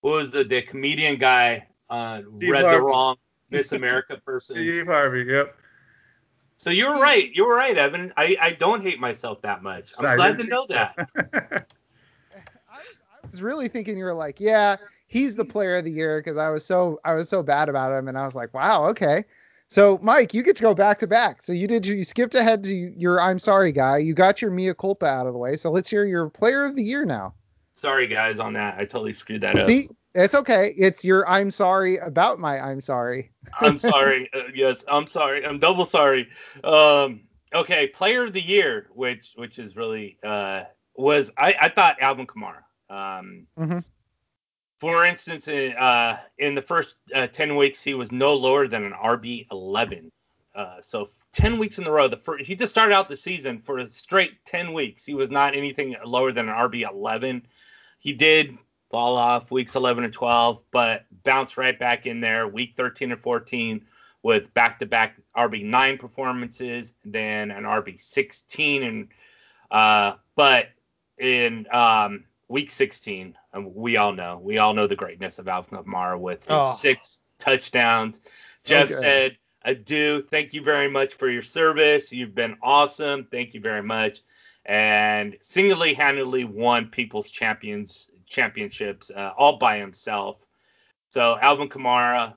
what 0.01 0.15
was 0.15 0.31
the 0.31 0.43
the 0.43 0.61
comedian 0.63 1.17
guy 1.17 1.67
uh 1.89 2.21
Steve 2.37 2.49
read 2.51 2.65
the 2.65 2.81
wrong 2.81 3.17
Miss 3.51 3.71
America 3.71 4.17
person. 4.25 4.55
Steve 4.55 4.87
Harvey. 4.87 5.25
Yep. 5.25 5.55
So 6.57 6.69
you 6.69 6.87
were 6.87 6.99
right. 6.99 7.29
You 7.35 7.45
were 7.45 7.55
right, 7.55 7.77
Evan. 7.77 8.13
I, 8.15 8.37
I 8.41 8.51
don't 8.53 8.81
hate 8.81 8.99
myself 8.99 9.41
that 9.41 9.61
much. 9.63 9.91
I'm 9.99 10.05
I 10.05 10.15
glad 10.15 10.37
to 10.37 10.43
know 10.45 10.65
that. 10.69 10.95
I, 12.71 12.77
I 12.77 13.27
was 13.29 13.41
really 13.41 13.67
thinking 13.67 13.97
you 13.97 14.05
were 14.05 14.13
like, 14.13 14.39
yeah, 14.39 14.77
he's 15.13 15.35
the 15.35 15.45
player 15.45 15.77
of 15.77 15.83
the 15.83 15.91
year 15.91 16.19
because 16.19 16.37
I 16.37 16.49
was 16.49 16.65
so 16.65 16.99
I 17.05 17.13
was 17.13 17.29
so 17.29 17.43
bad 17.43 17.69
about 17.69 17.91
him, 17.91 18.07
and 18.07 18.17
I 18.17 18.25
was 18.25 18.33
like, 18.33 18.51
wow, 18.53 18.87
okay. 18.89 19.23
So 19.67 19.99
Mike, 20.01 20.33
you 20.33 20.41
get 20.41 20.55
to 20.57 20.63
go 20.63 20.73
back 20.73 20.99
to 20.99 21.07
back. 21.07 21.43
So 21.43 21.53
you 21.53 21.67
did 21.67 21.85
you 21.85 22.03
skipped 22.03 22.35
ahead 22.35 22.63
to 22.65 22.75
your 22.75 23.21
I'm 23.21 23.39
sorry 23.39 23.71
guy. 23.71 23.99
You 23.99 24.15
got 24.15 24.41
your 24.41 24.49
Mia 24.51 24.73
culpa 24.73 25.05
out 25.05 25.27
of 25.27 25.33
the 25.33 25.39
way. 25.39 25.55
So 25.55 25.69
let's 25.71 25.89
hear 25.89 26.03
your 26.05 26.29
player 26.29 26.63
of 26.63 26.75
the 26.75 26.83
year 26.83 27.05
now. 27.05 27.35
Sorry 27.73 28.07
guys 28.07 28.39
on 28.39 28.53
that. 28.53 28.77
I 28.77 28.85
totally 28.85 29.13
screwed 29.13 29.41
that 29.41 29.55
up. 29.55 29.65
See, 29.67 29.87
it's 30.15 30.35
okay. 30.35 30.73
It's 30.77 31.05
your 31.05 31.27
I'm 31.29 31.51
sorry 31.51 31.97
about 31.97 32.39
my 32.39 32.59
I'm 32.59 32.81
sorry. 32.81 33.31
I'm 33.59 33.77
sorry. 33.77 34.29
Uh, 34.33 34.49
yes, 34.53 34.83
I'm 34.87 35.05
sorry. 35.05 35.45
I'm 35.45 35.59
double 35.59 35.85
sorry. 35.85 36.27
Um, 36.63 37.21
okay, 37.53 37.87
player 37.87 38.23
of 38.23 38.33
the 38.33 38.41
year, 38.41 38.89
which 38.93 39.33
which 39.35 39.59
is 39.59 39.75
really 39.75 40.17
uh, 40.23 40.63
was 40.95 41.31
I, 41.37 41.55
I 41.61 41.69
thought 41.69 42.01
Alvin 42.01 42.25
Kamara. 42.25 42.63
Um, 42.89 43.47
Mhm. 43.57 43.83
For 44.83 45.05
instance, 45.05 45.47
in, 45.47 45.77
uh, 45.77 46.19
in 46.39 46.55
the 46.55 46.61
first 46.61 46.97
uh, 47.15 47.27
10 47.27 47.55
weeks, 47.55 47.81
he 47.81 47.93
was 47.93 48.11
no 48.11 48.33
lower 48.33 48.67
than 48.67 48.83
an 48.83 48.91
RB 48.91 49.47
11. 49.49 50.11
Uh, 50.53 50.81
so 50.81 51.07
10 51.31 51.57
weeks 51.57 51.79
in 51.79 51.87
a 51.87 51.89
row. 51.89 52.09
The 52.09 52.17
first, 52.17 52.45
he 52.45 52.53
just 52.53 52.73
started 52.73 52.93
out 52.93 53.07
the 53.07 53.15
season 53.15 53.61
for 53.61 53.77
a 53.77 53.89
straight 53.89 54.43
10 54.43 54.73
weeks. 54.73 55.05
He 55.05 55.13
was 55.13 55.31
not 55.31 55.55
anything 55.55 55.95
lower 56.03 56.33
than 56.33 56.49
an 56.49 56.55
RB 56.55 56.81
11. 56.81 57.47
He 57.99 58.11
did 58.11 58.57
fall 58.91 59.15
off 59.15 59.51
weeks 59.51 59.75
11 59.75 60.03
and 60.03 60.11
12, 60.11 60.59
but 60.71 61.05
bounced 61.23 61.55
right 61.55 61.79
back 61.79 62.05
in 62.05 62.19
there 62.19 62.45
week 62.49 62.73
13 62.75 63.13
and 63.13 63.21
14 63.21 63.85
with 64.21 64.53
back-to-back 64.53 65.15
RB9 65.37 65.97
performances, 65.97 66.93
then 67.05 67.51
an 67.51 67.63
RB16, 67.63 68.85
and 68.85 69.07
uh, 69.71 70.15
but 70.35 70.71
in 71.17 71.67
um, 71.71 72.25
week 72.53 72.69
16, 72.69 73.35
um, 73.53 73.73
we 73.73 73.97
all 73.97 74.13
know, 74.13 74.39
we 74.41 74.59
all 74.59 74.75
know 74.75 74.85
the 74.85 74.95
greatness 74.95 75.39
of 75.39 75.47
Alvin 75.47 75.79
Kamara 75.79 76.19
with 76.19 76.41
his 76.41 76.49
Oh. 76.51 76.75
six 76.75 77.23
touchdowns. 77.39 78.21
Jeff 78.63 78.91
Okay. 78.91 78.93
said, 78.93 79.37
"Adieu, 79.63 80.21
thank 80.21 80.53
you 80.53 80.61
very 80.61 80.87
much 80.87 81.15
for 81.15 81.27
your 81.27 81.41
service. 81.41 82.13
You've 82.13 82.35
been 82.35 82.55
awesome. 82.61 83.25
Thank 83.25 83.55
you 83.55 83.59
very 83.59 83.81
much." 83.81 84.21
And 84.65 85.35
single-handedly 85.41 86.43
won 86.43 86.89
People's 86.89 87.31
Champions 87.31 88.11
championships 88.27 89.09
uh, 89.09 89.31
all 89.35 89.57
by 89.57 89.79
himself. 89.79 90.45
So 91.09 91.39
Alvin 91.41 91.69
Kamara 91.69 92.35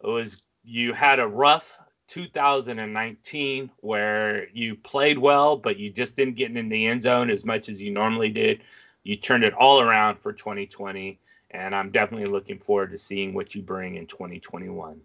was 0.00 0.40
you 0.62 0.92
had 0.92 1.18
a 1.18 1.26
rough 1.26 1.76
2019 2.06 3.70
where 3.78 4.48
you 4.50 4.76
played 4.76 5.18
well, 5.18 5.56
but 5.56 5.76
you 5.76 5.90
just 5.90 6.14
didn't 6.16 6.36
get 6.36 6.56
in 6.56 6.68
the 6.68 6.86
end 6.86 7.02
zone 7.02 7.30
as 7.30 7.44
much 7.44 7.68
as 7.68 7.82
you 7.82 7.90
normally 7.90 8.28
did. 8.28 8.62
You 9.06 9.14
turned 9.14 9.44
it 9.44 9.54
all 9.54 9.80
around 9.80 10.18
for 10.18 10.32
2020, 10.32 11.20
and 11.52 11.76
I'm 11.76 11.92
definitely 11.92 12.26
looking 12.26 12.58
forward 12.58 12.90
to 12.90 12.98
seeing 12.98 13.34
what 13.34 13.54
you 13.54 13.62
bring 13.62 13.94
in 13.94 14.06
2021. 14.06 15.00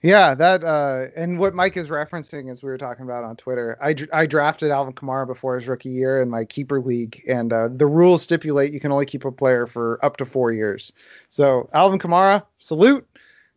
Yeah, 0.00 0.36
that 0.36 0.62
uh, 0.62 1.06
and 1.16 1.36
what 1.36 1.52
Mike 1.52 1.76
is 1.76 1.88
referencing 1.88 2.48
as 2.48 2.62
we 2.62 2.70
were 2.70 2.78
talking 2.78 3.04
about 3.04 3.24
on 3.24 3.34
Twitter. 3.34 3.76
I, 3.82 3.96
I 4.12 4.26
drafted 4.26 4.70
Alvin 4.70 4.94
Kamara 4.94 5.26
before 5.26 5.56
his 5.56 5.66
rookie 5.66 5.90
year 5.90 6.22
in 6.22 6.30
my 6.30 6.44
keeper 6.44 6.80
league, 6.80 7.24
and 7.28 7.52
uh, 7.52 7.68
the 7.68 7.84
rules 7.84 8.22
stipulate 8.22 8.72
you 8.72 8.78
can 8.78 8.92
only 8.92 9.06
keep 9.06 9.24
a 9.24 9.32
player 9.32 9.66
for 9.66 9.98
up 10.04 10.16
to 10.18 10.24
four 10.24 10.52
years. 10.52 10.92
So 11.30 11.68
Alvin 11.72 11.98
Kamara, 11.98 12.44
salute. 12.58 13.06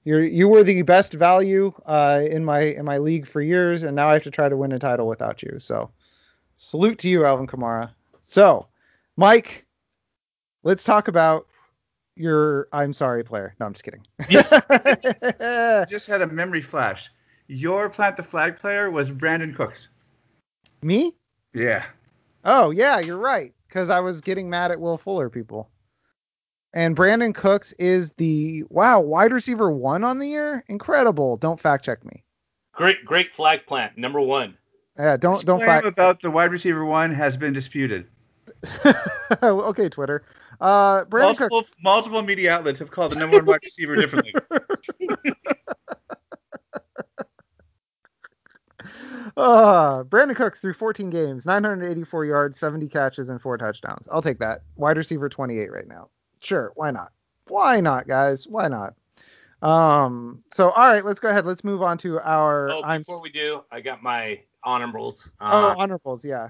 You 0.04 0.18
you 0.18 0.50
were 0.50 0.64
the 0.64 0.82
best 0.82 1.14
value 1.14 1.72
uh, 1.86 2.24
in 2.28 2.44
my 2.44 2.62
in 2.62 2.86
my 2.86 2.98
league 2.98 3.28
for 3.28 3.40
years, 3.40 3.84
and 3.84 3.96
now 3.96 4.10
I 4.10 4.14
have 4.14 4.24
to 4.24 4.32
try 4.32 4.50
to 4.50 4.58
win 4.58 4.72
a 4.72 4.80
title 4.80 5.08
without 5.08 5.44
you. 5.44 5.60
So, 5.60 5.92
salute 6.58 6.98
to 7.00 7.08
you, 7.08 7.24
Alvin 7.24 7.48
Kamara. 7.48 7.92
So, 8.24 8.68
Mike, 9.18 9.66
let's 10.64 10.84
talk 10.84 11.08
about 11.08 11.48
your 12.16 12.68
I'm 12.72 12.94
sorry 12.94 13.24
player. 13.24 13.56
No, 13.60 13.66
I'm 13.66 13.74
just 13.74 13.84
kidding. 13.84 14.06
Yeah. 14.30 15.86
Just 15.90 16.08
had 16.08 16.22
a 16.22 16.28
memory 16.28 16.62
flash. 16.62 17.10
Your 17.48 17.90
plant 17.90 18.18
the 18.18 18.24
flag 18.24 18.58
player 18.58 18.90
was 18.90 19.12
Brandin 19.12 19.56
Cooks. 19.56 19.90
Me? 20.82 21.14
Yeah. 21.54 21.86
Oh 22.46 22.72
yeah, 22.72 23.00
you're 23.00 23.18
right. 23.18 23.54
Because 23.68 23.90
I 23.90 24.00
was 24.00 24.22
getting 24.22 24.50
mad 24.50 24.72
at 24.72 24.80
Will 24.80 24.98
Fuller 24.98 25.30
people. 25.30 25.70
And 26.74 26.96
Brandin 26.96 27.36
Cooks 27.36 27.74
is 27.74 28.14
the 28.14 28.64
wow 28.70 29.00
wide 29.00 29.32
receiver 29.34 29.72
one 29.72 30.04
on 30.04 30.20
the 30.20 30.28
year. 30.28 30.64
Incredible. 30.68 31.38
Don't 31.38 31.60
fact 31.60 31.86
check 31.86 32.04
me. 32.04 32.24
Great, 32.74 33.06
great 33.06 33.34
flag 33.34 33.66
plant, 33.68 33.98
number 33.98 34.20
one. 34.20 34.58
Yeah, 34.98 35.18
don't 35.18 35.34
This 35.36 35.44
don't 35.44 35.60
claim 35.60 35.70
fact. 35.70 35.86
about 35.86 36.22
the 36.22 36.32
wide 36.32 36.52
receiver 36.52 36.86
one 36.86 37.14
has 37.14 37.38
been 37.38 37.54
disputed. 37.54 38.08
okay, 39.44 39.90
Twitter. 39.90 40.24
Uh, 40.62 41.06
Brandon 41.06 41.30
multiple 41.30 41.62
Cooks. 41.62 41.72
multiple 41.82 42.22
media 42.22 42.54
outlets 42.54 42.80
have 42.80 42.92
called 42.92 43.12
the 43.12 43.16
number 43.16 43.38
one 43.38 43.46
wide 43.46 43.60
receiver 43.64 43.96
differently. 43.96 44.34
Uh, 49.36 50.04
Brandin 50.04 50.36
Cooks 50.36 50.60
threw 50.60 50.74
14 50.74 51.10
games, 51.10 51.46
984 51.46 52.26
yards, 52.26 52.60
70 52.60 52.88
catches, 52.88 53.30
and 53.30 53.42
four 53.42 53.58
touchdowns. 53.58 54.08
I'll 54.12 54.22
take 54.22 54.40
that. 54.40 54.62
Wide 54.76 54.98
receiver 54.98 55.28
28 55.28 55.72
right 55.72 55.88
now. 55.88 56.10
Sure, 56.42 56.72
why 56.76 56.92
not? 56.92 57.12
Why 57.48 57.80
not, 57.80 58.08
guys? 58.08 58.48
Why 58.48 58.68
not? 58.68 58.94
Um, 59.62 60.44
so 60.54 60.70
all 60.72 60.86
right, 60.86 61.04
let's 61.04 61.20
go 61.20 61.30
ahead. 61.30 61.46
Let's 61.46 61.64
move 61.64 61.82
on 61.82 61.98
to 62.00 62.20
our. 62.20 62.70
Oh, 62.70 62.84
I'm 62.84 63.02
before 63.02 63.22
we 63.22 63.30
do, 63.32 63.64
I 63.72 63.82
got 63.82 64.04
my 64.04 64.40
honorables. 64.66 65.32
oh 65.40 65.46
Uh, 65.46 65.76
honorables, 65.78 66.24
yeah. 66.24 66.50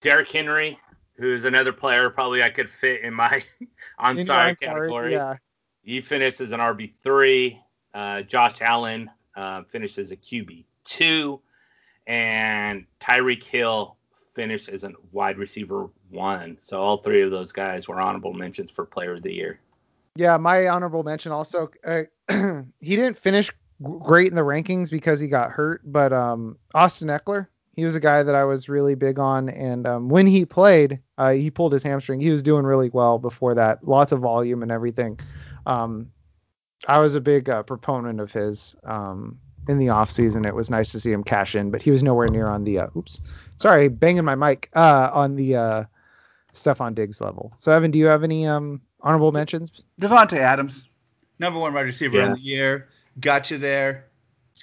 Derrick 0.00 0.32
Henry, 0.32 0.78
who's 1.18 1.44
another 1.44 1.72
player 1.72 2.08
probably 2.10 2.42
I 2.42 2.48
could 2.48 2.70
fit 2.70 3.02
in 3.02 3.12
my 3.12 3.44
on 3.98 4.12
In 4.12 4.16
your 4.18 4.26
sorry 4.26 4.50
I'm 4.50 4.56
sorry, 4.62 4.88
category. 4.88 5.12
Yeah. 5.12 5.36
He 5.82 6.00
finished 6.00 6.40
as 6.40 6.52
an 6.52 6.60
RB 6.60 6.92
three. 7.02 7.60
Uh, 7.94 8.22
Josh 8.22 8.60
Allen 8.60 9.10
uh, 9.36 9.62
finished 9.64 9.98
as 9.98 10.12
a 10.12 10.16
QB 10.16 10.64
two, 10.84 11.40
and 12.06 12.86
Tyreek 13.00 13.44
Hill 13.44 13.96
finished 14.34 14.68
as 14.68 14.84
a 14.84 14.92
wide 15.12 15.38
receiver 15.38 15.90
one. 16.10 16.58
So 16.60 16.80
all 16.80 16.98
three 16.98 17.22
of 17.22 17.30
those 17.30 17.52
guys 17.52 17.88
were 17.88 18.00
honorable 18.00 18.32
mentions 18.32 18.70
for 18.70 18.84
Player 18.84 19.14
of 19.14 19.22
the 19.22 19.34
Year. 19.34 19.60
Yeah, 20.14 20.36
my 20.36 20.68
honorable 20.68 21.02
mention 21.02 21.32
also. 21.32 21.70
Uh, 21.84 22.02
he 22.80 22.96
didn't 22.96 23.16
finish 23.16 23.50
great 23.82 24.28
in 24.28 24.34
the 24.34 24.42
rankings 24.42 24.90
because 24.90 25.20
he 25.20 25.28
got 25.28 25.50
hurt, 25.50 25.80
but 25.84 26.12
um, 26.12 26.58
Austin 26.74 27.08
Ekeler, 27.08 27.46
he 27.78 27.84
was 27.84 27.94
a 27.94 28.00
guy 28.00 28.24
that 28.24 28.34
I 28.34 28.42
was 28.42 28.68
really 28.68 28.96
big 28.96 29.20
on, 29.20 29.48
and 29.48 29.86
um, 29.86 30.08
when 30.08 30.26
he 30.26 30.44
played, 30.44 30.98
uh, 31.16 31.30
he 31.30 31.48
pulled 31.48 31.72
his 31.72 31.84
hamstring. 31.84 32.18
He 32.20 32.30
was 32.30 32.42
doing 32.42 32.64
really 32.66 32.88
well 32.90 33.20
before 33.20 33.54
that, 33.54 33.86
lots 33.86 34.10
of 34.10 34.18
volume 34.18 34.64
and 34.64 34.72
everything. 34.72 35.20
Um, 35.64 36.10
I 36.88 36.98
was 36.98 37.14
a 37.14 37.20
big 37.20 37.48
uh, 37.48 37.62
proponent 37.62 38.18
of 38.20 38.32
his 38.32 38.74
um, 38.82 39.38
in 39.68 39.78
the 39.78 39.86
offseason. 39.86 40.44
It 40.44 40.56
was 40.56 40.70
nice 40.70 40.90
to 40.90 40.98
see 40.98 41.12
him 41.12 41.22
cash 41.22 41.54
in, 41.54 41.70
but 41.70 41.80
he 41.80 41.92
was 41.92 42.02
nowhere 42.02 42.26
near 42.26 42.48
on 42.48 42.64
the. 42.64 42.80
Uh, 42.80 42.86
oops, 42.96 43.20
sorry, 43.58 43.86
banging 43.86 44.24
my 44.24 44.34
mic. 44.34 44.70
Uh, 44.74 45.10
on 45.12 45.36
the 45.36 45.54
uh, 45.54 45.84
Stefon 46.54 46.96
Diggs 46.96 47.20
level. 47.20 47.54
So 47.60 47.70
Evan, 47.70 47.92
do 47.92 47.98
you 48.00 48.06
have 48.06 48.24
any 48.24 48.44
um 48.44 48.80
honorable 49.02 49.30
mentions? 49.30 49.70
Davante 50.00 50.38
Adams, 50.38 50.88
number 51.38 51.60
one 51.60 51.72
wide 51.74 51.82
receiver 51.82 52.16
Yeah. 52.16 52.26
in 52.26 52.32
the 52.34 52.40
year, 52.40 52.88
got 53.20 53.52
you 53.52 53.58
there, 53.58 54.06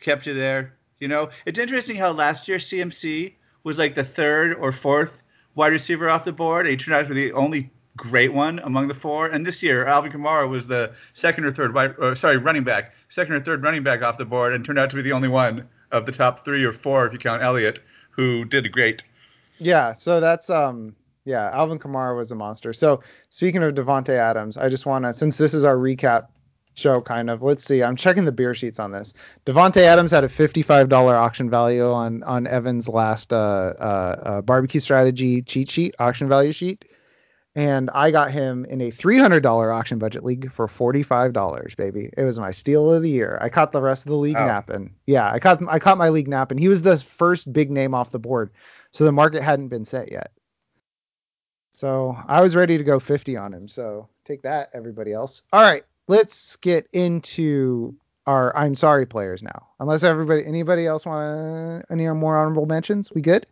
kept 0.01 0.26
you 0.28 0.34
there. 0.34 0.74
You 1.00 1.08
know, 1.08 1.30
it's 1.46 1.60
interesting 1.60 1.98
how 1.98 2.12
last 2.12 2.48
year 2.48 2.58
CMC 2.58 3.34
was 3.64 3.78
like 3.78 3.96
the 3.96 4.04
third 4.04 4.56
or 4.56 4.72
fourth 4.72 5.22
wide 5.56 5.72
receiver 5.72 6.10
off 6.10 6.26
the 6.26 6.32
board. 6.32 6.68
He 6.68 6.78
turned 6.78 6.96
out 6.96 7.08
to 7.08 7.14
be 7.14 7.26
the 7.26 7.34
only 7.34 7.70
great 7.98 8.34
one 8.34 8.60
among 8.60 8.88
the 8.88 8.93
four. 8.93 9.28
And 9.28 9.46
this 9.46 9.64
year, 9.64 9.86
Alvin 9.86 10.12
Kamara 10.12 10.50
was 10.50 10.68
the 10.68 10.93
second 11.14 11.46
or 11.46 11.54
third 11.54 11.74
wide, 11.74 11.96
or 11.98 12.16
sorry, 12.16 12.38
running 12.38 12.64
back, 12.64 12.93
second 13.10 13.34
or 13.34 13.41
third 13.41 13.64
running 13.64 13.84
back 13.84 14.02
off 14.02 14.18
the 14.18 14.26
board, 14.26 14.54
and 14.54 14.64
turned 14.64 14.80
out 14.80 14.89
to 14.89 14.96
be 14.96 15.02
the 15.02 15.12
only 15.12 15.30
one 15.30 15.68
of 15.91 16.06
the 16.06 16.12
top 16.12 16.43
three 16.46 16.64
or 16.64 16.74
four, 16.74 17.08
if 17.08 17.14
you 17.14 17.20
count 17.20 17.41
Elliott, 17.41 17.80
who 18.10 18.46
did 18.46 18.72
great. 18.72 19.04
Yeah, 19.60 19.93
so 19.93 20.20
that's 20.20 20.50
um 20.50 20.96
yeah, 21.24 21.50
Alvin 21.52 21.80
Kamara 21.80 22.16
was 22.16 22.32
a 22.32 22.36
monster. 22.36 22.72
So 22.72 23.02
speaking 23.30 23.64
of 23.64 23.74
Davante 23.74 24.10
Adams, 24.10 24.58
I 24.58 24.70
just 24.70 24.86
want 24.86 25.06
to 25.06 25.14
since 25.14 25.38
this 25.38 25.54
is 25.54 25.64
our 25.64 25.76
recap 25.76 26.28
show 26.78 27.01
kind 27.01 27.30
of, 27.30 27.41
let's 27.41 27.63
see. 27.63 27.84
I'm 27.84 27.95
checking 27.95 28.26
the 28.26 28.32
beer 28.32 28.53
sheets 28.53 28.80
on 28.80 28.91
this. 28.91 29.13
Davante 29.45 29.82
Adams 29.82 30.11
had 30.11 30.23
a 30.23 30.28
$55 30.28 30.91
auction 30.91 31.49
value 31.49 31.91
on 31.91 32.23
on 32.23 32.47
Evan's 32.47 32.88
last 32.88 33.34
uh, 33.34 33.73
uh, 33.80 34.21
uh 34.23 34.41
barbecue 34.41 34.80
strategy 34.80 35.41
cheat 35.41 35.69
sheet, 35.69 35.95
auction 35.99 36.28
value 36.28 36.51
sheet. 36.51 36.86
And 37.57 37.89
I 37.91 38.11
got 38.11 38.32
him 38.32 38.65
in 38.65 38.82
a 38.82 38.91
$300 38.91 39.73
auction 39.73 39.97
budget 39.97 40.26
league 40.26 40.51
for 40.51 40.67
$45, 40.67 41.78
baby. 41.78 42.09
It 42.17 42.23
was 42.23 42.38
my 42.38 42.51
steal 42.51 42.91
of 42.91 43.01
the 43.01 43.09
year. 43.09 43.38
I 43.39 43.47
caught 43.47 43.71
the 43.71 43.82
rest 43.82 44.03
of 44.05 44.09
the 44.09 44.17
league 44.17 44.36
Wow. 44.36 44.45
napping. 44.45 44.93
Yeah, 45.07 45.32
I 45.32 45.39
caught 45.39 45.61
I 45.69 45.80
caught 45.80 45.97
my 45.97 46.09
league 46.09 46.28
napping. 46.28 46.57
He 46.57 46.67
was 46.67 46.82
the 46.82 46.97
first 46.97 47.51
big 47.51 47.71
name 47.71 47.93
off 47.93 48.11
the 48.11 48.19
board. 48.19 48.51
So 48.91 49.05
the 49.05 49.13
market 49.13 49.41
hadn't 49.41 49.69
been 49.69 49.86
set 49.86 50.11
yet. 50.11 50.32
So 51.73 52.17
I 52.28 52.41
was 52.41 52.55
ready 52.55 52.78
to 52.78 52.84
go 52.84 52.99
50 52.99 53.38
on 53.38 53.53
him. 53.53 53.67
So 53.67 54.09
take 54.26 54.43
that, 54.43 54.69
everybody 54.73 55.13
else. 55.13 55.43
All 55.51 55.61
right, 55.61 55.84
let's 56.08 56.56
get 56.58 56.88
into 56.93 57.95
our 58.28 58.56
I'm 58.56 58.76
sorry 58.76 59.06
players 59.06 59.43
now. 59.43 59.68
Unless 59.80 60.03
everybody, 60.03 60.45
anybody 60.45 60.86
else 60.86 61.06
want 61.06 61.86
any 61.89 62.08
more 62.10 62.38
honorable 62.38 62.66
mentions? 62.66 63.12
We 63.12 63.22
good? 63.22 63.45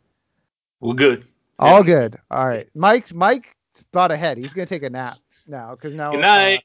Well, 0.80 0.94
good. 0.94 1.26
All 1.60 1.84
good. 1.84 2.18
All 2.32 2.48
right. 2.48 2.68
Mike, 2.76 3.14
Mike 3.14 3.56
thought 3.92 4.12
ahead. 4.12 4.38
He's 4.38 4.54
gonna 4.54 4.66
take 4.66 4.84
a 4.84 4.90
nap 4.90 5.18
now 5.48 5.72
because 5.76 5.96
now. 5.96 6.12
Good 6.12 6.22
night. 6.22 6.58
Uh, 6.58 6.62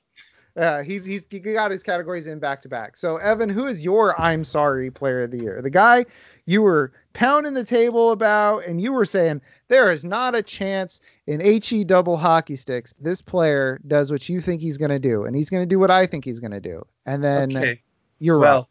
yeah, 0.59 0.83
he's 0.83 1.05
he's 1.05 1.25
he 1.31 1.39
got 1.39 1.71
his 1.71 1.85
categories 1.85 2.27
in 2.27 2.41
back 2.41 2.63
to 2.63 2.69
back. 2.69 2.97
So 2.97 3.17
Evan, 3.19 3.49
who 3.49 3.69
is 3.69 3.85
your 3.85 4.21
I'm 4.21 4.45
sorry 4.45 4.91
player 4.91 5.23
of 5.23 5.31
the 5.31 5.39
year? 5.39 5.63
The 5.63 5.71
guy 5.71 6.05
you 6.47 6.63
were 6.63 6.93
pounding 7.13 7.55
the 7.55 7.63
table 7.63 8.11
about, 8.11 8.65
and 8.65 8.81
you 8.81 8.93
were 8.93 9.05
saying 9.05 9.41
there 9.69 9.93
is 9.93 10.05
not 10.05 10.35
a 10.35 10.43
chance 10.43 11.01
in 11.29 11.41
he 11.41 11.85
double 11.85 12.17
hockey 12.17 12.57
sticks 12.57 12.93
this 13.01 13.23
player 13.23 13.81
does 13.87 14.11
what 14.11 14.29
you 14.29 14.41
think 14.41 14.61
he's 14.61 14.79
gonna 14.79 14.99
do, 14.99 15.25
and 15.25 15.37
he's 15.37 15.49
gonna 15.49 15.67
do 15.67 15.79
what 15.79 15.93
I 15.93 16.07
think 16.07 16.25
he's 16.25 16.41
gonna 16.41 16.61
do, 16.61 16.85
and 17.07 17.23
then 17.23 17.57
okay. 17.57 17.81
you're 18.19 18.39
right. 18.39 18.51
well, 18.51 18.69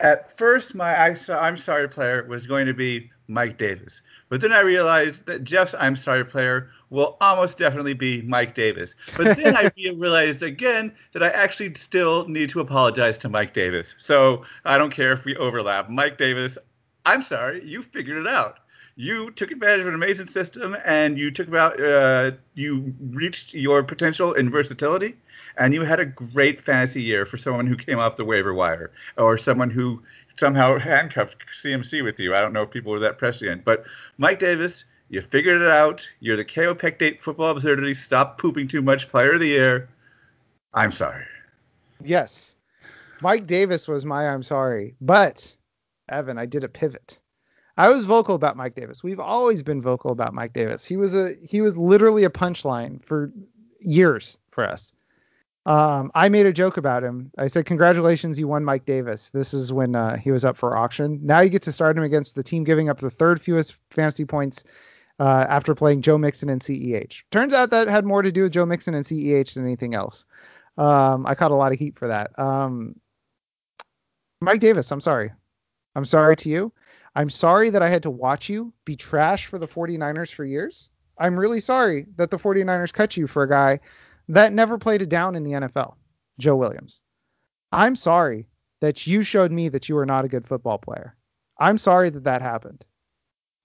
at 0.00 0.36
first, 0.36 0.74
my 0.74 0.94
I, 0.94 1.16
I'm 1.30 1.56
sorry 1.56 1.88
player 1.88 2.26
was 2.26 2.46
going 2.46 2.66
to 2.66 2.74
be 2.74 3.10
Mike 3.28 3.58
Davis. 3.58 4.02
But 4.28 4.40
then 4.40 4.52
I 4.52 4.60
realized 4.60 5.26
that 5.26 5.44
Jeff's 5.44 5.74
I'm 5.78 5.96
sorry 5.96 6.24
player 6.24 6.70
will 6.90 7.16
almost 7.20 7.58
definitely 7.58 7.94
be 7.94 8.22
Mike 8.22 8.54
Davis. 8.54 8.94
But 9.16 9.36
then 9.36 9.56
I 9.56 9.70
realized 9.76 10.42
again 10.42 10.92
that 11.12 11.22
I 11.22 11.30
actually 11.30 11.74
still 11.74 12.28
need 12.28 12.50
to 12.50 12.60
apologize 12.60 13.18
to 13.18 13.28
Mike 13.28 13.54
Davis. 13.54 13.94
So 13.98 14.44
I 14.64 14.78
don't 14.78 14.92
care 14.92 15.12
if 15.12 15.24
we 15.24 15.36
overlap. 15.36 15.88
Mike 15.88 16.18
Davis, 16.18 16.58
I'm 17.06 17.22
sorry, 17.22 17.64
you 17.64 17.82
figured 17.82 18.18
it 18.18 18.26
out. 18.26 18.58
You 18.94 19.30
took 19.30 19.50
advantage 19.50 19.80
of 19.80 19.86
an 19.88 19.94
amazing 19.94 20.26
system 20.26 20.76
and 20.84 21.16
you 21.16 21.30
took 21.30 21.48
about 21.48 21.82
uh, 21.82 22.32
you 22.54 22.94
reached 23.00 23.54
your 23.54 23.82
potential 23.82 24.34
in 24.34 24.50
versatility 24.50 25.16
and 25.56 25.74
you 25.74 25.82
had 25.82 26.00
a 26.00 26.04
great 26.04 26.60
fantasy 26.60 27.02
year 27.02 27.26
for 27.26 27.36
someone 27.36 27.66
who 27.66 27.76
came 27.76 27.98
off 27.98 28.16
the 28.16 28.24
waiver 28.24 28.54
wire 28.54 28.90
or 29.16 29.38
someone 29.38 29.70
who 29.70 30.02
somehow 30.38 30.78
handcuffed 30.78 31.44
CMC 31.62 32.02
with 32.04 32.18
you. 32.18 32.34
I 32.34 32.40
don't 32.40 32.52
know 32.52 32.62
if 32.62 32.70
people 32.70 32.92
were 32.92 33.00
that 33.00 33.18
prescient, 33.18 33.64
but 33.64 33.84
Mike 34.18 34.38
Davis, 34.38 34.84
you 35.08 35.20
figured 35.22 35.60
it 35.60 35.70
out. 35.70 36.08
You're 36.20 36.36
the 36.36 36.44
Kaopectate 36.44 37.20
Football 37.20 37.50
Absurdity. 37.50 37.94
Stop 37.94 38.38
pooping 38.38 38.68
too 38.68 38.82
much. 38.82 39.08
Player 39.10 39.34
of 39.34 39.40
the 39.40 39.48
year. 39.48 39.88
I'm 40.74 40.92
sorry. 40.92 41.24
Yes. 42.02 42.56
Mike 43.20 43.46
Davis 43.46 43.86
was 43.86 44.04
my 44.04 44.28
I'm 44.28 44.42
sorry. 44.42 44.94
But 45.00 45.56
Evan, 46.08 46.38
I 46.38 46.46
did 46.46 46.64
a 46.64 46.68
pivot. 46.68 47.20
I 47.76 47.88
was 47.88 48.04
vocal 48.04 48.34
about 48.34 48.56
Mike 48.56 48.74
Davis. 48.74 49.02
We've 49.02 49.20
always 49.20 49.62
been 49.62 49.80
vocal 49.80 50.12
about 50.12 50.34
Mike 50.34 50.52
Davis. 50.52 50.84
He 50.84 50.96
was 50.96 51.14
a 51.14 51.34
he 51.42 51.60
was 51.60 51.76
literally 51.76 52.24
a 52.24 52.30
punchline 52.30 53.02
for 53.04 53.32
years 53.80 54.38
for 54.50 54.64
us. 54.64 54.92
Um, 55.64 56.10
I 56.14 56.28
made 56.28 56.46
a 56.46 56.52
joke 56.52 56.76
about 56.76 57.04
him. 57.04 57.30
I 57.38 57.46
said, 57.46 57.66
"Congratulations, 57.66 58.38
you 58.38 58.48
won 58.48 58.64
Mike 58.64 58.84
Davis." 58.84 59.30
This 59.30 59.54
is 59.54 59.72
when 59.72 59.94
uh, 59.94 60.16
he 60.16 60.32
was 60.32 60.44
up 60.44 60.56
for 60.56 60.76
auction. 60.76 61.20
Now 61.22 61.40
you 61.40 61.50
get 61.50 61.62
to 61.62 61.72
start 61.72 61.96
him 61.96 62.02
against 62.02 62.34
the 62.34 62.42
team 62.42 62.64
giving 62.64 62.88
up 62.88 62.98
the 62.98 63.10
third 63.10 63.40
fewest 63.40 63.76
fantasy 63.90 64.24
points 64.24 64.64
uh, 65.20 65.46
after 65.48 65.74
playing 65.74 66.02
Joe 66.02 66.18
Mixon 66.18 66.48
and 66.48 66.60
CEH. 66.60 67.22
Turns 67.30 67.52
out 67.52 67.70
that 67.70 67.86
had 67.86 68.04
more 68.04 68.22
to 68.22 68.32
do 68.32 68.42
with 68.42 68.52
Joe 68.52 68.66
Mixon 68.66 68.94
and 68.94 69.04
CEH 69.04 69.54
than 69.54 69.64
anything 69.64 69.94
else. 69.94 70.24
Um, 70.76 71.26
I 71.26 71.34
caught 71.36 71.52
a 71.52 71.56
lot 71.56 71.72
of 71.72 71.78
heat 71.78 71.96
for 71.96 72.08
that. 72.08 72.36
Um, 72.38 72.96
Mike 74.40 74.60
Davis, 74.60 74.90
I'm 74.90 75.00
sorry. 75.00 75.32
I'm 75.94 76.04
sorry 76.04 76.36
to 76.36 76.48
you. 76.48 76.72
I'm 77.14 77.30
sorry 77.30 77.70
that 77.70 77.82
I 77.82 77.88
had 77.88 78.02
to 78.04 78.10
watch 78.10 78.48
you 78.48 78.72
be 78.84 78.96
trash 78.96 79.46
for 79.46 79.58
the 79.58 79.68
49ers 79.68 80.32
for 80.32 80.44
years. 80.44 80.90
I'm 81.18 81.38
really 81.38 81.60
sorry 81.60 82.06
that 82.16 82.30
the 82.30 82.38
49ers 82.38 82.92
cut 82.92 83.16
you 83.16 83.26
for 83.26 83.42
a 83.42 83.48
guy 83.48 83.80
that 84.28 84.52
never 84.52 84.78
played 84.78 85.02
a 85.02 85.06
down 85.06 85.34
in 85.34 85.44
the 85.44 85.52
NFL, 85.52 85.94
Joe 86.38 86.56
Williams. 86.56 87.00
I'm 87.72 87.96
sorry 87.96 88.46
that 88.80 89.06
you 89.06 89.22
showed 89.22 89.52
me 89.52 89.68
that 89.68 89.88
you 89.88 89.94
were 89.94 90.06
not 90.06 90.24
a 90.24 90.28
good 90.28 90.46
football 90.46 90.78
player. 90.78 91.16
I'm 91.58 91.78
sorry 91.78 92.10
that 92.10 92.24
that 92.24 92.42
happened. 92.42 92.84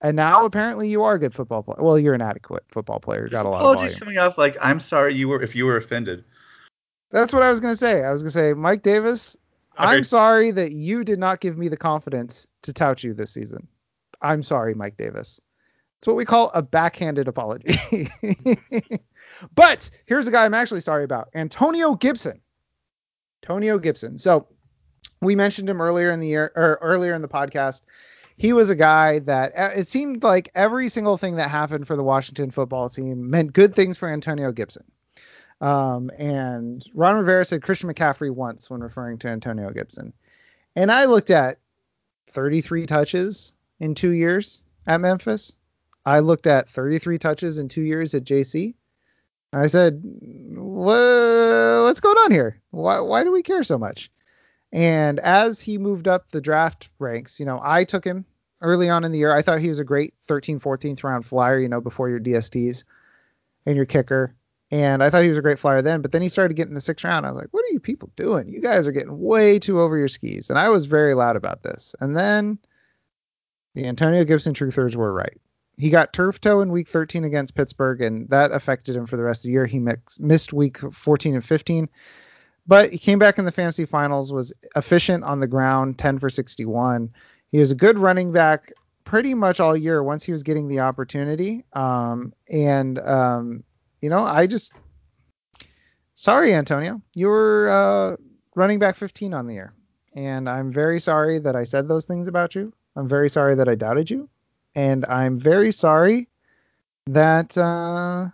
And 0.02 0.16
now 0.16 0.46
apparently 0.46 0.88
you 0.90 1.04
are 1.04 1.16
a 1.16 1.20
good 1.20 1.34
football 1.34 1.64
player. 1.64 1.78
Well, 1.80 1.98
you're 1.98 2.14
an 2.14 2.22
adequate 2.22 2.64
football 2.70 3.00
player. 3.00 3.26
You 3.26 3.32
got 3.32 3.46
a 3.48 3.50
lot 3.50 3.62
of 3.62 3.72
Apologies 3.74 3.96
coming 3.96 4.18
off 4.20 4.38
like 4.38 4.56
I'm 4.62 4.80
sorry 4.80 5.16
you 5.16 5.28
were 5.28 5.42
if 5.42 5.56
you 5.56 5.66
were 5.66 5.78
offended. 5.78 6.24
That's 7.10 7.34
what 7.34 7.42
I 7.42 7.50
was 7.50 7.60
gonna 7.60 7.76
say. 7.76 8.04
I 8.04 8.12
was 8.12 8.22
gonna 8.22 8.32
say, 8.32 8.54
Mike 8.54 8.84
Davis, 8.84 9.36
I'm 9.78 10.04
sorry 10.04 10.52
that 10.52 10.72
you 10.72 11.04
did 11.04 11.20
not 11.20 11.40
give 11.40 11.58
me 11.58 11.68
the 11.68 11.78
confidence 11.78 12.48
to 12.64 12.74
tout 12.74 13.04
you 13.04 13.14
this 13.14 13.32
season. 13.32 13.68
I'm 14.22 14.44
sorry, 14.44 14.74
Mike 14.76 14.98
Davis. 14.98 15.40
It's 16.00 16.08
what 16.08 16.16
we 16.16 16.26
call 16.26 16.52
a 16.54 16.62
backhanded 16.62 17.28
apology. 17.28 17.80
but 19.56 19.90
here's 20.06 20.28
a 20.28 20.32
guy 20.32 20.46
I'm 20.46 20.54
actually 20.54 20.82
sorry 20.82 21.04
about 21.04 21.30
Antonio 21.36 21.96
Gibson. 21.96 22.42
Antonio 23.44 23.78
Gibson. 23.78 24.18
So 24.18 24.48
we 25.22 25.36
mentioned 25.36 25.70
him 25.70 25.82
earlier 25.82 26.12
in 26.12 26.20
the 26.20 26.28
year 26.28 26.52
or 26.56 26.80
earlier 26.82 27.14
in 27.14 27.22
the 27.22 27.28
podcast. 27.28 27.82
He 28.36 28.54
was 28.54 28.70
a 28.70 28.76
guy 28.76 29.20
that 29.20 29.58
uh, 29.58 29.70
it 29.76 29.88
seemed 29.88 30.24
like 30.24 30.50
every 30.54 30.90
single 30.90 31.18
thing 31.18 31.38
that 31.38 31.50
happened 31.50 31.88
for 31.88 31.96
the 31.96 32.04
Washington 32.04 32.52
football 32.52 32.90
team 32.90 33.30
meant 33.30 33.54
good 33.54 33.74
things 33.74 33.98
for 33.98 34.10
Antonio 34.10 34.52
Gibson. 34.52 34.84
Um, 35.60 36.12
and 36.20 36.86
Ron 36.94 37.18
Rivera 37.18 37.44
said 37.46 37.64
Christian 37.64 37.92
McCaffrey 37.92 38.32
once 38.32 38.70
when 38.70 38.82
referring 38.82 39.18
to 39.20 39.28
Antonio 39.28 39.72
Gibson. 39.72 40.14
And 40.76 40.92
I 40.92 41.06
looked 41.06 41.32
at 41.32 41.58
33 42.28 42.86
touches 42.86 43.54
in 43.80 43.96
two 43.96 44.12
years 44.12 44.64
at 44.86 45.02
Memphis. 45.02 45.56
I 46.06 46.20
looked 46.20 46.46
at 46.46 46.70
33 46.70 47.18
touches 47.18 47.58
in 47.58 47.70
two 47.70 47.82
years 47.82 48.14
at 48.14 48.24
JC. 48.24 48.76
I 49.54 49.68
said, 49.68 50.02
what's 50.04 52.00
going 52.00 52.18
on 52.18 52.32
here? 52.32 52.62
Why, 52.72 53.00
why 53.00 53.24
do 53.24 53.32
we 53.32 53.44
care 53.44 53.64
so 53.64 53.78
much? 53.78 54.12
And 54.72 55.20
as 55.20 55.62
he 55.62 55.78
moved 55.78 56.08
up 56.08 56.30
the 56.30 56.42
draft 56.42 56.90
ranks, 57.00 57.40
you 57.40 57.46
know, 57.46 57.60
I 57.64 57.86
took 57.86 58.04
him 58.04 58.26
early 58.62 58.90
on 58.90 59.04
in 59.04 59.12
the 59.12 59.20
year. 59.20 59.34
I 59.34 59.42
thought 59.42 59.60
he 59.60 59.70
was 59.70 59.80
a 59.80 59.86
great 59.86 60.14
13, 60.26 60.60
14th 60.60 61.04
round 61.04 61.26
flyer, 61.26 61.60
you 61.60 61.70
know, 61.70 61.82
before 61.82 62.10
your 62.10 62.20
DSTs 62.20 62.84
and 63.66 63.76
your 63.76 63.86
kicker. 63.86 64.36
And 64.70 65.02
I 65.02 65.10
thought 65.10 65.24
he 65.24 65.30
was 65.30 65.38
a 65.38 65.44
great 65.44 65.60
flyer 65.60 65.82
then, 65.82 66.02
but 66.02 66.12
then 66.12 66.22
he 66.22 66.28
started 66.28 66.56
getting 66.56 66.74
the 66.74 66.82
sixth 66.82 67.06
round. 67.06 67.26
I 67.26 67.30
was 67.30 67.40
like, 67.40 67.48
what 67.52 67.64
are 67.64 67.72
you 67.72 67.80
people 67.80 68.12
doing? 68.18 68.50
You 68.50 68.60
guys 68.60 68.86
are 68.86 68.92
getting 68.92 69.18
way 69.18 69.60
too 69.60 69.80
over 69.80 69.98
your 69.98 70.10
skis. 70.10 70.50
And 70.50 70.60
I 70.60 70.68
was 70.68 70.86
very 70.86 71.14
loud 71.14 71.38
about 71.38 71.64
this. 71.64 71.96
And 72.02 72.18
then 72.18 72.60
the 73.76 73.88
Antonio 73.88 74.26
Gibson 74.26 74.54
truthers 74.54 74.96
were 74.96 75.14
right. 75.14 75.40
He 75.78 75.90
got 75.92 76.12
turf 76.12 76.42
toe 76.42 76.62
in 76.62 76.72
week 76.72 76.88
13 76.88 77.24
against 77.24 77.54
Pittsburgh, 77.54 78.02
and 78.02 78.28
that 78.30 78.52
affected 78.52 78.96
him 78.96 79.06
for 79.06 79.16
the 79.16 79.24
rest 79.24 79.42
of 79.42 79.44
the 79.44 79.52
year. 79.52 79.68
He 79.68 79.80
mix, 79.80 80.20
missed 80.20 80.52
week 80.52 80.80
14 80.80 81.36
and 81.36 81.46
15, 81.46 81.88
but 82.66 82.92
he 82.92 82.98
came 82.98 83.20
back 83.20 83.38
in 83.38 83.46
the 83.46 83.52
fantasy 83.52 83.86
finals, 83.86 84.34
was 84.34 84.52
efficient 84.76 85.24
on 85.24 85.40
the 85.40 85.48
ground, 85.48 86.00
10 86.00 86.18
for 86.20 86.30
61. 86.30 87.12
He 87.52 87.60
was 87.60 87.72
a 87.72 87.76
good 87.76 88.00
running 88.00 88.32
back 88.32 88.74
pretty 89.04 89.34
much 89.34 89.60
all 89.60 89.78
year 89.78 90.04
once 90.04 90.24
he 90.24 90.32
was 90.32 90.44
getting 90.44 90.68
the 90.68 90.80
opportunity. 90.80 91.64
Um, 91.74 92.34
and, 92.50 93.00
um, 93.00 93.64
you 94.02 94.10
know, 94.10 94.24
I 94.24 94.48
just, 94.48 94.74
sorry, 96.16 96.54
Antonio, 96.54 97.02
you 97.14 97.28
were 97.28 97.70
uh, 97.70 98.22
running 98.56 98.80
back 98.80 98.96
15 98.96 99.34
on 99.34 99.48
the 99.48 99.54
year. 99.54 99.74
And 100.14 100.50
I'm 100.50 100.72
very 100.72 101.00
sorry 101.00 101.38
that 101.40 101.56
I 101.56 101.64
said 101.64 101.88
those 101.88 102.06
things 102.06 102.28
about 102.28 102.56
you. 102.56 102.74
I'm 102.96 103.08
very 103.08 103.30
sorry 103.30 103.54
that 103.56 103.70
I 103.70 103.76
doubted 103.76 104.10
you. 104.10 104.28
And 104.78 105.08
I'm 105.08 105.40
very 105.40 105.72
sorry 105.72 106.30
that 107.08 107.58
uh, 107.58 108.28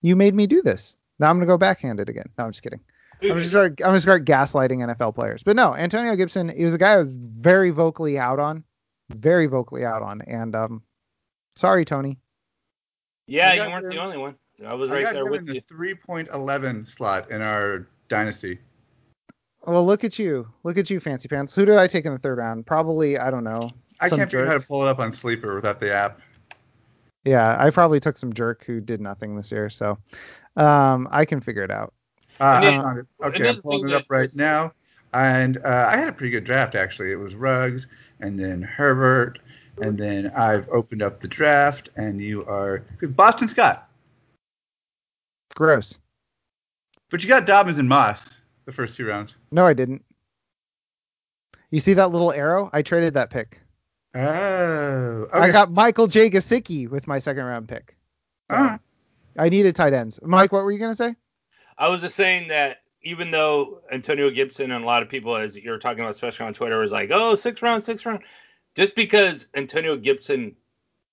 you 0.00 0.16
made 0.16 0.34
me 0.34 0.46
do 0.46 0.62
this. 0.62 0.96
Now 1.18 1.28
I'm 1.28 1.36
going 1.36 1.46
to 1.46 1.52
go 1.52 1.58
backhanded 1.58 2.08
again. 2.08 2.30
No, 2.38 2.44
I'm 2.44 2.50
just 2.50 2.62
kidding. 2.62 2.80
I'm 3.20 3.28
going 3.28 3.42
to 3.42 3.46
start, 3.48 3.72
I'm 3.80 3.88
going 3.88 3.94
to 3.96 4.00
start 4.00 4.24
gaslighting 4.24 4.78
NFL 4.78 5.14
players. 5.14 5.42
But 5.42 5.56
no, 5.56 5.74
Antonio 5.74 6.16
Gibson, 6.16 6.48
he 6.48 6.64
was 6.64 6.72
a 6.72 6.78
guy 6.78 6.92
I 6.92 6.96
was 6.96 7.12
very 7.12 7.68
vocally 7.68 8.18
out 8.18 8.38
on. 8.38 8.64
Very 9.10 9.48
vocally 9.48 9.84
out 9.84 10.00
on. 10.00 10.22
And 10.22 10.56
um, 10.56 10.82
sorry, 11.56 11.84
Tony. 11.84 12.16
Yeah, 13.26 13.52
you 13.52 13.70
weren't 13.70 13.90
the 13.90 14.00
only 14.00 14.16
one. 14.16 14.36
I 14.66 14.72
was 14.72 14.88
I 14.88 14.94
right 14.94 15.02
got 15.02 15.12
there 15.12 15.26
him 15.26 15.30
with 15.30 15.40
in 15.40 15.46
the 15.46 15.54
you. 15.56 15.60
3.11 15.60 16.88
slot 16.88 17.30
in 17.30 17.42
our 17.42 17.86
dynasty. 18.08 18.58
Well, 19.66 19.84
look 19.84 20.04
at 20.04 20.18
you. 20.18 20.48
Look 20.62 20.78
at 20.78 20.88
you, 20.88 21.00
Fancy 21.00 21.28
Pants. 21.28 21.54
Who 21.54 21.66
did 21.66 21.76
I 21.76 21.86
take 21.86 22.06
in 22.06 22.14
the 22.14 22.18
third 22.18 22.38
round? 22.38 22.64
Probably, 22.64 23.18
I 23.18 23.30
don't 23.30 23.44
know. 23.44 23.70
I 24.00 24.08
some 24.08 24.18
can't 24.18 24.30
figure 24.30 24.44
out 24.46 24.48
how 24.48 24.58
to 24.58 24.66
pull 24.66 24.82
it 24.82 24.88
up 24.88 24.98
on 24.98 25.12
Sleeper 25.12 25.54
without 25.54 25.78
the 25.80 25.94
app. 25.94 26.20
Yeah, 27.24 27.56
I 27.62 27.70
probably 27.70 28.00
took 28.00 28.16
some 28.16 28.32
jerk 28.32 28.64
who 28.64 28.80
did 28.80 29.00
nothing 29.00 29.36
this 29.36 29.52
year. 29.52 29.68
So 29.68 29.98
um, 30.56 31.06
I 31.10 31.24
can 31.24 31.40
figure 31.40 31.62
it 31.62 31.70
out. 31.70 31.92
Uh, 32.40 32.44
And 32.44 32.64
I 32.64 32.70
then- 32.70 32.82
found 32.82 32.98
it. 32.98 33.06
Okay, 33.24 33.48
I'm 33.48 33.60
pulling 33.62 33.88
it 33.90 33.94
up 33.94 34.06
right 34.08 34.22
was- 34.22 34.36
now. 34.36 34.72
And 35.12 35.56
uh, 35.58 35.88
I 35.90 35.96
had 35.96 36.08
a 36.08 36.12
pretty 36.12 36.30
good 36.30 36.44
draft 36.44 36.74
actually. 36.76 37.10
It 37.10 37.16
was 37.16 37.34
Ruggs 37.34 37.86
and 38.20 38.38
then 38.38 38.62
Herbert, 38.62 39.40
and 39.82 39.98
then 39.98 40.28
I've 40.36 40.68
opened 40.68 41.02
up 41.02 41.20
the 41.20 41.26
draft, 41.28 41.88
and 41.96 42.20
you 42.20 42.44
are 42.46 42.84
Boston 43.02 43.48
Scott. 43.48 43.88
Gross. 45.56 45.98
But 47.10 47.22
you 47.22 47.28
got 47.28 47.44
Dobbins 47.44 47.78
and 47.78 47.88
Moss 47.88 48.38
the 48.66 48.72
first 48.72 48.94
two 48.96 49.06
rounds. 49.06 49.34
No, 49.50 49.66
I 49.66 49.72
didn't. 49.74 50.04
You 51.70 51.80
see 51.80 51.94
that 51.94 52.12
little 52.12 52.30
arrow? 52.32 52.70
I 52.72 52.82
traded 52.82 53.14
that 53.14 53.30
pick. 53.30 53.60
Oh, 54.14 54.20
okay. 54.20 55.38
I 55.38 55.52
got 55.52 55.70
Michael 55.70 56.06
J. 56.06 56.30
Gesicki 56.30 56.88
with 56.88 57.06
my 57.06 57.18
second 57.18 57.44
round 57.44 57.68
pick. 57.68 57.96
All 58.48 58.56
ah. 58.56 58.60
right. 58.62 58.80
I 59.38 59.48
needed 59.48 59.76
tight 59.76 59.92
ends. 59.92 60.18
Mike, 60.22 60.52
what 60.52 60.64
were 60.64 60.72
you 60.72 60.78
gonna 60.78 60.96
say? 60.96 61.14
I 61.78 61.88
was 61.88 62.00
just 62.00 62.16
saying 62.16 62.48
that 62.48 62.78
even 63.02 63.30
though 63.30 63.80
Antonio 63.90 64.30
Gibson 64.30 64.72
and 64.72 64.84
a 64.84 64.86
lot 64.86 65.02
of 65.02 65.08
people, 65.08 65.36
as 65.36 65.56
you're 65.56 65.78
talking 65.78 66.00
about, 66.00 66.10
especially 66.10 66.46
on 66.46 66.54
Twitter, 66.54 66.78
was 66.78 66.92
like, 66.92 67.10
oh, 67.12 67.34
six 67.34 67.62
round, 67.62 67.82
six 67.82 68.04
round, 68.04 68.22
just 68.74 68.94
because 68.94 69.48
Antonio 69.54 69.96
Gibson 69.96 70.54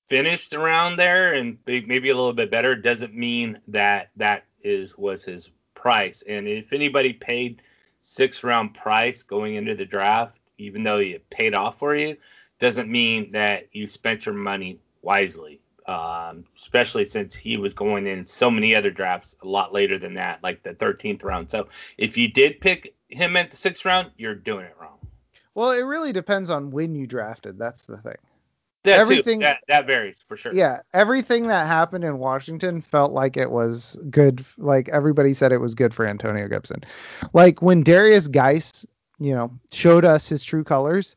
finished 0.07 0.53
around 0.53 0.97
there 0.97 1.33
and 1.33 1.57
maybe 1.65 2.09
a 2.09 2.15
little 2.15 2.33
bit 2.33 2.49
better 2.49 2.75
doesn't 2.75 3.13
mean 3.13 3.59
that 3.67 4.09
that 4.15 4.45
is 4.63 4.97
was 4.97 5.23
his 5.23 5.51
price. 5.75 6.23
And 6.27 6.47
if 6.47 6.73
anybody 6.73 7.13
paid 7.13 7.61
six 8.01 8.43
round 8.43 8.73
price 8.73 9.23
going 9.23 9.55
into 9.55 9.75
the 9.75 9.85
draft, 9.85 10.39
even 10.57 10.83
though 10.83 10.97
it 10.97 11.29
paid 11.29 11.53
off 11.53 11.77
for 11.77 11.95
you, 11.95 12.17
doesn't 12.59 12.89
mean 12.89 13.31
that 13.31 13.67
you 13.71 13.87
spent 13.87 14.25
your 14.25 14.35
money 14.35 14.79
wisely. 15.01 15.61
Um, 15.87 16.43
especially 16.57 17.05
since 17.05 17.33
he 17.33 17.55
was 17.55 17.73
going 17.73 18.07
in 18.07 18.25
so 18.25 18.51
many 18.51 18.75
other 18.75 18.91
drafts 18.91 19.37
a 19.41 19.47
lot 19.47 19.71
later 19.71 19.97
than 19.97 20.15
that, 20.15 20.43
like 20.43 20.61
the 20.61 20.73
13th 20.73 21.23
round. 21.23 21.49
So 21.49 21.69
if 21.97 22.17
you 22.17 22.27
did 22.27 22.59
pick 22.59 22.93
him 23.07 23.37
at 23.37 23.51
the 23.51 23.55
sixth 23.55 23.85
round, 23.85 24.11
you're 24.17 24.35
doing 24.35 24.65
it 24.65 24.75
wrong. 24.81 24.97
Well, 25.55 25.71
it 25.71 25.83
really 25.83 26.11
depends 26.11 26.49
on 26.49 26.71
when 26.71 26.93
you 26.93 27.07
drafted. 27.07 27.57
That's 27.57 27.83
the 27.83 27.97
thing. 27.99 28.17
That 28.83 28.99
Everything- 28.99 29.39
that, 29.39 29.59
that 29.69 29.85
varies 29.87 30.23
for 30.27 30.35
sure. 30.35 30.53
Yeah, 30.53 30.81
everything 30.93 31.47
that 31.47 31.67
happened 31.67 32.03
in 32.03 32.19
Washington 32.19 32.81
felt 32.81 33.13
like 33.13 33.37
it 33.37 33.49
was 33.49 33.97
good. 34.09 34.45
Like 34.57 34.89
everybody 34.89 35.33
said 35.33 35.53
it 35.53 35.57
was 35.57 35.73
good 35.73 35.93
for 35.93 36.05
Antonio 36.05 36.49
Gibson. 36.49 36.83
Like 37.31 37.61
when 37.61 37.83
Derrius 37.83 38.29
Guice, 38.29 38.85
you 39.19 39.33
know, 39.33 39.51
showed 39.71 40.03
us 40.03 40.27
his 40.27 40.43
true 40.43 40.63
colors, 40.65 41.15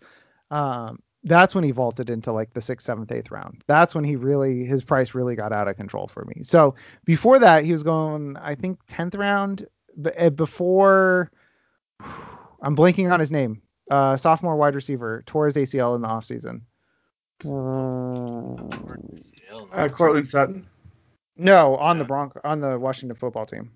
um, 0.50 1.00
that's 1.24 1.54
when 1.54 1.64
he 1.64 1.70
vaulted 1.70 2.08
into 2.10 2.32
like 2.32 2.52
the 2.54 2.60
sixth, 2.60 2.86
seventh, 2.86 3.12
eighth 3.12 3.30
round. 3.30 3.62
That's 3.66 3.94
when 3.94 4.04
he 4.04 4.16
really 4.16 4.64
his 4.64 4.82
price 4.82 5.14
really 5.14 5.36
got 5.36 5.52
out 5.52 5.68
of 5.68 5.76
control 5.76 6.08
for 6.08 6.24
me. 6.24 6.42
So 6.42 6.74
before 7.04 7.38
that, 7.38 7.64
he 7.64 7.72
was 7.72 7.82
going, 7.82 8.36
I 8.38 8.54
think, 8.54 8.78
tenth 8.86 9.14
round. 9.14 9.66
b- 10.00 10.10
uh, 10.18 10.30
Before 10.30 11.30
I'm 12.00 12.76
blanking 12.76 13.12
on 13.12 13.20
his 13.20 13.30
name. 13.32 13.62
Uh, 13.90 14.16
sophomore 14.16 14.56
wide 14.56 14.74
receiver 14.76 15.22
tore 15.26 15.46
his 15.46 15.56
ACL 15.56 15.96
in 15.96 16.02
the 16.02 16.08
offseason. 16.08 16.60
Uh, 19.72 19.88
Courtland 19.88 20.28
Sutton. 20.28 20.66
No, 21.36 21.76
on 21.76 21.98
the 21.98 22.04
Bronco 22.04 22.40
on 22.44 22.60
the 22.60 22.78
Washington 22.78 23.16
football 23.16 23.46
team. 23.46 23.72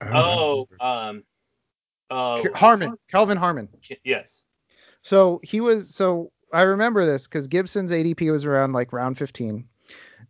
Oh, 0.00 0.68
um, 0.80 1.24
oh, 2.10 2.46
Harmon, 2.54 2.96
Kelvin 3.10 3.36
Harmon. 3.38 3.68
Yes. 4.04 4.44
So 5.08 5.40
he 5.42 5.62
was 5.62 5.94
so 5.94 6.30
I 6.52 6.62
remember 6.62 7.06
this 7.06 7.26
because 7.26 7.46
Gibson's 7.46 7.90
ADP 7.92 8.30
was 8.30 8.44
around 8.44 8.74
like 8.74 8.92
round 8.92 9.16
15. 9.16 9.64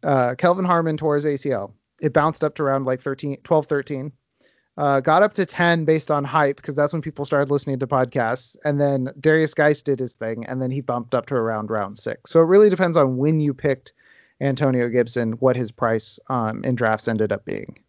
Uh, 0.04 0.36
Kelvin 0.36 0.64
Harmon 0.64 0.96
tore 0.96 1.16
his 1.16 1.24
ACL. 1.24 1.72
It 2.00 2.12
bounced 2.12 2.44
up 2.44 2.54
to 2.54 2.62
around 2.62 2.84
like 2.84 3.00
13, 3.00 3.38
12, 3.42 3.66
13. 3.66 4.12
Uh, 4.76 5.00
got 5.00 5.24
up 5.24 5.34
to 5.34 5.44
10 5.44 5.84
based 5.84 6.12
on 6.12 6.22
hype 6.22 6.56
because 6.56 6.76
that's 6.76 6.92
when 6.92 7.02
people 7.02 7.24
started 7.24 7.50
listening 7.50 7.80
to 7.80 7.88
podcasts. 7.88 8.56
And 8.64 8.80
then 8.80 9.08
Derrius 9.18 9.52
Guice 9.52 9.82
did 9.82 9.98
his 9.98 10.14
thing, 10.14 10.46
and 10.46 10.62
then 10.62 10.70
he 10.70 10.80
bumped 10.80 11.12
up 11.12 11.26
to 11.26 11.34
around 11.34 11.70
round 11.70 11.98
six. 11.98 12.30
So 12.30 12.40
it 12.40 12.44
really 12.44 12.68
depends 12.70 12.96
on 12.96 13.16
when 13.16 13.40
you 13.40 13.52
picked 13.52 13.92
Antonio 14.40 14.88
Gibson, 14.88 15.32
what 15.32 15.56
his 15.56 15.72
price 15.72 16.20
um, 16.28 16.62
in 16.62 16.76
drafts 16.76 17.08
ended 17.08 17.32
up 17.32 17.44
being. 17.44 17.80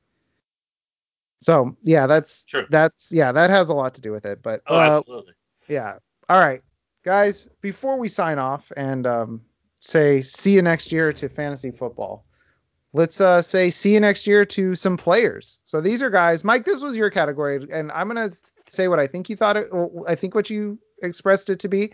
So 1.40 1.78
yeah, 1.84 2.08
that's 2.08 2.44
True. 2.46 2.66
that's 2.72 3.12
yeah, 3.12 3.32
that 3.32 3.52
has 3.52 3.70
a 3.70 3.76
lot 3.76 3.94
to 3.94 4.02
do 4.02 4.12
with 4.12 4.26
it. 4.26 4.42
But 4.42 4.64
Oh, 4.66 4.76
uh, 4.76 4.98
absolutely. 4.98 5.34
yeah. 5.68 6.00
All 6.28 6.40
right, 6.40 6.64
guys. 7.04 7.50
Before 7.62 7.98
we 7.98 8.10
sign 8.10 8.40
off 8.40 8.72
and 8.76 9.06
um, 9.06 9.42
say 9.82 10.22
see 10.22 10.54
you 10.54 10.62
next 10.62 10.92
year 10.92 11.14
to 11.14 11.30
fantasy 11.30 11.72
football, 11.72 12.26
let's 12.94 13.22
uh, 13.22 13.42
say 13.42 13.70
see 13.70 13.94
you 13.94 14.00
next 14.00 14.28
year 14.28 14.46
to 14.46 14.76
some 14.76 14.98
players. 14.98 15.60
So 15.64 15.82
these 15.82 16.04
are 16.04 16.10
guys. 16.10 16.44
Mike, 16.44 16.66
this 16.66 16.82
was 16.82 16.98
your 16.98 17.10
category, 17.10 17.66
and 17.72 17.92
I'm 17.92 18.08
gonna 18.08 18.32
say 18.68 18.88
what 18.88 19.00
I 19.00 19.08
think 19.08 19.30
you 19.30 19.36
thought 19.36 19.58
it. 19.58 19.70
I 20.08 20.16
think 20.16 20.36
what 20.36 20.50
you 20.50 20.80
expressed 21.02 21.50
it 21.50 21.60
to 21.60 21.68
be. 21.68 21.94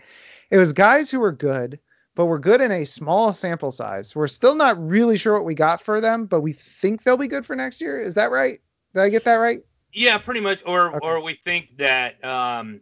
It 0.50 0.58
was 0.58 0.72
guys 0.72 1.10
who 1.10 1.20
were 1.20 1.32
good, 1.32 1.78
but 2.14 2.26
we're 2.26 2.38
good 2.38 2.60
in 2.60 2.70
a 2.70 2.84
small 2.84 3.32
sample 3.32 3.70
size. 3.70 4.14
We're 4.14 4.28
still 4.28 4.54
not 4.54 4.90
really 4.90 5.18
sure 5.18 5.34
what 5.34 5.44
we 5.44 5.54
got 5.54 5.82
for 5.82 6.00
them, 6.00 6.26
but 6.26 6.40
we 6.40 6.52
think 6.52 7.02
they'll 7.02 7.16
be 7.16 7.28
good 7.28 7.46
for 7.46 7.56
next 7.56 7.80
year. 7.80 7.98
Is 7.98 8.14
that 8.14 8.30
right? 8.30 8.60
Did 8.94 9.02
I 9.02 9.08
get 9.08 9.24
that 9.24 9.36
right? 9.36 9.60
Yeah, 9.92 10.18
pretty 10.18 10.40
much. 10.40 10.62
Or 10.66 10.96
okay. 10.96 10.98
or 11.02 11.22
we 11.22 11.34
think 11.34 11.76
that 11.78 12.22
um 12.24 12.80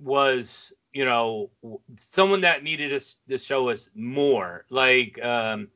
was 0.00 0.72
you 0.92 1.04
know 1.04 1.50
someone 1.96 2.42
that 2.42 2.62
needed 2.62 2.92
us 2.92 3.18
to 3.28 3.38
show 3.38 3.68
us 3.68 3.90
more, 3.94 4.64
like 4.70 5.22
um 5.24 5.68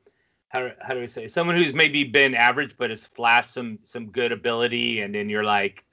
how 0.49 0.71
how 0.81 0.93
do 0.93 0.99
we 0.99 1.07
say 1.07 1.27
someone 1.27 1.57
who's 1.57 1.73
maybe 1.73 2.03
been 2.03 2.35
average 2.35 2.75
but 2.77 2.89
has 2.89 3.05
flashed 3.05 3.51
some 3.51 3.79
some 3.83 4.07
good 4.07 4.31
ability, 4.31 5.01
and 5.01 5.13
then 5.13 5.29
you're 5.29 5.43
like, 5.43 5.83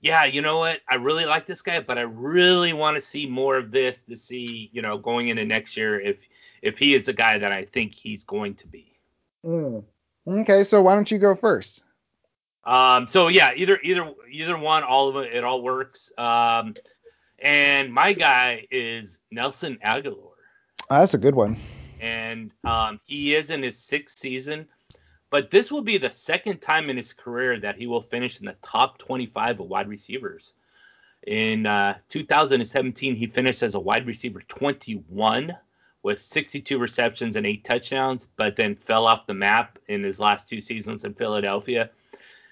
yeah, 0.00 0.24
you 0.24 0.42
know 0.42 0.58
what? 0.58 0.80
I 0.88 0.96
really 0.96 1.24
like 1.24 1.46
this 1.46 1.62
guy, 1.62 1.80
but 1.80 1.98
I 1.98 2.02
really 2.02 2.72
want 2.72 2.96
to 2.96 3.00
see 3.00 3.26
more 3.26 3.56
of 3.56 3.70
this 3.70 4.02
to 4.02 4.16
see, 4.16 4.70
you 4.72 4.82
know, 4.82 4.98
going 4.98 5.28
into 5.28 5.44
next 5.44 5.76
year 5.76 5.98
if 6.00 6.28
if 6.62 6.78
he 6.78 6.94
is 6.94 7.06
the 7.06 7.12
guy 7.12 7.38
that 7.38 7.52
I 7.52 7.64
think 7.64 7.94
he's 7.94 8.24
going 8.24 8.54
to 8.56 8.66
be. 8.66 8.98
Mm. 9.44 9.84
Okay, 10.26 10.64
so 10.64 10.80
why 10.82 10.94
don't 10.94 11.10
you 11.10 11.18
go 11.18 11.34
first? 11.34 11.84
Um, 12.64 13.06
so 13.08 13.28
yeah, 13.28 13.52
either 13.54 13.78
either 13.82 14.12
either 14.30 14.58
one, 14.58 14.82
all 14.82 15.08
of 15.08 15.16
it, 15.16 15.34
it 15.34 15.44
all 15.44 15.62
works. 15.62 16.12
Um, 16.16 16.74
and 17.38 17.92
my 17.92 18.12
guy 18.12 18.66
is 18.70 19.18
Nelson 19.30 19.78
Agholor. 19.84 20.32
Oh, 20.90 20.98
that's 20.98 21.14
a 21.14 21.18
good 21.18 21.34
one. 21.34 21.56
And 22.00 22.50
um, 22.64 23.00
he 23.04 23.34
is 23.34 23.50
in 23.50 23.62
his 23.62 23.78
sixth 23.78 24.18
season, 24.18 24.66
but 25.30 25.50
this 25.50 25.72
will 25.72 25.82
be 25.82 25.98
the 25.98 26.10
second 26.10 26.60
time 26.60 26.90
in 26.90 26.96
his 26.96 27.12
career 27.12 27.58
that 27.60 27.76
he 27.76 27.86
will 27.86 28.02
finish 28.02 28.40
in 28.40 28.46
the 28.46 28.56
top 28.62 28.98
25 28.98 29.60
of 29.60 29.66
wide 29.66 29.88
receivers. 29.88 30.54
In 31.26 31.64
uh, 31.64 31.96
2017, 32.10 33.16
he 33.16 33.26
finished 33.26 33.62
as 33.62 33.74
a 33.74 33.80
wide 33.80 34.06
receiver 34.06 34.42
21 34.46 35.56
with 36.02 36.20
62 36.20 36.78
receptions 36.78 37.36
and 37.36 37.46
eight 37.46 37.64
touchdowns, 37.64 38.28
but 38.36 38.56
then 38.56 38.76
fell 38.76 39.06
off 39.06 39.26
the 39.26 39.32
map 39.32 39.78
in 39.88 40.02
his 40.02 40.20
last 40.20 40.48
two 40.48 40.60
seasons 40.60 41.04
in 41.04 41.14
Philadelphia. 41.14 41.90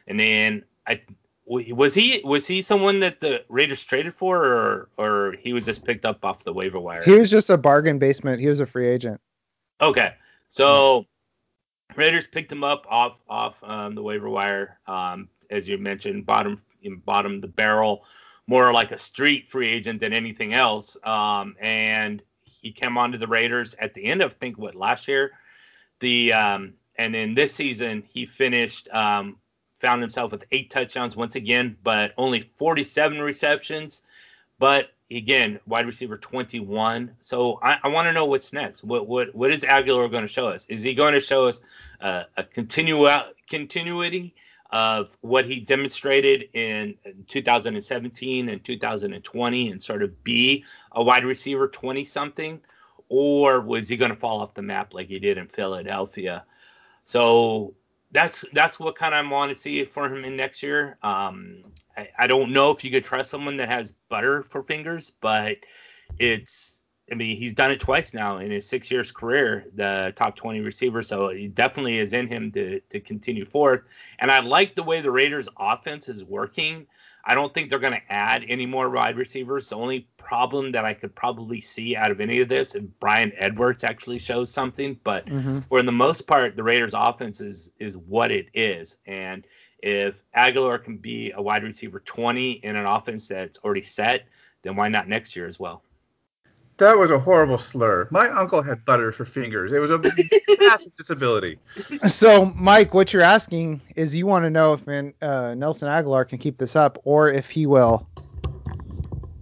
And 0.06 0.18
then 0.18 0.64
I 0.86 1.00
was 1.44 1.94
he 1.94 2.20
was 2.24 2.46
he 2.46 2.62
someone 2.62 3.00
that 3.00 3.20
the 3.20 3.44
Raiders 3.48 3.82
traded 3.82 4.14
for, 4.14 4.44
or 4.44 4.88
or 4.96 5.34
he 5.40 5.52
was 5.52 5.64
just 5.64 5.84
picked 5.84 6.04
up 6.04 6.24
off 6.24 6.44
the 6.44 6.52
waiver 6.52 6.78
wire? 6.78 7.02
He 7.02 7.12
was 7.12 7.30
just 7.30 7.50
a 7.50 7.56
bargain 7.56 7.98
basement. 7.98 8.40
He 8.40 8.48
was 8.48 8.60
a 8.60 8.66
free 8.66 8.88
agent. 8.88 9.20
Okay, 9.80 10.14
so 10.48 11.06
Raiders 11.96 12.26
picked 12.26 12.52
him 12.52 12.62
up 12.62 12.86
off 12.88 13.18
off 13.28 13.56
um, 13.62 13.94
the 13.94 14.02
waiver 14.02 14.28
wire, 14.28 14.78
um, 14.86 15.28
as 15.50 15.68
you 15.68 15.78
mentioned, 15.78 16.26
bottom 16.26 16.62
bottom 17.04 17.40
the 17.40 17.48
barrel, 17.48 18.04
more 18.46 18.72
like 18.72 18.92
a 18.92 18.98
street 18.98 19.48
free 19.48 19.68
agent 19.68 20.00
than 20.00 20.12
anything 20.12 20.54
else. 20.54 20.96
Um, 21.02 21.56
and 21.60 22.22
he 22.44 22.70
came 22.72 22.96
onto 22.96 23.18
the 23.18 23.26
Raiders 23.26 23.74
at 23.74 23.94
the 23.94 24.04
end 24.04 24.22
of 24.22 24.32
I 24.32 24.34
think 24.34 24.58
what 24.58 24.76
last 24.76 25.08
year, 25.08 25.32
the 25.98 26.32
um, 26.32 26.74
and 26.96 27.12
then 27.12 27.34
this 27.34 27.52
season 27.52 28.04
he 28.08 28.26
finished 28.26 28.88
um, 28.90 29.38
found 29.82 30.00
himself 30.00 30.30
with 30.30 30.44
eight 30.52 30.70
touchdowns 30.70 31.16
once 31.16 31.34
again, 31.34 31.76
but 31.82 32.14
only 32.16 32.48
47 32.56 33.20
receptions. 33.20 34.02
But 34.58 34.90
again, 35.10 35.58
wide 35.66 35.86
receiver 35.86 36.16
21. 36.16 37.10
So 37.20 37.58
I, 37.62 37.78
I 37.82 37.88
want 37.88 38.06
to 38.06 38.12
know 38.12 38.24
what's 38.24 38.52
next. 38.52 38.84
What 38.84 39.08
what 39.08 39.34
what 39.34 39.52
is 39.52 39.62
Agholor 39.62 40.10
going 40.10 40.22
to 40.22 40.32
show 40.32 40.48
us? 40.48 40.64
Is 40.68 40.82
he 40.82 40.94
going 40.94 41.14
to 41.14 41.20
show 41.20 41.48
us 41.48 41.60
uh, 42.00 42.24
a 42.36 42.44
continua, 42.44 43.30
continuity 43.50 44.34
of 44.70 45.10
what 45.20 45.44
he 45.44 45.60
demonstrated 45.60 46.48
in 46.54 46.94
2017 47.28 48.48
and 48.48 48.64
2020 48.64 49.70
and 49.70 49.82
sort 49.82 50.02
of 50.02 50.24
be 50.24 50.64
a 50.92 51.02
wide 51.02 51.26
receiver 51.26 51.68
20 51.68 52.04
something, 52.04 52.58
or 53.10 53.60
was 53.60 53.88
he 53.88 53.98
going 53.98 54.10
to 54.10 54.16
fall 54.16 54.40
off 54.40 54.54
the 54.54 54.62
map 54.62 54.94
like 54.94 55.08
he 55.08 55.18
did 55.18 55.36
in 55.36 55.46
Philadelphia? 55.46 56.44
So 57.04 57.74
that's 58.12 58.44
that's 58.52 58.78
what 58.78 58.96
kind 58.96 59.14
of 59.14 59.24
I 59.24 59.28
want 59.28 59.50
to 59.50 59.54
see 59.58 59.84
for 59.84 60.06
him 60.06 60.24
in 60.24 60.36
next 60.36 60.62
year. 60.62 60.98
Um, 61.02 61.64
I, 61.96 62.08
I, 62.18 62.26
don't 62.26 62.52
know 62.52 62.70
if 62.70 62.84
you 62.84 62.90
could 62.90 63.04
trust 63.04 63.30
someone 63.30 63.56
that 63.56 63.70
has 63.70 63.94
butter 64.08 64.42
for 64.42 64.62
fingers, 64.62 65.12
but 65.20 65.56
it's 66.18 66.82
I 67.10 67.14
mean 67.14 67.36
he's 67.36 67.54
done 67.54 67.70
it 67.70 67.80
twice 67.80 68.12
now 68.12 68.38
in 68.38 68.50
his 68.50 68.68
six 68.68 68.90
years 68.90 69.10
career, 69.10 69.66
the 69.74 70.12
top 70.14 70.36
20 70.36 70.60
receiver. 70.60 71.02
So 71.02 71.30
he 71.30 71.48
definitely 71.48 71.98
is 71.98 72.12
in 72.12 72.28
him 72.28 72.52
to 72.52 72.80
to 72.80 73.00
continue 73.00 73.46
forth. 73.46 73.82
And 74.18 74.30
I 74.30 74.40
like 74.40 74.74
the 74.74 74.82
way 74.82 75.00
the 75.00 75.10
Raiders 75.10 75.48
offense 75.58 76.08
is 76.08 76.22
working. 76.24 76.86
I 77.24 77.34
don't 77.34 77.52
think 77.52 77.70
they're 77.70 77.78
going 77.78 77.92
to 77.92 78.12
add 78.12 78.44
any 78.48 78.66
more 78.66 78.90
wide 78.90 79.16
receivers. 79.16 79.68
The 79.68 79.76
only 79.76 80.08
problem 80.16 80.72
that 80.72 80.84
I 80.84 80.94
could 80.94 81.14
probably 81.14 81.60
see 81.60 81.94
out 81.94 82.10
of 82.10 82.20
any 82.20 82.40
of 82.40 82.48
this, 82.48 82.74
and 82.74 82.98
Bryan 82.98 83.32
Edwards 83.36 83.84
actually 83.84 84.18
shows 84.18 84.50
something, 84.50 84.98
but 85.04 85.26
mm-hmm. 85.26 85.60
for 85.60 85.82
the 85.82 85.92
most 85.92 86.26
part, 86.26 86.56
the 86.56 86.62
Raiders' 86.62 86.94
offense 86.94 87.40
is 87.40 87.72
is 87.78 87.96
what 87.96 88.30
it 88.30 88.48
is, 88.54 88.96
and 89.06 89.46
if 89.82 90.14
Agholor 90.36 90.82
can 90.82 90.96
be 90.96 91.32
a 91.32 91.42
wide 91.42 91.64
receiver 91.64 92.00
20 92.00 92.52
in 92.52 92.76
an 92.76 92.86
offense 92.86 93.28
that's 93.28 93.58
already 93.58 93.82
set, 93.82 94.24
then 94.62 94.76
why 94.76 94.88
not 94.88 95.08
next 95.08 95.34
year 95.34 95.46
as 95.46 95.58
well? 95.58 95.82
That 96.82 96.98
was 96.98 97.12
a 97.12 97.18
horrible 97.18 97.58
slur. 97.58 98.08
My 98.10 98.28
uncle 98.28 98.60
had 98.60 98.84
butter 98.84 99.12
for 99.12 99.24
fingers. 99.24 99.70
It 99.72 99.78
was 99.78 99.92
a 99.92 100.00
massive 100.58 100.96
disability. 100.98 101.60
So, 102.08 102.46
Mike, 102.56 102.92
what 102.92 103.12
you're 103.12 103.22
asking 103.22 103.80
is 103.94 104.16
you 104.16 104.26
want 104.26 104.44
to 104.46 104.50
know 104.50 104.72
if 104.72 104.88
uh, 104.88 105.54
Nelson 105.54 105.86
Agholor 105.86 106.28
can 106.28 106.38
keep 106.38 106.58
this 106.58 106.74
up 106.74 106.98
or 107.04 107.28
if 107.28 107.48
he 107.48 107.66
will 107.66 108.08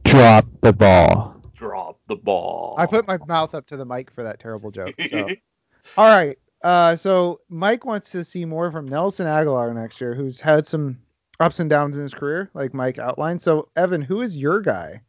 drop 0.05 0.47
the 0.61 0.75
ball. 0.75 1.41
Drop 1.55 1.99
the 2.09 2.17
ball. 2.17 2.75
I 2.77 2.85
put 2.85 3.07
my 3.09 3.17
mouth 3.27 3.55
up 3.55 3.67
to 3.69 3.79
the 3.79 3.87
mic 3.87 4.11
for 4.11 4.23
that 4.23 4.39
terrible 4.39 4.71
joke. 4.71 4.95
So. 5.09 5.27
All 5.97 6.09
right. 6.09 6.39
Uh, 6.63 6.95
so 6.95 7.41
Mike 7.49 7.87
wants 7.87 8.11
to 8.11 8.23
see 8.23 8.45
more 8.45 8.71
from 8.71 8.87
Nelson 8.87 9.27
Agholor 9.27 9.75
next 9.75 9.99
year, 9.99 10.15
who's 10.15 10.43
had 10.43 10.67
some 10.67 10.99
ups 11.41 11.59
and 11.59 11.71
downs 11.71 11.97
in 11.97 12.03
his 12.03 12.13
career, 12.13 12.51
like 12.53 12.75
Mike 12.75 12.99
outlined. 12.99 13.41
So, 13.41 13.71
Evan, 13.77 14.03
who 14.03 14.21
is 14.21 14.37
your 14.37 14.61
guy? 14.61 15.01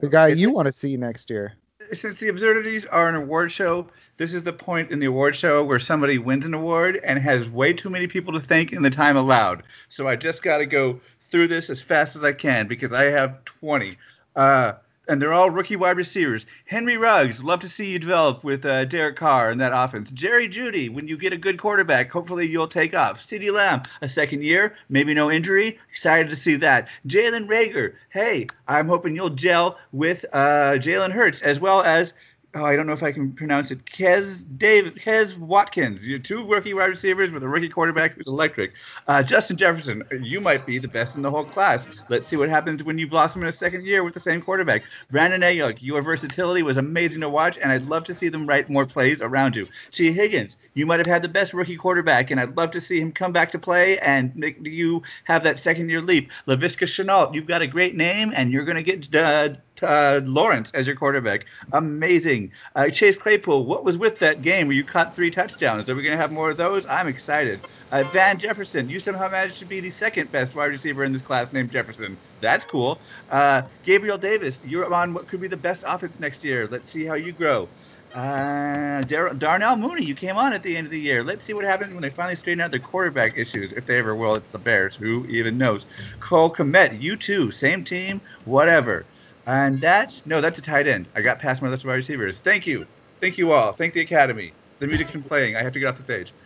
The 0.00 0.08
guy 0.08 0.28
you 0.28 0.50
want 0.50 0.66
to 0.66 0.72
see 0.72 0.96
next 0.96 1.30
year. 1.30 1.54
Since 1.92 2.18
the 2.18 2.28
absurdities 2.28 2.86
are 2.86 3.08
an 3.08 3.16
award 3.16 3.50
show, 3.52 3.86
this 4.16 4.32
is 4.32 4.44
the 4.44 4.52
point 4.52 4.90
in 4.90 4.98
the 4.98 5.06
award 5.06 5.34
show 5.36 5.64
where 5.64 5.80
somebody 5.80 6.18
wins 6.18 6.46
an 6.46 6.54
award 6.54 7.00
and 7.02 7.18
has 7.18 7.50
way 7.50 7.72
too 7.72 7.90
many 7.90 8.06
people 8.06 8.32
to 8.34 8.40
thank 8.40 8.72
in 8.72 8.82
the 8.82 8.90
time 8.90 9.16
allowed. 9.16 9.62
So 9.88 10.06
I 10.06 10.16
just 10.16 10.42
got 10.42 10.58
to 10.58 10.66
go 10.66 11.00
through 11.30 11.48
this 11.48 11.68
as 11.68 11.82
fast 11.82 12.16
as 12.16 12.24
I 12.24 12.32
can 12.32 12.66
because 12.66 12.92
I 12.92 13.04
have 13.04 13.44
20. 13.44 13.96
Uh, 14.36 14.74
and 15.10 15.20
they're 15.20 15.32
all 15.32 15.50
rookie 15.50 15.74
wide 15.74 15.96
receivers. 15.96 16.46
Henry 16.66 16.96
Ruggs, 16.96 17.42
love 17.42 17.58
to 17.60 17.68
see 17.68 17.90
you 17.90 17.98
develop 17.98 18.44
with 18.44 18.64
uh, 18.64 18.84
Derek 18.84 19.16
Carr 19.16 19.50
and 19.50 19.60
that 19.60 19.72
offense. 19.74 20.08
Jerry 20.12 20.48
Jeudy, 20.48 20.88
when 20.88 21.08
you 21.08 21.18
get 21.18 21.32
a 21.32 21.36
good 21.36 21.58
quarterback, 21.58 22.12
hopefully 22.12 22.46
you'll 22.46 22.68
take 22.68 22.94
off. 22.94 23.20
CeeDee 23.20 23.52
Lamb, 23.52 23.82
a 24.02 24.08
second 24.08 24.44
year, 24.44 24.76
maybe 24.88 25.12
no 25.12 25.28
injury. 25.28 25.80
Excited 25.90 26.30
to 26.30 26.36
see 26.36 26.54
that. 26.56 26.86
Jalen 27.08 27.48
Reagor, 27.48 27.94
hey, 28.10 28.46
I'm 28.68 28.86
hoping 28.86 29.16
you'll 29.16 29.30
gel 29.30 29.78
with 29.90 30.24
uh, 30.32 30.74
Jalen 30.74 31.10
Hurts 31.10 31.42
as 31.42 31.58
well 31.58 31.82
as 31.82 32.12
oh, 32.54 32.64
I 32.64 32.74
don't 32.76 32.86
know 32.86 32.92
if 32.92 33.02
I 33.02 33.12
can 33.12 33.32
pronounce 33.32 33.70
it. 33.70 33.84
Quez 33.86 34.44
Dave 34.58 34.94
Quez 34.94 35.38
Watkins. 35.38 36.06
You're 36.06 36.18
two 36.18 36.44
rookie 36.46 36.74
wide 36.74 36.86
receivers 36.86 37.30
with 37.30 37.42
a 37.42 37.48
rookie 37.48 37.68
quarterback 37.68 38.14
who's 38.14 38.26
electric. 38.26 38.72
Uh, 39.06 39.22
Justin 39.22 39.56
Jefferson, 39.56 40.02
you 40.20 40.40
might 40.40 40.66
be 40.66 40.78
the 40.78 40.88
best 40.88 41.16
in 41.16 41.22
the 41.22 41.30
whole 41.30 41.44
class. 41.44 41.86
Let's 42.08 42.28
see 42.28 42.36
what 42.36 42.48
happens 42.48 42.82
when 42.82 42.98
you 42.98 43.06
blossom 43.06 43.42
in 43.42 43.48
a 43.48 43.52
second 43.52 43.86
year 43.86 44.02
with 44.02 44.14
the 44.14 44.20
same 44.20 44.42
quarterback. 44.42 44.82
Brandon 45.10 45.40
Aiyuk, 45.40 45.78
your 45.80 46.02
versatility 46.02 46.62
was 46.62 46.76
amazing 46.76 47.20
to 47.20 47.28
watch, 47.28 47.58
and 47.58 47.70
I'd 47.70 47.86
love 47.86 48.04
to 48.04 48.14
see 48.14 48.28
them 48.28 48.46
write 48.46 48.68
more 48.68 48.86
plays 48.86 49.20
around 49.20 49.54
you. 49.54 49.68
Tee 49.92 50.12
Higgins, 50.12 50.56
you 50.74 50.86
might 50.86 50.98
have 50.98 51.06
had 51.06 51.22
the 51.22 51.28
best 51.28 51.54
rookie 51.54 51.76
quarterback, 51.76 52.30
and 52.30 52.40
I'd 52.40 52.56
love 52.56 52.72
to 52.72 52.80
see 52.80 53.00
him 53.00 53.12
come 53.12 53.32
back 53.32 53.50
to 53.52 53.58
play 53.58 53.98
and 53.98 54.34
make 54.34 54.58
you 54.60 55.02
have 55.24 55.44
that 55.44 55.58
second 55.58 55.88
year 55.88 56.02
leap. 56.02 56.30
Laviska 56.46 56.86
Shenault, 56.86 57.34
you've 57.34 57.46
got 57.46 57.62
a 57.62 57.66
great 57.66 57.96
name, 57.96 58.32
and 58.34 58.50
you're 58.50 58.64
going 58.64 58.76
to 58.76 58.82
get 58.82 59.14
uh, 59.14 59.54
uh, 59.82 60.20
Lawrence 60.24 60.70
as 60.72 60.86
your 60.86 60.96
quarterback. 60.96 61.46
Amazing. 61.72 62.52
Uh, 62.74 62.88
Chase 62.88 63.16
Claypool, 63.16 63.64
what 63.64 63.84
was 63.84 63.96
with 63.96 64.18
that 64.18 64.42
game 64.42 64.66
where 64.66 64.76
you 64.76 64.84
caught 64.84 65.14
three 65.14 65.30
touchdowns? 65.30 65.88
Are 65.88 65.94
we 65.94 66.02
going 66.02 66.16
to 66.16 66.20
have 66.20 66.32
more 66.32 66.50
of 66.50 66.56
those? 66.56 66.86
I'm 66.86 67.08
excited. 67.08 67.60
Uh, 67.92 68.02
Van 68.12 68.38
Jefferson, 68.38 68.88
you 68.88 69.00
somehow 69.00 69.28
managed 69.28 69.58
to 69.58 69.64
be 69.64 69.80
the 69.80 69.90
second 69.90 70.30
best 70.30 70.54
wide 70.54 70.66
receiver 70.66 71.04
in 71.04 71.12
this 71.12 71.22
class 71.22 71.52
named 71.52 71.70
Jefferson. 71.70 72.16
That's 72.40 72.64
cool. 72.64 72.98
Uh, 73.30 73.62
Gabriel 73.84 74.18
Davis, 74.18 74.60
you're 74.64 74.92
on 74.92 75.12
what 75.14 75.28
could 75.28 75.40
be 75.40 75.48
the 75.48 75.56
best 75.56 75.84
offense 75.86 76.20
next 76.20 76.44
year. 76.44 76.68
Let's 76.70 76.90
see 76.90 77.04
how 77.04 77.14
you 77.14 77.32
grow. 77.32 77.68
Uh, 78.14 79.02
Dar- 79.02 79.34
Darnell 79.34 79.76
Mooney, 79.76 80.04
you 80.04 80.14
came 80.14 80.36
on 80.36 80.52
at 80.52 80.62
the 80.64 80.76
end 80.76 80.86
of 80.86 80.90
the 80.90 81.00
year. 81.00 81.22
Let's 81.22 81.44
see 81.44 81.52
what 81.52 81.64
happens 81.64 81.92
when 81.92 82.02
they 82.02 82.10
finally 82.10 82.34
straighten 82.34 82.60
out 82.60 82.72
their 82.72 82.80
quarterback 82.80 83.38
issues, 83.38 83.72
if 83.72 83.86
they 83.86 83.98
ever 83.98 84.16
will. 84.16 84.34
It's 84.34 84.48
the 84.48 84.58
Bears. 84.58 84.96
Who 84.96 85.26
even 85.26 85.56
knows? 85.58 85.86
Cole 86.18 86.52
Kmet, 86.52 87.00
you 87.00 87.16
too, 87.16 87.50
same 87.52 87.84
team, 87.84 88.20
whatever. 88.46 89.04
And 89.50 89.80
that's 89.80 90.24
no, 90.26 90.40
that's 90.40 90.60
a 90.60 90.62
tight 90.62 90.86
end. 90.86 91.08
I 91.16 91.22
got 91.22 91.40
past 91.40 91.60
my 91.60 91.68
list 91.68 91.82
of 91.82 91.88
wide 91.88 91.94
receivers. 91.94 92.38
Thank 92.38 92.68
you, 92.68 92.86
thank 93.18 93.36
you 93.36 93.50
all. 93.50 93.72
Thank 93.72 93.94
the 93.94 94.00
Academy. 94.00 94.52
The 94.78 94.86
music's 94.86 95.10
been 95.10 95.24
playing. 95.24 95.56
I 95.56 95.62
have 95.62 95.72
to 95.72 95.80
get 95.80 95.86
off 95.86 95.96
the 95.96 96.04
stage. 96.04 96.32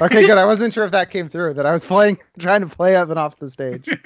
Okay, 0.00 0.24
good. 0.24 0.38
I 0.38 0.44
wasn't 0.44 0.72
sure 0.72 0.84
if 0.84 0.92
that 0.92 1.10
came 1.10 1.28
through. 1.28 1.54
That 1.54 1.66
I 1.66 1.72
was 1.72 1.84
playing, 1.84 2.18
trying 2.38 2.60
to 2.60 2.68
play 2.68 2.94
up 2.94 3.10
and 3.10 3.18
off 3.18 3.36
the 3.38 3.50
stage. 3.50 3.88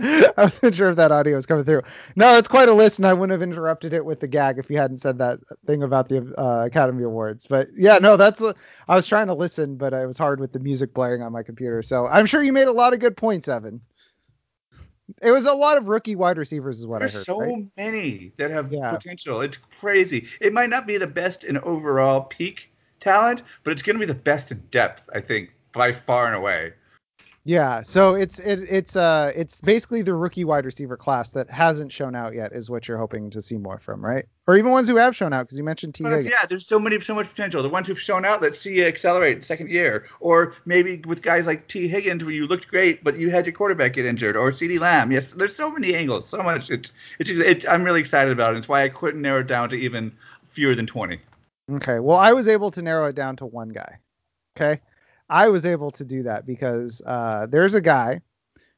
I 0.00 0.32
wasn't 0.36 0.74
sure 0.74 0.90
if 0.90 0.96
that 0.96 1.12
audio 1.12 1.36
was 1.36 1.46
coming 1.46 1.64
through. 1.64 1.82
No, 2.16 2.36
it's 2.36 2.48
quite 2.48 2.68
a 2.68 2.74
list, 2.74 2.98
and 2.98 3.06
I 3.06 3.14
wouldn't 3.14 3.30
have 3.30 3.48
interrupted 3.48 3.92
it 3.92 4.04
with 4.04 4.18
the 4.18 4.26
gag 4.26 4.58
if 4.58 4.68
you 4.68 4.76
hadn't 4.76 4.96
said 4.96 5.18
that 5.18 5.38
thing 5.66 5.84
about 5.84 6.08
the 6.08 6.34
uh, 6.36 6.66
Academy 6.66 7.04
Awards. 7.04 7.46
But 7.46 7.68
yeah, 7.76 7.98
no, 7.98 8.16
that's. 8.16 8.40
A, 8.40 8.56
I 8.88 8.96
was 8.96 9.06
trying 9.06 9.28
to 9.28 9.34
listen, 9.34 9.76
but 9.76 9.92
it 9.92 10.04
was 10.04 10.18
hard 10.18 10.40
with 10.40 10.52
the 10.52 10.58
music 10.58 10.92
blaring 10.92 11.22
on 11.22 11.30
my 11.30 11.44
computer. 11.44 11.80
So 11.80 12.08
I'm 12.08 12.26
sure 12.26 12.42
you 12.42 12.52
made 12.52 12.66
a 12.66 12.72
lot 12.72 12.92
of 12.92 12.98
good 12.98 13.16
points, 13.16 13.46
Evan. 13.46 13.80
It 15.22 15.30
was 15.30 15.46
a 15.46 15.54
lot 15.54 15.78
of 15.78 15.88
rookie 15.88 16.16
wide 16.16 16.36
receivers, 16.38 16.78
is 16.78 16.86
what 16.86 16.98
There's 17.00 17.14
I 17.14 17.18
heard. 17.18 17.24
so 17.24 17.40
right? 17.40 17.66
many 17.76 18.32
that 18.38 18.50
have 18.50 18.72
Yeah. 18.72 18.90
potential. 18.90 19.40
It's 19.40 19.58
crazy. 19.78 20.28
It 20.40 20.52
might 20.52 20.70
not 20.70 20.86
be 20.86 20.96
the 20.98 21.06
best 21.06 21.44
in 21.44 21.58
overall 21.58 22.22
peak 22.22 22.70
talent, 23.00 23.42
but 23.62 23.72
it's 23.72 23.82
going 23.82 23.94
to 23.96 24.00
be 24.00 24.06
the 24.06 24.14
best 24.18 24.50
in 24.50 24.62
depth, 24.70 25.08
I 25.14 25.20
think, 25.20 25.52
by 25.72 25.92
far 25.92 26.26
and 26.26 26.34
away. 26.34 26.72
Yeah, 27.46 27.82
so 27.82 28.16
it's 28.16 28.40
it, 28.40 28.58
it's 28.68 28.96
uh 28.96 29.30
it's 29.36 29.60
basically 29.60 30.02
the 30.02 30.14
rookie 30.14 30.44
wide 30.44 30.64
receiver 30.64 30.96
class 30.96 31.28
that 31.28 31.48
hasn't 31.48 31.92
shown 31.92 32.16
out 32.16 32.34
yet 32.34 32.50
is 32.50 32.68
what 32.68 32.88
you're 32.88 32.98
hoping 32.98 33.30
to 33.30 33.40
see 33.40 33.56
more 33.56 33.78
from, 33.78 34.04
right? 34.04 34.26
Or 34.48 34.58
even 34.58 34.72
ones 34.72 34.88
who 34.88 34.96
have 34.96 35.14
shown 35.14 35.32
out 35.32 35.46
because 35.46 35.56
you 35.56 35.62
mentioned 35.62 35.94
Tee 35.94 36.02
Higgins. 36.02 36.26
yeah, 36.26 36.44
there's 36.46 36.66
so 36.66 36.80
many, 36.80 37.00
so 37.00 37.14
much 37.14 37.28
potential. 37.28 37.62
The 37.62 37.68
ones 37.68 37.86
who've 37.86 38.00
shown 38.00 38.24
out, 38.24 38.42
let's 38.42 38.58
see 38.58 38.74
you 38.74 38.84
accelerate 38.84 39.44
second 39.44 39.70
year, 39.70 40.06
or 40.18 40.54
maybe 40.64 41.00
with 41.06 41.22
guys 41.22 41.46
like 41.46 41.68
Tee 41.68 41.86
Higgins, 41.86 42.24
where 42.24 42.34
you 42.34 42.48
looked 42.48 42.66
great, 42.66 43.04
but 43.04 43.16
you 43.16 43.30
had 43.30 43.46
your 43.46 43.52
quarterback 43.52 43.92
get 43.92 44.06
injured, 44.06 44.36
or 44.36 44.50
CeeDee 44.50 44.80
Lamb. 44.80 45.12
Yes, 45.12 45.32
there's 45.32 45.54
so 45.54 45.70
many 45.70 45.94
angles, 45.94 46.28
so 46.28 46.42
much. 46.42 46.68
It's, 46.68 46.90
it's, 47.20 47.30
it's 47.30 47.64
I'm 47.64 47.84
really 47.84 48.00
excited 48.00 48.32
about 48.32 48.56
it. 48.56 48.58
It's 48.58 48.68
why 48.68 48.82
I 48.82 48.88
couldn't 48.88 49.22
narrow 49.22 49.42
it 49.42 49.46
down 49.46 49.68
to 49.68 49.76
even 49.76 50.10
fewer 50.48 50.74
than 50.74 50.88
20. 50.88 51.20
Okay, 51.74 52.00
well 52.00 52.18
I 52.18 52.32
was 52.32 52.48
able 52.48 52.72
to 52.72 52.82
narrow 52.82 53.06
it 53.06 53.14
down 53.14 53.36
to 53.36 53.46
one 53.46 53.68
guy. 53.68 54.00
Okay, 54.56 54.80
I 55.28 55.48
was 55.48 55.66
able 55.66 55.90
to 55.92 56.04
do 56.04 56.22
that 56.24 56.46
because 56.46 57.02
uh, 57.04 57.46
there's 57.48 57.74
a 57.74 57.80
guy 57.80 58.20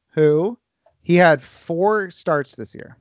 who 0.09 0.59
he 1.03 1.17
had 1.17 1.43
four 1.43 2.11
starts 2.11 2.57
this 2.57 2.75
year. 2.75 2.97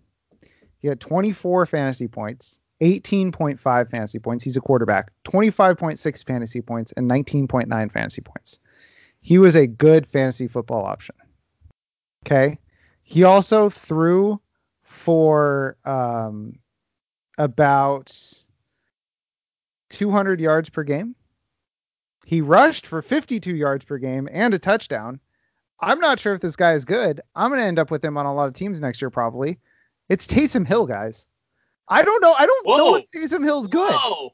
He 0.79 0.87
had 0.87 0.99
24 0.99 1.65
fantasy 1.65 2.07
points, 2.07 2.59
18.5 2.81 3.89
fantasy 3.89 4.19
points. 4.19 4.43
He's 4.43 4.57
a 4.57 4.61
quarterback, 4.61 5.11
25.6 5.23 6.25
fantasy 6.25 6.61
points, 6.61 6.91
and 6.93 7.09
19.9 7.09 7.91
fantasy 7.91 8.21
points. 8.21 8.59
He 9.21 9.37
was 9.37 9.55
a 9.55 9.67
good 9.67 10.07
fantasy 10.07 10.47
football 10.47 10.85
option. 10.85 11.15
Okay. 12.25 12.59
He 13.03 13.23
also 13.23 13.69
threw 13.69 14.39
for 14.83 15.77
um, 15.85 16.59
about 17.37 18.11
200 19.89 20.39
yards 20.39 20.69
per 20.69 20.83
game. 20.83 21.15
He 22.27 22.41
rushed 22.41 22.85
for 22.85 23.01
52 23.01 23.55
yards 23.55 23.85
per 23.85 23.97
game 23.97 24.27
and 24.29 24.53
a 24.53 24.59
touchdown. 24.59 25.21
I'm 25.79 26.01
not 26.01 26.19
sure 26.19 26.33
if 26.33 26.41
this 26.41 26.57
guy 26.57 26.73
is 26.73 26.83
good. 26.83 27.21
I'm 27.33 27.49
going 27.49 27.61
to 27.61 27.65
end 27.65 27.79
up 27.79 27.89
with 27.89 28.03
him 28.03 28.17
on 28.17 28.25
a 28.25 28.33
lot 28.33 28.49
of 28.49 28.53
teams 28.53 28.81
next 28.81 29.01
year, 29.01 29.09
probably. 29.09 29.59
It's 30.09 30.27
Taysom 30.27 30.67
Hill, 30.67 30.87
guys. 30.87 31.25
I 31.87 32.03
don't 32.03 32.21
know. 32.21 32.33
I 32.37 32.45
don't 32.45 32.67
know 32.67 32.91
Whoa. 32.91 32.95
if 32.95 33.11
Taysom 33.11 33.45
Hill's 33.45 33.69
good. 33.69 33.93
Whoa. 33.93 34.31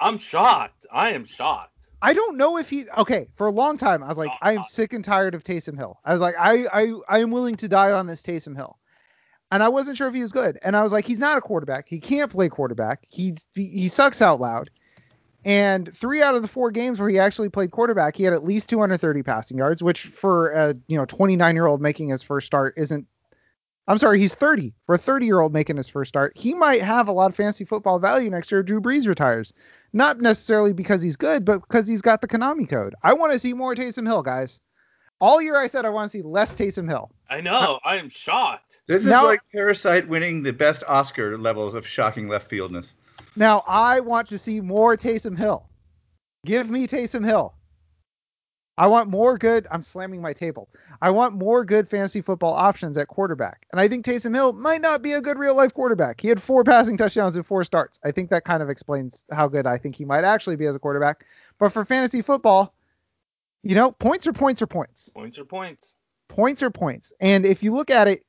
I'm 0.00 0.16
shocked. 0.16 0.86
I 0.90 1.10
am 1.10 1.26
shocked. 1.26 1.90
I 2.00 2.14
don't 2.14 2.38
know 2.38 2.56
if 2.56 2.70
he. 2.70 2.86
Okay, 2.96 3.28
for 3.34 3.46
a 3.48 3.50
long 3.52 3.76
time, 3.76 4.02
I 4.02 4.08
was 4.08 4.16
like, 4.16 4.30
Oh, 4.32 4.38
I 4.40 4.52
am 4.52 4.58
God. 4.58 4.66
sick 4.68 4.94
and 4.94 5.04
tired 5.04 5.34
of 5.34 5.44
Taysom 5.44 5.76
Hill. 5.76 5.98
I 6.02 6.12
was 6.12 6.22
like, 6.22 6.34
I, 6.40 6.64
I, 6.72 6.94
I 7.10 7.18
am 7.18 7.30
willing 7.30 7.56
to 7.56 7.68
die 7.68 7.92
on 7.92 8.06
this 8.06 8.22
Taysom 8.22 8.56
Hill, 8.56 8.78
and 9.50 9.62
I 9.62 9.68
wasn't 9.68 9.98
sure 9.98 10.08
if 10.08 10.14
he 10.14 10.22
was 10.22 10.32
good. 10.32 10.58
And 10.62 10.74
I 10.74 10.82
was 10.82 10.94
like, 10.94 11.06
he's 11.06 11.18
not 11.18 11.36
a 11.36 11.42
quarterback. 11.42 11.88
He 11.90 12.00
can't 12.00 12.30
play 12.30 12.48
quarterback. 12.48 13.04
He, 13.10 13.34
he, 13.54 13.66
he 13.68 13.88
sucks 13.88 14.22
out 14.22 14.40
loud. 14.40 14.70
And 15.44 15.94
three 15.96 16.22
out 16.22 16.34
of 16.34 16.42
the 16.42 16.48
four 16.48 16.70
games 16.70 17.00
where 17.00 17.08
he 17.08 17.18
actually 17.18 17.48
played 17.48 17.70
quarterback, 17.70 18.16
he 18.16 18.24
had 18.24 18.34
at 18.34 18.44
least 18.44 18.68
230 18.68 19.22
passing 19.22 19.56
yards, 19.58 19.82
which 19.82 20.02
for 20.02 20.50
a 20.50 20.74
you 20.86 20.96
know 20.98 21.04
29 21.06 21.54
year 21.54 21.66
old 21.66 21.80
making 21.80 22.08
his 22.08 22.22
first 22.22 22.46
start 22.46 22.74
isn't. 22.76 23.06
I'm 23.88 23.98
sorry, 23.98 24.20
he's 24.20 24.34
30. 24.34 24.72
For 24.86 24.94
a 24.94 24.98
30 24.98 25.26
year 25.26 25.40
old 25.40 25.52
making 25.52 25.76
his 25.76 25.88
first 25.88 26.10
start, 26.10 26.32
he 26.36 26.54
might 26.54 26.82
have 26.82 27.08
a 27.08 27.12
lot 27.12 27.30
of 27.30 27.36
fantasy 27.36 27.64
football 27.64 27.98
value 27.98 28.30
next 28.30 28.52
year. 28.52 28.62
Drew 28.62 28.80
Brees 28.80 29.08
retires, 29.08 29.52
not 29.92 30.20
necessarily 30.20 30.72
because 30.72 31.02
he's 31.02 31.16
good, 31.16 31.44
but 31.44 31.60
because 31.62 31.88
he's 31.88 32.02
got 32.02 32.20
the 32.20 32.28
Konami 32.28 32.68
code. 32.68 32.94
I 33.02 33.14
want 33.14 33.32
to 33.32 33.38
see 33.38 33.52
more 33.52 33.74
Taysom 33.74 34.06
Hill, 34.06 34.22
guys. 34.22 34.60
All 35.20 35.42
year 35.42 35.56
I 35.56 35.66
said 35.66 35.84
I 35.84 35.90
want 35.90 36.10
to 36.10 36.18
see 36.18 36.22
less 36.22 36.54
Taysom 36.54 36.88
Hill. 36.88 37.10
I 37.28 37.40
know. 37.40 37.80
I 37.84 37.96
am 37.96 38.08
shocked. 38.10 38.82
This 38.86 39.02
is 39.02 39.08
Now- 39.08 39.24
like 39.24 39.40
Parasite 39.52 40.08
winning 40.08 40.42
the 40.42 40.52
best 40.52 40.84
Oscar 40.86 41.36
levels 41.36 41.74
of 41.74 41.86
shocking 41.86 42.28
left 42.28 42.48
fieldness. 42.50 42.94
Now 43.36 43.62
I 43.66 44.00
want 44.00 44.28
to 44.28 44.38
see 44.38 44.60
more 44.60 44.96
Taysom 44.96 45.36
Hill. 45.36 45.68
Give 46.44 46.68
me 46.68 46.86
Taysom 46.86 47.24
Hill. 47.24 47.54
I 48.78 48.86
want 48.86 49.10
more 49.10 49.36
good. 49.36 49.66
I'm 49.70 49.82
slamming 49.82 50.22
my 50.22 50.32
table. 50.32 50.70
I 51.02 51.10
want 51.10 51.34
more 51.34 51.66
good 51.66 51.86
fantasy 51.86 52.22
football 52.22 52.54
options 52.54 52.96
at 52.96 53.08
quarterback. 53.08 53.66
And 53.72 53.80
I 53.80 53.88
think 53.88 54.06
Taysom 54.06 54.34
Hill 54.34 54.54
might 54.54 54.80
not 54.80 55.02
be 55.02 55.12
a 55.12 55.20
good 55.20 55.38
real 55.38 55.54
life 55.54 55.74
quarterback. 55.74 56.18
He 56.18 56.28
had 56.28 56.40
four 56.40 56.64
passing 56.64 56.96
touchdowns 56.96 57.36
in 57.36 57.42
four 57.42 57.62
starts. 57.62 57.98
I 58.04 58.10
think 58.10 58.30
that 58.30 58.44
kind 58.44 58.62
of 58.62 58.70
explains 58.70 59.26
how 59.30 59.48
good 59.48 59.66
I 59.66 59.76
think 59.76 59.96
he 59.96 60.06
might 60.06 60.24
actually 60.24 60.56
be 60.56 60.64
as 60.64 60.74
a 60.76 60.78
quarterback. 60.78 61.26
But 61.58 61.74
for 61.74 61.84
fantasy 61.84 62.22
football, 62.22 62.74
you 63.62 63.74
know, 63.74 63.92
points 63.92 64.26
are 64.26 64.32
points 64.32 64.62
are 64.62 64.66
points. 64.66 65.10
Points 65.10 65.38
are 65.38 65.44
points. 65.44 65.96
points 66.28 66.62
are 66.62 66.70
points. 66.70 67.12
And 67.20 67.44
if 67.44 67.62
you 67.62 67.74
look 67.74 67.90
at 67.90 68.08
it 68.08 68.24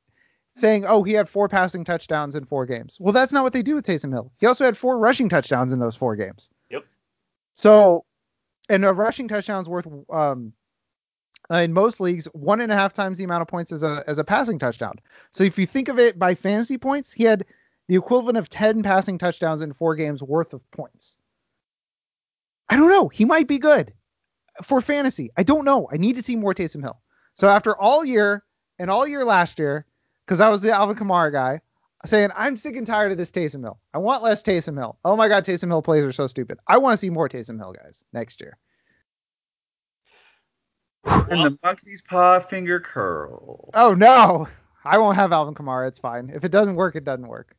saying, 0.56 0.86
oh, 0.86 1.04
he 1.04 1.14
had 1.14 1.30
four 1.30 1.48
passing 1.48 1.84
touchdowns 1.84 2.36
in 2.36 2.46
four 2.46 2.66
games, 2.66 2.98
well, 3.00 3.14
that's 3.14 3.32
not 3.32 3.44
what 3.44 3.54
they 3.54 3.62
do 3.62 3.76
with 3.76 3.86
Taysom 3.86 4.12
Hill. 4.12 4.32
He 4.38 4.46
also 4.46 4.66
had 4.66 4.78
four 4.78 4.98
rushing 4.98 5.30
touchdowns 5.30 5.72
in 5.72 5.80
those 5.80 5.96
four 5.96 6.16
games. 6.16 6.50
Yep. 6.70 6.86
So, 7.54 8.06
and 8.70 8.86
a 8.86 8.94
rushing 8.94 9.28
touchdown's 9.28 9.70
worth, 9.70 9.88
um, 10.10 10.54
in 11.50 11.74
most 11.74 12.00
leagues, 12.00 12.26
one 12.34 12.62
and 12.62 12.72
a 12.72 12.76
half 12.76 12.94
times 12.94 13.18
the 13.18 13.24
amount 13.24 13.42
of 13.42 13.48
points 13.48 13.72
as 13.72 13.84
a 13.84 14.04
as 14.08 14.20
a 14.20 14.24
passing 14.24 14.58
touchdown. 14.58 14.96
So 15.32 15.44
if 15.44 15.58
you 15.58 15.66
think 15.66 15.90
of 15.90 16.00
it 16.00 16.18
by 16.18 16.36
fantasy 16.36 16.78
points, 16.78 17.12
he 17.12 17.24
had 17.24 17.46
the 17.88 17.96
equivalent 17.96 18.38
of 18.38 18.48
10 18.48 18.84
passing 18.84 19.18
touchdowns 19.18 19.62
in 19.62 19.74
four 19.74 19.96
games 19.96 20.24
worth 20.24 20.54
of 20.54 20.70
points. 20.72 21.18
I 22.70 22.78
don't 22.78 22.90
know. 22.90 23.10
He 23.10 23.26
might 23.26 23.48
be 23.48 23.60
good 23.60 23.94
for 24.64 24.80
fantasy. 24.80 25.30
I 25.36 25.44
don't 25.44 25.66
know. 25.66 25.90
I 25.92 25.98
need 25.98 26.16
to 26.16 26.24
see 26.24 26.38
more 26.38 26.54
Taysom 26.54 26.82
Hill. 26.82 27.02
So 27.34 27.50
after 27.50 27.76
all 27.76 28.06
year 28.06 28.46
and 28.80 28.90
all 28.90 29.06
year 29.06 29.26
last 29.26 29.60
year, 29.60 29.86
because 30.32 30.40
I 30.40 30.48
was 30.48 30.62
the 30.62 30.72
Alvin 30.72 30.96
Kamara 30.96 31.30
guy, 31.30 31.60
saying 32.06 32.30
I'm 32.34 32.56
sick 32.56 32.78
and 32.78 32.88
tired 32.88 33.12
of 33.12 33.18
this 33.18 33.32
Taysom 33.32 33.64
Hill. 33.64 33.78
I 33.94 33.98
want 33.98 34.24
less 34.24 34.42
Taysom 34.42 34.78
Hill. 34.78 34.98
Oh 35.04 35.18
my 35.18 35.28
God, 35.28 35.44
Taysom 35.44 35.68
Hill 35.68 35.82
plays 35.82 36.06
are 36.06 36.14
so 36.14 36.26
stupid. 36.26 36.58
I 36.66 36.78
want 36.78 36.94
to 36.94 36.98
see 36.98 37.10
more 37.10 37.28
Taysom 37.28 37.58
Hill 37.58 37.74
guys 37.74 38.06
next 38.14 38.40
year. 38.40 38.58
And 41.04 41.44
the 41.44 41.60
monkey's 41.62 42.02
paw 42.02 42.40
finger 42.40 42.80
curl. 42.80 43.72
Oh 43.74 43.94
no, 43.94 44.48
I 44.86 45.00
won't 45.00 45.18
have 45.18 45.34
Alvin 45.34 45.54
Kamara. 45.54 45.90
It's 45.90 46.00
fine. 46.00 46.32
If 46.34 46.46
it 46.46 46.52
doesn't 46.54 46.76
work, 46.76 46.96
it 46.96 47.04
doesn't 47.04 47.28
work. 47.28 47.54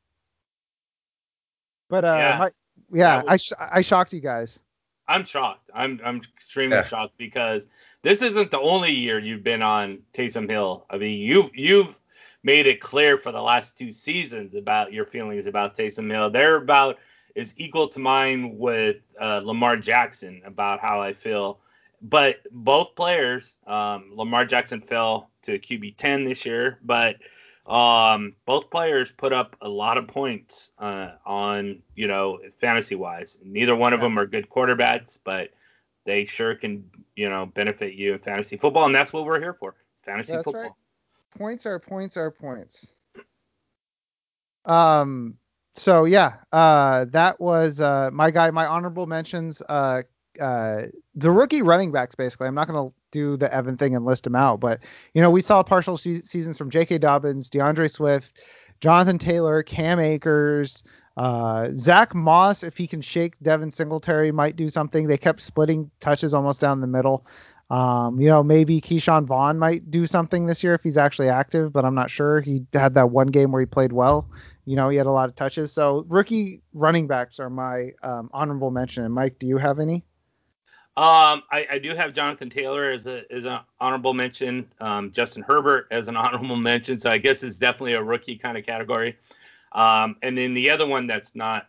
But 1.91 2.07
uh, 2.07 2.17
Yeah. 2.17 2.39
my, 2.39 2.51
yeah, 2.91 3.17
That 3.17 3.25
I 3.29 3.37
sh- 3.37 3.53
I 3.61 3.83
shocked 3.83 4.15
you 4.15 4.21
guys. 4.21 4.61
I'm 5.09 5.25
shocked. 5.25 5.69
I'm 5.75 6.01
I'm 6.03 6.23
extremely 6.39 6.77
Yeah. 6.77 6.85
shocked 6.85 7.19
because 7.19 7.67
this 8.01 8.23
isn't 8.23 8.51
the 8.51 8.61
only 8.61 8.93
year 8.93 9.19
you've 9.19 9.45
been 9.45 9.61
on 9.61 9.99
Taysom 10.15 10.49
Hill. 10.49 10.87
I 10.89 10.97
mean, 10.97 11.19
you've 11.21 11.51
you've 11.55 11.99
made 12.43 12.67
it 12.67 12.81
clear 12.81 13.17
for 13.17 13.33
the 13.33 13.41
last 13.41 13.77
two 13.77 13.93
seasons 13.93 14.55
about 14.55 14.93
your 14.93 15.07
feelings 15.07 15.47
about 15.47 15.77
Taysom 15.77 16.11
Hill. 16.11 16.31
They're 16.31 16.57
about 16.57 16.99
is 17.35 17.55
equal 17.57 17.89
to 17.89 17.99
mine 17.99 18.59
with 18.59 18.97
uh, 19.21 19.41
Lamar 19.45 19.77
Jackson 19.77 20.43
about 20.45 20.81
how 20.81 21.01
I 21.01 21.13
feel. 21.13 21.61
But 22.03 22.41
both 22.51 22.95
players, 22.95 23.57
um, 23.67 24.11
Lamar 24.15 24.45
Jackson 24.45 24.81
fell 24.81 25.31
to 25.43 25.59
QB 25.59 25.97
10 25.97 26.25
this 26.25 26.45
year, 26.45 26.79
but 26.83 27.17
um, 27.67 28.35
both 28.45 28.71
players 28.71 29.13
put 29.13 29.33
up 29.33 29.57
a 29.61 29.69
lot 29.69 29.97
of 29.97 30.09
points 30.09 30.73
uh, 30.79 31.13
on, 31.25 31.81
you 31.95 32.09
know, 32.09 32.41
fantasy 32.61 32.97
wise. 32.97 33.39
Neither 33.45 33.77
one 33.77 33.93
of 33.93 34.01
them 34.01 34.19
are 34.19 34.27
good 34.27 34.51
quarterbacks, 34.51 35.17
but 35.23 35.51
they 36.05 36.25
sure 36.25 36.57
can, 36.57 36.85
you 37.15 37.31
know, 37.31 37.47
benefit 37.47 37.95
you 37.95 38.15
in 38.15 38.19
fantasy 38.19 38.57
football, 38.57 38.87
and 38.87 38.95
that's 38.95 39.13
what 39.13 39.25
we're 39.25 39.41
here 39.41 39.55
for. 39.55 39.77
Fantasy 40.03 40.33
That's 40.33 40.45
football. 40.45 40.63
right. 40.63 40.73
Points 41.37 41.67
are 41.67 41.79
points 41.79 42.17
are 42.17 42.31
points. 42.31 42.95
Um. 44.65 45.39
So 45.75 46.05
yeah, 46.05 46.35
uh, 46.53 47.07
that 47.11 47.41
was 47.41 47.81
uh 47.81 48.11
my 48.13 48.31
guy. 48.31 48.51
My 48.51 48.67
honorable 48.67 49.07
mentions. 49.07 49.63
Uh, 49.69 50.03
uh, 50.41 50.83
the 51.15 51.31
rookie 51.31 51.63
running 51.63 51.93
backs. 51.93 52.15
Basically, 52.15 52.47
I'm 52.47 52.55
not 52.55 52.67
gonna 52.69 52.91
do 53.11 53.37
the 53.37 53.53
Evan 53.53 53.77
thing 53.77 53.95
and 53.95 54.05
list 54.05 54.25
them 54.25 54.35
out, 54.35 54.61
but 54.61 54.81
you 55.15 55.23
know 55.23 55.31
we 55.31 55.41
saw 55.41 55.63
partial 55.63 55.97
se- 55.97 56.23
seasons 56.23 56.59
from 56.59 56.71
J.K. 56.71 56.99
Dobbins, 56.99 57.51
D'Andre 57.51 57.89
Swift, 57.89 58.39
Jonathan 58.81 59.19
Taylor, 59.19 59.63
Cam 59.63 59.99
Akers. 59.99 60.83
Uh, 61.15 61.69
Zach 61.77 62.15
Moss, 62.15 62.63
if 62.63 62.77
he 62.79 62.87
can 62.87 63.03
shake 63.03 63.39
Devin 63.41 63.71
Singletary, 63.71 64.33
might 64.33 64.57
do 64.57 64.71
something. 64.71 65.07
They 65.07 65.19
kept 65.19 65.43
splitting 65.43 65.91
touches 66.01 66.33
almost 66.33 66.59
down 66.61 66.81
the 66.81 66.87
middle. 66.87 67.27
Um, 67.73 68.21
you 68.21 68.29
know, 68.29 68.43
maybe 68.43 68.83
Ke'Shawn 68.83 69.25
Vaughn 69.25 69.59
might 69.59 69.91
do 69.91 70.07
something 70.07 70.45
this 70.45 70.63
year 70.63 70.75
if 70.75 70.83
he's 70.83 70.99
actually 70.99 71.31
active, 71.31 71.73
but 71.73 71.87
I'm 71.87 71.95
not 71.95 72.11
sure. 72.11 72.43
He 72.43 72.67
had 72.75 72.93
that 72.97 73.09
one 73.09 73.29
game 73.29 73.51
where 73.51 73.61
he 73.61 73.67
played 73.67 73.95
well. 73.95 74.29
You 74.67 74.77
know, 74.77 74.91
he 74.91 74.99
had 74.99 75.07
a 75.07 75.11
lot 75.11 75.31
of 75.31 75.35
touches. 75.35 75.73
So 75.73 76.05
rookie 76.09 76.61
running 76.75 77.07
backs 77.07 77.41
are 77.41 77.49
my 77.49 77.93
um, 78.03 78.29
honorable 78.35 78.71
mention. 78.71 79.05
And 79.05 79.15
Mike, 79.15 79.39
do 79.39 79.47
you 79.47 79.57
have 79.57 79.79
any? 79.79 80.05
Um, 80.99 81.43
I, 81.51 81.67
I 81.71 81.79
do 81.79 81.95
have 81.95 82.13
Jonathan 82.13 82.51
Taylor 82.51 82.91
as 82.91 83.07
a 83.07 83.23
as 83.33 83.47
an 83.47 83.61
honorable 83.81 84.13
mention. 84.13 84.71
Um, 84.79 85.11
Justin 85.11 85.43
Herbert 85.43 85.87
as 85.91 86.09
an 86.09 86.17
honorable 86.19 86.57
mention. 86.57 86.99
So 86.99 87.11
I 87.11 87.17
guess 87.17 87.43
it's 87.43 87.57
definitely 87.57 87.95
a 87.95 88.03
rookie 88.03 88.37
kind 88.37 88.59
of 88.59 88.67
category. 88.67 89.17
Um, 89.73 90.17
and 90.21 90.37
then 90.37 90.53
the 90.53 90.69
other 90.69 90.87
one 90.87 91.07
that's 91.07 91.35
not 91.35 91.69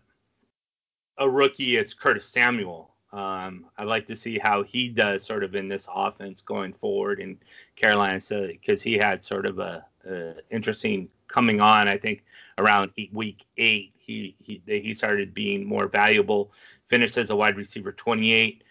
a 1.18 1.30
rookie 1.30 1.78
is 1.78 1.94
Curtis 1.94 2.26
Samuel. 2.26 2.93
Um, 3.14 3.66
I'd 3.78 3.86
like 3.86 4.08
to 4.08 4.16
see 4.16 4.40
how 4.40 4.64
he 4.64 4.90
does 4.90 5.24
sort 5.24 5.44
of 5.44 5.54
in 5.54 5.68
this 5.68 5.88
offense 5.94 6.42
going 6.42 6.74
forward 6.74 7.20
in 7.20 7.38
Carolina, 7.76 8.20
so 8.20 8.48
because 8.48 8.82
he 8.82 8.98
had 8.98 9.24
sort 9.24 9.46
of 9.46 9.60
a, 9.60 9.86
a, 10.10 10.34
interesting 10.50 11.08
coming 11.28 11.62
on. 11.62 11.88
I 11.88 12.00
think 12.00 12.26
around 12.58 12.90
eight, 12.98 13.14
week 13.14 13.46
eight, 13.58 13.94
he 14.00 14.36
he 14.44 14.64
he 14.66 14.96
started 14.96 15.34
being 15.36 15.64
more 15.64 15.88
valuable. 15.88 16.52
Finished 16.90 17.18
as 17.18 17.30
a 17.30 17.36
wide 17.36 17.56
receiver 17.56 17.92
28. 17.92 18.64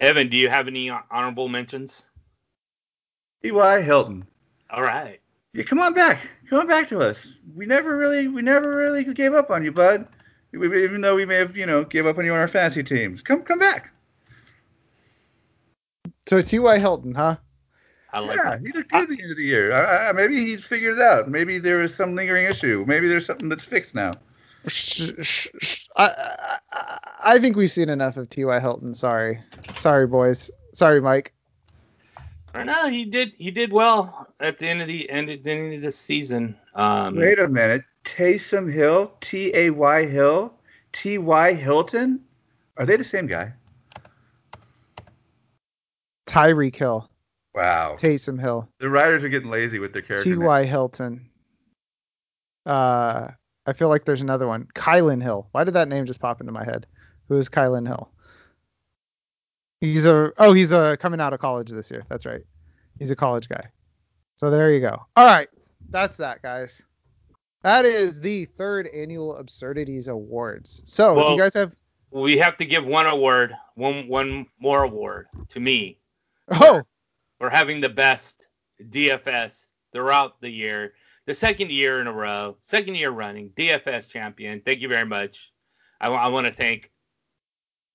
Evan, 0.00 0.28
do 0.28 0.36
you 0.36 0.50
have 0.50 0.68
any 0.68 0.90
honorable 0.90 1.48
mentions? 1.48 2.04
T.Y. 3.42 3.80
Hilton. 3.80 4.26
All 4.70 4.82
right. 4.82 5.20
Yeah, 5.52 5.64
come 5.64 5.80
on 5.80 5.94
back. 5.94 6.20
Come 6.50 6.60
on 6.60 6.66
back 6.66 6.88
to 6.88 7.00
us. 7.00 7.32
We 7.54 7.64
never 7.64 7.96
really, 7.96 8.28
we 8.28 8.42
never 8.42 8.72
really 8.72 9.04
gave 9.04 9.34
up 9.34 9.50
on 9.50 9.64
you, 9.64 9.72
bud. 9.72 10.06
Even 10.56 11.00
though 11.00 11.14
we 11.14 11.24
may 11.24 11.36
have, 11.36 11.56
you 11.56 11.66
know, 11.66 11.84
gave 11.84 12.06
up 12.06 12.18
on 12.18 12.24
you 12.24 12.32
on 12.32 12.38
our 12.38 12.48
fantasy 12.48 12.82
teams. 12.82 13.22
Come, 13.22 13.42
come 13.42 13.58
back. 13.58 13.92
So 16.26 16.42
T.Y. 16.42 16.78
Hilton, 16.78 17.14
huh? 17.14 17.36
I 18.12 18.20
like 18.20 18.36
that. 18.36 18.44
yeah, 18.44 18.50
that. 18.50 18.60
he 18.60 18.72
looked 18.72 18.90
good 18.90 19.02
at 19.02 19.08
the 19.08 19.22
end 19.22 19.30
of 19.30 19.36
the 19.36 19.44
year. 19.44 19.72
I, 19.72 20.08
I, 20.08 20.12
maybe 20.12 20.44
he's 20.44 20.64
figured 20.64 20.98
it 20.98 21.02
out. 21.02 21.28
Maybe 21.28 21.58
there 21.58 21.82
is 21.82 21.94
some 21.94 22.14
lingering 22.14 22.46
issue. 22.46 22.84
Maybe 22.86 23.08
there's 23.08 23.26
something 23.26 23.48
that's 23.48 23.64
fixed 23.64 23.94
now. 23.94 24.12
I, 25.96 26.10
I, 26.72 26.98
I 27.22 27.38
think 27.38 27.56
we've 27.56 27.70
seen 27.70 27.88
enough 27.88 28.16
of 28.16 28.28
T.Y. 28.30 28.58
Hilton. 28.58 28.94
Sorry, 28.94 29.40
sorry, 29.74 30.06
boys. 30.06 30.50
Sorry, 30.72 31.00
Mike. 31.00 31.32
I 32.54 32.64
know 32.64 32.88
he 32.88 33.04
did. 33.04 33.34
He 33.36 33.50
did 33.50 33.70
well 33.70 34.26
at 34.40 34.58
the 34.58 34.66
end 34.66 34.80
of 34.80 34.88
the 34.88 35.08
end, 35.10 35.30
of, 35.30 35.42
the 35.42 35.50
end 35.50 35.74
of 35.74 35.82
the 35.82 35.92
season. 35.92 36.56
Um, 36.74 37.16
Wait 37.16 37.38
a 37.38 37.48
minute. 37.48 37.84
Taysom 38.06 38.72
Hill, 38.72 39.12
T 39.20 39.50
A 39.54 39.70
Y 39.70 40.06
Hill, 40.06 40.54
T 40.92 41.18
Y 41.18 41.52
Hilton. 41.54 42.20
Are 42.78 42.86
they 42.86 42.96
the 42.96 43.04
same 43.04 43.26
guy? 43.26 43.52
Tyreek 46.26 46.76
Hill. 46.76 47.10
Wow. 47.54 47.96
Taysom 47.98 48.40
Hill. 48.40 48.68
The 48.78 48.88
writers 48.88 49.24
are 49.24 49.28
getting 49.28 49.50
lazy 49.50 49.78
with 49.78 49.92
their 49.92 50.02
character. 50.02 50.34
T.Y. 50.34 50.64
Hilton. 50.64 51.30
Uh, 52.66 53.28
I 53.64 53.72
feel 53.72 53.88
like 53.88 54.04
there's 54.04 54.20
another 54.20 54.46
one. 54.46 54.68
Kylin 54.74 55.22
Hill. 55.22 55.48
Why 55.52 55.64
did 55.64 55.74
that 55.74 55.88
name 55.88 56.04
just 56.04 56.20
pop 56.20 56.40
into 56.40 56.52
my 56.52 56.64
head? 56.64 56.86
Who 57.28 57.36
is 57.36 57.48
Kylin 57.48 57.86
Hill? 57.86 58.10
He's 59.80 60.06
a 60.06 60.32
oh 60.38 60.52
he's 60.52 60.72
a 60.72 60.96
coming 60.98 61.20
out 61.20 61.32
of 61.32 61.40
college 61.40 61.70
this 61.70 61.90
year. 61.90 62.04
That's 62.08 62.24
right. 62.24 62.42
He's 62.98 63.10
a 63.10 63.16
college 63.16 63.48
guy. 63.48 63.60
So 64.36 64.50
there 64.50 64.70
you 64.70 64.80
go. 64.80 65.02
All 65.16 65.26
right, 65.26 65.48
that's 65.90 66.16
that, 66.16 66.42
guys. 66.42 66.82
That 67.62 67.84
is 67.84 68.20
the 68.20 68.44
third 68.44 68.88
annual 68.94 69.36
Absurdities 69.36 70.08
Awards. 70.08 70.82
So 70.84 71.14
Well- 71.14 71.32
you 71.32 71.38
guys 71.38 71.54
have 71.54 71.72
we 72.10 72.38
have 72.38 72.56
to 72.56 72.64
give 72.64 72.86
one 72.86 73.06
award, 73.06 73.54
one 73.74 74.08
one 74.08 74.46
more 74.58 74.84
award 74.84 75.26
to 75.48 75.60
me 75.60 75.98
oh 76.50 76.82
for 77.38 77.50
having 77.50 77.80
the 77.80 77.88
best 77.88 78.46
DFS 78.90 79.66
throughout 79.92 80.40
the 80.40 80.50
year, 80.50 80.94
the 81.26 81.34
second 81.34 81.70
year 81.70 82.00
in 82.00 82.06
a 82.06 82.12
row, 82.12 82.56
second 82.62 82.96
year 82.96 83.10
running 83.10 83.50
DFS 83.50 84.08
champion. 84.08 84.60
Thank 84.60 84.80
you 84.80 84.88
very 84.88 85.04
much. 85.04 85.52
I, 86.00 86.28
want 86.28 86.46
to 86.46 86.52
thank 86.52 86.90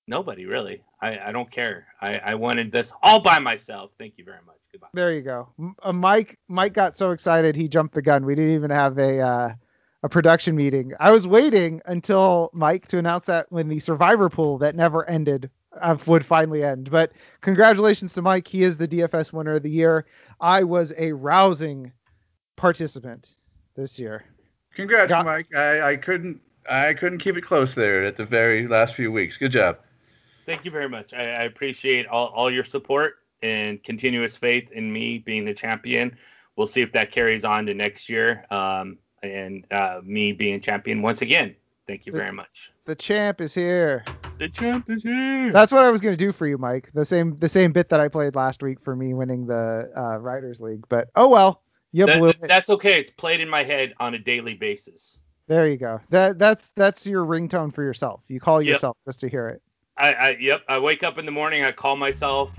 nobody 0.06 0.46
really. 0.46 0.82
I, 1.00 1.18
I 1.28 1.32
don't 1.32 1.50
care. 1.50 1.86
I, 2.00 2.18
I 2.18 2.34
wanted 2.34 2.70
this 2.72 2.92
all 3.02 3.20
by 3.20 3.38
myself. 3.38 3.90
Thank 3.98 4.14
you 4.18 4.24
very 4.24 4.38
much. 4.46 4.56
Goodbye. 4.70 4.88
there 4.94 5.12
you 5.12 5.22
go. 5.22 5.48
M- 5.58 5.74
Uh, 5.82 5.92
Mike 5.92 6.38
Mike 6.48 6.72
got 6.74 6.96
so 6.96 7.10
excited 7.10 7.56
he 7.56 7.68
jumped 7.68 7.94
the 7.94 8.02
gun. 8.02 8.24
We 8.24 8.34
didn't 8.34 8.54
even 8.54 8.70
have 8.70 8.98
a 8.98 9.20
uh, 9.20 9.54
a 10.04 10.08
production 10.08 10.56
meeting. 10.56 10.92
I 10.98 11.10
was 11.10 11.26
waiting 11.26 11.80
until 11.86 12.50
Mike 12.52 12.86
to 12.88 12.98
announce 12.98 13.26
that 13.26 13.46
when 13.50 13.68
the 13.68 13.78
Survivor 13.80 14.28
pool 14.30 14.58
that 14.58 14.74
never 14.74 15.08
ended 15.08 15.50
uh, 15.80 15.96
would 16.06 16.24
finally 16.26 16.64
end. 16.64 16.90
But 16.90 17.12
congratulations 17.40 18.12
to 18.14 18.22
Mike. 18.22 18.46
He 18.48 18.62
is 18.62 18.76
the 18.76 18.88
DFS 18.88 19.32
winner 19.32 19.52
of 19.54 19.62
the 19.62 19.70
year. 19.70 20.06
I 20.40 20.64
was 20.64 20.92
a 20.98 21.12
rousing 21.12 21.92
participant 22.56 23.34
this 23.76 23.98
year. 23.98 24.24
Congrats, 24.74 25.08
Got- 25.10 25.24
Mike. 25.26 25.46
I, 25.54 25.82
I 25.92 25.96
couldn't 25.96 26.40
I 26.68 26.94
couldn't 26.94 27.18
keep 27.18 27.36
it 27.36 27.42
close 27.42 27.74
there 27.74 28.04
at 28.04 28.16
the 28.16 28.24
very 28.24 28.66
last 28.68 28.94
few 28.94 29.10
weeks. 29.12 29.36
Good 29.36 29.52
job. 29.52 29.78
Thank 30.46 30.64
you 30.64 30.70
very 30.70 30.88
much. 30.88 31.12
I, 31.12 31.22
I 31.22 31.42
appreciate 31.44 32.06
all, 32.06 32.28
all 32.28 32.50
your 32.50 32.64
support 32.64 33.14
and 33.42 33.82
continuous 33.82 34.36
faith 34.36 34.70
in 34.72 34.92
me 34.92 35.18
being 35.18 35.44
the 35.44 35.54
champion. 35.54 36.16
We'll 36.56 36.66
see 36.66 36.80
if 36.82 36.92
that 36.92 37.10
carries 37.12 37.44
on 37.44 37.66
to 37.66 37.74
next 37.74 38.08
year 38.08 38.44
um, 38.50 38.98
and 39.22 39.66
uh, 39.70 40.00
me 40.02 40.32
being 40.32 40.60
champion 40.60 41.02
once 41.02 41.22
again. 41.22 41.54
Thank 41.86 42.06
you 42.06 42.12
very 42.12 42.32
much. 42.32 42.70
The 42.84 42.94
champ 42.94 43.40
is 43.40 43.54
here. 43.54 44.04
The 44.38 44.48
champ 44.48 44.88
is 44.90 45.02
here. 45.02 45.52
That's 45.52 45.72
what 45.72 45.84
I 45.84 45.90
was 45.90 46.00
gonna 46.00 46.16
do 46.16 46.32
for 46.32 46.46
you, 46.46 46.58
Mike. 46.58 46.90
The 46.94 47.04
same 47.04 47.38
the 47.38 47.48
same 47.48 47.72
bit 47.72 47.88
that 47.90 48.00
I 48.00 48.08
played 48.08 48.34
last 48.34 48.62
week 48.62 48.80
for 48.80 48.94
me 48.96 49.14
winning 49.14 49.46
the 49.46 49.90
uh, 49.96 50.16
Writers 50.18 50.60
League. 50.60 50.84
But 50.88 51.08
oh 51.14 51.28
well, 51.28 51.62
you 51.92 52.06
That- 52.06 52.18
blew 52.18 52.28
it. 52.30 52.40
that's 52.42 52.70
okay. 52.70 52.98
It's 53.00 53.10
played 53.10 53.40
in 53.40 53.48
my 53.48 53.62
head 53.64 53.94
on 54.00 54.14
a 54.14 54.18
daily 54.18 54.54
basis. 54.54 55.18
There 55.48 55.68
you 55.68 55.76
go. 55.76 56.00
That 56.10 56.38
that's 56.38 56.70
that's 56.76 57.06
your 57.06 57.24
ringtone 57.24 57.72
for 57.74 57.82
yourself. 57.82 58.20
You 58.28 58.40
call 58.40 58.62
Yep. 58.62 58.72
yourself 58.74 58.96
just 59.06 59.20
to 59.20 59.28
hear 59.28 59.48
it. 59.48 59.62
I, 59.96 60.12
I 60.14 60.36
yep. 60.40 60.62
I 60.68 60.78
wake 60.78 61.02
up 61.02 61.18
in 61.18 61.26
the 61.26 61.32
morning. 61.32 61.64
I 61.64 61.72
call 61.72 61.96
myself, 61.96 62.58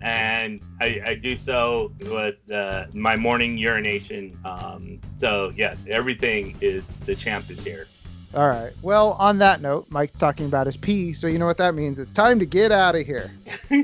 and 0.00 0.60
I, 0.80 1.00
I 1.04 1.14
do 1.14 1.36
so 1.36 1.92
with 2.00 2.50
uh, 2.50 2.86
my 2.92 3.16
morning 3.16 3.58
urination. 3.58 4.38
Um, 4.44 5.00
so 5.18 5.52
yes, 5.56 5.84
everything 5.88 6.56
is 6.60 6.94
the 7.06 7.14
champ 7.14 7.50
is 7.50 7.62
here. 7.62 7.86
All 8.34 8.48
right. 8.48 8.72
Well, 8.82 9.12
on 9.14 9.38
that 9.38 9.60
note, 9.60 9.86
Mike's 9.90 10.18
talking 10.18 10.46
about 10.46 10.66
his 10.66 10.76
pee, 10.76 11.12
so 11.12 11.26
you 11.26 11.38
know 11.38 11.46
what 11.46 11.58
that 11.58 11.74
means. 11.74 11.98
It's 11.98 12.12
time 12.12 12.38
to 12.38 12.46
get 12.46 12.70
out 12.70 12.94
of 12.94 13.04
here. 13.04 13.30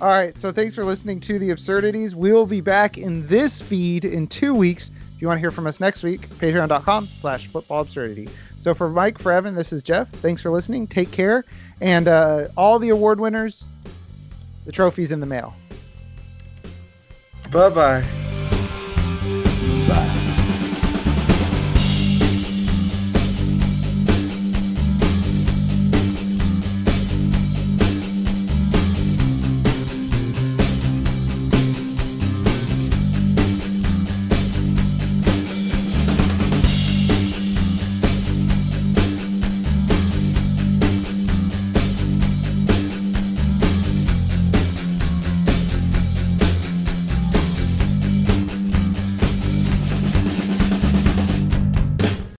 All 0.00 0.08
right. 0.08 0.38
So 0.38 0.52
thanks 0.52 0.74
for 0.74 0.84
listening 0.84 1.20
to 1.20 1.38
the 1.38 1.50
absurdities. 1.50 2.14
We'll 2.14 2.44
be 2.44 2.60
back 2.60 2.98
in 2.98 3.26
this 3.26 3.62
feed 3.62 4.04
in 4.04 4.26
two 4.26 4.54
weeks. 4.54 4.92
If 5.14 5.22
you 5.22 5.28
want 5.28 5.38
to 5.38 5.40
hear 5.40 5.50
from 5.50 5.66
us 5.66 5.80
next 5.80 6.02
week, 6.02 6.28
patreon.com 6.28 7.06
slash 7.06 7.46
football 7.46 7.80
absurdity. 7.80 8.28
So 8.66 8.74
for 8.74 8.88
Mike, 8.88 9.20
for 9.20 9.30
Evan, 9.30 9.54
this 9.54 9.72
is 9.72 9.80
Jeff. 9.80 10.10
Thanks 10.10 10.42
for 10.42 10.50
listening. 10.50 10.88
Take 10.88 11.12
care. 11.12 11.44
And 11.80 12.08
uh, 12.08 12.48
all 12.56 12.80
the 12.80 12.88
award 12.88 13.20
winners, 13.20 13.62
the 14.64 14.72
trophy's 14.72 15.12
in 15.12 15.20
the 15.20 15.26
mail. 15.26 15.54
Bye 17.52 17.68
bye. 17.68 18.25